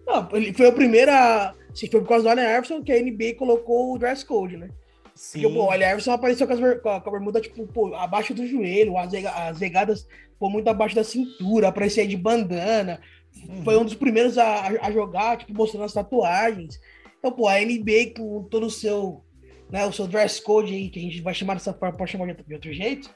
Não, 0.07 0.29
ele 0.33 0.53
foi 0.53 0.69
a 0.69 0.73
primeira, 0.73 1.55
assim, 1.73 1.89
foi 1.91 2.01
por 2.01 2.09
causa 2.09 2.25
do 2.25 2.29
Allen 2.31 2.45
Iverson 2.45 2.83
que 2.83 2.93
a 2.93 3.01
NBA 3.01 3.35
colocou 3.37 3.95
o 3.95 3.99
dress 3.99 4.25
code, 4.25 4.57
né? 4.57 4.69
Sim. 5.15 5.41
Porque, 5.41 5.55
pô, 5.55 5.65
o 5.65 5.71
Allen 5.71 5.89
Iverson 5.89 6.13
apareceu 6.13 6.47
com, 6.47 6.53
as, 6.53 6.81
com 6.81 6.89
a 6.91 7.01
bermuda, 7.01 7.41
tipo, 7.41 7.67
pô, 7.67 7.95
abaixo 7.95 8.35
do 8.35 8.47
joelho, 8.47 8.99
as, 8.99 9.13
as 9.15 9.59
regadas 9.59 10.07
pô, 10.39 10.49
muito 10.49 10.68
abaixo 10.68 10.95
da 10.95 11.05
cintura, 11.05 11.68
aparecia 11.68 12.07
de 12.07 12.16
bandana. 12.16 13.01
Uhum. 13.49 13.62
Foi 13.62 13.76
um 13.76 13.84
dos 13.84 13.95
primeiros 13.95 14.39
a, 14.39 14.68
a, 14.80 14.91
jogar, 14.91 15.37
tipo, 15.39 15.53
mostrando 15.55 15.84
as 15.84 15.93
tatuagens. 15.93 16.80
Então, 17.18 17.32
pô, 17.32 17.49
a 17.49 17.59
NBA 17.59 18.14
com 18.16 18.45
todo 18.45 18.66
o 18.66 18.70
seu, 18.70 19.22
né, 19.70 19.84
o 19.87 19.93
seu 19.93 20.07
dress 20.07 20.41
code 20.41 20.74
aí, 20.74 20.89
que 20.89 20.99
a 20.99 21.03
gente 21.03 21.20
vai 21.20 21.34
chamar 21.34 21.55
dessa 21.55 21.72
forma, 21.72 21.97
pode 21.97 22.11
chamar 22.11 22.32
de 22.34 22.55
outro 22.55 22.72
jeito. 22.72 23.11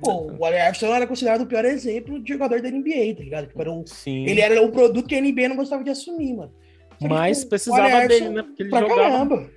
Pô, 0.00 0.32
o 0.38 0.44
Allen 0.44 0.60
Iverson 0.60 0.94
era 0.94 1.06
considerado 1.06 1.42
o 1.42 1.46
pior 1.46 1.64
exemplo 1.64 2.22
de 2.22 2.32
jogador 2.32 2.62
da 2.62 2.70
NBA, 2.70 3.14
tá 3.16 3.22
ligado? 3.22 3.46
Tipo, 3.48 3.60
era 3.60 3.70
um, 3.70 3.84
ele 4.06 4.40
era 4.40 4.62
um 4.62 4.70
produto 4.70 5.06
que 5.06 5.14
a 5.14 5.20
NBA 5.20 5.48
não 5.48 5.56
gostava 5.56 5.84
de 5.84 5.90
assumir, 5.90 6.34
mano. 6.34 6.52
Só 7.00 7.08
mas 7.08 7.38
tipo, 7.38 7.50
precisava 7.50 8.06
dele, 8.08 8.30
né? 8.30 8.42
Porque 8.42 8.62
ele 8.62 8.70
pra 8.70 8.80
jogava... 8.80 9.02
caramba. 9.02 9.50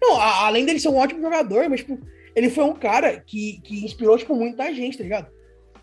Não, 0.00 0.18
a, 0.18 0.46
além 0.46 0.64
dele 0.64 0.80
ser 0.80 0.88
um 0.88 0.96
ótimo 0.96 1.20
jogador, 1.20 1.68
mas, 1.68 1.80
tipo, 1.80 1.98
ele 2.34 2.48
foi 2.48 2.64
um 2.64 2.74
cara 2.74 3.20
que, 3.20 3.60
que 3.62 3.84
inspirou, 3.84 4.16
tipo, 4.16 4.34
muita 4.34 4.72
gente, 4.72 4.96
tá 4.96 5.04
ligado? 5.04 5.28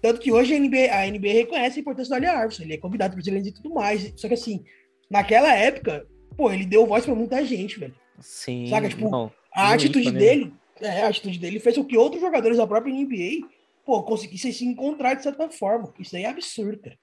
Tanto 0.03 0.19
que 0.19 0.33
hoje 0.33 0.53
a 0.53 0.59
NBA, 0.59 0.91
a 0.91 1.09
NBA 1.09 1.31
reconhece 1.31 1.79
a 1.79 1.81
importância 1.81 2.09
do 2.09 2.25
Allen 2.25 2.41
Iverson, 2.41 2.63
ele 2.63 2.73
é 2.73 2.77
convidado 2.77 3.13
para 3.13 3.21
os 3.21 3.47
e 3.47 3.51
tudo 3.53 3.73
mais. 3.73 4.11
Só 4.17 4.27
que 4.27 4.33
assim, 4.33 4.61
naquela 5.09 5.55
época, 5.55 6.05
pô, 6.35 6.51
ele 6.51 6.65
deu 6.65 6.85
voz 6.85 7.05
para 7.05 7.15
muita 7.15 7.45
gente, 7.45 7.79
velho. 7.79 7.95
Sim. 8.19 8.67
Saca? 8.67 8.89
Tipo, 8.89 9.09
não, 9.09 9.31
a 9.55 9.71
atitude 9.71 10.11
dele, 10.11 10.53
é, 10.81 11.03
a 11.03 11.07
atitude 11.07 11.39
dele 11.39 11.57
fez 11.57 11.77
com 11.77 11.85
que 11.85 11.97
outros 11.97 12.19
jogadores 12.21 12.57
da 12.57 12.67
própria 12.67 12.93
NBA 12.93 13.47
pô, 13.85 14.03
conseguissem 14.03 14.51
se 14.51 14.65
encontrar 14.65 15.13
de 15.13 15.23
certa 15.23 15.49
forma. 15.49 15.93
Isso 15.97 16.11
daí 16.11 16.23
é 16.25 16.29
absurdo, 16.29 16.79
cara. 16.79 16.97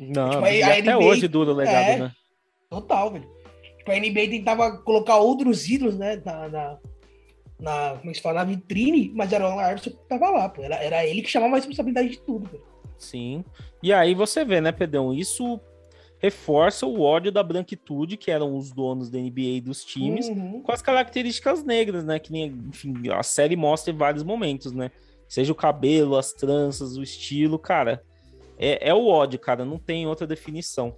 Não, 0.00 0.30
Tipo, 0.30 0.44
aí- 0.46 0.60
e 0.60 0.62
a 0.62 0.66
até 0.68 0.80
NBA 0.80 0.98
hoje 0.98 1.28
dura 1.28 1.50
o 1.50 1.54
legado, 1.54 1.90
é. 1.90 1.98
né? 1.98 2.12
Total, 2.70 3.12
velho. 3.12 3.28
Tipo, 3.76 3.90
a 3.90 3.96
NBA 3.96 4.30
tentava 4.30 4.78
colocar 4.78 5.16
outros 5.18 5.68
ídolos, 5.68 5.98
né, 5.98 6.22
na, 6.24 6.48
na, 6.48 6.78
na- 7.58 7.96
como 7.98 8.10
é 8.10 8.14
se 8.14 8.20
fala, 8.20 8.40
na 8.40 8.44
vitrine, 8.44 9.10
mas 9.14 9.32
era 9.32 9.48
o 9.48 9.60
Iverson 9.60 9.90
que 9.90 9.96
tava 10.08 10.30
lá, 10.30 10.48
pô. 10.48 10.62
Era, 10.62 10.76
era 10.76 11.06
ele 11.06 11.22
que 11.22 11.30
chamava 11.30 11.54
a 11.54 11.56
responsabilidade 11.56 12.08
de 12.10 12.18
tudo, 12.20 12.48
velho. 12.50 12.62
Sim. 12.98 13.44
E 13.82 13.92
aí 13.92 14.14
você 14.14 14.44
vê, 14.44 14.60
né, 14.60 14.72
Pedrão? 14.72 15.12
Isso 15.12 15.60
reforça 16.18 16.86
o 16.86 17.02
ódio 17.02 17.30
da 17.30 17.42
branquitude, 17.42 18.16
que 18.16 18.30
eram 18.30 18.56
os 18.56 18.72
donos 18.72 19.10
da 19.10 19.18
NBA 19.18 19.56
e 19.56 19.60
dos 19.60 19.84
times, 19.84 20.28
Uhum. 20.28 20.62
com 20.62 20.72
as 20.72 20.80
características 20.80 21.62
negras, 21.62 22.04
né? 22.04 22.18
Que 22.18 22.32
nem, 22.32 22.46
enfim, 22.68 22.94
a 23.12 23.22
série 23.22 23.54
mostra 23.54 23.92
em 23.92 23.96
vários 23.96 24.22
momentos, 24.24 24.72
né? 24.72 24.90
Seja 25.28 25.52
o 25.52 25.56
cabelo, 25.56 26.16
as 26.16 26.32
tranças, 26.32 26.96
o 26.96 27.02
estilo, 27.02 27.58
cara. 27.58 28.02
É, 28.58 28.88
é 28.88 28.94
o 28.94 29.06
ódio, 29.06 29.38
cara, 29.38 29.64
não 29.64 29.78
tem 29.78 30.06
outra 30.06 30.26
definição. 30.26 30.96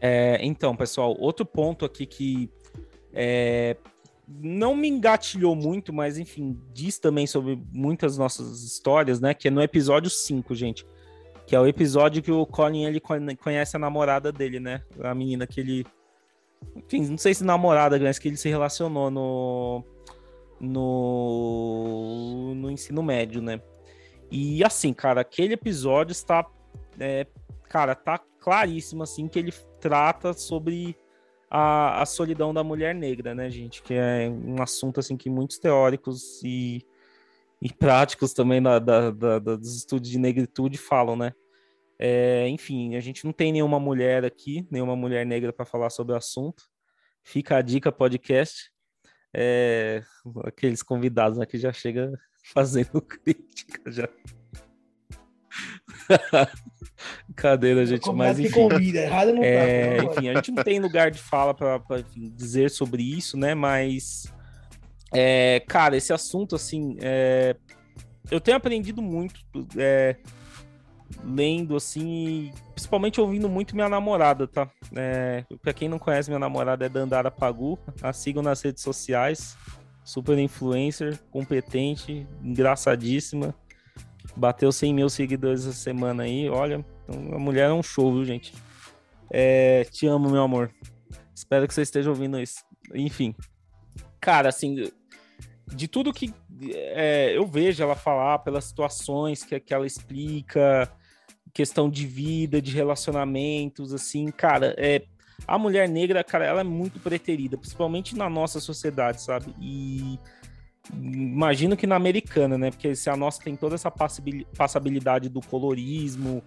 É, 0.00 0.38
então, 0.44 0.76
pessoal, 0.76 1.16
outro 1.18 1.44
ponto 1.46 1.84
aqui 1.84 2.04
que 2.06 2.50
é, 3.12 3.76
não 4.28 4.74
me 4.74 4.88
engatilhou 4.88 5.54
muito, 5.54 5.92
mas 5.92 6.18
enfim, 6.18 6.60
diz 6.72 6.98
também 6.98 7.26
sobre 7.26 7.58
muitas 7.72 8.18
nossas 8.18 8.62
histórias, 8.62 9.20
né? 9.20 9.32
Que 9.32 9.48
é 9.48 9.50
no 9.50 9.62
episódio 9.62 10.10
5, 10.10 10.54
gente. 10.54 10.86
Que 11.46 11.54
é 11.54 11.60
o 11.60 11.66
episódio 11.66 12.22
que 12.22 12.32
o 12.32 12.44
Colin 12.44 12.84
ele 12.84 13.00
con- 13.00 13.36
conhece 13.42 13.76
a 13.76 13.78
namorada 13.78 14.32
dele, 14.32 14.58
né? 14.58 14.82
A 15.00 15.14
menina 15.14 15.46
que 15.46 15.60
ele. 15.60 15.86
Enfim, 16.74 17.06
não 17.06 17.18
sei 17.18 17.34
se 17.34 17.44
namorada, 17.44 17.98
mas 17.98 18.18
que 18.18 18.28
ele 18.28 18.36
se 18.36 18.48
relacionou 18.48 19.10
no. 19.10 19.84
No, 20.58 22.54
no 22.54 22.70
ensino 22.70 23.02
médio, 23.02 23.42
né? 23.42 23.60
E 24.30 24.64
assim, 24.64 24.92
cara, 24.92 25.20
aquele 25.20 25.54
episódio 25.54 26.12
está. 26.12 26.44
é, 26.98 27.26
cara, 27.68 27.94
tá 27.94 28.18
claríssimo, 28.40 29.02
assim, 29.02 29.28
que 29.28 29.38
ele 29.38 29.52
trata 29.88 30.32
sobre 30.32 30.96
a, 31.48 32.02
a 32.02 32.06
solidão 32.06 32.52
da 32.52 32.64
mulher 32.64 32.94
negra, 32.94 33.34
né, 33.34 33.48
gente? 33.48 33.82
Que 33.82 33.94
é 33.94 34.28
um 34.28 34.60
assunto 34.60 34.98
assim 34.98 35.16
que 35.16 35.30
muitos 35.30 35.58
teóricos 35.58 36.42
e, 36.42 36.84
e 37.62 37.72
práticos 37.72 38.32
também 38.32 38.60
da, 38.60 38.78
da- 38.80 39.10
da- 39.10 39.38
dos 39.38 39.76
estudos 39.76 40.10
de 40.10 40.18
negritude 40.18 40.76
falam, 40.76 41.14
né? 41.16 41.32
É, 41.98 42.48
enfim, 42.48 42.96
a 42.96 43.00
gente 43.00 43.24
não 43.24 43.32
tem 43.32 43.52
nenhuma 43.52 43.78
mulher 43.78 44.24
aqui, 44.24 44.66
nenhuma 44.70 44.96
mulher 44.96 45.24
negra 45.24 45.52
para 45.52 45.64
falar 45.64 45.88
sobre 45.90 46.12
o 46.12 46.16
assunto. 46.16 46.64
Fica 47.22 47.56
a 47.56 47.62
dica 47.62 47.90
podcast. 47.92 48.70
É, 49.32 50.02
aqueles 50.44 50.82
convidados 50.82 51.38
aqui 51.38 51.58
já 51.58 51.72
chega 51.72 52.10
fazendo 52.52 53.00
crítica 53.06 53.90
já. 53.90 54.08
Cadeira, 57.34 57.84
gente, 57.84 58.10
mas 58.12 58.36
que 58.36 58.46
enfim. 58.46 58.54
convida, 58.54 59.00
errado 59.00 59.34
não 59.34 59.42
É, 59.42 59.96
tá. 59.96 60.04
enfim, 60.04 60.28
a 60.28 60.34
gente 60.34 60.50
não 60.50 60.62
tem 60.62 60.80
lugar 60.80 61.10
de 61.10 61.18
fala 61.18 61.52
para 61.52 61.80
dizer 62.16 62.70
sobre 62.70 63.02
isso, 63.02 63.36
né? 63.36 63.54
Mas, 63.54 64.32
é, 65.12 65.60
cara, 65.68 65.96
esse 65.96 66.12
assunto, 66.12 66.56
assim, 66.56 66.96
é, 67.00 67.54
eu 68.30 68.40
tenho 68.40 68.56
aprendido 68.56 69.02
muito 69.02 69.40
é, 69.76 70.16
lendo, 71.22 71.76
assim, 71.76 72.06
e 72.06 72.52
principalmente 72.72 73.20
ouvindo 73.20 73.48
muito 73.48 73.74
minha 73.74 73.88
namorada, 73.88 74.46
tá? 74.46 74.68
É, 74.94 75.44
para 75.62 75.72
quem 75.72 75.88
não 75.88 75.98
conhece, 75.98 76.30
minha 76.30 76.38
namorada 76.38 76.86
é 76.86 76.88
Dandara 76.88 77.30
Pagu, 77.30 77.78
a 78.02 78.12
sigam 78.12 78.42
nas 78.42 78.62
redes 78.62 78.82
sociais, 78.82 79.56
super 80.04 80.38
influencer, 80.38 81.18
competente, 81.30 82.26
engraçadíssima. 82.42 83.54
Bateu 84.36 84.70
100 84.70 84.94
mil 84.94 85.08
seguidores 85.08 85.66
essa 85.66 85.72
semana 85.72 86.24
aí, 86.24 86.48
olha, 86.48 86.84
a 87.08 87.38
mulher 87.38 87.70
é 87.70 87.72
um 87.72 87.82
show, 87.82 88.12
viu, 88.12 88.24
gente? 88.24 88.52
É, 89.30 89.84
te 89.84 90.06
amo, 90.06 90.30
meu 90.30 90.42
amor. 90.42 90.70
Espero 91.34 91.66
que 91.66 91.74
você 91.74 91.82
esteja 91.82 92.10
ouvindo 92.10 92.38
isso. 92.38 92.64
Enfim. 92.94 93.34
Cara, 94.20 94.48
assim, 94.48 94.90
de 95.74 95.88
tudo 95.88 96.12
que 96.12 96.32
é, 96.72 97.36
eu 97.36 97.46
vejo 97.46 97.82
ela 97.82 97.94
falar, 97.94 98.38
pelas 98.40 98.64
situações 98.64 99.42
que, 99.42 99.58
que 99.58 99.74
ela 99.74 99.86
explica, 99.86 100.90
questão 101.52 101.88
de 101.88 102.06
vida, 102.06 102.60
de 102.60 102.72
relacionamentos, 102.72 103.92
assim, 103.92 104.30
cara, 104.30 104.74
é, 104.78 105.02
a 105.46 105.58
mulher 105.58 105.88
negra, 105.88 106.24
cara, 106.24 106.44
ela 106.44 106.60
é 106.60 106.64
muito 106.64 106.98
preterida, 107.00 107.56
principalmente 107.56 108.16
na 108.16 108.28
nossa 108.28 108.60
sociedade, 108.60 109.22
sabe? 109.22 109.54
E 109.60 110.18
imagino 110.92 111.76
que 111.76 111.86
na 111.86 111.96
americana, 111.96 112.56
né? 112.56 112.70
Porque 112.70 112.94
se 112.94 113.08
a 113.10 113.16
nossa 113.16 113.42
tem 113.42 113.56
toda 113.56 113.74
essa 113.74 113.90
passabil- 113.90 114.46
passabilidade 114.56 115.28
do 115.28 115.40
colorismo, 115.40 116.42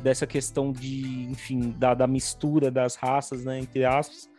dessa 0.00 0.26
questão 0.26 0.72
de, 0.72 1.24
enfim, 1.30 1.74
da, 1.78 1.94
da 1.94 2.06
mistura 2.06 2.70
das 2.70 2.94
raças, 2.94 3.44
né, 3.44 3.58
entre 3.58 3.84
aspas, 3.84 4.30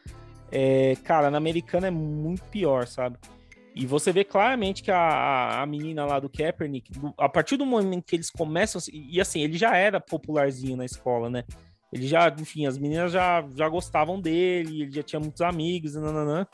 é, 0.52 0.96
cara, 1.04 1.30
na 1.32 1.38
americana 1.38 1.88
é 1.88 1.92
muito 1.92 2.44
pior, 2.46 2.88
sabe? 2.88 3.18
E 3.76 3.88
você 3.88 4.12
vê 4.12 4.24
claramente 4.24 4.84
que 4.84 4.92
a, 4.92 5.62
a, 5.62 5.66
menina 5.66 6.06
lá 6.06 6.20
do 6.20 6.30
Kaepernick, 6.30 6.92
a 7.18 7.28
partir 7.28 7.58
do 7.58 7.66
momento 7.66 8.06
que 8.06 8.16
eles 8.16 8.30
começam, 8.30 8.80
e 8.92 9.20
assim, 9.20 9.42
ele 9.42 9.58
já 9.58 9.76
era 9.76 10.00
popularzinho 10.00 10.78
na 10.78 10.86
escola, 10.86 11.28
né? 11.28 11.44
Ele 11.92 12.08
já, 12.08 12.34
enfim, 12.40 12.68
as 12.68 12.78
meninas 12.78 13.12
já, 13.12 13.44
já 13.56 13.68
gostavam 13.68 14.22
dele, 14.22 14.84
ele 14.84 14.92
já 14.92 15.02
tinha 15.02 15.20
muitos 15.20 15.42
amigos, 15.42 15.96
nananã. 15.96 16.46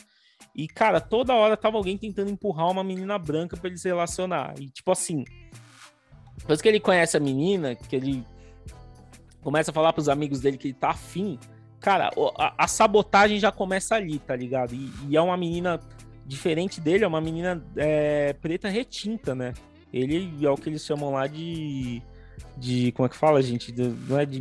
E, 0.56 0.68
cara, 0.68 1.00
toda 1.00 1.34
hora 1.34 1.56
tava 1.56 1.78
alguém 1.78 1.98
tentando 1.98 2.30
empurrar 2.30 2.70
uma 2.70 2.84
menina 2.84 3.18
branca 3.18 3.56
pra 3.56 3.70
ele 3.70 3.78
se 3.78 3.88
relacionar. 3.88 4.54
E, 4.60 4.70
tipo 4.70 4.92
assim, 4.92 5.24
depois 6.38 6.62
que 6.62 6.68
ele 6.68 6.80
conhece 6.80 7.16
a 7.16 7.20
menina, 7.20 7.76
que 7.76 7.96
ele 7.96 8.26
começa 9.42 9.72
a 9.72 9.74
falar 9.74 9.94
pros 9.94 10.10
amigos 10.10 10.42
dele 10.42 10.58
que 10.58 10.68
ele 10.68 10.74
tá 10.74 10.90
afim, 10.90 11.40
cara, 11.80 12.10
a, 12.38 12.64
a 12.64 12.68
sabotagem 12.68 13.40
já 13.40 13.52
começa 13.52 13.96
ali, 13.96 14.20
tá 14.20 14.36
ligado? 14.36 14.74
E, 14.74 14.92
e 15.08 15.16
é 15.16 15.22
uma 15.22 15.38
menina 15.38 15.80
diferente 16.26 16.80
dele, 16.80 17.04
é 17.04 17.08
uma 17.08 17.22
menina 17.22 17.64
é, 17.76 18.34
preta 18.34 18.70
retinta, 18.70 19.34
né? 19.34 19.54
Ele 19.92 20.46
é 20.46 20.50
o 20.50 20.56
que 20.56 20.70
eles 20.70 20.86
chamam 20.86 21.12
lá 21.12 21.26
de. 21.26 22.02
de 22.56 22.92
como 22.92 23.08
é 23.08 23.10
que 23.10 23.16
fala, 23.16 23.42
gente? 23.42 23.72
De- 23.72 23.96
não 24.08 24.20
é 24.20 24.26
de. 24.26 24.40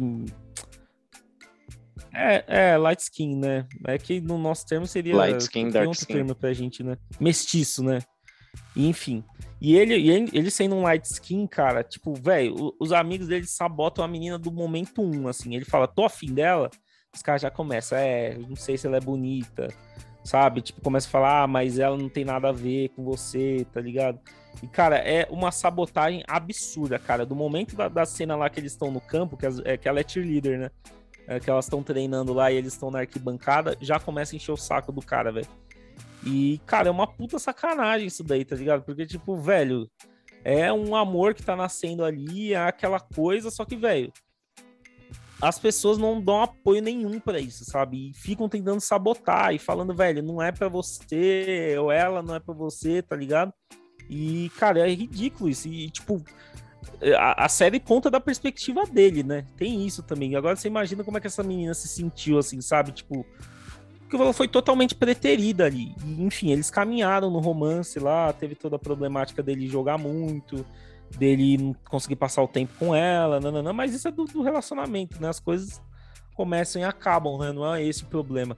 É, 2.19 2.45
é, 2.73 2.77
light 2.77 3.01
skin, 3.01 3.37
né? 3.37 3.66
É 3.87 3.97
que 3.99 4.21
no 4.21 4.37
nosso 4.39 4.66
termo 4.66 4.87
seria. 4.87 5.14
Light 5.16 5.41
skin, 5.41 5.71
dark 5.71 5.87
outro 5.87 6.01
skin. 6.03 6.12
termo 6.14 6.35
pra 6.35 6.53
gente, 6.53 6.83
né? 6.83 6.97
Mestiço, 7.21 7.83
né? 7.83 8.01
Enfim. 8.77 9.23
E 9.61 9.77
ele, 9.77 9.97
e 9.97 10.11
ele, 10.11 10.31
ele 10.33 10.51
sendo 10.51 10.75
um 10.75 10.83
light 10.83 11.05
skin, 11.05 11.47
cara, 11.47 11.83
tipo, 11.83 12.14
velho, 12.14 12.75
os 12.81 12.93
amigos 12.93 13.29
dele 13.29 13.47
sabotam 13.47 14.05
a 14.05 14.09
menina 14.09 14.39
do 14.39 14.53
momento 14.53 15.03
um, 15.03 15.29
assim. 15.29 15.55
Ele 15.55 15.64
fala, 15.64 15.87
tô 15.87 16.05
afim 16.05 16.32
dela. 16.32 16.70
Os 17.15 17.23
caras 17.23 17.43
já 17.43 17.51
começam, 17.51 17.97
é, 17.99 18.36
não 18.36 18.55
sei 18.55 18.77
se 18.77 18.86
ela 18.86 18.97
é 18.99 19.01
bonita, 19.01 19.69
sabe? 20.23 20.61
Tipo, 20.61 20.81
começa 20.82 21.09
a 21.09 21.11
falar, 21.11 21.43
ah, 21.43 21.47
mas 21.47 21.78
ela 21.78 21.97
não 21.97 22.09
tem 22.09 22.24
nada 22.24 22.51
a 22.51 22.53
ver 22.53 22.90
com 22.90 23.03
você, 23.03 23.66
tá 23.73 23.81
ligado? 23.81 24.20
E, 24.62 24.66
cara, 24.66 24.97
é 24.97 25.27
uma 25.31 25.51
sabotagem 25.51 26.23
absurda, 26.28 26.99
cara. 26.99 27.24
Do 27.24 27.35
momento 27.35 27.74
da, 27.74 27.89
da 27.89 28.05
cena 28.05 28.36
lá 28.36 28.49
que 28.51 28.61
eles 28.61 28.73
estão 28.73 28.90
no 28.90 29.01
campo, 29.01 29.36
que, 29.36 29.47
as- 29.47 29.61
é, 29.65 29.77
que 29.77 29.89
ela 29.89 30.01
é 30.01 30.05
cheerleader, 30.07 30.59
né? 30.59 30.70
É, 31.29 31.39
que 31.39 31.51
elas 31.51 31.67
estão 31.67 31.83
treinando 31.83 32.33
lá 32.33 32.51
e 32.51 32.57
eles 32.57 32.73
estão 32.73 32.91
na 32.91 33.01
arquibancada, 33.01 33.77
já 33.83 34.01
começa 34.01 34.35
a 34.35 34.37
encher 34.37 34.51
o 34.51 34.57
saco 34.57 34.91
do 34.91 35.03
cara, 35.03 35.31
velho. 35.31 35.47
E, 36.25 36.59
cara, 36.65 36.89
é 36.89 36.91
uma 36.91 37.07
puta 37.07 37.39
sacanagem 37.39 38.07
isso 38.07 38.25
daí, 38.25 38.47
tá 38.47 38.57
ligado? 38.57 38.83
Porque, 38.83 39.07
tipo, 39.07 39.37
velho, 39.37 39.89
é 40.43 40.73
um 40.73 40.97
amor 40.97 41.35
que 41.35 41.43
tá 41.43 41.55
nascendo 41.55 42.03
ali, 42.03 42.55
é 42.55 42.57
aquela 42.57 42.99
coisa, 42.99 43.51
só 43.51 43.67
que, 43.67 43.77
velho, 43.77 44.11
as 45.41 45.59
pessoas 45.59 45.99
não 45.99 46.21
dão 46.21 46.43
apoio 46.43 46.83
nenhum 46.83 47.21
pra 47.21 47.39
isso, 47.39 47.65
sabe? 47.65 48.11
E 48.11 48.15
ficam 48.15 48.49
tentando 48.49 48.81
sabotar 48.81 49.55
e 49.55 49.59
falando, 49.59 49.95
velho, 49.95 50.23
não 50.23 50.43
é 50.43 50.51
pra 50.51 50.69
você, 50.69 51.77
ou 51.79 51.93
ela 51.93 52.23
não 52.23 52.35
é 52.35 52.41
pra 52.41 52.55
você, 52.55 53.03
tá 53.03 53.15
ligado? 53.15 53.53
E, 54.11 54.51
cara, 54.59 54.81
é 54.81 54.95
ridículo 54.95 55.51
isso. 55.51 55.69
E, 55.69 55.91
tipo, 55.91 56.25
a, 57.16 57.49
série 57.49 57.79
conta 57.79 58.11
da 58.11 58.20
perspectiva 58.20 58.85
dele, 58.85 59.23
né? 59.23 59.45
Tem 59.57 59.87
isso 59.87 60.03
também. 60.03 60.35
Agora 60.35 60.57
você 60.57 60.69
imagina 60.69 61.05
como 61.05 61.16
é 61.16 61.20
que 61.20 61.27
essa 61.27 61.43
menina 61.43 61.75
se 61.75 61.89
sentiu, 61.89 62.39
assim, 62.39 62.61
sabe? 62.61 62.93
Tipo, 62.93 63.25
porque 64.01 64.16
ela 64.16 64.33
foi 64.33 64.49
totalmente 64.49 64.95
preterida 64.95 65.66
ali. 65.66 65.95
E, 66.05 66.23
enfim, 66.23 66.51
eles 66.51 66.70
caminharam 66.70 67.31
no 67.31 67.39
romance 67.39 67.99
lá, 67.99 68.33
teve 68.33 68.55
toda 68.55 68.77
a 68.77 68.79
problemática 68.79 69.43
dele 69.43 69.69
jogar 69.69 69.99
muito, 69.99 70.65
dele 71.16 71.59
não 71.59 71.77
conseguir 71.89 72.16
passar 72.16 72.43
o 72.43 72.49
tempo 72.49 72.73
com 72.79 72.95
ela, 72.95 73.39
nananã, 73.39 73.73
mas 73.73 73.95
isso 73.95 74.09
é 74.09 74.11
do, 74.11 74.25
do 74.25 74.43
relacionamento, 74.43 75.20
né? 75.20 75.29
As 75.29 75.39
coisas 75.39 75.81
começam 76.35 76.81
e 76.81 76.85
acabam, 76.85 77.39
né? 77.39 77.53
Não 77.53 77.75
é 77.75 77.85
esse 77.85 78.03
o 78.05 78.07
problema. 78.07 78.57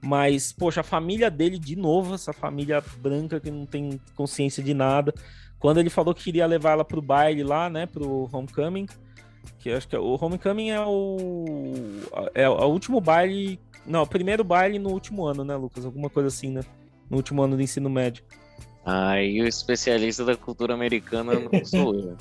Mas, 0.00 0.52
poxa, 0.52 0.80
a 0.80 0.84
família 0.84 1.30
dele, 1.30 1.58
de 1.58 1.74
novo, 1.74 2.14
essa 2.14 2.32
família 2.32 2.82
branca 2.98 3.40
que 3.40 3.50
não 3.50 3.66
tem 3.66 4.00
consciência 4.14 4.62
de 4.62 4.72
nada. 4.74 5.12
Quando 5.58 5.78
ele 5.78 5.90
falou 5.90 6.14
que 6.14 6.24
queria 6.24 6.46
levar 6.46 6.72
ela 6.72 6.84
pro 6.84 7.02
baile 7.02 7.42
lá, 7.42 7.68
né? 7.68 7.86
Pro 7.86 8.28
Homecoming, 8.32 8.86
que 9.58 9.70
eu 9.70 9.76
acho 9.76 9.88
que 9.88 9.96
é- 9.96 9.98
o 9.98 10.16
Homecoming 10.20 10.70
é 10.70 10.80
o. 10.80 11.16
É 12.34 12.48
o 12.48 12.66
último 12.66 13.00
baile 13.00 13.58
Não, 13.86 14.06
primeiro 14.06 14.44
baile 14.44 14.78
no 14.78 14.90
último 14.90 15.24
ano, 15.24 15.44
né, 15.44 15.56
Lucas? 15.56 15.84
Alguma 15.86 16.10
coisa 16.10 16.28
assim, 16.28 16.50
né? 16.50 16.60
No 17.08 17.16
último 17.16 17.42
ano 17.42 17.56
do 17.56 17.62
ensino 17.62 17.88
médio. 17.88 18.22
Aí 18.84 19.40
o 19.40 19.46
especialista 19.46 20.24
da 20.26 20.36
cultura 20.36 20.74
americana 20.74 21.32
não 21.34 21.50
sou 21.64 21.94
eu. 21.94 22.16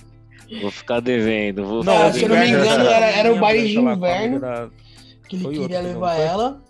Vou 0.61 0.71
ficar 0.71 1.01
devendo. 1.01 1.65
Vou 1.65 1.83
Não, 1.83 1.93
ficar 1.93 2.13
se 2.13 2.23
eu 2.23 2.29
não 2.29 2.37
me 2.37 2.47
engano, 2.47 2.85
era- 2.85 3.05
era 3.07 3.33
o 3.33 3.39
baile 3.39 3.67
de 3.67 3.77
inverno. 3.77 4.39
Que 5.27 5.35
ele 5.35 5.43
Foi 5.43 5.53
queria 5.57 5.77
outro, 5.79 5.93
levar 5.93 6.15
ela. 6.15 6.63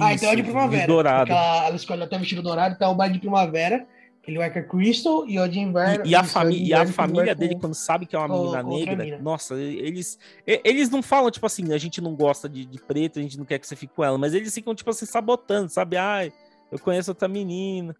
ah, 0.00 0.14
então 0.14 0.28
é 0.30 0.34
de 0.34 0.42
Isso, 0.42 0.50
primavera. 0.50 0.86
Dourado. 0.88 1.30
Ela, 1.30 1.66
ela 1.66 1.76
escolhe 1.76 2.02
até 2.02 2.18
vestido 2.18 2.42
dourado, 2.42 2.74
então 2.74 2.88
é 2.88 2.92
o 2.92 2.96
baile 2.96 3.14
de 3.14 3.20
primavera. 3.20 3.86
Ele 4.26 4.38
vai 4.38 4.50
com 4.50 4.58
a 4.58 4.62
Crystal 4.62 5.28
e 5.28 5.38
o 5.38 5.46
de 5.46 5.58
inverno. 5.60 6.06
E, 6.06 6.10
e 6.10 6.14
a, 6.14 6.24
fami 6.24 6.62
e 6.66 6.72
a 6.72 6.86
família 6.86 7.34
dele, 7.34 7.54
com- 7.54 7.60
quando 7.60 7.74
sabe 7.74 8.06
que 8.06 8.16
é 8.16 8.18
uma 8.18 8.28
menina 8.28 8.62
negra, 8.62 8.96
mina. 9.04 9.18
nossa, 9.18 9.54
eles, 9.54 10.18
eles 10.46 10.88
não 10.88 11.02
falam, 11.02 11.30
tipo 11.30 11.44
assim, 11.44 11.72
a 11.74 11.78
gente 11.78 12.00
não 12.00 12.14
gosta 12.14 12.48
de, 12.48 12.64
de 12.64 12.78
preto, 12.80 13.18
a 13.18 13.22
gente 13.22 13.36
não 13.36 13.44
quer 13.44 13.58
que 13.58 13.66
você 13.66 13.76
fique 13.76 13.94
com 13.94 14.02
ela, 14.02 14.16
mas 14.16 14.32
eles 14.32 14.54
ficam, 14.54 14.74
tipo 14.74 14.88
assim, 14.88 15.04
sabotando, 15.04 15.68
sabe? 15.68 15.96
Ai, 15.98 16.32
eu 16.72 16.78
conheço 16.78 17.10
outra 17.10 17.28
menina. 17.28 17.94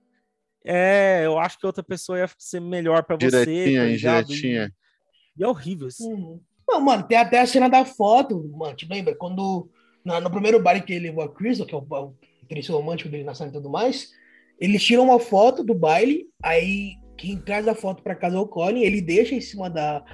É, 0.65 1.23
eu 1.27 1.39
acho 1.39 1.59
que 1.59 1.67
outra 1.67 1.83
pessoa 1.83 2.19
ia 2.19 2.31
ser 2.39 2.61
melhor 2.61 3.03
pra 3.05 3.17
você. 3.17 3.45
Direitinha, 3.45 3.81
tá 3.83 3.87
ligado? 3.89 4.25
direitinha. 4.27 4.73
E, 5.37 5.41
e 5.43 5.45
é 5.45 5.49
horrível 5.49 5.89
isso. 5.89 6.09
Uhum. 6.09 6.41
Não, 6.67 6.81
mano, 6.81 7.03
tem 7.07 7.19
até 7.19 7.39
a 7.41 7.47
cena 7.47 7.69
da 7.69 7.85
foto, 7.85 8.43
mano, 8.57 8.75
te 8.75 8.87
lembra? 8.89 9.15
Quando, 9.15 9.69
na- 10.03 10.21
no 10.23 10.31
primeiro 10.31 10.63
baile 10.63 10.81
que 10.81 10.95
ele 10.95 11.09
levou 11.09 11.23
a 11.23 11.29
Crystal, 11.29 11.67
que 11.67 11.75
é 11.75 11.77
o, 11.79 11.83
o 11.83 12.15
interesse 12.43 12.73
romântico 12.73 13.11
dele 13.11 13.25
na 13.25 13.35
cena 13.35 13.51
e 13.51 13.53
tudo 13.53 13.69
mais, 13.69 14.11
eles 14.61 14.83
tiram 14.83 15.05
uma 15.05 15.19
foto 15.19 15.63
do 15.63 15.75
baile, 15.75 16.27
aí 16.43 16.93
quem 17.17 17.37
traz 17.37 17.67
a 17.69 17.75
foto 17.75 18.03
pra 18.03 18.15
casa 18.15 18.37
é 18.37 18.39
o 18.39 18.47
Colin, 18.47 18.83
ele 18.83 19.01
deixa 19.01 19.35
em 19.35 19.41
cima 19.41 19.71
da, 19.71 20.05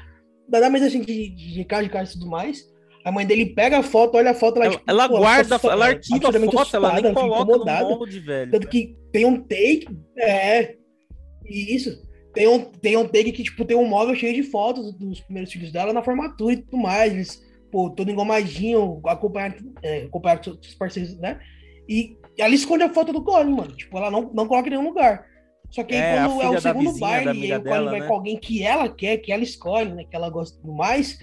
da, 0.49 0.71
mesa 0.71 0.87
assim, 0.87 1.01
de, 1.01 1.29
de, 1.31 1.55
de 1.55 1.65
casa 1.65 1.85
de 1.85 1.91
casa 1.91 2.11
e 2.11 2.15
tudo 2.15 2.29
mais, 2.29 2.65
a 3.05 3.11
mãe 3.11 3.27
dele 3.27 3.47
pega 3.47 3.79
a 3.79 3.83
foto, 3.83 4.17
olha 4.17 4.31
a 4.31 4.35
foto, 4.35 4.57
ela, 4.57 4.67
Ela, 4.67 4.73
tipo, 4.77 4.91
ela 4.91 5.09
guarda, 5.09 5.61
ela 5.65 5.87
é, 5.87 5.91
arquiva 5.91 6.29
a 6.29 6.53
foto, 6.53 6.77
ela 6.77 7.01
nem 7.01 7.15
coloca 7.15 7.45
no 7.45 7.51
incomodada. 7.51 7.89
molde, 7.89 8.21
velho. 8.21 8.51
Tanto 8.51 8.69
que 8.69 8.97
tem 9.13 9.25
um 9.25 9.41
take, 9.41 9.87
é, 10.19 10.77
isso, 11.47 12.03
tem 12.35 12.47
um, 12.47 12.61
tem 12.61 12.97
um 12.97 13.07
take 13.07 13.33
que, 13.33 13.43
tipo, 13.43 13.65
tem 13.65 13.77
um 13.77 13.87
móvel 13.87 14.15
cheio 14.15 14.35
de 14.35 14.43
fotos 14.43 14.95
dos 14.95 15.21
primeiros 15.21 15.53
filhos 15.53 15.73
dela 15.73 15.93
na 15.93 16.03
formatura 16.03 16.55
e 16.55 16.59
tudo 16.59 16.77
mais, 16.77 17.13
eles, 17.13 17.43
pô, 17.71 17.91
todo 17.91 18.11
engomadinho, 18.11 19.01
acompanhado, 19.07 19.57
é, 19.83 20.03
acompanhado 20.03 20.51
com 20.51 20.63
seus 20.63 20.75
parceiros, 20.75 21.17
né, 21.19 21.41
e 21.89 22.17
ela 22.41 22.55
esconde 22.55 22.83
a 22.85 22.89
foto 22.93 23.13
do 23.13 23.23
Colin, 23.23 23.53
mano, 23.55 23.73
tipo, 23.77 23.97
ela 23.97 24.11
não, 24.11 24.31
não 24.33 24.47
coloca 24.47 24.69
em 24.69 24.71
nenhum 24.71 24.85
lugar. 24.89 25.25
Só 25.71 25.85
que 25.85 25.95
aí 25.95 26.01
É, 26.01 26.13
quando 26.27 26.43
é 26.43 26.49
o 26.51 26.61
segundo 26.61 26.99
baile, 26.99 27.47
e 27.47 27.53
o 27.55 27.63
Colin 27.63 27.85
vai 27.85 28.01
né? 28.01 28.07
com 28.07 28.15
alguém 28.15 28.37
que 28.39 28.63
ela 28.63 28.89
quer, 28.89 29.19
que 29.19 29.31
ela 29.33 29.43
escolhe, 29.43 29.93
né, 29.93 30.05
que 30.05 30.17
ela 30.17 30.29
gosta 30.29 30.61
do 30.63 30.73
mais, 30.73 31.19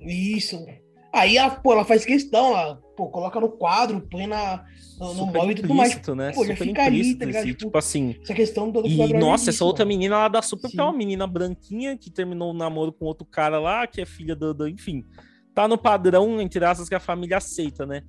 isso. 0.00 0.64
Aí 1.12 1.36
ela, 1.36 1.50
pô, 1.50 1.72
ela 1.72 1.84
faz 1.84 2.04
questão, 2.04 2.56
ela, 2.56 2.76
pô, 2.96 3.08
coloca 3.08 3.40
no 3.40 3.48
quadro, 3.50 4.00
põe 4.08 4.28
na, 4.28 4.64
no, 4.98 5.12
no 5.14 5.26
móvel 5.26 5.50
e 5.50 5.54
tudo 5.56 5.74
mais. 5.74 5.92
né? 6.14 6.30
Pô, 6.32 6.44
já 6.44 6.52
Super 6.54 6.64
fica 6.68 6.84
ali, 6.84 7.14
tá 7.16 7.24
ligado? 7.24 7.42
esse, 7.42 7.52
Tipo, 7.54 7.64
tipo 7.64 7.78
assim, 7.78 8.14
Essa 8.22 8.32
questão 8.34 8.70
toda 8.70 8.88
que 8.88 8.94
E, 8.94 9.12
nossa, 9.14 9.50
essa 9.50 9.64
outra 9.64 9.84
mano. 9.84 9.96
menina, 9.98 10.14
ela 10.14 10.28
dá 10.28 10.40
super 10.40 10.70
pra 10.70 10.70
Sim. 10.70 10.80
uma 10.88 10.92
menina 10.96 11.26
branquinha 11.26 11.98
que 11.98 12.12
terminou 12.12 12.50
o 12.52 12.56
namoro 12.56 12.92
com 12.92 13.06
outro 13.06 13.26
cara 13.26 13.58
lá, 13.58 13.88
que 13.88 14.00
é 14.00 14.06
filha 14.06 14.36
do, 14.36 14.54
do- 14.54 14.68
enfim. 14.68 15.02
Tá 15.52 15.66
no 15.66 15.76
padrão, 15.76 16.40
entre 16.40 16.64
aspas, 16.64 16.88
que 16.88 16.94
a 16.94 17.00
família 17.00 17.38
aceita, 17.38 17.84
né? 17.84 18.02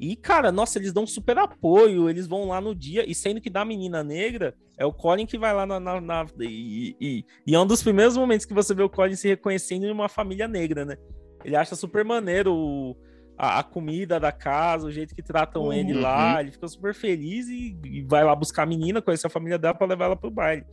E, 0.00 0.14
cara, 0.16 0.52
nossa, 0.52 0.78
eles 0.78 0.92
dão 0.92 1.06
super 1.06 1.36
apoio, 1.38 2.08
eles 2.08 2.26
vão 2.26 2.46
lá 2.46 2.60
no 2.60 2.74
dia, 2.74 3.04
e 3.08 3.14
sendo 3.14 3.40
que 3.40 3.50
da 3.50 3.64
menina 3.64 4.04
negra, 4.04 4.54
é 4.78 4.86
o 4.86 4.92
Colin 4.92 5.26
que 5.26 5.36
vai 5.38 5.52
lá 5.52 5.66
na. 5.66 5.80
na- 5.80 6.00
na- 6.00 6.26
e, 6.40 6.94
e- 7.00 7.24
e 7.46 7.54
é 7.54 7.58
um 7.58 7.66
dos 7.66 7.82
primeiros 7.82 8.16
momentos 8.16 8.46
que 8.46 8.54
você 8.54 8.72
vê 8.74 8.82
o 8.82 8.88
Colin 8.90 9.16
se 9.16 9.26
reconhecendo 9.26 9.84
em 9.86 9.90
uma 9.90 10.08
família 10.08 10.46
negra, 10.46 10.84
né? 10.84 10.96
Ele 11.44 11.56
acha 11.56 11.74
super 11.74 12.04
maneiro 12.04 12.54
o- 12.54 12.96
a, 13.36 13.58
a 13.60 13.62
comida 13.62 14.18
da 14.20 14.30
casa, 14.32 14.86
o 14.86 14.90
jeito 14.92 15.14
que 15.14 15.22
tratam 15.22 15.64
Uhum. 15.66 15.72
ele 15.72 15.94
lá, 15.94 16.40
ele 16.40 16.50
fica 16.52 16.66
super 16.68 16.94
feliz 16.94 17.48
e, 17.48 17.76
e 17.84 18.02
vai 18.02 18.22
lá 18.24 18.34
buscar 18.36 18.64
a 18.64 18.66
menina, 18.66 19.00
conhecer 19.02 19.26
a 19.26 19.30
família 19.30 19.58
dela 19.58 19.74
pra 19.74 19.86
levar 19.86 20.06
ela 20.06 20.16
pro 20.16 20.30
baile. 20.30 20.64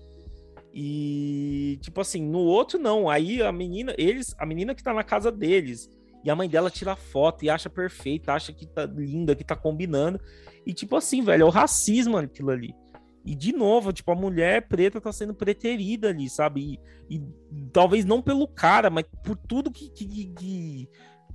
E, 0.73 1.77
tipo 1.81 2.01
assim, 2.01 2.21
no 2.21 2.39
outro 2.39 2.77
não. 2.77 3.09
Aí 3.09 3.41
a 3.41 3.51
menina, 3.51 3.93
eles, 3.97 4.35
a 4.37 4.45
menina 4.45 4.75
que 4.75 4.83
tá 4.83 4.93
na 4.93 5.03
casa 5.03 5.31
deles, 5.31 5.89
e 6.25 6.29
a 6.31 6.35
mãe 6.35 6.49
dela 6.49 6.71
tira 6.71 6.95
foto 6.95 7.45
e 7.45 7.51
acha 7.51 7.69
perfeita, 7.69 8.33
acha 8.33 8.51
que 8.51 8.65
tá 8.65 8.83
linda, 8.85 9.35
que 9.35 9.43
tá 9.43 9.55
combinando. 9.55 10.19
E, 10.65 10.73
tipo 10.73 10.95
assim, 10.95 11.21
velho, 11.21 11.43
é 11.43 11.45
o 11.45 11.49
racismo 11.49 12.17
aquilo 12.17 12.49
ali. 12.49 12.73
E, 13.23 13.35
de 13.35 13.53
novo, 13.53 13.93
tipo, 13.93 14.11
a 14.11 14.15
mulher 14.15 14.67
preta 14.67 14.99
tá 14.99 15.11
sendo 15.11 15.35
preterida 15.35 16.09
ali, 16.09 16.27
sabe? 16.27 16.79
E, 17.07 17.17
e 17.17 17.65
talvez 17.71 18.05
não 18.05 18.23
pelo 18.23 18.47
cara, 18.47 18.89
mas 18.89 19.05
por 19.23 19.37
tudo 19.37 19.69
que, 19.69 19.87
que, 19.91 20.07
que, 20.33 20.89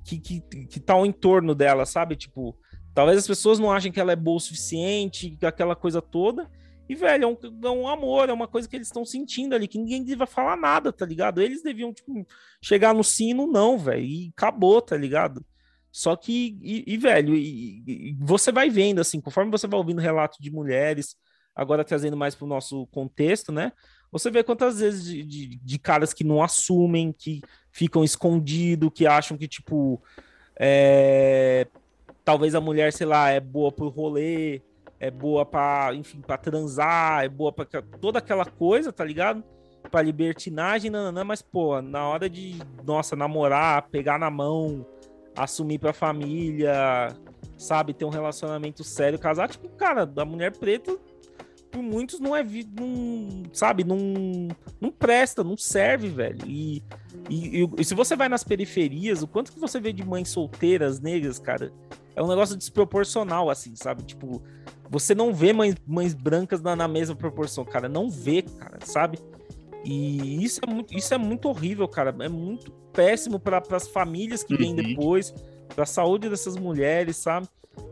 que, 0.05 0.19
que, 0.19 0.67
que 0.67 0.81
tá 0.81 0.95
ao 0.95 1.07
entorno 1.07 1.55
dela, 1.55 1.87
sabe? 1.87 2.17
Tipo, 2.17 2.59
talvez 2.93 3.17
as 3.17 3.27
pessoas 3.29 3.61
não 3.61 3.71
achem 3.71 3.93
que 3.93 4.01
ela 4.01 4.11
é 4.11 4.17
boa 4.17 4.39
o 4.39 4.41
suficiente, 4.41 5.39
aquela 5.43 5.77
coisa 5.77 6.03
toda. 6.03 6.51
E, 6.91 6.95
velho, 6.97 7.23
é 7.23 7.27
um, 7.29 7.37
é 7.69 7.71
um 7.71 7.89
amor, 7.89 8.29
é 8.29 8.33
uma 8.33 8.49
coisa 8.49 8.69
que 8.69 8.75
eles 8.75 8.89
estão 8.89 9.05
sentindo 9.05 9.55
ali, 9.55 9.69
que 9.69 9.79
ninguém 9.79 10.03
devia 10.03 10.27
falar 10.27 10.57
nada, 10.57 10.93
tá 10.93 11.07
ligado? 11.07 11.41
Eles 11.41 11.63
deviam, 11.63 11.93
tipo, 11.93 12.27
chegar 12.61 12.93
no 12.93 13.05
sino, 13.05 13.47
não, 13.47 13.79
velho, 13.79 14.05
e 14.05 14.33
acabou, 14.37 14.83
tá 14.83 14.97
ligado? 14.97 15.47
Só 15.93 16.17
que, 16.17 16.59
e, 16.61 16.83
e, 16.93 16.97
velho, 16.97 17.37
e, 17.37 17.85
e 17.87 18.17
você 18.19 18.51
vai 18.51 18.69
vendo, 18.69 19.01
assim, 19.01 19.21
conforme 19.21 19.53
você 19.53 19.69
vai 19.69 19.79
ouvindo 19.79 20.01
relatos 20.01 20.39
de 20.41 20.51
mulheres, 20.51 21.15
agora 21.55 21.85
trazendo 21.85 22.17
mais 22.17 22.35
pro 22.35 22.45
nosso 22.45 22.89
contexto, 22.89 23.53
né? 23.53 23.71
Você 24.11 24.29
vê 24.29 24.43
quantas 24.43 24.81
vezes 24.81 25.05
de, 25.05 25.23
de, 25.23 25.47
de 25.63 25.79
caras 25.79 26.13
que 26.13 26.25
não 26.25 26.43
assumem, 26.43 27.13
que 27.17 27.41
ficam 27.71 28.03
escondidos, 28.03 28.91
que 28.93 29.07
acham 29.07 29.39
que, 29.39 29.47
tipo, 29.47 30.03
é, 30.59 31.69
talvez 32.25 32.53
a 32.57 32.61
mulher, 32.61 32.93
sei 32.93 33.07
lá, 33.07 33.31
é 33.31 33.39
boa 33.39 33.71
pro 33.71 33.89
rolê, 33.89 34.61
é 35.01 35.11
boa 35.11 35.47
pra, 35.47 35.93
enfim, 35.95 36.21
pra 36.21 36.37
transar, 36.37 37.25
é 37.25 37.29
boa 37.29 37.51
pra 37.51 37.67
toda 38.01 38.19
aquela 38.19 38.45
coisa, 38.45 38.93
tá 38.93 39.03
ligado? 39.03 39.43
Pra 39.91 40.03
libertinagem, 40.03 40.91
nananã, 40.91 41.25
mas, 41.25 41.41
pô, 41.41 41.81
na 41.81 42.07
hora 42.07 42.29
de, 42.29 42.59
nossa, 42.85 43.17
namorar, 43.17 43.89
pegar 43.89 44.19
na 44.19 44.31
mão, 44.31 44.87
assumir 45.35 45.79
pra 45.79 45.95
família, 45.95 47.09
sabe, 47.57 47.95
ter 47.95 48.05
um 48.05 48.11
relacionamento 48.11 48.85
sério, 48.85 49.19
casar, 49.19 49.49
tipo, 49.49 49.71
cara, 49.71 50.05
da 50.05 50.25
mulher 50.25 50.55
preta, 50.57 50.95
por 51.71 51.83
muitos 51.83 52.19
não 52.21 52.35
é, 52.35 52.43
não, 52.45 53.43
sabe, 53.53 53.85
não, 53.85 53.99
não 54.81 54.91
presta, 54.91 55.45
não 55.45 55.57
serve, 55.57 56.09
velho. 56.09 56.39
E, 56.47 56.83
e, 57.29 57.63
e- 57.63 57.69
e 57.79 57.85
se 57.85 57.95
você 57.95 58.17
vai 58.17 58.29
nas 58.29 58.43
periferias, 58.45 59.23
o 59.23 59.29
quanto 59.29 59.53
que 59.53 59.61
você 59.61 59.79
vê 59.81 59.93
de 59.93 60.05
mães 60.05 60.29
solteiras 60.29 61.01
negras, 61.01 61.39
cara, 61.39 61.73
é 62.17 62.23
um 62.23 62.29
negócio 62.29 62.57
desproporcional, 62.57 63.49
assim, 63.51 63.75
sabe? 63.77 64.03
Tipo, 64.03 64.43
você 64.91 65.15
não 65.15 65.33
vê 65.33 65.53
mães, 65.53 65.77
mães 65.87 66.13
brancas 66.15 66.61
na, 66.61 66.75
na 66.75 66.89
mesma 66.89 67.15
proporção, 67.15 67.65
cara. 67.65 67.89
Não 67.89 68.11
vê, 68.11 68.43
cara, 68.43 68.79
sabe? 68.85 69.19
E 69.85 70.45
isso 70.45 70.61
é 70.67 70.71
muito, 70.71 70.95
isso 70.97 71.15
é 71.15 71.19
muito 71.19 71.49
horrível, 71.49 71.89
cara. 71.89 72.15
É 72.21 72.29
muito 72.29 72.71
péssimo 72.93 73.39
para 73.39 73.63
as 73.71 73.89
famílias 73.89 74.43
que 74.43 74.55
vêm 74.57 74.71
Uhum. 74.71 74.77
depois, 74.77 75.33
para 75.75 75.85
a 75.85 75.87
saúde 75.87 76.29
dessas 76.29 76.57
mulheres, 76.57 77.17
sabe? 77.17 77.47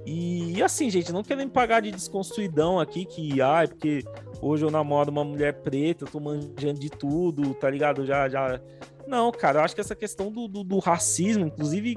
E, 0.06 0.62
assim, 0.62 0.88
gente, 0.90 1.12
não 1.12 1.22
querendo 1.22 1.50
pagar 1.50 1.80
de 1.80 1.90
desconstruidão 1.90 2.80
aqui, 2.80 3.04
que, 3.04 3.40
ai, 3.42 3.68
porque 3.68 4.04
hoje 4.40 4.64
eu 4.64 4.70
namoro 4.70 5.10
uma 5.10 5.24
mulher 5.24 5.60
preta, 5.60 6.04
eu 6.04 6.08
tô 6.10 6.18
manjando 6.18 6.80
de 6.80 6.88
tudo, 6.88 7.54
tá 7.54 7.68
ligado? 7.68 8.06
Já, 8.06 8.28
já. 8.28 8.60
Não, 9.06 9.30
cara, 9.30 9.60
eu 9.60 9.64
acho 9.64 9.74
que 9.74 9.80
essa 9.80 9.94
questão 9.94 10.30
do, 10.30 10.48
do, 10.48 10.64
do 10.64 10.78
racismo, 10.78 11.46
inclusive, 11.46 11.96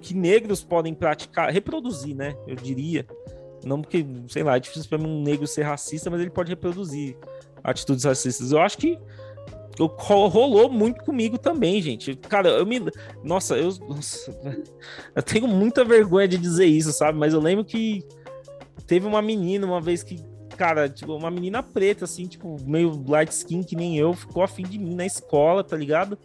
que 0.00 0.14
negros 0.14 0.62
podem 0.62 0.94
praticar, 0.94 1.50
reproduzir, 1.50 2.14
né? 2.14 2.36
Eu 2.46 2.54
diria. 2.54 3.06
Não 3.64 3.80
porque, 3.80 4.06
sei 4.28 4.42
lá, 4.42 4.56
é 4.56 4.60
difícil 4.60 4.98
mim 4.98 5.06
um 5.06 5.22
negro 5.22 5.46
ser 5.46 5.62
racista, 5.62 6.10
mas 6.10 6.20
ele 6.20 6.30
pode 6.30 6.50
reproduzir 6.50 7.16
atitudes 7.62 8.04
racistas. 8.04 8.52
Eu 8.52 8.60
acho 8.60 8.76
que 8.76 8.98
rolou 9.78 10.70
muito 10.70 11.04
comigo 11.04 11.36
também, 11.36 11.82
gente. 11.82 12.14
Cara, 12.14 12.48
eu 12.48 12.66
me. 12.66 12.80
Nossa, 13.22 13.56
eu. 13.56 13.70
nossa, 13.88 14.30
eu 15.14 15.22
tenho 15.22 15.48
muita 15.48 15.84
vergonha 15.84 16.28
de 16.28 16.38
dizer 16.38 16.66
isso, 16.66 16.92
sabe? 16.92 17.18
Mas 17.18 17.34
eu 17.34 17.40
lembro 17.40 17.64
que 17.64 18.04
teve 18.86 19.06
uma 19.06 19.20
menina 19.20 19.66
uma 19.66 19.80
vez 19.80 20.02
que, 20.02 20.20
cara, 20.56 20.88
tipo, 20.88 21.14
uma 21.14 21.30
menina 21.30 21.62
preta, 21.62 22.04
assim, 22.04 22.26
tipo, 22.26 22.56
meio 22.64 23.04
light 23.08 23.32
skin 23.32 23.62
que 23.62 23.74
nem 23.74 23.98
eu, 23.98 24.14
ficou 24.14 24.42
afim 24.42 24.62
de 24.62 24.78
mim 24.78 24.94
na 24.94 25.06
escola, 25.06 25.64
tá 25.64 25.76
ligado? 25.76 26.18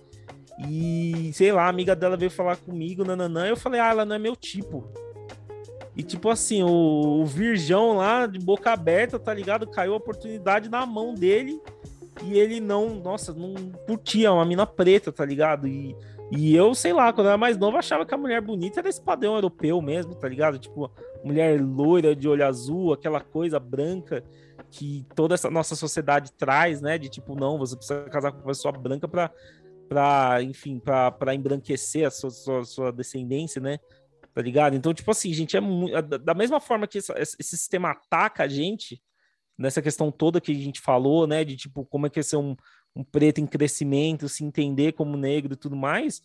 E, 0.68 1.32
sei 1.34 1.52
lá, 1.52 1.64
a 1.64 1.70
amiga 1.70 1.96
dela 1.96 2.18
veio 2.18 2.30
falar 2.30 2.58
comigo, 2.58 3.06
nananã, 3.06 3.48
eu 3.48 3.56
falei, 3.56 3.80
ah, 3.80 3.90
ela 3.90 4.06
não 4.06 4.16
é 4.16 4.20
meu 4.20 4.36
tipo. 4.36 4.92
E, 5.96 6.04
tipo 6.04 6.30
assim, 6.30 6.62
o, 6.62 7.22
o 7.22 7.26
virgão 7.26 7.98
lá, 7.98 8.28
de 8.28 8.40
boca 8.40 8.72
aberta, 8.72 9.18
tá 9.18 9.34
ligado? 9.34 9.68
Caiu 9.68 9.94
a 9.94 9.98
oportunidade 9.98 10.70
na 10.70 10.86
mão 10.86 11.14
dele 11.14 11.60
e 12.24 12.38
ele 12.38 12.60
não, 12.60 12.96
nossa, 12.96 13.34
não 13.34 13.54
curtia 13.88 14.32
uma 14.32 14.46
mina 14.46 14.66
preta, 14.66 15.12
tá 15.12 15.26
ligado? 15.26 15.68
E, 15.68 15.96
e 16.32 16.56
eu, 16.56 16.76
sei 16.76 16.94
lá, 16.94 17.12
quando 17.12 17.28
eu 17.28 17.32
era 17.32 17.38
mais 17.38 17.58
novo, 17.58 17.78
achava 17.78 18.06
que 18.06 18.14
a 18.14 18.18
mulher 18.18 18.42
bonita 18.42 18.80
era 18.80 18.90
esse 18.90 19.02
padrão 19.02 19.36
europeu 19.36 19.82
mesmo, 19.82 20.16
tá 20.16 20.28
ligado? 20.28 20.60
Tipo, 20.60 20.92
mulher 21.24 21.62
loira 21.62 22.16
de 22.16 22.28
olho 22.28 22.46
azul, 22.46 22.94
aquela 22.94 23.22
coisa 23.22 23.60
branca 23.60 24.24
que 24.72 25.06
toda 25.16 25.34
essa 25.34 25.50
nossa 25.50 25.76
sociedade 25.76 26.32
traz, 26.34 26.82
né? 26.82 26.98
De 26.98 27.10
tipo, 27.10 27.36
não, 27.36 27.58
você 27.58 27.76
precisa 27.76 28.04
casar 28.06 28.32
com 28.32 28.40
uma 28.40 28.48
pessoa 28.48 28.72
branca 28.72 29.08
pra, 29.08 29.32
pra 29.88 30.42
enfim, 30.44 30.80
pra, 30.80 31.12
pra 31.12 31.34
embranquecer 31.34 32.06
a 32.06 32.12
sua, 32.12 32.30
sua, 32.30 32.64
sua 32.64 32.92
descendência, 32.92 33.62
né? 33.62 33.80
Tá 34.34 34.42
ligado? 34.42 34.76
Então, 34.76 34.94
tipo 34.94 35.10
assim, 35.10 35.34
gente, 35.34 35.58
é 35.58 35.60
muito. 35.60 36.02
Da 36.20 36.34
mesma 36.34 36.60
forma 36.60 36.88
que 36.88 37.00
esse 37.00 37.36
sistema 37.42 37.92
ataca 37.92 38.44
a 38.44 38.48
gente, 38.48 39.02
nessa 39.60 39.82
questão 39.82 40.10
toda 40.10 40.40
que 40.40 40.54
a 40.54 40.56
gente 40.56 40.80
falou, 40.80 41.28
né? 41.28 41.44
De 41.44 41.58
tipo, 41.58 41.86
como 41.86 42.08
é 42.08 42.10
que 42.10 42.20
é 42.20 42.24
ser 42.24 42.38
um, 42.38 42.56
um 42.96 43.04
preto 43.04 43.42
em 43.42 43.46
crescimento, 43.46 44.30
se 44.30 44.44
entender 44.44 44.94
como 44.94 45.18
negro 45.18 45.54
e 45.54 45.58
tudo 45.58 45.76
mais, 45.76 46.22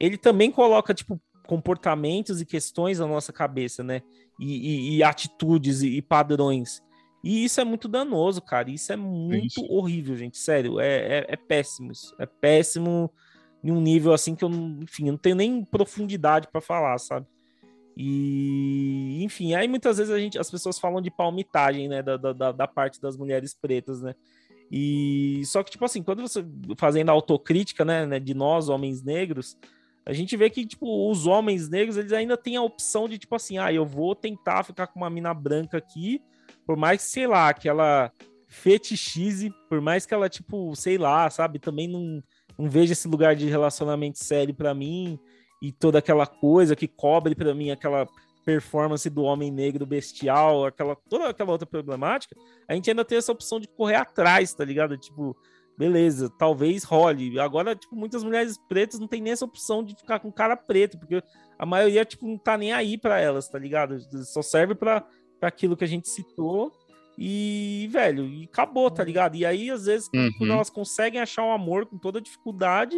ele 0.00 0.16
também 0.16 0.50
coloca, 0.50 0.94
tipo, 0.94 1.20
comportamentos 1.46 2.40
e 2.40 2.46
questões 2.46 2.98
na 2.98 3.06
nossa 3.06 3.32
cabeça, 3.32 3.84
né? 3.84 4.02
E, 4.40 4.94
e, 4.94 4.96
e 4.96 5.02
atitudes 5.02 5.82
e, 5.82 5.98
e, 5.98 6.02
padrões. 6.02 6.82
E 7.22 7.44
isso 7.44 7.60
é 7.60 7.64
muito 7.64 7.88
danoso, 7.88 8.40
cara. 8.40 8.70
Isso 8.70 8.92
é 8.92 8.96
muito 8.96 9.46
isso. 9.46 9.66
horrível, 9.68 10.16
gente. 10.16 10.38
Sério, 10.38 10.80
é, 10.80 11.18
é, 11.18 11.26
é, 11.28 11.36
péssimo 11.36 11.92
isso. 11.92 12.14
É 12.18 12.24
péssimo 12.24 13.10
em 13.62 13.70
um 13.70 13.80
nível 13.80 14.12
assim 14.12 14.34
que 14.34 14.44
eu, 14.44 14.50
enfim, 14.50 15.06
eu 15.06 15.12
não 15.12 15.18
tenho 15.18 15.36
nem 15.36 15.64
profundidade 15.64 16.48
para 16.50 16.60
falar, 16.60 16.96
sabe? 16.98 17.26
E, 18.00 19.24
enfim, 19.24 19.54
aí 19.54 19.66
muitas 19.66 19.98
vezes 19.98 20.12
a 20.12 20.20
gente, 20.20 20.38
as 20.38 20.48
pessoas 20.48 20.78
falam 20.78 21.02
de 21.02 21.10
palmitagem, 21.10 21.88
né, 21.88 22.00
da, 22.00 22.16
da, 22.16 22.52
da 22.52 22.68
parte 22.68 23.00
das 23.00 23.16
mulheres 23.16 23.52
pretas, 23.52 24.00
né? 24.00 24.14
E 24.70 25.42
só 25.46 25.64
que, 25.64 25.72
tipo 25.72 25.84
assim, 25.84 26.00
quando 26.00 26.22
você 26.22 26.46
fazendo 26.76 27.08
autocrítica, 27.08 27.84
né, 27.84 28.06
né, 28.06 28.20
de 28.20 28.34
nós, 28.34 28.68
homens 28.68 29.02
negros, 29.02 29.58
a 30.06 30.12
gente 30.12 30.36
vê 30.36 30.48
que, 30.48 30.64
tipo, 30.64 31.10
os 31.10 31.26
homens 31.26 31.68
negros, 31.68 31.96
eles 31.96 32.12
ainda 32.12 32.36
têm 32.36 32.56
a 32.56 32.62
opção 32.62 33.08
de, 33.08 33.18
tipo 33.18 33.34
assim, 33.34 33.58
ah, 33.58 33.72
eu 33.72 33.84
vou 33.84 34.14
tentar 34.14 34.62
ficar 34.62 34.86
com 34.86 35.00
uma 35.00 35.10
mina 35.10 35.34
branca 35.34 35.78
aqui, 35.78 36.22
por 36.64 36.76
mais 36.76 37.02
sei 37.02 37.26
lá, 37.26 37.52
que 37.52 37.68
ela 37.68 38.12
fetichize, 38.46 39.52
por 39.68 39.80
mais 39.80 40.06
que 40.06 40.14
ela, 40.14 40.28
tipo, 40.28 40.72
sei 40.76 40.98
lá, 40.98 41.28
sabe, 41.30 41.58
também 41.58 41.88
não, 41.88 42.22
não 42.56 42.70
veja 42.70 42.92
esse 42.92 43.08
lugar 43.08 43.34
de 43.34 43.46
relacionamento 43.46 44.22
sério 44.22 44.54
para 44.54 44.72
mim 44.72 45.18
e 45.60 45.72
toda 45.72 45.98
aquela 45.98 46.26
coisa 46.26 46.76
que 46.76 46.86
cobre 46.86 47.34
para 47.34 47.54
mim 47.54 47.70
aquela 47.70 48.06
performance 48.44 49.08
do 49.10 49.22
homem 49.22 49.50
negro 49.50 49.84
bestial, 49.84 50.64
aquela 50.64 50.96
toda 51.08 51.28
aquela 51.28 51.52
outra 51.52 51.66
problemática, 51.66 52.34
a 52.66 52.74
gente 52.74 52.88
ainda 52.88 53.04
tem 53.04 53.18
essa 53.18 53.32
opção 53.32 53.60
de 53.60 53.68
correr 53.68 53.96
atrás, 53.96 54.54
tá 54.54 54.64
ligado? 54.64 54.96
Tipo, 54.96 55.36
beleza, 55.76 56.30
talvez 56.38 56.82
role. 56.82 57.38
Agora, 57.38 57.76
tipo, 57.76 57.94
muitas 57.94 58.24
mulheres 58.24 58.56
pretas 58.68 58.98
não 58.98 59.06
tem 59.06 59.20
nem 59.20 59.32
essa 59.32 59.44
opção 59.44 59.84
de 59.84 59.94
ficar 59.94 60.18
com 60.18 60.32
cara 60.32 60.56
preto, 60.56 60.98
porque 60.98 61.22
a 61.58 61.66
maioria, 61.66 62.04
tipo, 62.04 62.26
não 62.26 62.38
tá 62.38 62.56
nem 62.56 62.72
aí 62.72 62.96
para 62.96 63.20
elas, 63.20 63.48
tá 63.48 63.58
ligado? 63.58 63.98
Só 64.24 64.40
serve 64.40 64.74
para 64.74 65.06
aquilo 65.42 65.76
que 65.76 65.84
a 65.84 65.88
gente 65.88 66.08
citou 66.08 66.72
e, 67.18 67.88
velho, 67.90 68.24
e 68.26 68.44
acabou, 68.44 68.88
tá 68.90 69.02
ligado? 69.02 69.34
E 69.34 69.44
aí, 69.44 69.70
às 69.70 69.86
vezes, 69.86 70.08
uhum. 70.14 70.30
quando 70.38 70.52
elas 70.52 70.70
conseguem 70.70 71.20
achar 71.20 71.44
um 71.44 71.52
amor 71.52 71.84
com 71.84 71.98
toda 71.98 72.20
dificuldade, 72.20 72.96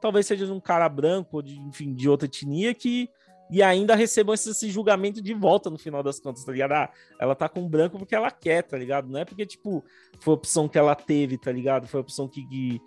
talvez 0.00 0.26
seja 0.26 0.46
de 0.46 0.52
um 0.52 0.60
cara 0.60 0.88
branco, 0.88 1.36
ou 1.36 1.42
de, 1.42 1.58
enfim, 1.60 1.92
de 1.94 2.08
outra 2.08 2.26
etnia 2.26 2.74
que 2.74 3.08
e 3.50 3.62
ainda 3.62 3.94
recebam 3.94 4.34
esse, 4.34 4.50
esse, 4.50 4.70
julgamento 4.70 5.22
de 5.22 5.32
volta 5.32 5.70
no 5.70 5.78
final 5.78 6.02
das 6.02 6.20
contas, 6.20 6.44
tá 6.44 6.52
ligado? 6.52 6.72
Ah, 6.72 6.90
ela 7.18 7.34
tá 7.34 7.48
com 7.48 7.66
branco 7.66 7.98
porque 7.98 8.14
ela 8.14 8.30
quer, 8.30 8.62
tá 8.62 8.76
ligado? 8.76 9.08
Não 9.08 9.20
é 9.20 9.24
porque, 9.24 9.46
tipo, 9.46 9.82
foi 10.20 10.32
a 10.32 10.36
opção 10.36 10.68
que 10.68 10.78
ela 10.78 10.94
teve, 10.94 11.38
tá 11.38 11.50
ligado? 11.50 11.86
Foi 11.86 11.98
a 11.98 12.02
opção 12.02 12.28
que. 12.28 12.46
que... 12.46 12.80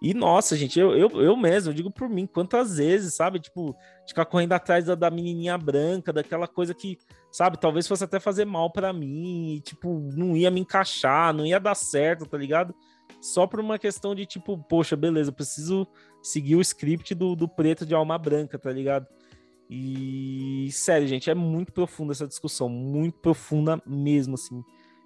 E 0.00 0.12
nossa, 0.12 0.56
gente, 0.56 0.78
eu, 0.78 0.94
eu, 0.94 1.08
eu 1.22 1.36
mesmo, 1.36 1.70
eu 1.70 1.74
digo 1.74 1.90
por 1.90 2.08
mim, 2.08 2.26
quantas 2.26 2.76
vezes, 2.76 3.14
sabe? 3.14 3.40
Tipo, 3.40 3.74
ficar 4.06 4.26
correndo 4.26 4.52
atrás 4.52 4.84
da, 4.84 4.94
da 4.94 5.10
menininha 5.10 5.56
branca, 5.56 6.12
daquela 6.12 6.46
coisa 6.46 6.74
que, 6.74 6.98
sabe, 7.30 7.58
talvez 7.58 7.88
fosse 7.88 8.04
até 8.04 8.20
fazer 8.20 8.44
mal 8.44 8.70
para 8.70 8.92
mim, 8.92 9.54
e, 9.54 9.60
tipo, 9.60 10.10
não 10.14 10.36
ia 10.36 10.50
me 10.50 10.60
encaixar, 10.60 11.32
não 11.32 11.46
ia 11.46 11.58
dar 11.58 11.74
certo, 11.74 12.26
tá 12.26 12.36
ligado? 12.36 12.74
Só 13.22 13.46
por 13.46 13.58
uma 13.58 13.78
questão 13.78 14.14
de, 14.14 14.26
tipo, 14.26 14.58
poxa, 14.68 14.96
beleza, 14.96 15.32
preciso 15.32 15.86
seguir 16.26 16.56
o 16.56 16.60
script 16.60 17.14
do, 17.14 17.36
do 17.36 17.48
preto 17.48 17.86
de 17.86 17.94
alma 17.94 18.18
branca, 18.18 18.58
tá 18.58 18.72
ligado? 18.72 19.06
E 19.68 20.68
sério, 20.72 21.06
gente, 21.06 21.30
é 21.30 21.34
muito 21.34 21.72
profunda 21.72 22.12
essa 22.12 22.26
discussão, 22.26 22.68
muito 22.68 23.18
profunda 23.18 23.80
mesmo, 23.86 24.34
assim. 24.34 24.62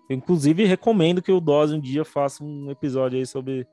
Eu, 0.09 0.16
inclusive, 0.16 0.64
recomendo 0.64 1.22
que 1.22 1.32
o 1.32 1.40
Dose 1.40 1.74
um 1.74 1.80
dia 1.80 2.05
faça 2.05 2.42
um 2.42 2.70
episódio 2.70 3.18
aí 3.18 3.26
sobre 3.26 3.66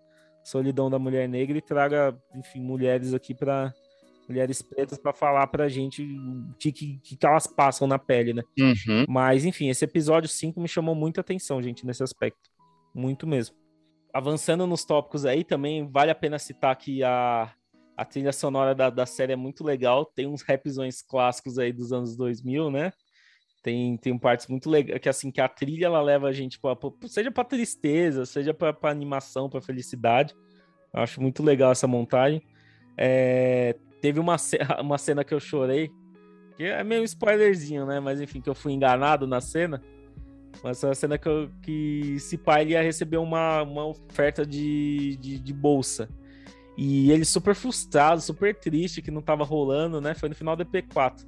solidão 0.44 0.90
da 0.90 0.98
mulher 0.98 1.28
negra 1.28 1.58
e 1.58 1.62
traga, 1.62 2.18
enfim, 2.36 2.62
mulheres 2.62 3.14
aqui 3.14 3.34
para 3.34 3.74
mulheres 4.28 4.62
pretas 4.62 4.98
para 4.98 5.14
falar 5.14 5.48
pra 5.48 5.70
gente 5.70 6.04
o 6.04 6.54
que, 6.60 6.72
que, 6.72 7.00
que, 7.00 7.18
elas 7.26 7.48
passam 7.48 7.88
na 7.88 7.98
pele, 7.98 8.34
né? 8.34 8.44
Uhum. 8.60 9.06
Mas, 9.08 9.46
enfim, 9.46 9.70
esse 9.70 9.86
episódio 9.86 10.30
5 10.30 10.60
me 10.60 10.68
chamou 10.68 10.94
muita 10.94 11.22
atenção, 11.22 11.62
gente, 11.62 11.86
nesse 11.86 12.04
aspecto. 12.04 12.50
Muito 12.94 13.26
mesmo. 13.26 13.56
Avançando 14.18 14.66
nos 14.66 14.84
tópicos 14.84 15.26
aí, 15.26 15.44
também 15.44 15.88
vale 15.88 16.10
a 16.10 16.16
pena 16.16 16.40
citar 16.40 16.72
aqui 16.72 17.04
a 17.04 17.54
a 17.98 18.06
trilha 18.06 18.32
sonora 18.32 18.76
da, 18.76 18.92
da 18.92 19.08
série 19.08 19.34
é 19.34 19.36
muito 19.36 19.64
legal. 19.64 20.06
Tem 20.06 20.28
uns 20.28 20.44
rapzões 20.44 21.02
clássicos 21.02 21.58
aí 21.58 21.74
dos 21.74 21.92
anos 21.92 22.16
2000, 22.16 22.70
né? 22.70 22.94
Tem, 23.64 23.98
tem 23.98 24.16
partes 24.18 24.48
muito 24.48 24.70
legais, 24.70 25.02
que 25.02 25.10
assim, 25.10 25.32
que 25.32 25.42
a 25.42 25.48
trilha 25.48 25.88
ela 25.88 26.02
leva 26.02 26.28
a 26.28 26.32
gente, 26.32 26.60
pra, 26.60 26.78
seja 27.08 27.32
para 27.32 27.44
tristeza, 27.44 28.24
seja 28.24 28.54
para 28.54 28.78
animação, 28.84 29.50
para 29.50 29.62
felicidade. 29.62 30.36
Eu 30.94 31.02
acho 31.02 31.20
muito 31.20 31.42
legal 31.42 31.72
essa 31.72 31.88
montagem. 31.88 32.42
É, 32.96 33.76
teve 34.00 34.20
uma, 34.20 34.36
uma 34.80 34.98
cena 35.00 35.24
que 35.24 35.34
eu 35.34 35.40
chorei, 35.40 35.90
que 36.56 36.64
é 36.64 36.84
meio 36.84 37.04
spoilerzinho, 37.04 37.86
né? 37.86 38.00
Mas 38.00 38.22
enfim, 38.22 38.42
que 38.42 38.50
eu 38.50 38.56
fui 38.56 38.74
enganado 38.74 39.26
na 39.26 39.42
cena. 39.42 39.82
Mas 40.64 40.84
é 40.84 40.88
uma 40.88 40.96
cena 40.96 41.18
que, 41.18 41.30
que 41.62 42.14
esse 42.16 42.38
pai 42.38 42.68
ia 42.68 42.82
receber 42.82 43.18
uma, 43.18 43.64
uma 43.64 43.86
oferta 43.86 44.46
de, 44.46 45.18
de, 45.18 45.40
de 45.40 45.54
bolsa. 45.54 46.10
E 46.78 47.12
ele 47.12 47.26
super 47.26 47.56
frustrado, 47.56 48.22
super 48.22 48.56
triste 48.56 49.02
que 49.02 49.10
não 49.10 49.22
tava 49.22 49.44
rolando, 49.44 50.00
né? 50.00 50.14
Foi 50.14 50.30
no 50.30 50.36
final 50.36 50.56
do 50.56 50.64
EP4. 50.66 51.26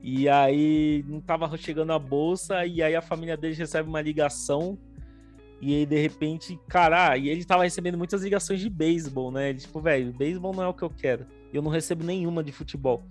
E 0.00 0.28
aí 0.28 1.04
não 1.08 1.20
tava 1.20 1.56
chegando 1.56 1.92
a 1.92 1.98
bolsa, 1.98 2.64
e 2.66 2.82
aí 2.82 2.94
a 2.94 3.02
família 3.02 3.36
dele 3.36 3.54
recebe 3.54 3.88
uma 3.88 4.00
ligação. 4.00 4.78
E 5.60 5.74
aí, 5.74 5.86
de 5.86 5.98
repente, 6.00 6.60
cara, 6.68 7.16
e 7.16 7.28
ele 7.28 7.44
tava 7.44 7.64
recebendo 7.64 7.96
muitas 7.96 8.22
ligações 8.22 8.60
de 8.60 8.68
beisebol, 8.68 9.32
né? 9.32 9.48
Ele, 9.50 9.58
tipo, 9.58 9.80
velho, 9.80 10.12
beisebol 10.12 10.54
não 10.54 10.62
é 10.62 10.68
o 10.68 10.74
que 10.74 10.82
eu 10.82 10.90
quero. 10.90 11.26
Eu 11.52 11.62
não 11.62 11.70
recebo 11.70 12.04
nenhuma 12.04 12.44
de 12.44 12.52
futebol. 12.52 13.02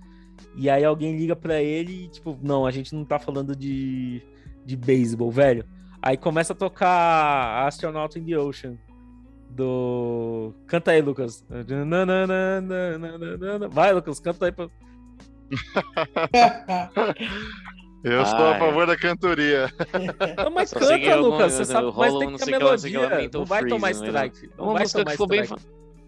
E 0.56 0.70
aí 0.70 0.84
alguém 0.84 1.18
liga 1.18 1.36
para 1.36 1.62
ele 1.62 2.04
e, 2.04 2.08
tipo, 2.10 2.38
não, 2.42 2.66
a 2.66 2.72
gente 2.72 2.94
não 2.94 3.04
tá 3.04 3.18
falando 3.18 3.56
de, 3.56 4.22
de 4.66 4.76
beisebol, 4.76 5.32
velho. 5.32 5.66
Aí 6.02 6.18
começa 6.18 6.54
a 6.54 6.56
tocar 6.56 7.66
Astronaut 7.66 8.18
in 8.20 8.26
the 8.26 8.38
Ocean 8.38 8.78
do. 9.56 10.54
Canta 10.68 10.92
aí, 10.92 11.02
Lucas. 11.02 11.46
Vai, 13.72 13.94
Lucas, 13.94 14.20
canta 14.20 14.46
aí. 14.46 14.52
Pra... 14.52 14.68
Eu 18.04 18.22
estou 18.22 18.48
a 18.48 18.60
favor 18.60 18.86
da 18.86 18.98
cantoria. 18.98 19.72
Não, 20.38 20.52
mas 20.52 20.72
Só 20.72 20.80
canta, 20.80 21.16
Lucas. 21.16 21.54
Você 21.54 21.64
sabe, 21.66 21.94
mas 21.96 22.18
tem 22.18 22.36
que 22.36 22.46
ter 22.46 22.52
melodia. 22.52 23.30
Não 23.34 23.46
vai 23.46 23.66
tomar 23.66 23.92
strike. 23.92 24.50
Não 24.58 24.74
vai 24.74 24.86
tomar 24.88 25.14
strike. 25.14 25.56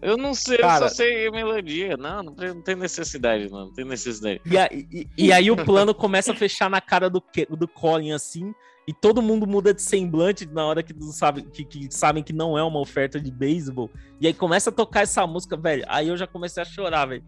Eu 0.02 0.16
não 0.16 0.34
sei, 0.34 0.58
Cara, 0.58 0.84
eu 0.84 0.88
só 0.88 0.94
sei 0.94 1.30
melodia. 1.30 1.96
Não, 1.96 2.22
não, 2.22 2.62
tem 2.62 2.76
necessidade, 2.76 3.50
não. 3.50 3.66
Não 3.66 3.72
tem 3.72 3.84
necessidade. 3.84 4.40
E, 4.44 4.56
e, 4.92 5.08
e, 5.16 5.32
aí 5.32 5.50
o 5.50 5.56
plano 5.56 5.94
começa 5.94 6.32
a 6.32 6.36
fechar 6.36 6.68
na 6.68 6.80
cara 6.80 7.08
do, 7.08 7.22
do 7.50 7.66
Colin 7.66 8.12
assim 8.12 8.54
e 8.86 8.92
todo 8.92 9.20
mundo 9.20 9.46
muda 9.46 9.74
de 9.74 9.82
semblante 9.82 10.46
na 10.46 10.64
hora 10.64 10.82
que, 10.82 10.94
sabe, 11.12 11.42
que, 11.42 11.64
que 11.64 11.88
sabem 11.92 12.22
que 12.22 12.32
não 12.32 12.56
é 12.56 12.62
uma 12.62 12.78
oferta 12.78 13.20
de 13.20 13.32
beisebol. 13.32 13.90
E 14.20 14.28
aí 14.28 14.34
começa 14.34 14.70
a 14.70 14.72
tocar 14.72 15.00
essa 15.00 15.26
música, 15.26 15.56
velho. 15.56 15.84
Aí 15.88 16.06
eu 16.06 16.16
já 16.16 16.26
comecei 16.26 16.62
a 16.62 16.66
chorar, 16.66 17.06
velho. 17.06 17.24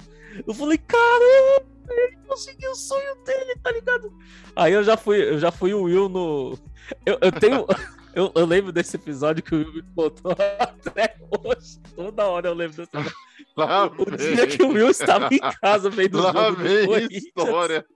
Eu 0.46 0.54
falei, 0.54 0.78
caramba, 0.78 1.66
ele 1.90 2.16
conseguiu 2.28 2.70
o 2.70 2.76
sonho 2.76 3.16
dele, 3.24 3.56
tá 3.60 3.72
ligado? 3.72 4.12
Aí 4.54 4.72
eu 4.72 4.84
já 4.84 4.96
fui, 4.96 5.20
eu 5.20 5.38
já 5.40 5.50
fui 5.50 5.74
o 5.74 5.82
Will 5.82 6.08
no. 6.08 6.56
Eu, 7.04 7.18
eu 7.20 7.32
tenho. 7.32 7.66
Eu, 8.18 8.32
eu, 8.34 8.44
lembro 8.44 8.72
desse 8.72 8.96
episódio 8.96 9.44
que 9.44 9.54
o 9.54 9.58
Will 9.58 9.74
me 9.74 9.82
contou 9.94 10.32
até 10.58 11.16
hoje. 11.30 11.78
Toda 11.94 12.26
hora 12.26 12.48
eu 12.48 12.54
lembro 12.54 12.76
desse 12.76 12.90
episódio. 12.90 13.16
Lá 13.56 13.86
o 13.86 14.04
vem. 14.04 14.34
dia 14.34 14.46
que 14.48 14.60
o 14.60 14.70
Will 14.70 14.90
estava 14.90 15.32
em 15.32 15.38
casa 15.38 15.88
vendo 15.88 16.20
Lá 16.20 16.32
jogo 16.32 16.56
vem 16.56 17.06
história. 17.12 17.86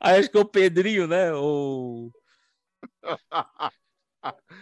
Aí 0.00 0.18
acho 0.18 0.32
que 0.32 0.36
é 0.36 0.40
o 0.40 0.44
Pedrinho, 0.44 1.06
né? 1.06 1.32
O 1.32 2.10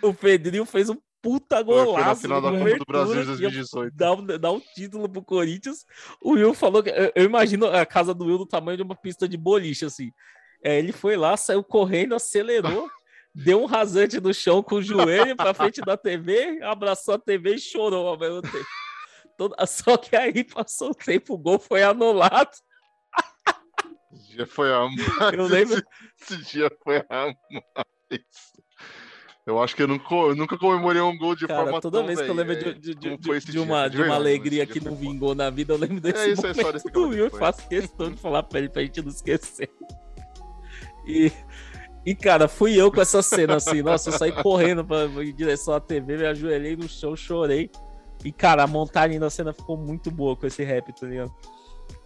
o 0.03 0.13
Pedrinho 0.13 0.67
fez 0.67 0.91
um 0.91 0.99
puta 1.23 1.63
golaço. 1.63 2.07
Na 2.07 2.15
final 2.15 2.43
da 2.43 2.51
Copa 2.51 2.77
do 2.77 2.85
Brasil 2.85 3.21
de 3.23 3.27
2018. 3.27 3.97
Dá 3.97 4.13
um, 4.13 4.27
dá 4.27 4.53
um 4.53 4.61
título 4.61 5.09
pro 5.09 5.25
Corinthians. 5.25 5.87
O 6.21 6.33
Will 6.33 6.53
falou 6.53 6.83
que. 6.83 6.91
Eu, 6.91 7.11
eu, 7.15 7.25
imagino 7.25 7.65
a 7.69 7.87
casa 7.87 8.13
do 8.13 8.27
Will 8.27 8.37
do 8.37 8.45
tamanho 8.45 8.77
de 8.77 8.83
uma 8.83 8.95
pista 8.95 9.27
de 9.27 9.39
boliche, 9.39 9.87
assim. 9.87 10.13
É, 10.63 10.79
ele 10.79 10.93
foi 10.93 11.17
lá, 11.17 11.39
saiu 11.39 11.65
correndo, 11.65 12.15
acelerou, 12.15 12.91
deu 13.39 13.63
um 13.63 13.67
rasante 13.67 14.21
no 14.21 14.35
chão 14.35 14.63
com 14.63 14.77
o 14.77 14.83
joelho 14.83 15.37
pra 15.37 15.55
frente 15.55 15.81
da 15.81 15.97
TV, 15.97 16.61
abraçou 16.63 17.15
a 17.15 17.19
TV 17.19 17.55
e 17.55 17.61
chorou 17.61 18.09
ao 18.09 18.19
mesmo 18.19 18.43
tempo. 18.43 18.67
Só 19.69 19.97
que 19.97 20.17
aí 20.17 20.43
passou 20.43 20.91
o 20.91 20.95
tempo, 20.95 21.35
o 21.35 21.39
gol 21.39 21.59
foi 21.59 21.83
anulado. 21.83 22.51
Esse 24.13 24.33
dia 24.33 24.47
foi 24.47 24.73
amado. 24.73 24.97
Eu 25.37 25.47
lembro. 25.47 25.79
Esse, 26.21 26.35
esse 26.35 26.53
dia 26.53 26.71
foi 26.83 27.05
amado 27.09 27.37
isso. 28.11 28.59
Eu 29.47 29.63
acho 29.63 29.75
que 29.75 29.83
eu 29.83 29.89
nunca, 29.89 30.15
eu 30.15 30.37
nunca 30.37 30.59
comemorei 30.59 31.01
um 31.01 31.17
gol 31.17 31.35
de 31.35 31.47
Cara, 31.47 31.63
forma 31.63 31.81
toda 31.81 31.99
tão, 31.99 32.07
vez 32.07 32.21
que 32.21 32.29
eu 32.29 32.35
lembro 32.35 32.53
é, 32.53 32.57
de, 32.57 32.75
de, 32.75 32.95
de, 32.95 33.17
de 33.17 33.41
dia, 33.51 33.63
uma, 33.63 33.89
de 33.89 33.97
de 33.97 34.03
uma 34.03 34.15
alegria 34.15 34.67
que 34.67 34.79
não 34.79 34.95
vingou 34.95 35.35
na 35.35 35.49
vida, 35.49 35.73
eu 35.73 35.79
lembro 35.79 36.03
desse 36.03 36.19
É 36.19 36.29
isso, 36.33 36.47
é 36.47 36.53
só 36.53 36.61
momento 36.61 36.75
desse 36.75 36.91
do 36.91 37.09
Will. 37.09 37.31
Faço 37.31 37.67
questão 37.67 38.11
de 38.11 38.21
falar 38.21 38.43
pra 38.43 38.59
ele 38.59 38.69
pra 38.69 38.83
gente 38.83 39.01
não 39.01 39.09
esquecer. 39.09 39.71
E, 41.07 41.33
e, 42.09 42.15
cara, 42.15 42.49
fui 42.49 42.75
eu 42.75 42.91
com 42.91 43.03
essa 43.03 43.21
cena 43.21 43.57
assim. 43.57 43.83
Nossa, 43.83 44.09
eu 44.09 44.15
saí 44.15 44.33
correndo 44.33 44.83
pra, 44.83 45.05
em 45.23 45.35
direção 45.35 45.75
à 45.75 45.81
TV, 45.81 46.17
me 46.17 46.27
ajoelhei 46.27 46.75
no 46.75 46.89
chão, 46.89 47.15
chorei. 47.15 47.71
E, 48.25 48.33
cara, 48.33 48.63
a 48.63 48.67
montagem 48.67 49.21
da 49.21 49.29
cena 49.29 49.53
ficou 49.53 49.77
muito 49.77 50.11
boa 50.11 50.35
com 50.35 50.47
esse 50.47 50.65
rap, 50.65 50.91
tá 50.99 51.07
ligado? 51.07 51.31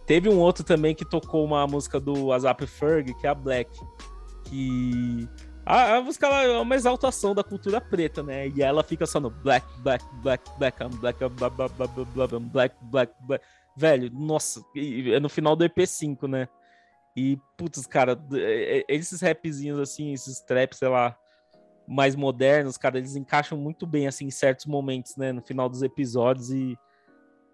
Teve 0.05 0.27
um 0.27 0.39
outro 0.39 0.61
também 0.61 0.93
que 0.93 1.05
tocou 1.05 1.45
uma 1.45 1.65
música 1.65 2.01
do 2.01 2.33
Azap 2.33 2.67
Ferg, 2.67 3.13
que 3.13 3.25
é 3.25 3.29
a 3.29 3.33
Black. 3.33 3.71
Que. 4.43 5.25
A, 5.65 5.95
a 5.95 6.01
música 6.01 6.27
é 6.27 6.59
uma 6.59 6.75
exaltação 6.75 7.33
da 7.33 7.41
cultura 7.41 7.79
preta, 7.79 8.21
né? 8.21 8.49
E 8.49 8.61
ela 8.61 8.83
fica 8.83 9.05
só 9.05 9.21
no 9.21 9.29
black, 9.29 9.65
black, 9.79 10.03
black, 10.21 10.43
black, 10.59 10.83
I'm 10.83 10.89
black, 10.99 11.23
I'm 11.23 11.29
blah, 11.29 11.49
I'm 12.29 12.49
black, 12.49 12.75
black, 12.81 13.13
black. 13.21 13.45
Velho, 13.73 14.11
nossa, 14.11 14.61
e- 14.75 15.13
é 15.13 15.19
no 15.21 15.29
final 15.29 15.55
do 15.55 15.63
EP5, 15.63 16.27
né? 16.27 16.49
E, 17.15 17.37
putz, 17.57 17.85
cara, 17.85 18.19
é- 18.33 18.79
é- 18.79 18.85
esses 18.87 19.21
rapzinhos 19.21 19.79
assim, 19.79 20.13
esses 20.13 20.39
traps, 20.41 20.79
sei 20.79 20.87
lá, 20.87 21.15
mais 21.87 22.15
modernos, 22.15 22.77
cara, 22.77 22.97
eles 22.97 23.15
encaixam 23.15 23.57
muito 23.57 23.85
bem, 23.85 24.07
assim, 24.07 24.25
em 24.25 24.31
certos 24.31 24.65
momentos, 24.65 25.15
né? 25.17 25.31
No 25.31 25.41
final 25.41 25.69
dos 25.69 25.83
episódios 25.83 26.51
e. 26.51 26.77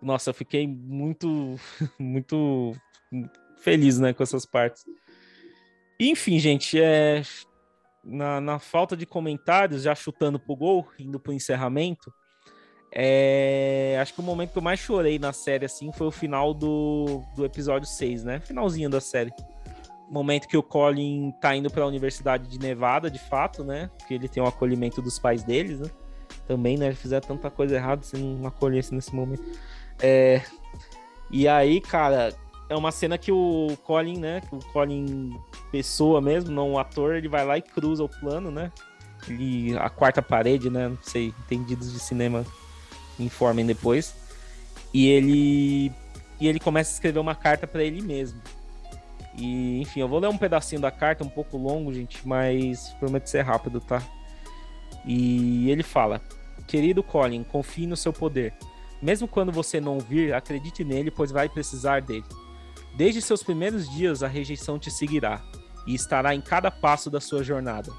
Nossa, 0.01 0.29
eu 0.29 0.33
fiquei 0.33 0.65
muito, 0.65 1.55
muito 1.99 2.73
feliz, 3.57 3.99
né, 3.99 4.13
com 4.13 4.23
essas 4.23 4.45
partes. 4.45 4.85
Enfim, 5.99 6.39
gente, 6.39 6.81
é, 6.81 7.21
na, 8.03 8.39
na 8.39 8.59
falta 8.59 8.95
de 8.95 9.05
comentários, 9.05 9.83
já 9.83 9.93
chutando 9.93 10.39
pro 10.39 10.55
gol, 10.55 10.87
indo 10.97 11.19
pro 11.19 11.33
encerramento, 11.33 12.13
é, 12.91 13.97
acho 14.01 14.13
que 14.13 14.19
o 14.19 14.23
momento 14.23 14.51
que 14.51 14.57
eu 14.57 14.63
mais 14.63 14.79
chorei 14.79 15.19
na 15.19 15.31
série, 15.31 15.65
assim, 15.65 15.91
foi 15.91 16.07
o 16.07 16.11
final 16.11 16.53
do, 16.53 17.21
do 17.35 17.45
episódio 17.45 17.87
6, 17.87 18.23
né? 18.23 18.39
Finalzinho 18.39 18.89
da 18.89 18.99
série. 18.99 19.31
Momento 20.09 20.47
que 20.47 20.57
o 20.57 20.63
Colin 20.63 21.31
tá 21.39 21.55
indo 21.55 21.69
pra 21.69 21.85
Universidade 21.85 22.47
de 22.47 22.57
Nevada, 22.57 23.11
de 23.11 23.19
fato, 23.19 23.63
né? 23.63 23.91
Que 24.07 24.15
ele 24.15 24.27
tem 24.27 24.41
o 24.41 24.47
acolhimento 24.47 25.01
dos 25.01 25.19
pais 25.19 25.43
deles, 25.43 25.79
né? 25.79 25.89
Também, 26.47 26.77
né? 26.77 26.93
Fizeram 26.93 27.27
tanta 27.27 27.51
coisa 27.51 27.75
errada 27.75 28.01
se 28.01 28.17
não 28.17 28.47
acolhesse 28.47 28.93
nesse 28.93 29.13
momento. 29.13 29.43
É, 30.01 30.41
e 31.29 31.47
aí, 31.47 31.79
cara, 31.79 32.33
é 32.67 32.75
uma 32.75 32.91
cena 32.91 33.19
que 33.19 33.31
o 33.31 33.77
Colin, 33.83 34.17
né? 34.17 34.41
O 34.51 34.57
Colin 34.73 35.39
pessoa 35.71 36.19
mesmo, 36.19 36.49
não 36.49 36.73
o 36.73 36.79
ator, 36.79 37.15
ele 37.15 37.27
vai 37.27 37.45
lá 37.45 37.55
e 37.55 37.61
cruza 37.61 38.03
o 38.03 38.09
plano, 38.09 38.49
né? 38.49 38.71
Ele, 39.27 39.77
a 39.77 39.91
quarta 39.91 40.23
parede, 40.23 40.71
né? 40.71 40.87
Não 40.87 40.97
sei, 41.03 41.27
entendidos 41.45 41.93
de 41.93 41.99
cinema 41.99 42.43
informem 43.19 43.65
depois. 43.65 44.15
E 44.93 45.07
ele 45.07 45.91
e 46.39 46.47
ele 46.47 46.59
começa 46.59 46.91
a 46.91 46.93
escrever 46.93 47.19
uma 47.19 47.35
carta 47.35 47.67
para 47.67 47.83
ele 47.83 48.01
mesmo. 48.01 48.41
E, 49.37 49.81
enfim, 49.81 49.99
eu 50.01 50.07
vou 50.07 50.19
ler 50.19 50.27
um 50.27 50.37
pedacinho 50.37 50.81
da 50.81 50.91
carta, 50.91 51.23
um 51.23 51.29
pouco 51.29 51.57
longo, 51.57 51.93
gente, 51.93 52.27
mas 52.27 52.93
prometo 52.99 53.27
ser 53.27 53.41
rápido, 53.41 53.79
tá? 53.79 54.01
E 55.05 55.69
ele 55.69 55.83
fala: 55.83 56.21
Querido 56.67 57.03
Colin, 57.03 57.43
confie 57.43 57.87
no 57.87 57.97
seu 57.97 58.13
poder. 58.13 58.53
Mesmo 59.01 59.27
quando 59.27 59.51
você 59.51 59.79
não 59.79 59.99
vir, 59.99 60.33
acredite 60.33 60.83
nele, 60.83 61.09
pois 61.09 61.31
vai 61.31 61.47
precisar 61.47 62.01
dele. 62.01 62.25
Desde 62.97 63.21
seus 63.21 63.41
primeiros 63.41 63.89
dias, 63.89 64.23
a 64.23 64.27
rejeição 64.27 64.77
te 64.77 64.91
seguirá 64.91 65.41
e 65.87 65.95
estará 65.95 66.35
em 66.35 66.41
cada 66.41 66.69
passo 66.69 67.09
da 67.09 67.21
sua 67.21 67.43
jornada. 67.43 67.91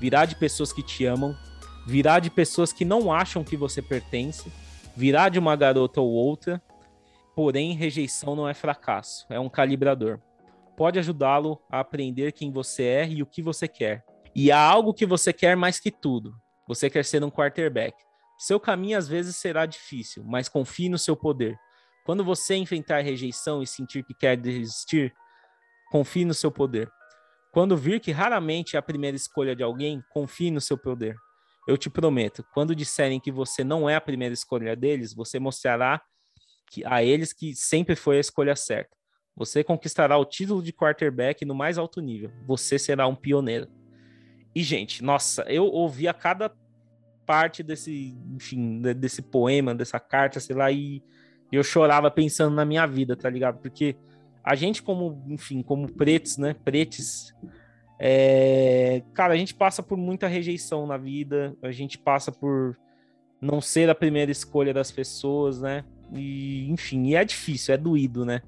Virá 0.00 0.24
de 0.24 0.36
pessoas 0.36 0.72
que 0.72 0.82
te 0.82 1.04
amam, 1.04 1.36
virá 1.86 2.18
de 2.18 2.28
pessoas 2.28 2.72
que 2.72 2.84
não 2.84 3.12
acham 3.12 3.44
que 3.44 3.56
você 3.56 3.80
pertence, 3.80 4.52
virá 4.96 5.28
de 5.28 5.38
uma 5.38 5.54
garota 5.54 6.00
ou 6.00 6.10
outra, 6.10 6.60
porém, 7.34 7.74
rejeição 7.74 8.34
não 8.34 8.48
é 8.48 8.52
fracasso, 8.52 9.24
é 9.30 9.38
um 9.38 9.48
calibrador. 9.48 10.18
Pode 10.76 10.98
ajudá-lo 10.98 11.62
a 11.70 11.80
aprender 11.80 12.32
quem 12.32 12.50
você 12.50 12.82
é 12.82 13.08
e 13.08 13.22
o 13.22 13.26
que 13.26 13.40
você 13.40 13.68
quer. 13.68 14.04
E 14.34 14.50
há 14.50 14.58
algo 14.58 14.92
que 14.92 15.06
você 15.06 15.32
quer 15.32 15.56
mais 15.56 15.78
que 15.78 15.90
tudo. 15.90 16.34
Você 16.68 16.90
quer 16.90 17.04
ser 17.04 17.22
um 17.22 17.30
quarterback. 17.30 17.96
Seu 18.36 18.58
caminho 18.58 18.98
às 18.98 19.08
vezes 19.08 19.36
será 19.36 19.64
difícil, 19.64 20.24
mas 20.24 20.48
confie 20.48 20.88
no 20.88 20.98
seu 20.98 21.16
poder. 21.16 21.56
Quando 22.04 22.24
você 22.24 22.56
enfrentar 22.56 23.00
rejeição 23.00 23.62
e 23.62 23.66
sentir 23.66 24.04
que 24.04 24.12
quer 24.12 24.36
desistir, 24.36 25.14
confie 25.90 26.24
no 26.24 26.34
seu 26.34 26.50
poder. 26.50 26.90
Quando 27.52 27.76
vir 27.76 28.00
que 28.00 28.12
raramente 28.12 28.76
é 28.76 28.78
a 28.78 28.82
primeira 28.82 29.16
escolha 29.16 29.56
de 29.56 29.62
alguém, 29.62 30.02
confie 30.10 30.50
no 30.50 30.60
seu 30.60 30.76
poder. 30.76 31.16
Eu 31.66 31.76
te 31.76 31.90
prometo, 31.90 32.44
quando 32.54 32.76
disserem 32.76 33.18
que 33.18 33.32
você 33.32 33.64
não 33.64 33.88
é 33.90 33.96
a 33.96 34.00
primeira 34.00 34.32
escolha 34.32 34.76
deles, 34.76 35.12
você 35.12 35.38
mostrará 35.38 36.00
que, 36.70 36.84
a 36.84 37.02
eles 37.02 37.32
que 37.32 37.54
sempre 37.54 37.96
foi 37.96 38.18
a 38.18 38.20
escolha 38.20 38.54
certa. 38.54 38.96
Você 39.34 39.62
conquistará 39.62 40.16
o 40.16 40.24
título 40.24 40.62
de 40.62 40.72
quarterback 40.72 41.44
no 41.44 41.54
mais 41.54 41.76
alto 41.76 42.00
nível. 42.00 42.30
Você 42.46 42.78
será 42.78 43.06
um 43.06 43.14
pioneiro. 43.14 43.68
E, 44.54 44.62
gente, 44.62 45.02
nossa, 45.04 45.42
eu 45.42 45.64
ouvi 45.66 46.08
a 46.08 46.14
cada 46.14 46.50
parte 47.26 47.62
desse, 47.62 48.16
enfim, 48.34 48.80
de- 48.80 48.94
desse 48.94 49.20
poema, 49.20 49.74
dessa 49.74 50.00
carta, 50.00 50.40
sei 50.40 50.56
lá, 50.56 50.70
e 50.70 51.02
eu 51.52 51.62
chorava 51.62 52.10
pensando 52.10 52.54
na 52.54 52.64
minha 52.64 52.86
vida, 52.86 53.16
tá 53.16 53.28
ligado? 53.28 53.58
Porque 53.60 53.96
a 54.42 54.54
gente, 54.54 54.82
como, 54.82 55.22
enfim, 55.28 55.62
como 55.62 55.92
pretos, 55.92 56.38
né? 56.38 56.54
Pretes, 56.54 57.34
é, 57.98 59.02
cara, 59.14 59.34
a 59.34 59.36
gente 59.36 59.54
passa 59.54 59.82
por 59.82 59.96
muita 59.96 60.26
rejeição 60.26 60.86
na 60.86 60.96
vida, 60.96 61.56
a 61.62 61.72
gente 61.72 61.98
passa 61.98 62.30
por 62.30 62.76
não 63.40 63.60
ser 63.60 63.88
a 63.88 63.94
primeira 63.94 64.30
escolha 64.30 64.72
das 64.72 64.90
pessoas, 64.90 65.60
né? 65.60 65.84
E, 66.12 66.70
enfim, 66.70 67.06
e 67.06 67.14
é 67.14 67.24
difícil, 67.24 67.74
é 67.74 67.78
doído, 67.78 68.24
né? 68.24 68.42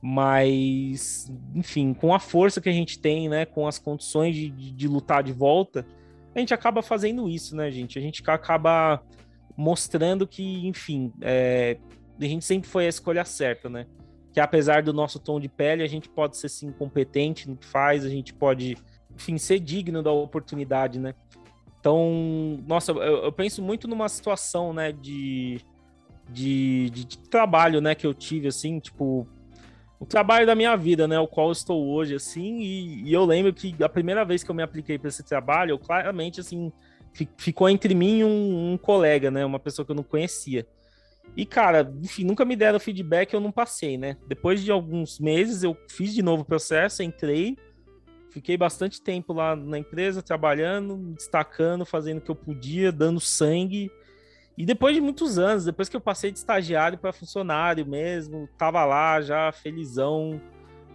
Mas, 0.00 1.32
enfim, 1.54 1.94
com 1.94 2.14
a 2.14 2.18
força 2.18 2.60
que 2.60 2.68
a 2.68 2.72
gente 2.72 2.98
tem, 2.98 3.28
né? 3.28 3.44
Com 3.44 3.66
as 3.66 3.78
condições 3.78 4.34
de, 4.34 4.50
de, 4.50 4.72
de 4.72 4.88
lutar 4.88 5.22
de 5.22 5.32
volta, 5.32 5.86
a 6.34 6.38
gente 6.38 6.54
acaba 6.54 6.82
fazendo 6.82 7.28
isso, 7.28 7.54
né, 7.54 7.70
gente? 7.70 7.98
A 7.98 8.02
gente 8.02 8.22
acaba 8.28 9.02
mostrando 9.56 10.26
que, 10.26 10.66
enfim, 10.66 11.12
é, 11.20 11.76
a 12.18 12.24
gente 12.24 12.44
sempre 12.44 12.68
foi 12.68 12.86
a 12.86 12.88
escolha 12.88 13.24
certa, 13.24 13.68
né? 13.68 13.86
Que 14.32 14.40
apesar 14.40 14.82
do 14.82 14.92
nosso 14.92 15.18
tom 15.18 15.38
de 15.38 15.48
pele, 15.48 15.82
a 15.82 15.86
gente 15.86 16.08
pode 16.08 16.36
ser 16.36 16.48
sim 16.48 16.72
competente 16.72 17.48
no 17.48 17.56
que 17.56 17.66
faz, 17.66 18.04
a 18.04 18.08
gente 18.08 18.32
pode, 18.32 18.76
enfim, 19.14 19.36
ser 19.36 19.60
digno 19.60 20.02
da 20.02 20.10
oportunidade, 20.10 20.98
né? 20.98 21.14
Então, 21.78 22.62
nossa, 22.66 22.92
eu, 22.92 23.24
eu 23.24 23.32
penso 23.32 23.60
muito 23.60 23.88
numa 23.88 24.08
situação, 24.08 24.72
né, 24.72 24.92
de, 24.92 25.60
de, 26.30 26.88
de, 26.90 27.04
de 27.04 27.18
trabalho, 27.18 27.80
né, 27.80 27.92
que 27.94 28.06
eu 28.06 28.14
tive, 28.14 28.46
assim, 28.46 28.78
tipo, 28.78 29.26
o 29.98 30.06
trabalho 30.06 30.46
da 30.46 30.54
minha 30.54 30.76
vida, 30.76 31.08
né, 31.08 31.18
o 31.18 31.26
qual 31.26 31.50
estou 31.50 31.84
hoje, 31.88 32.14
assim, 32.14 32.60
e, 32.60 33.02
e 33.02 33.12
eu 33.12 33.24
lembro 33.24 33.52
que 33.52 33.74
a 33.82 33.88
primeira 33.88 34.24
vez 34.24 34.44
que 34.44 34.50
eu 34.50 34.54
me 34.54 34.62
apliquei 34.62 34.96
para 34.96 35.08
esse 35.08 35.24
trabalho, 35.24 35.72
eu 35.72 35.78
claramente, 35.78 36.40
assim, 36.40 36.72
fi- 37.12 37.28
ficou 37.36 37.68
entre 37.68 37.96
mim 37.96 38.18
e 38.18 38.24
um, 38.24 38.72
um 38.72 38.78
colega, 38.78 39.28
né, 39.28 39.44
uma 39.44 39.58
pessoa 39.58 39.84
que 39.84 39.90
eu 39.90 39.96
não 39.96 40.04
conhecia. 40.04 40.64
E, 41.36 41.46
cara, 41.46 41.90
enfim, 42.02 42.24
nunca 42.24 42.44
me 42.44 42.54
deram 42.54 42.78
feedback, 42.78 43.32
eu 43.32 43.40
não 43.40 43.50
passei, 43.50 43.96
né? 43.96 44.16
Depois 44.28 44.62
de 44.62 44.70
alguns 44.70 45.18
meses, 45.18 45.62
eu 45.62 45.76
fiz 45.88 46.12
de 46.14 46.22
novo 46.22 46.42
o 46.42 46.44
processo, 46.44 47.02
entrei, 47.02 47.56
fiquei 48.30 48.56
bastante 48.56 49.00
tempo 49.00 49.32
lá 49.32 49.56
na 49.56 49.78
empresa, 49.78 50.22
trabalhando, 50.22 50.96
destacando, 51.14 51.86
fazendo 51.86 52.18
o 52.18 52.20
que 52.20 52.30
eu 52.30 52.34
podia, 52.34 52.92
dando 52.92 53.18
sangue. 53.18 53.90
E 54.58 54.66
depois 54.66 54.94
de 54.94 55.00
muitos 55.00 55.38
anos, 55.38 55.64
depois 55.64 55.88
que 55.88 55.96
eu 55.96 56.00
passei 56.00 56.30
de 56.30 56.38
estagiário 56.38 56.98
para 56.98 57.12
funcionário 57.12 57.86
mesmo, 57.86 58.46
tava 58.58 58.84
lá 58.84 59.20
já 59.22 59.50
felizão, 59.52 60.38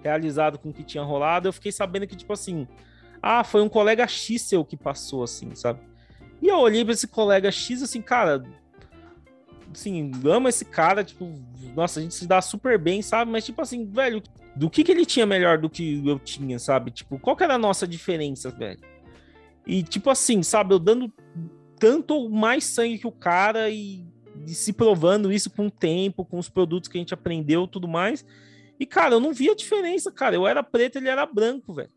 realizado 0.04 0.60
com 0.60 0.70
o 0.70 0.74
que 0.74 0.84
tinha 0.84 1.04
rolado, 1.04 1.48
eu 1.48 1.54
fiquei 1.54 1.72
sabendo 1.72 2.06
que, 2.06 2.16
tipo 2.16 2.34
assim, 2.34 2.68
ah, 3.22 3.44
foi 3.44 3.62
um 3.62 3.70
colega 3.70 4.08
X 4.08 4.44
seu 4.44 4.64
que 4.64 4.78
passou, 4.78 5.24
assim, 5.24 5.56
sabe? 5.56 5.80
E 6.42 6.48
eu 6.48 6.60
olhei 6.60 6.84
pra 6.84 6.94
esse 6.94 7.08
colega 7.08 7.52
X, 7.52 7.82
assim, 7.82 8.02
cara, 8.02 8.44
assim, 9.72 10.12
amo 10.26 10.48
esse 10.48 10.66
cara, 10.66 11.04
tipo, 11.04 11.32
nossa, 11.76 12.00
a 12.00 12.04
gente 12.04 12.16
se 12.16 12.28
dá 12.28 12.42
super 12.42 12.78
bem, 12.78 13.02
sabe? 13.02 13.32
Mas, 13.32 13.46
tipo 13.46 13.62
assim, 13.62 13.86
velho, 13.86 14.22
do 14.56 14.70
que 14.70 14.84
que 14.84 14.92
ele 14.92 15.06
tinha 15.06 15.26
melhor 15.26 15.58
do 15.58 15.70
que 15.70 16.02
eu 16.06 16.20
tinha, 16.20 16.58
sabe? 16.58 16.92
Tipo, 16.92 17.20
qual 17.20 17.36
que 17.36 17.44
era 17.44 17.56
a 17.56 17.60
nossa 17.60 17.88
diferença, 17.88 18.50
velho? 18.50 18.82
E, 19.66 19.84
tipo 19.84 20.10
assim, 20.10 20.42
sabe, 20.42 20.74
eu 20.74 20.80
dando 20.80 21.14
tanto 21.80 22.30
mais 22.30 22.64
sangue 22.66 22.98
que 22.98 23.08
o 23.08 23.12
cara 23.12 23.70
e, 23.70 24.06
e 24.46 24.50
se 24.50 24.74
provando 24.74 25.32
isso 25.32 25.50
com 25.50 25.68
o 25.68 25.72
tempo, 25.72 26.26
com 26.26 26.40
os 26.40 26.50
produtos 26.50 26.90
que 26.90 26.98
a 26.98 27.02
gente 27.02 27.14
aprendeu 27.14 27.68
tudo 27.68 27.88
mais. 27.88 28.26
E, 28.80 28.86
cara, 28.86 29.16
eu 29.16 29.20
não 29.20 29.34
via 29.34 29.56
diferença, 29.56 30.12
cara. 30.12 30.36
Eu 30.36 30.48
era 30.48 30.64
preto, 30.64 30.98
ele 30.98 31.10
era 31.10 31.26
branco, 31.26 31.74
velho. 31.74 31.92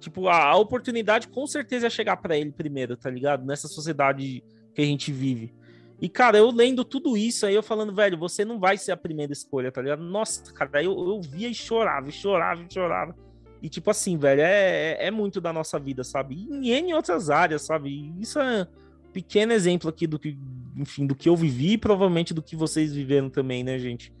Tipo, 0.00 0.28
a, 0.28 0.44
a 0.44 0.56
oportunidade 0.56 1.28
com 1.28 1.46
certeza 1.46 1.86
ia 1.86 1.90
chegar 1.90 2.16
para 2.16 2.36
ele 2.36 2.52
primeiro, 2.52 2.96
tá 2.96 3.10
ligado? 3.10 3.44
Nessa 3.44 3.68
sociedade 3.68 4.42
que 4.74 4.82
a 4.82 4.84
gente 4.84 5.12
vive. 5.12 5.54
E, 6.00 6.08
cara, 6.08 6.36
eu 6.36 6.50
lendo 6.50 6.84
tudo 6.84 7.16
isso 7.16 7.46
aí, 7.46 7.54
eu 7.54 7.62
falando, 7.62 7.94
velho, 7.94 8.18
você 8.18 8.44
não 8.44 8.58
vai 8.58 8.76
ser 8.76 8.92
a 8.92 8.96
primeira 8.96 9.32
escolha, 9.32 9.72
tá 9.72 9.80
ligado? 9.80 10.02
Nossa, 10.02 10.52
cara, 10.52 10.82
eu, 10.82 10.92
eu 10.92 11.20
via 11.22 11.48
e 11.48 11.54
chorava, 11.54 12.08
e 12.08 12.12
chorava, 12.12 12.62
e 12.62 12.72
chorava. 12.72 13.16
E, 13.62 13.68
tipo 13.68 13.90
assim, 13.90 14.18
velho, 14.18 14.42
é, 14.42 14.92
é, 14.92 15.06
é 15.06 15.10
muito 15.10 15.40
da 15.40 15.52
nossa 15.52 15.78
vida, 15.78 16.04
sabe? 16.04 16.46
E 16.50 16.72
em 16.72 16.92
outras 16.92 17.30
áreas, 17.30 17.62
sabe? 17.62 18.12
Isso 18.20 18.38
é 18.38 18.62
um 18.62 19.12
pequeno 19.12 19.52
exemplo 19.52 19.88
aqui 19.88 20.06
do 20.06 20.18
que, 20.18 20.38
enfim, 20.76 21.06
do 21.06 21.14
que 21.14 21.28
eu 21.28 21.34
vivi 21.34 21.72
e 21.72 21.78
provavelmente 21.78 22.34
do 22.34 22.42
que 22.42 22.54
vocês 22.54 22.92
viveram 22.92 23.30
também, 23.30 23.64
né, 23.64 23.78
gente? 23.78 24.12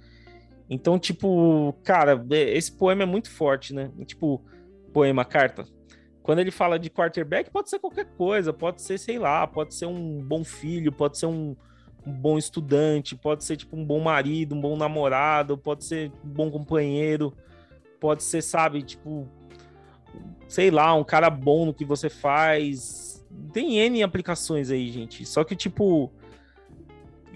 Então, 0.70 0.98
tipo, 0.98 1.74
cara, 1.84 2.24
é, 2.30 2.56
esse 2.56 2.72
poema 2.72 3.02
é 3.02 3.06
muito 3.06 3.30
forte, 3.30 3.74
né? 3.74 3.90
Tipo, 4.06 4.42
poema, 4.92 5.26
carta. 5.26 5.66
Quando 6.26 6.40
ele 6.40 6.50
fala 6.50 6.76
de 6.76 6.90
quarterback, 6.90 7.48
pode 7.52 7.70
ser 7.70 7.78
qualquer 7.78 8.04
coisa, 8.04 8.52
pode 8.52 8.82
ser, 8.82 8.98
sei 8.98 9.16
lá, 9.16 9.46
pode 9.46 9.72
ser 9.76 9.86
um 9.86 10.20
bom 10.20 10.42
filho, 10.42 10.90
pode 10.90 11.16
ser 11.16 11.26
um, 11.26 11.54
um 12.04 12.12
bom 12.12 12.36
estudante, 12.36 13.14
pode 13.14 13.44
ser, 13.44 13.56
tipo, 13.56 13.76
um 13.76 13.84
bom 13.84 14.00
marido, 14.00 14.52
um 14.52 14.60
bom 14.60 14.76
namorado, 14.76 15.56
pode 15.56 15.84
ser 15.84 16.10
um 16.24 16.28
bom 16.28 16.50
companheiro, 16.50 17.32
pode 18.00 18.24
ser, 18.24 18.42
sabe, 18.42 18.82
tipo, 18.82 19.28
sei 20.48 20.68
lá, 20.68 20.92
um 20.94 21.04
cara 21.04 21.30
bom 21.30 21.64
no 21.64 21.72
que 21.72 21.84
você 21.84 22.10
faz. 22.10 23.24
Tem 23.52 23.78
N 23.78 24.02
aplicações 24.02 24.72
aí, 24.72 24.90
gente. 24.90 25.24
Só 25.24 25.44
que, 25.44 25.54
tipo, 25.54 26.12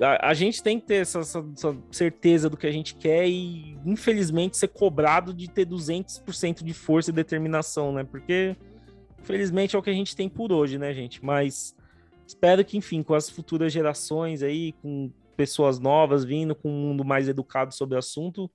a, 0.00 0.30
a 0.30 0.34
gente 0.34 0.64
tem 0.64 0.80
que 0.80 0.86
ter 0.86 0.96
essa, 0.96 1.20
essa, 1.20 1.46
essa, 1.56 1.76
certeza 1.92 2.50
do 2.50 2.56
que 2.56 2.66
a 2.66 2.72
gente 2.72 2.96
quer 2.96 3.28
e, 3.28 3.78
infelizmente, 3.86 4.56
ser 4.56 4.66
cobrado 4.66 5.32
de 5.32 5.48
ter 5.48 5.64
200% 5.64 6.64
de 6.64 6.74
força 6.74 7.10
e 7.10 7.14
determinação, 7.14 7.92
né? 7.92 8.02
Porque, 8.02 8.56
infelizmente, 9.22 9.76
é 9.76 9.78
o 9.78 9.82
que 9.82 9.90
a 9.90 9.94
gente 9.94 10.16
tem 10.16 10.28
por 10.28 10.52
hoje, 10.52 10.78
né, 10.78 10.92
gente? 10.92 11.24
Mas 11.24 11.74
espero 12.26 12.64
que, 12.64 12.76
enfim, 12.76 13.02
com 13.02 13.14
as 13.14 13.28
futuras 13.28 13.72
gerações 13.72 14.42
aí, 14.42 14.72
com 14.82 15.10
pessoas 15.36 15.78
novas 15.78 16.24
vindo, 16.24 16.55
com 16.55 16.70
um 16.70 16.88
mundo 16.88 17.05
mais 17.05 17.28
educado 17.28 17.74
sobre 17.74 17.97
o 17.97 17.98
assunto, 17.98 18.51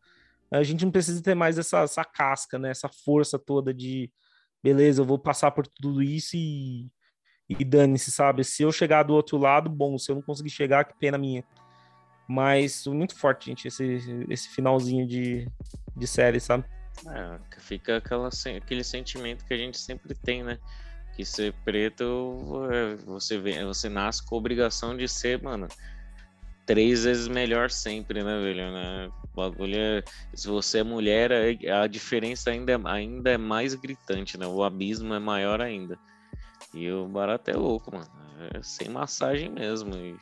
a 0.52 0.64
gente 0.64 0.86
não 0.86 0.92
precisa 0.92 1.22
ter 1.22 1.36
mais 1.36 1.58
essa, 1.58 1.80
essa 1.80 2.04
casca, 2.04 2.60
né? 2.60 2.70
Essa 2.70 2.90
força 2.90 3.40
toda 3.40 3.74
de 3.74 4.12
beleza, 4.64 5.02
eu 5.02 5.06
vou 5.06 5.20
passar 5.20 5.52
por 5.52 5.68
tudo 5.68 6.02
isso 6.02 6.36
e, 6.36 6.90
e 7.50 7.64
dane-se, 7.64 8.12
sabe? 8.12 8.44
Se 8.44 8.64
eu 8.64 8.72
chegar 8.72 9.04
do 9.04 9.14
outro 9.14 9.38
lado, 9.38 9.70
bom, 9.70 9.98
se 9.98 10.12
eu 10.12 10.16
não 10.16 10.22
conseguir 10.22 10.50
chegar, 10.50 10.86
que 10.86 10.98
pena 10.98 11.18
minha. 11.18 11.44
Mas 12.28 12.88
muito 12.88 13.16
forte, 13.16 13.46
gente, 13.48 13.68
esse, 13.68 14.00
esse 14.30 14.50
finalzinho 14.50 15.06
de, 15.06 15.48
de 15.96 16.08
série, 16.08 16.40
sabe? 16.40 16.66
É, 17.08 17.40
fica 17.60 17.98
aquela, 17.98 18.30
aquele 18.58 18.84
sentimento 18.84 19.46
que 19.46 19.54
a 19.54 19.58
gente 19.58 19.78
sempre 19.78 20.14
tem, 20.16 20.44
né? 20.44 20.58
Que 21.16 21.26
ser 21.26 21.54
preto, 21.64 22.68
é, 22.72 22.96
você, 23.06 23.40
você 23.64 23.90
nasce 23.90 24.26
com 24.26 24.36
a 24.36 24.38
obrigação 24.38 24.96
de 24.96 25.08
ser, 25.08 25.42
mano, 25.42 25.68
três 26.66 27.04
vezes 27.04 27.28
melhor 27.28 27.70
sempre, 27.70 28.24
né, 28.24 28.40
velho? 28.40 28.72
Né? 28.72 29.12
O 29.24 29.36
bagulho 29.36 29.78
é, 29.78 30.04
se 30.34 30.48
você 30.48 30.80
é 30.80 30.84
mulher, 30.84 31.32
a 31.72 31.88
diferença 31.88 32.50
ainda 32.50 32.74
é, 32.74 32.80
ainda 32.86 33.32
é 33.32 33.38
mais 33.38 33.74
gritante, 33.76 34.38
né? 34.38 34.48
O 34.48 34.64
abismo 34.64 35.14
é 35.14 35.20
maior 35.20 35.62
ainda. 35.62 35.98
E 36.74 36.92
o 36.92 37.08
barato 37.08 37.52
é 37.52 37.56
louco, 37.56 37.96
mano. 37.96 38.10
É 38.54 38.62
sem 38.62 38.90
massagem 38.90 39.50
mesmo. 39.50 39.96
E 39.96 40.18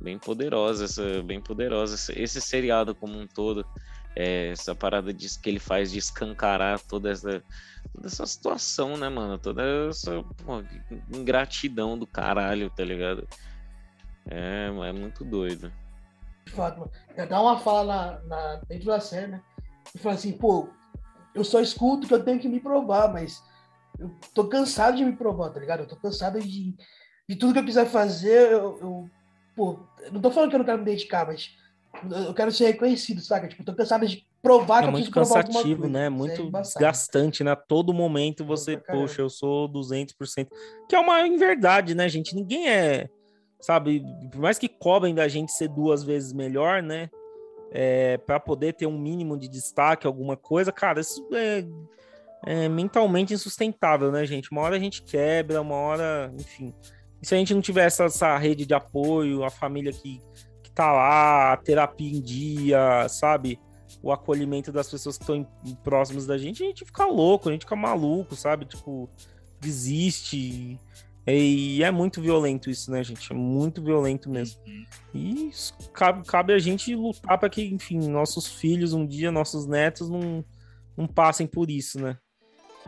bem 0.00 0.18
poderosa, 0.18 0.84
essa, 0.84 1.22
bem 1.22 1.40
poderosa. 1.40 2.12
Esse 2.16 2.40
seriado 2.40 2.94
como 2.94 3.18
um 3.18 3.26
todo, 3.26 3.66
é, 4.14 4.50
essa 4.50 4.74
parada 4.74 5.12
diz 5.12 5.36
que 5.36 5.48
ele 5.48 5.58
faz 5.58 5.92
de 5.92 5.98
escancarar 5.98 6.80
toda 6.80 7.10
essa, 7.10 7.42
toda 7.92 8.06
essa 8.06 8.26
situação, 8.26 8.96
né, 8.96 9.08
mano? 9.08 9.38
Toda 9.38 9.62
essa 9.88 10.22
pô, 10.44 10.62
ingratidão 11.14 11.98
do 11.98 12.06
caralho, 12.06 12.70
tá 12.70 12.84
ligado? 12.84 13.26
É, 14.28 14.66
é 14.66 14.92
muito 14.92 15.24
doido. 15.24 15.72
De 16.44 16.52
fato, 16.52 16.80
mano. 16.80 16.90
Dá 17.28 17.40
uma 17.40 17.58
fala 17.58 17.84
na, 17.84 18.20
na, 18.22 18.56
dentro 18.68 18.86
da 18.86 19.00
série, 19.00 19.28
né? 19.28 19.42
E 19.94 19.98
fala 19.98 20.14
assim, 20.14 20.32
pô, 20.32 20.68
eu 21.34 21.44
só 21.44 21.60
escuto 21.60 22.06
que 22.06 22.14
eu 22.14 22.24
tenho 22.24 22.40
que 22.40 22.48
me 22.48 22.60
provar, 22.60 23.12
mas 23.12 23.42
eu 23.98 24.10
tô 24.34 24.48
cansado 24.48 24.96
de 24.96 25.04
me 25.04 25.12
provar, 25.12 25.50
tá 25.50 25.60
ligado? 25.60 25.80
Eu 25.80 25.88
tô 25.88 25.96
cansado 25.96 26.40
de, 26.40 26.74
de 27.28 27.36
tudo 27.36 27.52
que 27.52 27.58
eu 27.58 27.64
quiser 27.64 27.86
fazer, 27.86 28.52
eu, 28.52 28.78
eu 28.80 29.10
pô, 29.54 29.78
não 30.10 30.20
tô 30.20 30.30
falando 30.30 30.50
que 30.50 30.56
eu 30.56 30.58
não 30.58 30.66
quero 30.66 30.78
me 30.78 30.84
dedicar, 30.84 31.26
mas 31.26 31.56
eu 32.26 32.34
quero 32.34 32.52
ser 32.52 32.66
reconhecido, 32.66 33.20
saca? 33.20 33.48
Tipo, 33.48 33.64
tô 33.64 33.74
cansado 33.74 34.06
de 34.06 34.26
provar 34.42 34.78
é 34.78 34.82
que 34.82 34.88
eu 34.88 34.92
muito 34.92 35.10
cansativo, 35.10 35.88
né? 35.88 36.08
Muito 36.08 36.50
é 36.54 36.60
desgastante, 36.60 37.44
né? 37.44 37.54
Todo 37.54 37.92
momento 37.92 38.44
você, 38.44 38.76
poxa, 38.76 39.22
eu 39.22 39.28
sou 39.28 39.68
200%. 39.68 40.48
Que 40.88 40.96
é 40.96 40.98
uma 40.98 41.26
inverdade, 41.26 41.94
né, 41.94 42.08
gente? 42.08 42.34
Ninguém 42.34 42.68
é 42.68 43.08
sabe? 43.60 44.02
Por 44.30 44.40
mais 44.40 44.58
que 44.58 44.68
cobrem 44.68 45.14
da 45.14 45.28
gente 45.28 45.52
ser 45.52 45.68
duas 45.68 46.02
vezes 46.02 46.32
melhor, 46.32 46.82
né? 46.82 47.10
É, 47.70 48.16
para 48.18 48.40
poder 48.40 48.72
ter 48.72 48.86
um 48.86 48.98
mínimo 48.98 49.38
de 49.38 49.48
destaque, 49.48 50.06
alguma 50.06 50.36
coisa, 50.36 50.72
cara, 50.72 51.00
isso 51.00 51.24
é, 51.32 51.64
é, 52.44 52.68
mentalmente 52.68 53.32
insustentável, 53.32 54.10
né, 54.10 54.26
gente? 54.26 54.50
Uma 54.50 54.62
hora 54.62 54.76
a 54.76 54.80
gente 54.80 55.02
quebra, 55.02 55.60
uma 55.60 55.76
hora, 55.76 56.32
enfim. 56.34 56.74
E 57.22 57.26
se 57.26 57.34
a 57.34 57.38
gente 57.38 57.54
não 57.54 57.60
tiver 57.60 57.84
essa, 57.84 58.04
essa 58.04 58.36
rede 58.38 58.66
de 58.66 58.74
apoio, 58.74 59.44
a 59.44 59.50
família 59.50 59.92
que, 59.92 60.20
tá 60.74 60.92
lá, 60.92 61.52
a 61.52 61.56
terapia 61.56 62.10
em 62.10 62.20
dia, 62.20 63.08
sabe? 63.08 63.58
O 64.02 64.12
acolhimento 64.12 64.72
das 64.72 64.90
pessoas 64.90 65.18
que 65.18 65.24
estão 65.24 65.44
próximas 65.82 66.26
da 66.26 66.38
gente, 66.38 66.62
a 66.62 66.66
gente 66.66 66.84
fica 66.84 67.04
louco, 67.04 67.48
a 67.48 67.52
gente 67.52 67.62
fica 67.62 67.76
maluco, 67.76 68.34
sabe? 68.34 68.64
Tipo, 68.64 69.08
desiste. 69.60 70.78
E 71.26 71.82
é 71.82 71.90
muito 71.90 72.20
violento 72.20 72.70
isso, 72.70 72.90
né, 72.90 73.04
gente? 73.04 73.30
É 73.30 73.34
muito 73.34 73.82
violento 73.82 74.30
mesmo. 74.30 74.60
E 75.14 75.50
cabe, 75.92 76.24
cabe 76.26 76.52
a 76.52 76.58
gente 76.58 76.94
lutar 76.94 77.38
para 77.38 77.50
que, 77.50 77.62
enfim, 77.62 78.08
nossos 78.08 78.46
filhos 78.46 78.92
um 78.92 79.06
dia, 79.06 79.30
nossos 79.30 79.66
netos 79.66 80.08
não, 80.08 80.44
não 80.96 81.06
passem 81.06 81.46
por 81.46 81.70
isso, 81.70 82.00
né? 82.00 82.16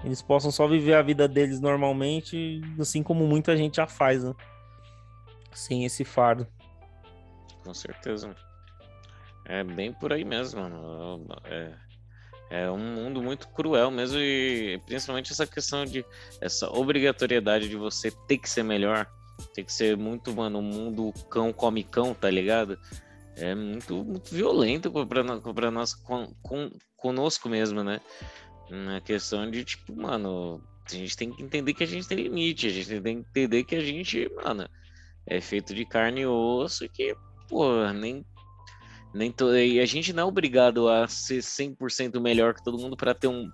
Eles 0.05 0.23
possam 0.23 0.51
só 0.51 0.67
viver 0.67 0.95
a 0.95 1.03
vida 1.03 1.29
deles 1.29 1.61
normalmente, 1.61 2.61
assim 2.81 3.03
como 3.03 3.27
muita 3.27 3.57
gente 3.57 3.77
já 3.77 3.87
faz, 3.87 4.25
né? 4.25 4.35
Sem 5.53 5.85
esse 5.85 6.05
fardo. 6.05 6.47
Com 7.65 7.75
certeza. 7.75 8.35
É 9.45 9.65
bem 9.65 9.93
por 9.93 10.13
aí 10.13 10.25
mesmo. 10.25 10.61
É, 11.45 11.73
é 12.51 12.71
um 12.71 12.79
mundo 12.79 13.23
muito 13.23 13.49
cruel 13.49 13.91
mesmo 13.91 14.19
e 14.19 14.81
principalmente 14.87 15.33
essa 15.33 15.47
questão 15.47 15.85
de 15.85 16.05
essa 16.41 16.69
obrigatoriedade 16.71 17.69
de 17.69 17.77
você 17.77 18.11
ter 18.29 18.39
que 18.39 18.49
ser 18.49 18.63
melhor, 18.63 19.07
ter 19.55 19.65
que 19.65 19.73
ser 19.73 19.97
muito, 19.97 20.35
mano, 20.35 20.59
um 20.59 20.63
mundo 20.63 21.13
cão 21.31 21.53
come 21.53 21.83
cão, 21.83 22.15
tá 22.15 22.31
ligado? 22.31 22.79
É 23.37 23.55
muito, 23.55 24.05
muito 24.05 24.35
violento 24.35 24.93
para 25.07 25.71
nós 25.71 25.95
com, 25.95 26.35
com, 26.43 26.71
conosco 26.97 27.49
mesmo, 27.49 27.83
né? 27.83 28.01
Na 28.71 29.01
questão 29.01 29.51
de 29.51 29.65
tipo, 29.65 29.95
mano, 29.97 30.63
a 30.87 30.95
gente 30.95 31.17
tem 31.17 31.33
que 31.33 31.43
entender 31.43 31.75
que 31.75 31.85
a 31.85 31.87
gente 31.87 32.07
tem 32.07 32.19
limite, 32.19 32.67
a 32.67 32.71
gente 32.71 33.01
tem 33.01 33.23
que 33.23 33.29
entender 33.31 33.65
que 33.65 33.75
a 33.75 33.81
gente, 33.81 34.31
mano, 34.35 34.69
é 35.27 35.41
feito 35.41 35.75
de 35.75 35.85
carne 35.85 36.23
e 36.23 36.27
osso 36.27 36.85
e 36.85 36.89
que, 36.89 37.15
pô, 37.53 37.93
nem 37.93 38.25
nem 39.15 39.31
to... 39.31 39.55
E 39.55 39.79
a 39.79 39.85
gente 39.85 40.13
não 40.13 40.23
é 40.23 40.27
obrigado 40.27 40.89
a 40.89 41.07
ser 41.07 41.41
100% 41.41 42.19
melhor 42.19 42.55
que 42.55 42.65
todo 42.65 42.79
mundo 42.79 42.97
para 42.97 43.15
ter, 43.15 43.29
um... 43.29 43.51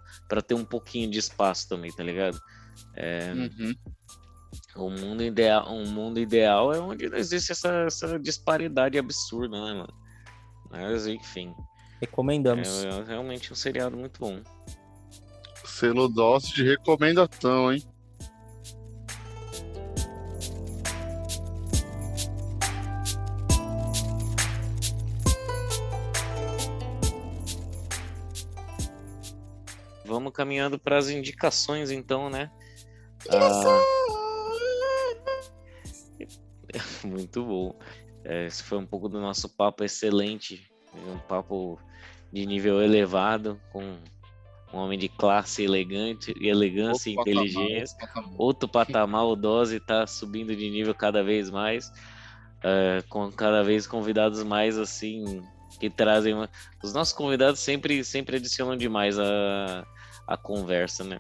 ter 0.47 0.55
um 0.55 0.65
pouquinho 0.65 1.11
de 1.11 1.19
espaço 1.19 1.69
também, 1.69 1.91
tá 1.91 2.05
ligado? 2.05 2.41
É... 2.95 3.33
Uhum. 3.35 3.75
O 4.77 4.89
mundo 4.89 5.23
ideal, 5.25 5.69
um 5.69 5.87
mundo 5.87 6.21
ideal 6.21 6.73
é 6.73 6.79
onde 6.79 7.09
não 7.09 7.19
existe 7.19 7.51
essa, 7.51 7.69
essa 7.87 8.19
disparidade 8.19 8.97
absurda, 8.97 9.57
né, 9.65 9.73
mano? 9.75 9.93
Mas 10.71 11.07
enfim. 11.07 11.53
Recomendamos. 12.01 12.85
É, 12.85 12.89
é 12.89 13.05
realmente 13.05 13.53
um 13.53 13.57
seriado 13.57 13.97
muito 13.97 14.21
bom. 14.21 14.41
Selo 15.65 16.09
dose 16.09 16.55
de 16.55 16.63
recomendação, 16.63 17.73
hein? 17.73 17.83
Caminhando 30.39 30.79
para 30.79 30.97
as 30.97 31.11
indicações, 31.11 31.91
então, 31.91 32.31
né? 32.31 32.49
Ah... 33.29 33.83
Muito 37.03 37.45
bom. 37.45 37.77
É, 38.25 38.47
esse 38.47 38.63
foi 38.63 38.79
um 38.79 38.87
pouco 38.87 39.09
do 39.09 39.21
nosso 39.21 39.49
papo 39.49 39.83
excelente, 39.83 40.71
um 40.95 41.19
papo 41.19 41.77
de 42.33 42.47
nível 42.47 42.81
elevado, 42.81 43.61
com 43.73 43.83
um 44.73 44.77
homem 44.77 44.97
de 44.97 45.09
classe 45.09 45.65
elegante, 45.65 46.33
elegância 46.41 47.11
outro 47.11 47.31
e 47.31 47.35
inteligência. 47.35 47.97
Patamar, 47.99 48.35
outro 48.39 48.69
patamar, 48.69 49.25
o 49.25 49.35
Dose 49.35 49.79
está 49.79 50.07
subindo 50.07 50.55
de 50.55 50.71
nível 50.71 50.95
cada 50.95 51.25
vez 51.25 51.51
mais, 51.51 51.89
uh, 52.59 53.09
com 53.09 53.33
cada 53.33 53.65
vez 53.65 53.89
convidados 53.89 54.45
mais 54.45 54.79
assim 54.79 55.43
que 55.81 55.89
trazem 55.89 56.35
uma... 56.35 56.51
os 56.83 56.93
nossos 56.93 57.15
convidados 57.15 57.61
sempre 57.61 58.03
sempre 58.03 58.37
adicionam 58.37 58.77
demais 58.77 59.19
a 59.19 59.87
a 60.29 60.37
conversa, 60.37 61.03
né? 61.03 61.19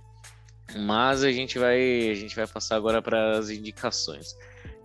Mas 0.77 1.25
a 1.25 1.33
gente 1.33 1.59
vai 1.59 2.11
a 2.11 2.15
gente 2.15 2.37
vai 2.37 2.47
passar 2.47 2.77
agora 2.77 3.01
para 3.01 3.39
as 3.39 3.49
indicações. 3.49 4.37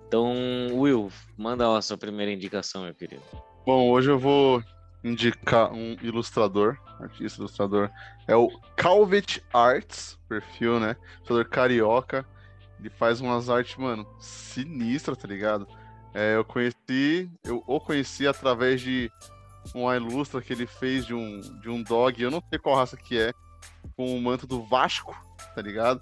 Então, 0.08 0.34
Will, 0.74 1.12
manda 1.38 1.78
a 1.78 1.82
sua 1.82 1.98
primeira 1.98 2.32
indicação, 2.32 2.84
meu 2.84 2.94
querido. 2.94 3.22
Bom, 3.66 3.90
hoje 3.90 4.10
eu 4.10 4.18
vou 4.18 4.64
indicar 5.04 5.74
um 5.74 5.98
ilustrador, 6.02 6.78
artista 7.00 7.40
ilustrador. 7.40 7.90
É 8.28 8.36
o 8.36 8.50
Calvet 8.78 9.44
Arts, 9.52 10.18
perfil, 10.30 10.80
né? 10.80 10.96
Ilustrador 11.18 11.50
carioca. 11.50 12.26
Ele 12.80 12.90
faz 12.90 13.20
umas 13.20 13.50
artes, 13.50 13.76
mano, 13.76 14.08
sinistra, 14.20 15.16
tá 15.16 15.28
ligado? 15.28 15.68
É, 16.14 16.36
eu 16.36 16.46
conheci, 16.46 17.30
eu 17.44 17.64
o 17.66 17.80
conheci 17.80 18.28
através 18.28 18.82
de 18.82 19.12
uma 19.74 19.96
ilustra 19.96 20.42
que 20.42 20.54
ele 20.54 20.68
fez 20.68 21.06
de 21.06 21.14
um, 21.14 21.40
de 21.62 21.70
um 21.70 21.82
dog, 21.82 22.22
eu 22.22 22.30
não 22.30 22.44
sei 22.50 22.60
qual 22.60 22.76
raça 22.76 22.96
que 22.96 23.18
é, 23.18 23.34
com 23.96 24.16
o 24.16 24.22
manto 24.22 24.46
do 24.48 24.64
Vasco, 24.64 25.16
tá 25.56 25.62
ligado? 25.62 26.02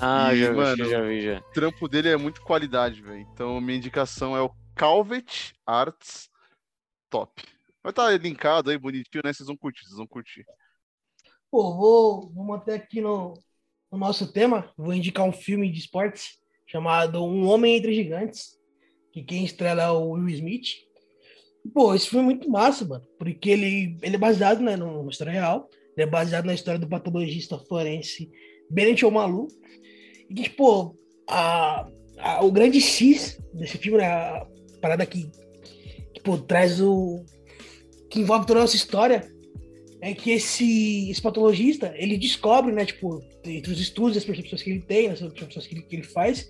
Ah, 0.00 0.34
E, 0.34 0.40
já, 0.40 0.52
mano, 0.52 0.84
vi, 0.84 0.90
já 0.90 1.02
vi, 1.02 1.20
já. 1.20 1.38
O 1.38 1.52
trampo 1.52 1.88
dele 1.88 2.08
é 2.08 2.16
muito 2.16 2.42
qualidade, 2.42 3.02
velho. 3.02 3.20
Então, 3.20 3.60
minha 3.60 3.76
indicação 3.76 4.36
é 4.36 4.40
o 4.40 4.50
Calvet 4.74 5.52
Arts 5.66 6.30
Top. 7.10 7.42
Vai 7.82 7.90
estar 7.90 8.10
linkado 8.20 8.70
aí, 8.70 8.78
bonitinho, 8.78 9.22
né? 9.24 9.32
Vocês 9.32 9.46
vão 9.46 9.56
curtir, 9.56 9.84
vocês 9.84 9.96
vão 9.96 10.06
curtir. 10.06 10.44
Pô, 11.50 11.74
vou, 11.74 12.30
vou 12.30 12.44
manter 12.44 12.74
aqui 12.74 13.00
no, 13.00 13.34
no 13.90 13.98
nosso 13.98 14.32
tema. 14.32 14.70
Vou 14.76 14.94
indicar 14.94 15.26
um 15.26 15.32
filme 15.32 15.70
de 15.70 15.80
esportes 15.80 16.38
chamado 16.66 17.24
Um 17.24 17.46
Homem 17.48 17.76
Entre 17.76 17.92
Gigantes, 17.94 18.58
que 19.12 19.22
quem 19.22 19.44
estrela 19.44 19.82
é 19.82 19.90
o 19.90 20.10
Will 20.10 20.28
Smith. 20.28 20.68
Pô, 21.74 21.94
esse 21.94 22.08
filme 22.08 22.22
é 22.22 22.26
muito 22.26 22.50
massa, 22.50 22.86
mano, 22.86 23.06
porque 23.18 23.50
ele, 23.50 23.98
ele 24.02 24.16
é 24.16 24.18
baseado 24.18 24.60
né, 24.60 24.76
numa 24.76 25.10
história 25.10 25.32
real. 25.32 25.68
Ele 26.00 26.08
é 26.08 26.10
baseado 26.10 26.46
na 26.46 26.54
história 26.54 26.80
do 26.80 26.88
patologista 26.88 27.58
forense 27.58 28.30
Bennett 28.70 29.04
Omalu. 29.04 29.48
E 30.30 30.48
pô, 30.48 30.96
a, 31.28 31.86
a- 32.18 32.42
o 32.42 32.50
grande 32.50 32.80
X 32.80 33.38
desse 33.52 33.76
filme, 33.76 33.98
né, 33.98 34.06
a 34.06 34.46
parada 34.80 35.04
que, 35.04 35.30
que 36.14 36.22
pô, 36.22 36.38
traz 36.38 36.80
o. 36.80 37.22
que 38.08 38.20
envolve 38.20 38.46
toda 38.46 38.60
a 38.60 38.62
nossa 38.62 38.76
história, 38.76 39.28
é 40.00 40.14
que 40.14 40.30
esse, 40.30 41.10
esse 41.10 41.20
patologista, 41.20 41.92
ele 41.96 42.16
descobre, 42.16 42.72
né, 42.72 42.86
tipo, 42.86 43.20
entre 43.44 43.70
os 43.70 43.78
estudos 43.78 44.16
as 44.16 44.24
percepções 44.24 44.62
que 44.62 44.70
ele 44.70 44.80
tem, 44.80 45.08
as 45.10 45.20
percepções 45.20 45.66
que 45.66 45.74
ele, 45.74 45.82
que 45.82 45.96
ele 45.96 46.02
faz, 46.04 46.48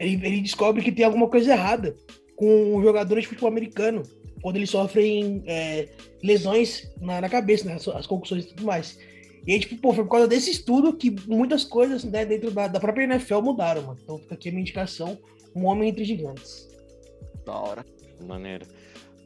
ele, 0.00 0.14
ele 0.26 0.40
descobre 0.40 0.82
que 0.82 0.90
tem 0.90 1.04
alguma 1.04 1.28
coisa 1.28 1.52
errada 1.52 1.94
com 2.34 2.74
os 2.76 2.82
jogadores 2.82 3.22
de 3.22 3.28
futebol 3.28 3.48
americano, 3.50 4.02
quando 4.42 4.56
eles 4.56 4.70
sofrem 4.70 5.42
é, 5.46 5.88
lesões 6.22 6.90
na, 7.00 7.20
na 7.20 7.28
cabeça, 7.28 7.64
né, 7.64 7.74
as, 7.74 7.86
as 7.88 8.06
concussões 8.06 8.44
e 8.44 8.48
tudo 8.48 8.64
mais. 8.64 8.98
E 9.46 9.52
aí, 9.52 9.60
tipo, 9.60 9.76
pô, 9.78 9.92
foi 9.92 10.04
por 10.04 10.10
causa 10.10 10.28
desse 10.28 10.50
estudo 10.50 10.92
que 10.92 11.10
muitas 11.26 11.64
coisas, 11.64 12.04
né, 12.04 12.24
dentro 12.24 12.50
da, 12.50 12.68
da 12.68 12.78
própria 12.78 13.04
NFL 13.04 13.40
mudaram, 13.40 13.82
mano. 13.82 13.98
Então 14.02 14.18
fica 14.18 14.34
aqui 14.34 14.48
a 14.48 14.52
minha 14.52 14.62
indicação, 14.62 15.18
Um 15.54 15.64
Homem 15.66 15.88
Entre 15.88 16.04
Gigantes. 16.04 16.68
Da 17.44 17.54
hora. 17.54 17.84
Maneiro. 18.20 18.66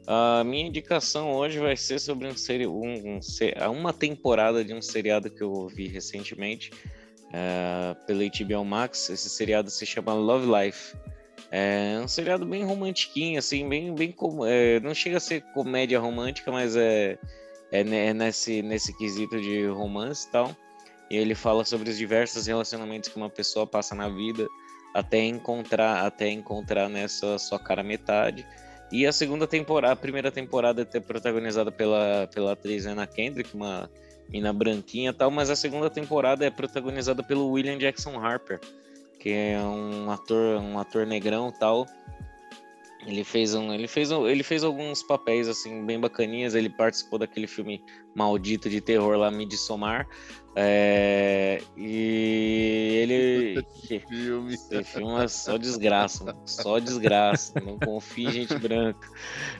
A 0.07 0.43
minha 0.43 0.65
indicação 0.65 1.33
hoje 1.33 1.59
vai 1.59 1.75
ser 1.75 1.99
sobre 1.99 2.27
um 2.27 2.35
seri 2.35 2.65
um, 2.65 3.17
um 3.17 3.21
se- 3.21 3.53
uma 3.69 3.91
temporada 3.93 4.63
de 4.63 4.73
um 4.73 4.81
seriado 4.81 5.29
que 5.29 5.41
eu 5.43 5.67
vi 5.67 5.87
recentemente 5.87 6.71
eh, 7.33 7.95
pela 8.07 8.23
HBO 8.23 8.63
Max. 8.65 9.09
Esse 9.09 9.29
seriado 9.29 9.69
se 9.69 9.85
chama 9.85 10.13
Love 10.13 10.47
Life. 10.47 10.95
É 11.51 11.99
um 12.03 12.07
seriado 12.07 12.45
bem 12.45 12.63
romantiquinho, 12.65 13.39
assim, 13.39 13.67
bem, 13.67 13.93
bem 13.93 14.13
é, 14.45 14.79
não 14.81 14.93
chega 14.93 15.17
a 15.17 15.19
ser 15.19 15.41
comédia 15.53 15.99
romântica, 15.99 16.51
mas 16.51 16.75
é, 16.75 17.17
é, 17.71 17.79
é 17.79 18.13
nesse, 18.13 18.61
nesse 18.61 18.95
quesito 18.97 19.39
de 19.39 19.65
romance 19.67 20.27
e 20.27 20.31
tal. 20.31 20.55
E 21.09 21.15
ele 21.15 21.35
fala 21.35 21.63
sobre 21.63 21.89
os 21.89 21.97
diversos 21.97 22.47
relacionamentos 22.47 23.09
que 23.09 23.15
uma 23.15 23.29
pessoa 23.29 23.65
passa 23.65 23.95
na 23.95 24.09
vida 24.09 24.45
até 24.93 25.19
encontrar, 25.23 26.05
até 26.05 26.29
encontrar 26.29 26.89
nessa 26.89 27.37
sua 27.37 27.59
cara 27.59 27.83
metade. 27.83 28.45
E 28.91 29.05
a 29.05 29.11
segunda 29.11 29.45
temporada, 29.45 29.93
a 29.93 29.97
primeira 29.97 30.31
temporada 30.31 30.87
é 30.93 30.99
protagonizada 30.99 31.71
pela, 31.71 32.27
pela 32.33 32.53
atriz 32.53 32.85
Anna 32.85 33.05
Kendrick, 33.05 33.53
uma 33.53 33.89
mina 34.29 34.51
branquinha 34.51 35.11
e 35.11 35.13
tal, 35.13 35.29
mas 35.29 35.49
a 35.49 35.55
segunda 35.55 35.89
temporada 35.89 36.45
é 36.45 36.49
protagonizada 36.49 37.21
pelo 37.23 37.49
William 37.49 37.77
Jackson 37.77 38.19
Harper, 38.19 38.59
que 39.19 39.29
é 39.29 39.59
um 39.59 40.09
ator, 40.11 40.61
um 40.61 40.79
ator 40.79 41.05
negrão 41.05 41.49
e 41.49 41.59
tal. 41.59 41.85
Ele 43.05 43.23
fez 43.23 43.53
um, 43.53 43.73
ele 43.73 43.87
fez 43.87 44.11
um, 44.11 44.27
ele 44.27 44.43
fez 44.43 44.63
alguns 44.63 45.01
papéis 45.01 45.47
assim 45.47 45.85
bem 45.85 45.99
bacaninhas, 45.99 46.55
ele 46.55 46.69
participou 46.69 47.17
daquele 47.17 47.47
filme 47.47 47.81
maldito 48.13 48.69
de 48.69 48.81
terror 48.81 49.15
lá 49.17 49.31
Midsommar. 49.31 50.07
É, 50.59 51.61
e 51.77 52.99
ele 53.03 53.63
Filme. 54.09 54.55
esse 54.55 54.83
filme 54.83 55.23
é 55.23 55.27
só 55.27 55.55
desgraça, 55.55 56.35
só 56.45 56.79
desgraça. 56.79 57.53
Não 57.61 57.77
confie 57.77 58.25
em 58.25 58.31
gente 58.31 58.57
branca. 58.57 59.07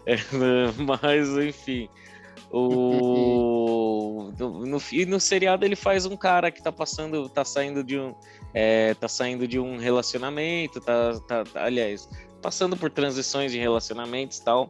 É, 0.05 0.17
mas, 0.77 1.29
enfim. 1.37 1.87
O... 2.51 4.31
No, 4.37 4.65
no, 4.65 4.77
e 4.91 5.05
no 5.05 5.19
seriado 5.19 5.65
ele 5.65 5.75
faz 5.75 6.05
um 6.05 6.15
cara 6.15 6.51
que 6.51 6.61
tá 6.61 6.71
passando, 6.71 7.27
tá 7.27 7.43
saindo 7.43 7.83
de 7.83 7.97
um. 7.97 8.13
É, 8.59 8.95
tá 8.95 9.07
saindo 9.07 9.47
de 9.47 9.59
um 9.59 9.77
relacionamento, 9.77 10.81
tá, 10.81 11.19
tá, 11.27 11.43
tá- 11.43 11.63
aliás, 11.63 12.09
passando 12.41 12.75
por 12.75 12.89
transições 12.89 13.51
de 13.51 13.59
relacionamentos 13.59 14.39
e 14.39 14.43
tal. 14.43 14.67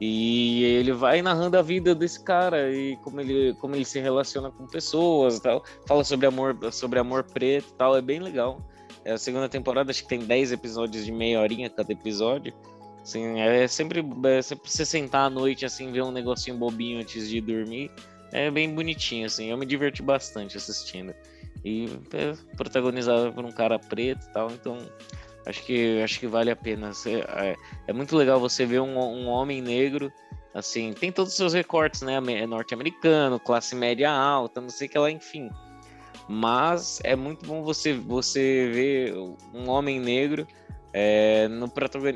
E 0.00 0.64
ele 0.64 0.90
vai 0.90 1.20
narrando 1.20 1.58
a 1.58 1.62
vida 1.62 1.94
desse 1.94 2.24
cara 2.24 2.72
e 2.72 2.96
como 3.04 3.20
ele, 3.20 3.52
como 3.60 3.76
ele 3.76 3.84
se 3.84 4.00
relaciona 4.00 4.50
com 4.50 4.66
pessoas 4.66 5.38
tal. 5.38 5.62
Fala 5.86 6.02
sobre 6.02 6.26
amor, 6.26 6.56
sobre 6.72 6.98
amor 6.98 7.24
preto 7.24 7.68
e 7.68 7.74
tal, 7.74 7.94
é 7.94 8.00
bem 8.00 8.20
legal. 8.20 8.58
É 9.04 9.12
a 9.12 9.18
segunda 9.18 9.50
temporada, 9.50 9.90
acho 9.90 10.02
que 10.02 10.08
tem 10.08 10.20
10 10.20 10.52
episódios 10.52 11.04
de 11.04 11.12
meia 11.12 11.42
horinha 11.42 11.68
cada 11.68 11.92
episódio. 11.92 12.54
Assim, 13.02 13.38
é 13.38 13.68
sempre, 13.68 14.02
é 14.24 14.40
sempre 14.40 14.70
você 14.70 14.86
sentar 14.86 15.26
à 15.26 15.30
noite, 15.30 15.66
assim, 15.66 15.92
ver 15.92 16.02
um 16.02 16.10
negocinho 16.10 16.56
bobinho 16.56 17.00
antes 17.00 17.28
de 17.28 17.38
dormir. 17.42 17.90
É 18.32 18.50
bem 18.50 18.74
bonitinho, 18.74 19.26
assim. 19.26 19.50
Eu 19.50 19.58
me 19.58 19.66
diverti 19.66 20.02
bastante 20.02 20.56
assistindo. 20.56 21.14
E 21.64 21.86
é 22.12 22.34
protagonizado 22.56 23.32
por 23.32 23.44
um 23.44 23.50
cara 23.50 23.78
preto 23.78 24.26
e 24.26 24.32
tal, 24.32 24.50
então 24.50 24.76
acho 25.46 25.62
que, 25.64 26.00
acho 26.02 26.20
que 26.20 26.26
vale 26.26 26.50
a 26.50 26.56
pena. 26.56 26.90
É, 27.06 27.56
é 27.86 27.92
muito 27.92 28.16
legal 28.16 28.38
você 28.38 28.66
ver 28.66 28.80
um, 28.80 28.98
um 28.98 29.28
homem 29.28 29.62
negro, 29.62 30.12
assim, 30.52 30.92
tem 30.92 31.10
todos 31.10 31.32
os 31.32 31.36
seus 31.36 31.54
recortes, 31.54 32.02
né? 32.02 32.16
É 32.16 32.46
norte-americano, 32.46 33.40
classe 33.40 33.74
média 33.74 34.10
alta, 34.10 34.60
não 34.60 34.68
sei 34.68 34.86
o 34.86 34.90
que 34.90 34.98
lá, 34.98 35.10
enfim. 35.10 35.48
Mas 36.28 37.00
é 37.04 37.14
muito 37.14 37.46
bom 37.46 37.62
você, 37.62 37.92
você 37.92 38.70
ver 38.72 39.14
um 39.52 39.68
homem 39.68 40.00
negro 40.00 40.46
é, 40.92 41.48
no, 41.48 41.66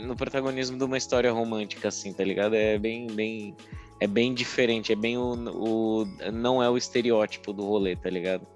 no 0.06 0.16
protagonismo 0.16 0.78
de 0.78 0.84
uma 0.84 0.96
história 0.96 1.32
romântica, 1.32 1.88
assim, 1.88 2.12
tá 2.12 2.24
ligado? 2.24 2.54
É 2.54 2.78
bem, 2.78 3.06
bem, 3.08 3.56
é 4.00 4.06
bem 4.06 4.32
diferente, 4.32 4.92
é 4.92 4.96
bem 4.96 5.18
o, 5.18 5.32
o 5.32 6.06
não 6.32 6.62
é 6.62 6.70
o 6.70 6.76
estereótipo 6.76 7.52
do 7.52 7.66
rolê, 7.66 7.96
tá 7.96 8.08
ligado? 8.08 8.46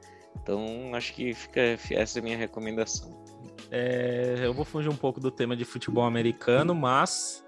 Então 0.40 0.94
acho 0.94 1.12
que 1.14 1.34
fica 1.34 1.60
essa 1.60 2.18
é 2.18 2.20
a 2.20 2.22
minha 2.22 2.36
recomendação. 2.36 3.22
É, 3.70 4.40
eu 4.42 4.52
vou 4.52 4.64
fugir 4.64 4.88
um 4.88 4.96
pouco 4.96 5.18
do 5.18 5.30
tema 5.30 5.56
de 5.56 5.64
futebol 5.64 6.04
americano, 6.04 6.74
mas 6.74 7.44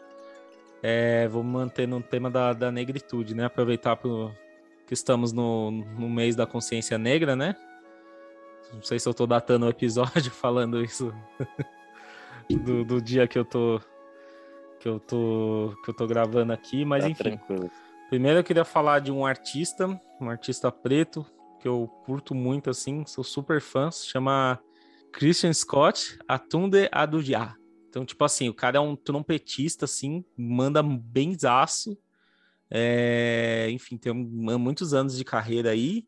é, 0.83 1.29
vou 1.29 1.43
manter 1.43 1.87
no 1.87 2.03
tema 2.03 2.31
da, 2.31 2.53
da 2.53 2.71
negritude, 2.71 3.35
né? 3.35 3.45
Aproveitar 3.45 3.97
pro, 3.97 4.33
que 4.87 4.95
estamos 4.95 5.33
no, 5.33 5.71
no 5.71 6.09
mês 6.09 6.37
da 6.37 6.47
consciência 6.47 6.99
negra, 6.99 7.35
né? 7.35 7.57
Não 8.73 8.83
sei 8.83 8.99
se 8.99 9.09
eu 9.09 9.15
tô 9.15 9.27
datando 9.27 9.67
o 9.67 9.69
episódio 9.69 10.31
falando 10.33 10.83
isso 10.83 11.13
do, 12.51 12.85
do 12.85 13.01
dia 13.01 13.27
que 13.27 13.39
eu 13.39 13.45
tô 13.45 13.81
que 14.81 14.89
eu 14.89 15.01
tô 15.01 15.75
que 15.85 15.91
eu 15.91 15.95
tô 15.95 16.07
gravando 16.07 16.53
aqui, 16.53 16.85
mas 16.85 17.05
tá 17.05 17.11
enfim. 17.11 17.23
tranquilo. 17.23 17.71
Primeiro 18.09 18.39
eu 18.39 18.45
queria 18.45 18.65
falar 18.65 18.99
de 18.99 19.11
um 19.11 19.25
artista, 19.25 19.89
um 20.21 20.29
artista 20.29 20.71
preto, 20.71 21.25
que 21.65 21.69
eu 21.69 21.89
curto 22.05 22.35
muito, 22.35 22.69
assim, 22.69 23.07
sou 23.07 23.25
super 23.25 23.59
fã, 23.59 23.91
se 23.91 24.07
chama 24.07 24.61
Christian 25.11 25.51
Scott 25.51 26.19
Atunde 26.29 26.91
Adudiá. 26.93 27.57
Então, 27.89 28.05
tipo 28.05 28.23
assim, 28.23 28.51
o 28.51 28.55
cara 28.55 28.77
é 28.77 28.81
um 28.81 28.95
trompetista, 28.95 29.87
assim, 29.87 30.23
manda 30.37 30.83
benzaço. 30.83 31.97
É, 32.71 33.67
enfim, 33.71 33.97
tem 33.97 34.13
muitos 34.13 34.93
anos 34.93 35.17
de 35.17 35.25
carreira 35.25 35.71
aí. 35.71 36.07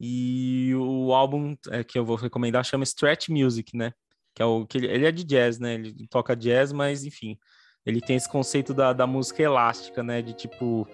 E 0.00 0.72
o 0.74 1.12
álbum 1.12 1.54
é, 1.68 1.84
que 1.84 1.98
eu 1.98 2.04
vou 2.06 2.16
recomendar 2.16 2.64
chama 2.64 2.84
Stretch 2.84 3.28
Music, 3.28 3.76
né? 3.76 3.92
Que 4.34 4.40
é 4.40 4.46
o 4.46 4.64
que 4.64 4.78
ele, 4.78 4.86
ele 4.86 5.04
é 5.04 5.12
de 5.12 5.22
jazz, 5.22 5.58
né? 5.58 5.74
Ele 5.74 6.08
toca 6.08 6.34
jazz, 6.34 6.72
mas 6.72 7.04
enfim, 7.04 7.38
ele 7.84 8.00
tem 8.00 8.16
esse 8.16 8.28
conceito 8.28 8.72
da, 8.72 8.94
da 8.94 9.06
música 9.06 9.42
elástica, 9.42 10.02
né? 10.02 10.22
De 10.22 10.32
tipo, 10.32 10.88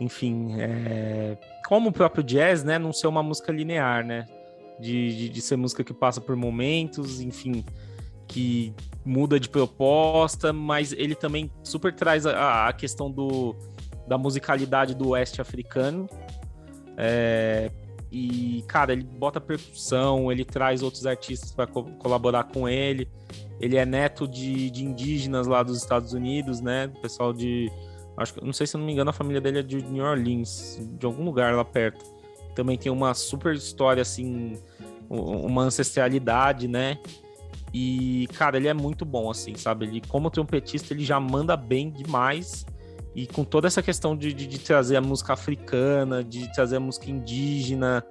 enfim, 0.00 0.56
é, 0.60 1.36
como 1.66 1.90
o 1.90 1.92
próprio 1.92 2.22
jazz, 2.22 2.62
né? 2.62 2.78
Não 2.78 2.92
ser 2.92 3.06
uma 3.06 3.22
música 3.22 3.52
linear, 3.52 4.04
né? 4.06 4.26
De, 4.78 5.16
de, 5.16 5.28
de 5.28 5.42
ser 5.42 5.56
música 5.56 5.82
que 5.82 5.92
passa 5.92 6.20
por 6.20 6.36
momentos, 6.36 7.20
enfim, 7.20 7.64
que 8.26 8.72
muda 9.04 9.40
de 9.40 9.48
proposta, 9.48 10.52
mas 10.52 10.92
ele 10.92 11.14
também 11.14 11.50
super 11.64 11.92
traz 11.92 12.26
a, 12.26 12.68
a 12.68 12.72
questão 12.72 13.10
do, 13.10 13.56
da 14.06 14.16
musicalidade 14.16 14.94
do 14.94 15.08
oeste 15.10 15.40
africano. 15.40 16.08
É, 16.96 17.70
e, 18.10 18.64
cara, 18.66 18.92
ele 18.92 19.04
bota 19.04 19.40
percussão, 19.40 20.32
ele 20.32 20.44
traz 20.44 20.82
outros 20.82 21.06
artistas 21.06 21.52
para 21.52 21.66
co 21.66 21.84
colaborar 21.98 22.44
com 22.44 22.68
ele. 22.68 23.08
Ele 23.60 23.76
é 23.76 23.84
neto 23.84 24.26
de, 24.26 24.70
de 24.70 24.84
indígenas 24.84 25.46
lá 25.46 25.62
dos 25.62 25.78
Estados 25.78 26.12
Unidos, 26.12 26.60
né? 26.60 26.88
Pessoal 27.02 27.32
de 27.32 27.70
Acho 28.18 28.34
que, 28.34 28.44
não 28.44 28.52
sei 28.52 28.66
se 28.66 28.76
não 28.76 28.84
me 28.84 28.92
engano, 28.92 29.10
a 29.10 29.12
família 29.12 29.40
dele 29.40 29.60
é 29.60 29.62
de 29.62 29.80
New 29.82 30.04
Orleans, 30.04 30.78
de 30.98 31.06
algum 31.06 31.24
lugar 31.24 31.54
lá 31.54 31.64
perto. 31.64 32.04
Também 32.54 32.76
tem 32.76 32.90
uma 32.90 33.14
super 33.14 33.54
história, 33.54 34.02
assim, 34.02 34.58
uma 35.08 35.62
ancestralidade, 35.62 36.66
né? 36.66 36.98
E, 37.72 38.26
cara, 38.34 38.56
ele 38.56 38.66
é 38.66 38.74
muito 38.74 39.04
bom, 39.04 39.30
assim, 39.30 39.54
sabe? 39.54 39.86
Ele, 39.86 40.02
como 40.08 40.30
trompetista, 40.30 40.92
ele 40.92 41.04
já 41.04 41.20
manda 41.20 41.56
bem 41.56 41.90
demais. 41.90 42.66
E 43.14 43.26
com 43.26 43.44
toda 43.44 43.66
essa 43.66 43.82
questão 43.82 44.16
de, 44.16 44.32
de, 44.32 44.46
de 44.46 44.58
trazer 44.58 44.96
a 44.96 45.00
música 45.00 45.32
africana, 45.32 46.24
de 46.24 46.52
trazer 46.52 46.76
a 46.76 46.80
música 46.80 47.10
indígena, 47.10 48.04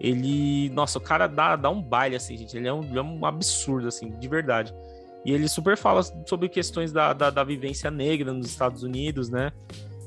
ele. 0.00 0.70
Nossa, 0.70 0.98
o 0.98 1.00
cara 1.00 1.26
dá, 1.26 1.56
dá 1.56 1.70
um 1.70 1.82
baile, 1.82 2.16
assim, 2.16 2.36
gente. 2.36 2.56
Ele 2.56 2.68
é 2.68 2.72
um, 2.72 2.82
ele 2.82 2.98
é 2.98 3.02
um 3.02 3.24
absurdo, 3.24 3.88
assim, 3.88 4.10
de 4.10 4.28
verdade. 4.28 4.74
E 5.28 5.32
ele 5.32 5.46
super 5.46 5.76
fala 5.76 6.02
sobre 6.24 6.48
questões 6.48 6.90
da, 6.90 7.12
da, 7.12 7.28
da, 7.28 7.44
vivência 7.44 7.90
negra 7.90 8.32
nos 8.32 8.46
Estados 8.46 8.82
Unidos, 8.82 9.28
né? 9.28 9.52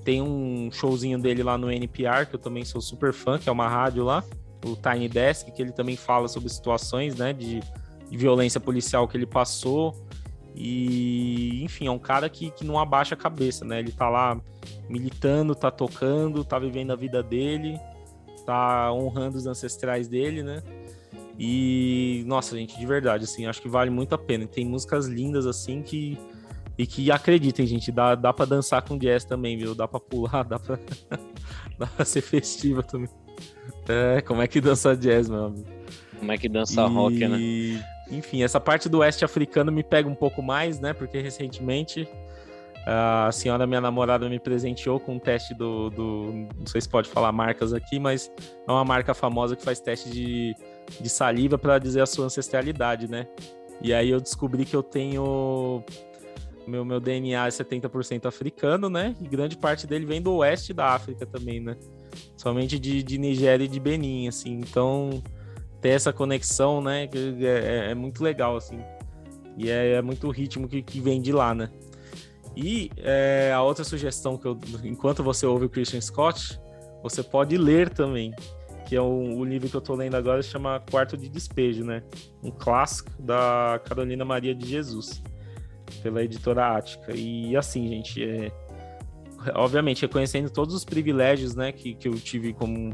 Tem 0.04 0.20
um 0.20 0.72
showzinho 0.72 1.20
dele 1.20 1.44
lá 1.44 1.60
no 1.60 1.72
NPR, 1.72 2.26
que 2.28 2.34
eu 2.34 2.40
também 2.40 2.66
sou 2.66 2.82
super 2.82 3.14
fã, 3.14 3.38
que 3.38 3.48
é 3.48 3.52
uma 3.52 3.70
rádio 3.70 4.04
lá, 4.04 4.24
o 4.66 4.76
Tiny 4.76 5.08
Desk, 5.08 5.52
que 5.52 5.62
ele 5.62 5.74
também 5.74 5.96
fala 5.96 6.28
sobre 6.28 6.50
situações, 6.50 7.18
né, 7.18 7.34
de, 7.34 7.60
de 8.10 8.18
violência 8.18 8.60
policial 8.60 9.08
que 9.08 9.16
ele 9.16 9.28
passou. 9.28 9.96
E, 10.56 11.64
enfim, 11.64 11.86
é 11.86 11.92
um 11.92 12.00
cara 12.00 12.28
que, 12.28 12.50
que 12.50 12.66
não 12.66 12.80
abaixa 12.80 13.14
a 13.14 13.18
cabeça, 13.18 13.64
né? 13.64 13.78
Ele 13.78 13.92
tá 13.92 14.10
lá 14.10 14.42
militando, 14.90 15.54
tá 15.54 15.70
tocando, 15.70 16.44
tá 16.44 16.58
vivendo 16.58 16.94
a 16.94 16.96
vida 16.96 17.22
dele, 17.22 17.80
tá 18.44 18.92
honrando 18.92 19.38
os 19.38 19.46
ancestrais 19.46 20.08
dele, 20.08 20.42
né? 20.42 20.64
E, 21.44 22.24
nossa, 22.28 22.56
gente, 22.56 22.78
de 22.78 22.86
verdade, 22.86 23.24
assim, 23.24 23.48
acho 23.48 23.60
que 23.60 23.68
vale 23.68 23.90
muito 23.90 24.14
a 24.14 24.18
pena. 24.18 24.46
Tem 24.46 24.64
músicas 24.64 25.08
lindas, 25.08 25.48
assim, 25.48 25.82
que. 25.82 26.16
E 26.78 26.86
que 26.86 27.12
acreditem, 27.12 27.66
gente, 27.66 27.92
dá, 27.92 28.14
dá 28.14 28.32
pra 28.32 28.46
dançar 28.46 28.84
com 28.84 28.98
jazz 28.98 29.26
também, 29.26 29.58
viu? 29.58 29.74
Dá 29.74 29.88
pra 29.88 30.00
pular, 30.00 30.44
dá 30.46 30.60
pra, 30.60 30.80
dá 31.80 31.88
pra 31.88 32.06
ser 32.06 32.22
festiva 32.22 32.84
também. 32.84 33.10
É, 33.90 34.22
como 34.22 34.40
é 34.42 34.48
que 34.48 34.62
dança 34.62 34.96
jazz, 34.96 35.30
meu 35.30 35.46
amigo? 35.46 35.68
Como 36.20 36.32
é 36.32 36.38
que 36.38 36.48
dança 36.48 36.82
e... 36.82 36.88
rock, 36.88 37.28
né? 37.28 37.84
Enfim, 38.12 38.44
essa 38.44 38.60
parte 38.60 38.88
do 38.88 39.00
oeste 39.00 39.26
africano 39.26 39.72
me 39.72 39.84
pega 39.84 40.08
um 40.08 40.16
pouco 40.16 40.44
mais, 40.44 40.80
né? 40.80 40.94
Porque 40.94 41.20
recentemente 41.20 42.08
a 42.86 43.32
senhora, 43.32 43.66
minha 43.66 43.82
namorada, 43.82 44.30
me 44.30 44.40
presenteou 44.40 45.00
com 45.00 45.16
um 45.16 45.20
teste 45.20 45.56
do, 45.56 45.90
do. 45.90 46.48
Não 46.58 46.68
sei 46.68 46.82
se 46.82 46.90
pode 46.90 47.10
falar 47.10 47.32
marcas 47.32 47.74
aqui, 47.74 48.00
mas 48.00 48.32
é 48.68 48.72
uma 48.72 48.86
marca 48.86 49.14
famosa 49.16 49.56
que 49.56 49.64
faz 49.64 49.80
teste 49.80 50.10
de, 50.10 50.56
de 51.00 51.10
saliva 51.10 51.58
para 51.58 51.80
dizer 51.80 52.02
a 52.02 52.06
sua 52.06 52.26
ancestralidade, 52.26 53.10
né? 53.10 53.28
E 53.82 53.94
aí 53.94 54.10
eu 54.10 54.22
descobri 54.22 54.66
que 54.66 54.76
eu 54.76 54.84
tenho. 54.84 55.84
Meu, 56.68 56.86
meu 56.86 57.00
DNA 57.00 57.48
é 57.48 57.50
70% 57.50 58.26
africano, 58.28 58.90
né? 58.90 59.16
E 59.20 59.28
grande 59.28 59.58
parte 59.58 59.88
dele 59.88 60.06
vem 60.06 60.22
do 60.22 60.36
oeste 60.36 60.74
da 60.74 60.88
África 60.94 61.26
também, 61.26 61.60
né? 61.60 61.76
Somente 62.38 62.78
de, 62.78 63.02
de 63.02 63.18
Nigéria 63.18 63.66
e 63.66 63.68
de 63.68 63.80
Benin, 63.80 64.28
assim. 64.28 64.60
Então, 64.60 65.24
ter 65.82 65.90
essa 65.90 66.14
conexão, 66.14 66.82
né? 66.82 67.06
É, 67.06 67.88
é, 67.88 67.92
é 67.92 67.96
muito 67.96 68.24
legal, 68.24 68.56
assim. 68.56 68.80
E 69.58 69.70
é, 69.70 69.94
é 69.94 70.02
muito 70.02 70.30
ritmo 70.30 70.68
que, 70.68 70.82
que 70.82 71.02
vem 71.02 71.20
de 71.22 71.32
lá, 71.32 71.56
né? 71.56 71.70
E 72.56 72.92
é, 72.98 73.52
a 73.54 73.62
outra 73.62 73.84
sugestão 73.84 74.38
que 74.38 74.46
eu, 74.46 74.58
enquanto 74.84 75.24
você 75.24 75.46
ouve 75.46 75.66
o 75.66 75.70
Christian 75.70 76.02
Scott, 76.02 76.60
você 77.02 77.24
pode 77.24 77.58
ler 77.58 77.90
também, 77.90 78.34
que 78.92 78.96
é 78.98 79.02
o, 79.02 79.46
livro 79.46 79.70
que 79.70 79.76
eu 79.78 79.80
estou 79.80 79.96
lendo 79.96 80.16
agora, 80.16 80.44
chama 80.44 80.84
Quarto 80.92 81.16
de 81.16 81.30
Despejo, 81.30 81.86
né? 81.86 82.04
Um 82.44 82.52
clássico 82.52 83.10
da 83.22 83.80
Carolina 83.86 84.26
Maria 84.26 84.54
de 84.54 84.68
Jesus, 84.68 85.24
pela 86.04 86.22
editora 86.22 86.76
Ática. 86.76 87.16
E 87.16 87.56
assim, 87.56 87.88
gente, 87.88 88.22
é, 88.22 88.52
obviamente, 89.56 90.02
reconhecendo 90.02 90.50
todos 90.50 90.76
os 90.76 90.84
privilégios, 90.84 91.56
né, 91.56 91.72
que, 91.72 91.96
que 91.96 92.06
eu 92.06 92.16
tive 92.16 92.52
como 92.52 92.92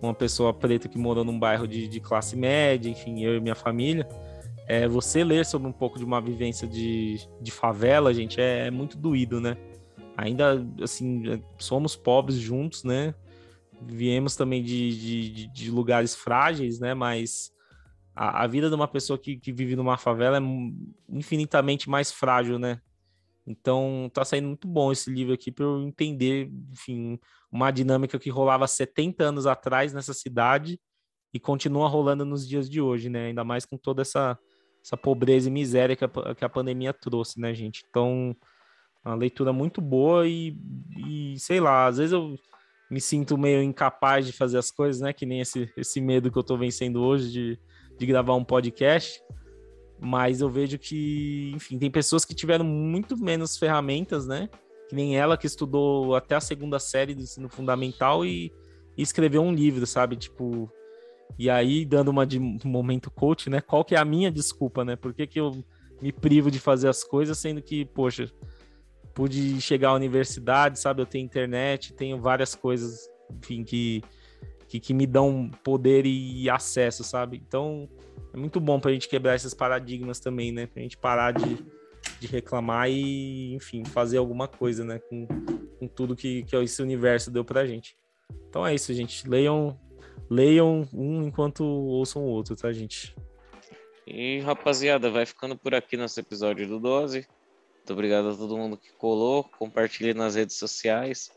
uma 0.00 0.14
pessoa 0.14 0.54
preta 0.54 0.86
que 0.86 0.96
morou 0.96 1.24
num 1.24 1.36
bairro 1.36 1.66
de, 1.66 1.88
de 1.88 1.98
classe 1.98 2.36
média, 2.36 2.88
enfim, 2.88 3.24
eu 3.24 3.36
e 3.36 3.40
minha 3.40 3.56
família, 3.56 4.08
é, 4.68 4.86
você 4.86 5.24
ler 5.24 5.44
sobre 5.44 5.66
um 5.66 5.72
pouco 5.72 5.98
de 5.98 6.04
uma 6.04 6.20
vivência 6.20 6.68
de, 6.68 7.18
de 7.42 7.50
favela, 7.50 8.14
gente, 8.14 8.40
é, 8.40 8.68
é 8.68 8.70
muito 8.70 8.96
doído, 8.96 9.40
né? 9.40 9.56
Ainda, 10.16 10.64
assim, 10.80 11.42
somos 11.58 11.96
pobres 11.96 12.36
juntos, 12.36 12.84
né? 12.84 13.12
Viemos 13.82 14.36
também 14.36 14.62
de, 14.62 15.30
de, 15.30 15.46
de 15.48 15.70
lugares 15.70 16.14
frágeis, 16.14 16.78
né? 16.80 16.94
Mas 16.94 17.50
a, 18.14 18.44
a, 18.44 18.46
vida 18.46 18.68
de 18.68 18.74
uma 18.74 18.88
pessoa 18.88 19.18
que, 19.18 19.36
que 19.36 19.52
vive 19.52 19.76
numa 19.76 19.96
favela 19.96 20.38
é 20.38 20.40
infinitamente 21.08 21.88
mais 21.88 22.10
frágil, 22.10 22.58
né? 22.58 22.80
Então, 23.46 24.10
tá 24.12 24.24
saindo 24.24 24.48
muito 24.48 24.66
bom 24.66 24.90
esse 24.90 25.08
livro 25.08 25.32
aqui 25.32 25.52
para 25.52 25.64
eu 25.64 25.80
entender, 25.82 26.50
enfim, 26.72 27.18
uma 27.50 27.70
dinâmica 27.70 28.18
que 28.18 28.28
rolava 28.28 28.66
70 28.66 29.22
anos 29.22 29.46
atrás 29.46 29.92
nessa 29.92 30.12
cidade 30.12 30.80
e 31.32 31.38
continua 31.38 31.88
rolando 31.88 32.24
nos 32.24 32.48
dias 32.48 32.68
de 32.68 32.80
hoje, 32.80 33.08
né? 33.08 33.26
Ainda 33.26 33.44
mais 33.44 33.64
com 33.64 33.76
toda 33.76 34.02
essa 34.02 34.38
essa 34.86 34.96
pobreza 34.96 35.48
e 35.48 35.52
miséria 35.52 35.96
que 35.96 36.04
a, 36.04 36.34
que 36.34 36.44
a 36.44 36.48
pandemia 36.48 36.92
trouxe, 36.92 37.40
né, 37.40 37.52
gente? 37.52 37.84
Então, 37.88 38.36
uma 39.04 39.16
leitura 39.16 39.52
muito 39.52 39.80
boa 39.80 40.26
e, 40.28 40.56
e, 40.96 41.38
sei 41.40 41.58
lá, 41.58 41.86
às 41.86 41.98
vezes 41.98 42.12
eu 42.12 42.36
me 42.90 43.00
sinto 43.00 43.36
meio 43.36 43.62
incapaz 43.62 44.26
de 44.26 44.32
fazer 44.32 44.58
as 44.58 44.70
coisas, 44.70 45.00
né? 45.00 45.12
Que 45.12 45.26
nem 45.26 45.40
esse, 45.40 45.70
esse 45.76 46.00
medo 46.00 46.30
que 46.30 46.38
eu 46.38 46.42
tô 46.42 46.56
vencendo 46.56 47.02
hoje 47.02 47.30
de, 47.30 47.58
de 47.98 48.06
gravar 48.06 48.34
um 48.34 48.44
podcast. 48.44 49.20
Mas 49.98 50.40
eu 50.40 50.48
vejo 50.48 50.78
que, 50.78 51.52
enfim, 51.54 51.78
tem 51.78 51.90
pessoas 51.90 52.24
que 52.24 52.34
tiveram 52.34 52.64
muito 52.64 53.16
menos 53.16 53.56
ferramentas, 53.56 54.26
né? 54.26 54.48
Que 54.88 54.94
nem 54.94 55.16
ela 55.16 55.36
que 55.36 55.46
estudou 55.46 56.14
até 56.14 56.34
a 56.34 56.40
segunda 56.40 56.78
série 56.78 57.14
do 57.14 57.22
ensino 57.22 57.48
fundamental 57.48 58.24
e, 58.24 58.52
e 58.96 59.02
escreveu 59.02 59.42
um 59.42 59.52
livro, 59.52 59.86
sabe? 59.86 60.16
Tipo, 60.16 60.70
e 61.38 61.50
aí, 61.50 61.84
dando 61.84 62.08
uma 62.08 62.26
de 62.26 62.38
momento 62.38 63.10
coach, 63.10 63.50
né? 63.50 63.60
Qual 63.60 63.84
que 63.84 63.94
é 63.94 63.98
a 63.98 64.04
minha 64.04 64.30
desculpa, 64.30 64.84
né? 64.84 64.96
Por 64.96 65.12
que, 65.12 65.26
que 65.26 65.40
eu 65.40 65.64
me 66.00 66.12
privo 66.12 66.50
de 66.50 66.60
fazer 66.60 66.88
as 66.88 67.02
coisas, 67.02 67.38
sendo 67.38 67.62
que, 67.62 67.84
poxa, 67.84 68.30
pude 69.16 69.58
chegar 69.62 69.88
à 69.88 69.94
universidade, 69.94 70.78
sabe? 70.78 71.00
Eu 71.00 71.06
tenho 71.06 71.24
internet, 71.24 71.94
tenho 71.94 72.20
várias 72.20 72.54
coisas, 72.54 73.08
enfim, 73.30 73.64
que, 73.64 74.04
que, 74.68 74.78
que 74.78 74.92
me 74.92 75.06
dão 75.06 75.50
poder 75.64 76.04
e 76.04 76.50
acesso, 76.50 77.02
sabe? 77.02 77.42
Então, 77.48 77.88
é 78.34 78.36
muito 78.36 78.60
bom 78.60 78.78
pra 78.78 78.92
gente 78.92 79.08
quebrar 79.08 79.34
esses 79.34 79.54
paradigmas 79.54 80.20
também, 80.20 80.52
né? 80.52 80.66
Pra 80.66 80.82
gente 80.82 80.98
parar 80.98 81.32
de, 81.32 81.64
de 82.20 82.26
reclamar 82.26 82.90
e, 82.90 83.54
enfim, 83.54 83.86
fazer 83.86 84.18
alguma 84.18 84.46
coisa, 84.46 84.84
né? 84.84 84.98
Com, 84.98 85.26
com 85.78 85.88
tudo 85.88 86.14
que, 86.14 86.42
que 86.42 86.54
esse 86.54 86.82
universo 86.82 87.30
deu 87.30 87.42
pra 87.42 87.64
gente. 87.64 87.96
Então 88.50 88.66
é 88.66 88.74
isso, 88.74 88.92
gente. 88.92 89.26
Leiam 89.26 89.80
leiam 90.28 90.86
um 90.92 91.22
enquanto 91.22 91.64
ouçam 91.64 92.22
o 92.22 92.26
outro, 92.26 92.54
tá, 92.54 92.70
gente? 92.70 93.16
E 94.06 94.40
rapaziada, 94.40 95.10
vai 95.10 95.24
ficando 95.24 95.56
por 95.56 95.74
aqui 95.74 95.96
nosso 95.96 96.20
episódio 96.20 96.68
do 96.68 96.78
Dose. 96.78 97.26
Muito 97.86 97.92
obrigado 97.92 98.30
a 98.30 98.34
todo 98.34 98.56
mundo 98.56 98.76
que 98.76 98.90
colou, 98.94 99.44
compartilhe 99.44 100.12
nas 100.12 100.34
redes 100.34 100.56
sociais. 100.56 101.30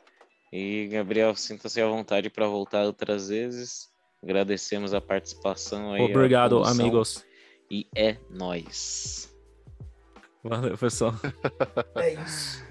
E 0.51 0.87
Gabriel, 0.87 1.35
sinta-se 1.35 1.79
à 1.79 1.85
vontade 1.85 2.27
para 2.27 2.47
voltar 2.47 2.85
outras 2.85 3.29
vezes. 3.29 3.87
Agradecemos 4.23 4.91
a 4.91 4.99
participação 4.99 5.93
aí. 5.93 6.01
Obrigado, 6.01 6.63
amigos. 6.63 7.23
E 7.69 7.85
é 7.95 8.17
nós. 8.31 9.31
Valeu, 10.43 10.75
pessoal. 10.75 11.13
É 11.97 12.13
isso. 12.15 12.65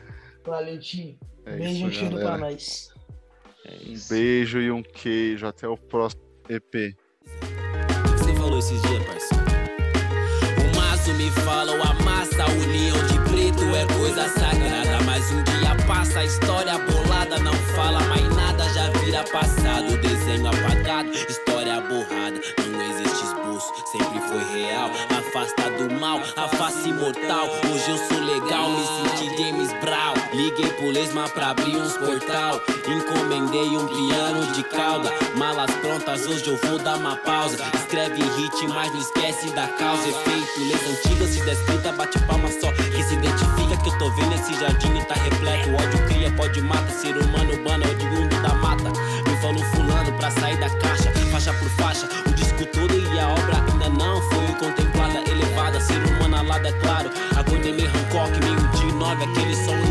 Valeu, 0.44 0.80
time. 0.80 1.16
É 1.46 1.56
Beijo 1.56 2.10
pra 2.18 2.36
nós. 2.36 2.92
É 3.64 3.74
um 3.74 4.08
beijo 4.10 4.60
e 4.60 4.72
um 4.72 4.82
queijo. 4.82 5.46
Até 5.46 5.68
o 5.68 5.76
próximo 5.76 6.24
EP. 6.48 6.96
Você 8.18 8.34
falou 8.34 8.58
esses 8.58 8.82
dias, 8.82 9.06
parceiro. 9.06 9.44
O 10.64 10.76
maço 10.76 11.14
me 11.14 11.30
fala, 11.30 11.78
o 11.78 11.82
amassa, 11.82 12.42
a 12.42 12.46
união 12.48 13.07
preto 13.58 13.76
é 13.76 13.86
coisa 13.94 14.28
sagrada. 14.28 15.02
Mas 15.04 15.30
um 15.30 15.42
dia 15.42 15.74
passa, 15.86 16.20
a 16.20 16.24
história 16.24 16.78
bolada 16.78 17.38
não 17.40 17.52
fala 17.74 18.00
mais 18.04 18.24
nada, 18.34 18.68
já 18.70 18.88
vira 19.00 19.24
passado. 19.24 19.96
Desenho 19.98 20.48
apagado, 20.48 21.10
história 21.10 21.80
borrada. 21.80 22.40
Não 22.70 22.82
existe 22.82 23.24
esboço, 23.24 23.72
sempre 23.90 24.20
foi 24.20 24.60
real. 24.60 24.90
Afasta 25.18 25.70
do 25.70 25.94
mal, 26.00 26.20
a 26.36 26.48
face 26.48 26.92
mortal. 26.92 27.48
Hoje 27.72 27.90
eu 27.90 27.98
sou 27.98 28.20
legal, 28.24 28.70
me 28.70 28.86
senti 28.86 29.36
James 29.36 29.72
Brown. 29.80 29.87
Liguei 30.48 30.70
pro 30.70 30.90
Lesma 30.90 31.28
pra 31.28 31.50
abrir 31.50 31.76
uns 31.76 31.92
portal. 31.98 32.58
Encomendei 32.88 33.76
um 33.76 33.86
piano 33.86 34.46
de 34.54 34.62
cauda. 34.62 35.12
Malas 35.36 35.70
prontas, 35.82 36.26
hoje 36.26 36.48
eu 36.48 36.56
vou 36.56 36.78
dar 36.78 36.96
uma 36.96 37.16
pausa. 37.16 37.58
Escreve 37.74 38.22
hit, 38.22 38.66
mas 38.68 38.90
não 38.90 38.98
esquece 38.98 39.50
da 39.50 39.68
causa. 39.68 40.08
Efeito, 40.08 40.60
leis 40.60 41.04
antigas, 41.04 41.28
se 41.28 41.44
descrita, 41.44 41.92
bate 41.92 42.18
palma 42.20 42.48
só. 42.48 42.72
Que 42.72 43.02
se 43.02 43.12
identifica 43.12 43.76
que 43.76 43.90
eu 43.90 43.98
tô 43.98 44.10
vendo 44.12 44.34
esse 44.36 44.54
jardim 44.58 44.96
e 44.96 45.04
tá 45.04 45.16
repleto. 45.16 45.68
O 45.68 45.74
ódio 45.74 46.06
cria, 46.06 46.30
pode 46.30 46.62
mata. 46.62 46.90
Ser 46.92 47.14
humano, 47.14 47.62
bana, 47.62 47.84
é 47.84 48.04
mundo 48.04 48.40
da 48.40 48.54
mata. 48.54 48.88
Me 49.28 49.36
falou 49.42 49.62
fulano 49.74 50.10
pra 50.16 50.30
sair 50.30 50.56
da 50.56 50.70
caixa, 50.70 51.12
faixa 51.30 51.52
por 51.52 51.68
faixa. 51.72 52.08
O 52.26 52.32
disco 52.32 52.64
todo 52.72 52.94
e 52.94 53.18
a 53.18 53.28
obra 53.28 53.64
ainda 53.70 53.90
não 53.90 54.22
foi 54.22 54.46
contemplada, 54.58 55.30
elevada. 55.30 55.78
Ser 55.78 56.02
humano 56.06 56.36
alado, 56.38 56.66
é 56.66 56.72
claro. 56.72 57.10
Agonei 57.36 57.74
meio 57.74 57.90
Hancock, 57.90 58.32
meio 58.42 58.68
de 58.68 58.94
nove. 58.94 59.24
Aquele 59.24 59.54
som 59.54 59.87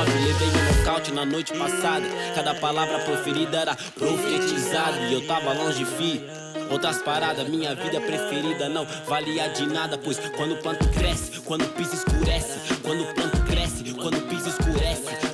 ainda 0.00 0.14
me 0.14 0.20
move. 0.20 0.24
Levei 0.24 0.48
o 0.48 0.78
local 0.78 0.78
nocaute 0.88 1.12
na 1.12 1.24
noite 1.24 1.52
passada. 1.52 2.06
Cada 2.34 2.54
palavra 2.54 2.98
proferida 3.00 3.58
era 3.58 3.76
profetizada. 3.94 4.98
E 5.08 5.12
eu 5.12 5.26
tava 5.26 5.52
longe, 5.52 5.84
fi. 5.84 6.24
Outras 6.70 7.00
paradas, 7.02 7.48
minha 7.48 7.74
vida 7.74 8.00
preferida 8.00 8.68
não 8.68 8.86
valia 9.06 9.48
de 9.48 9.66
nada. 9.66 9.98
Pois 9.98 10.18
quando 10.36 10.52
o 10.52 10.56
planto 10.56 10.88
cresce, 10.88 11.40
quando 11.40 11.64
o 11.64 11.68
piso 11.68 11.94
escurece. 11.94 12.74
Quando 12.82 13.02
o 13.02 13.14
planto 13.14 13.42
cresce, 13.44 13.84
quando 13.94 14.18
o 14.18 14.22
piso 14.22 14.48
escurece. 14.48 15.27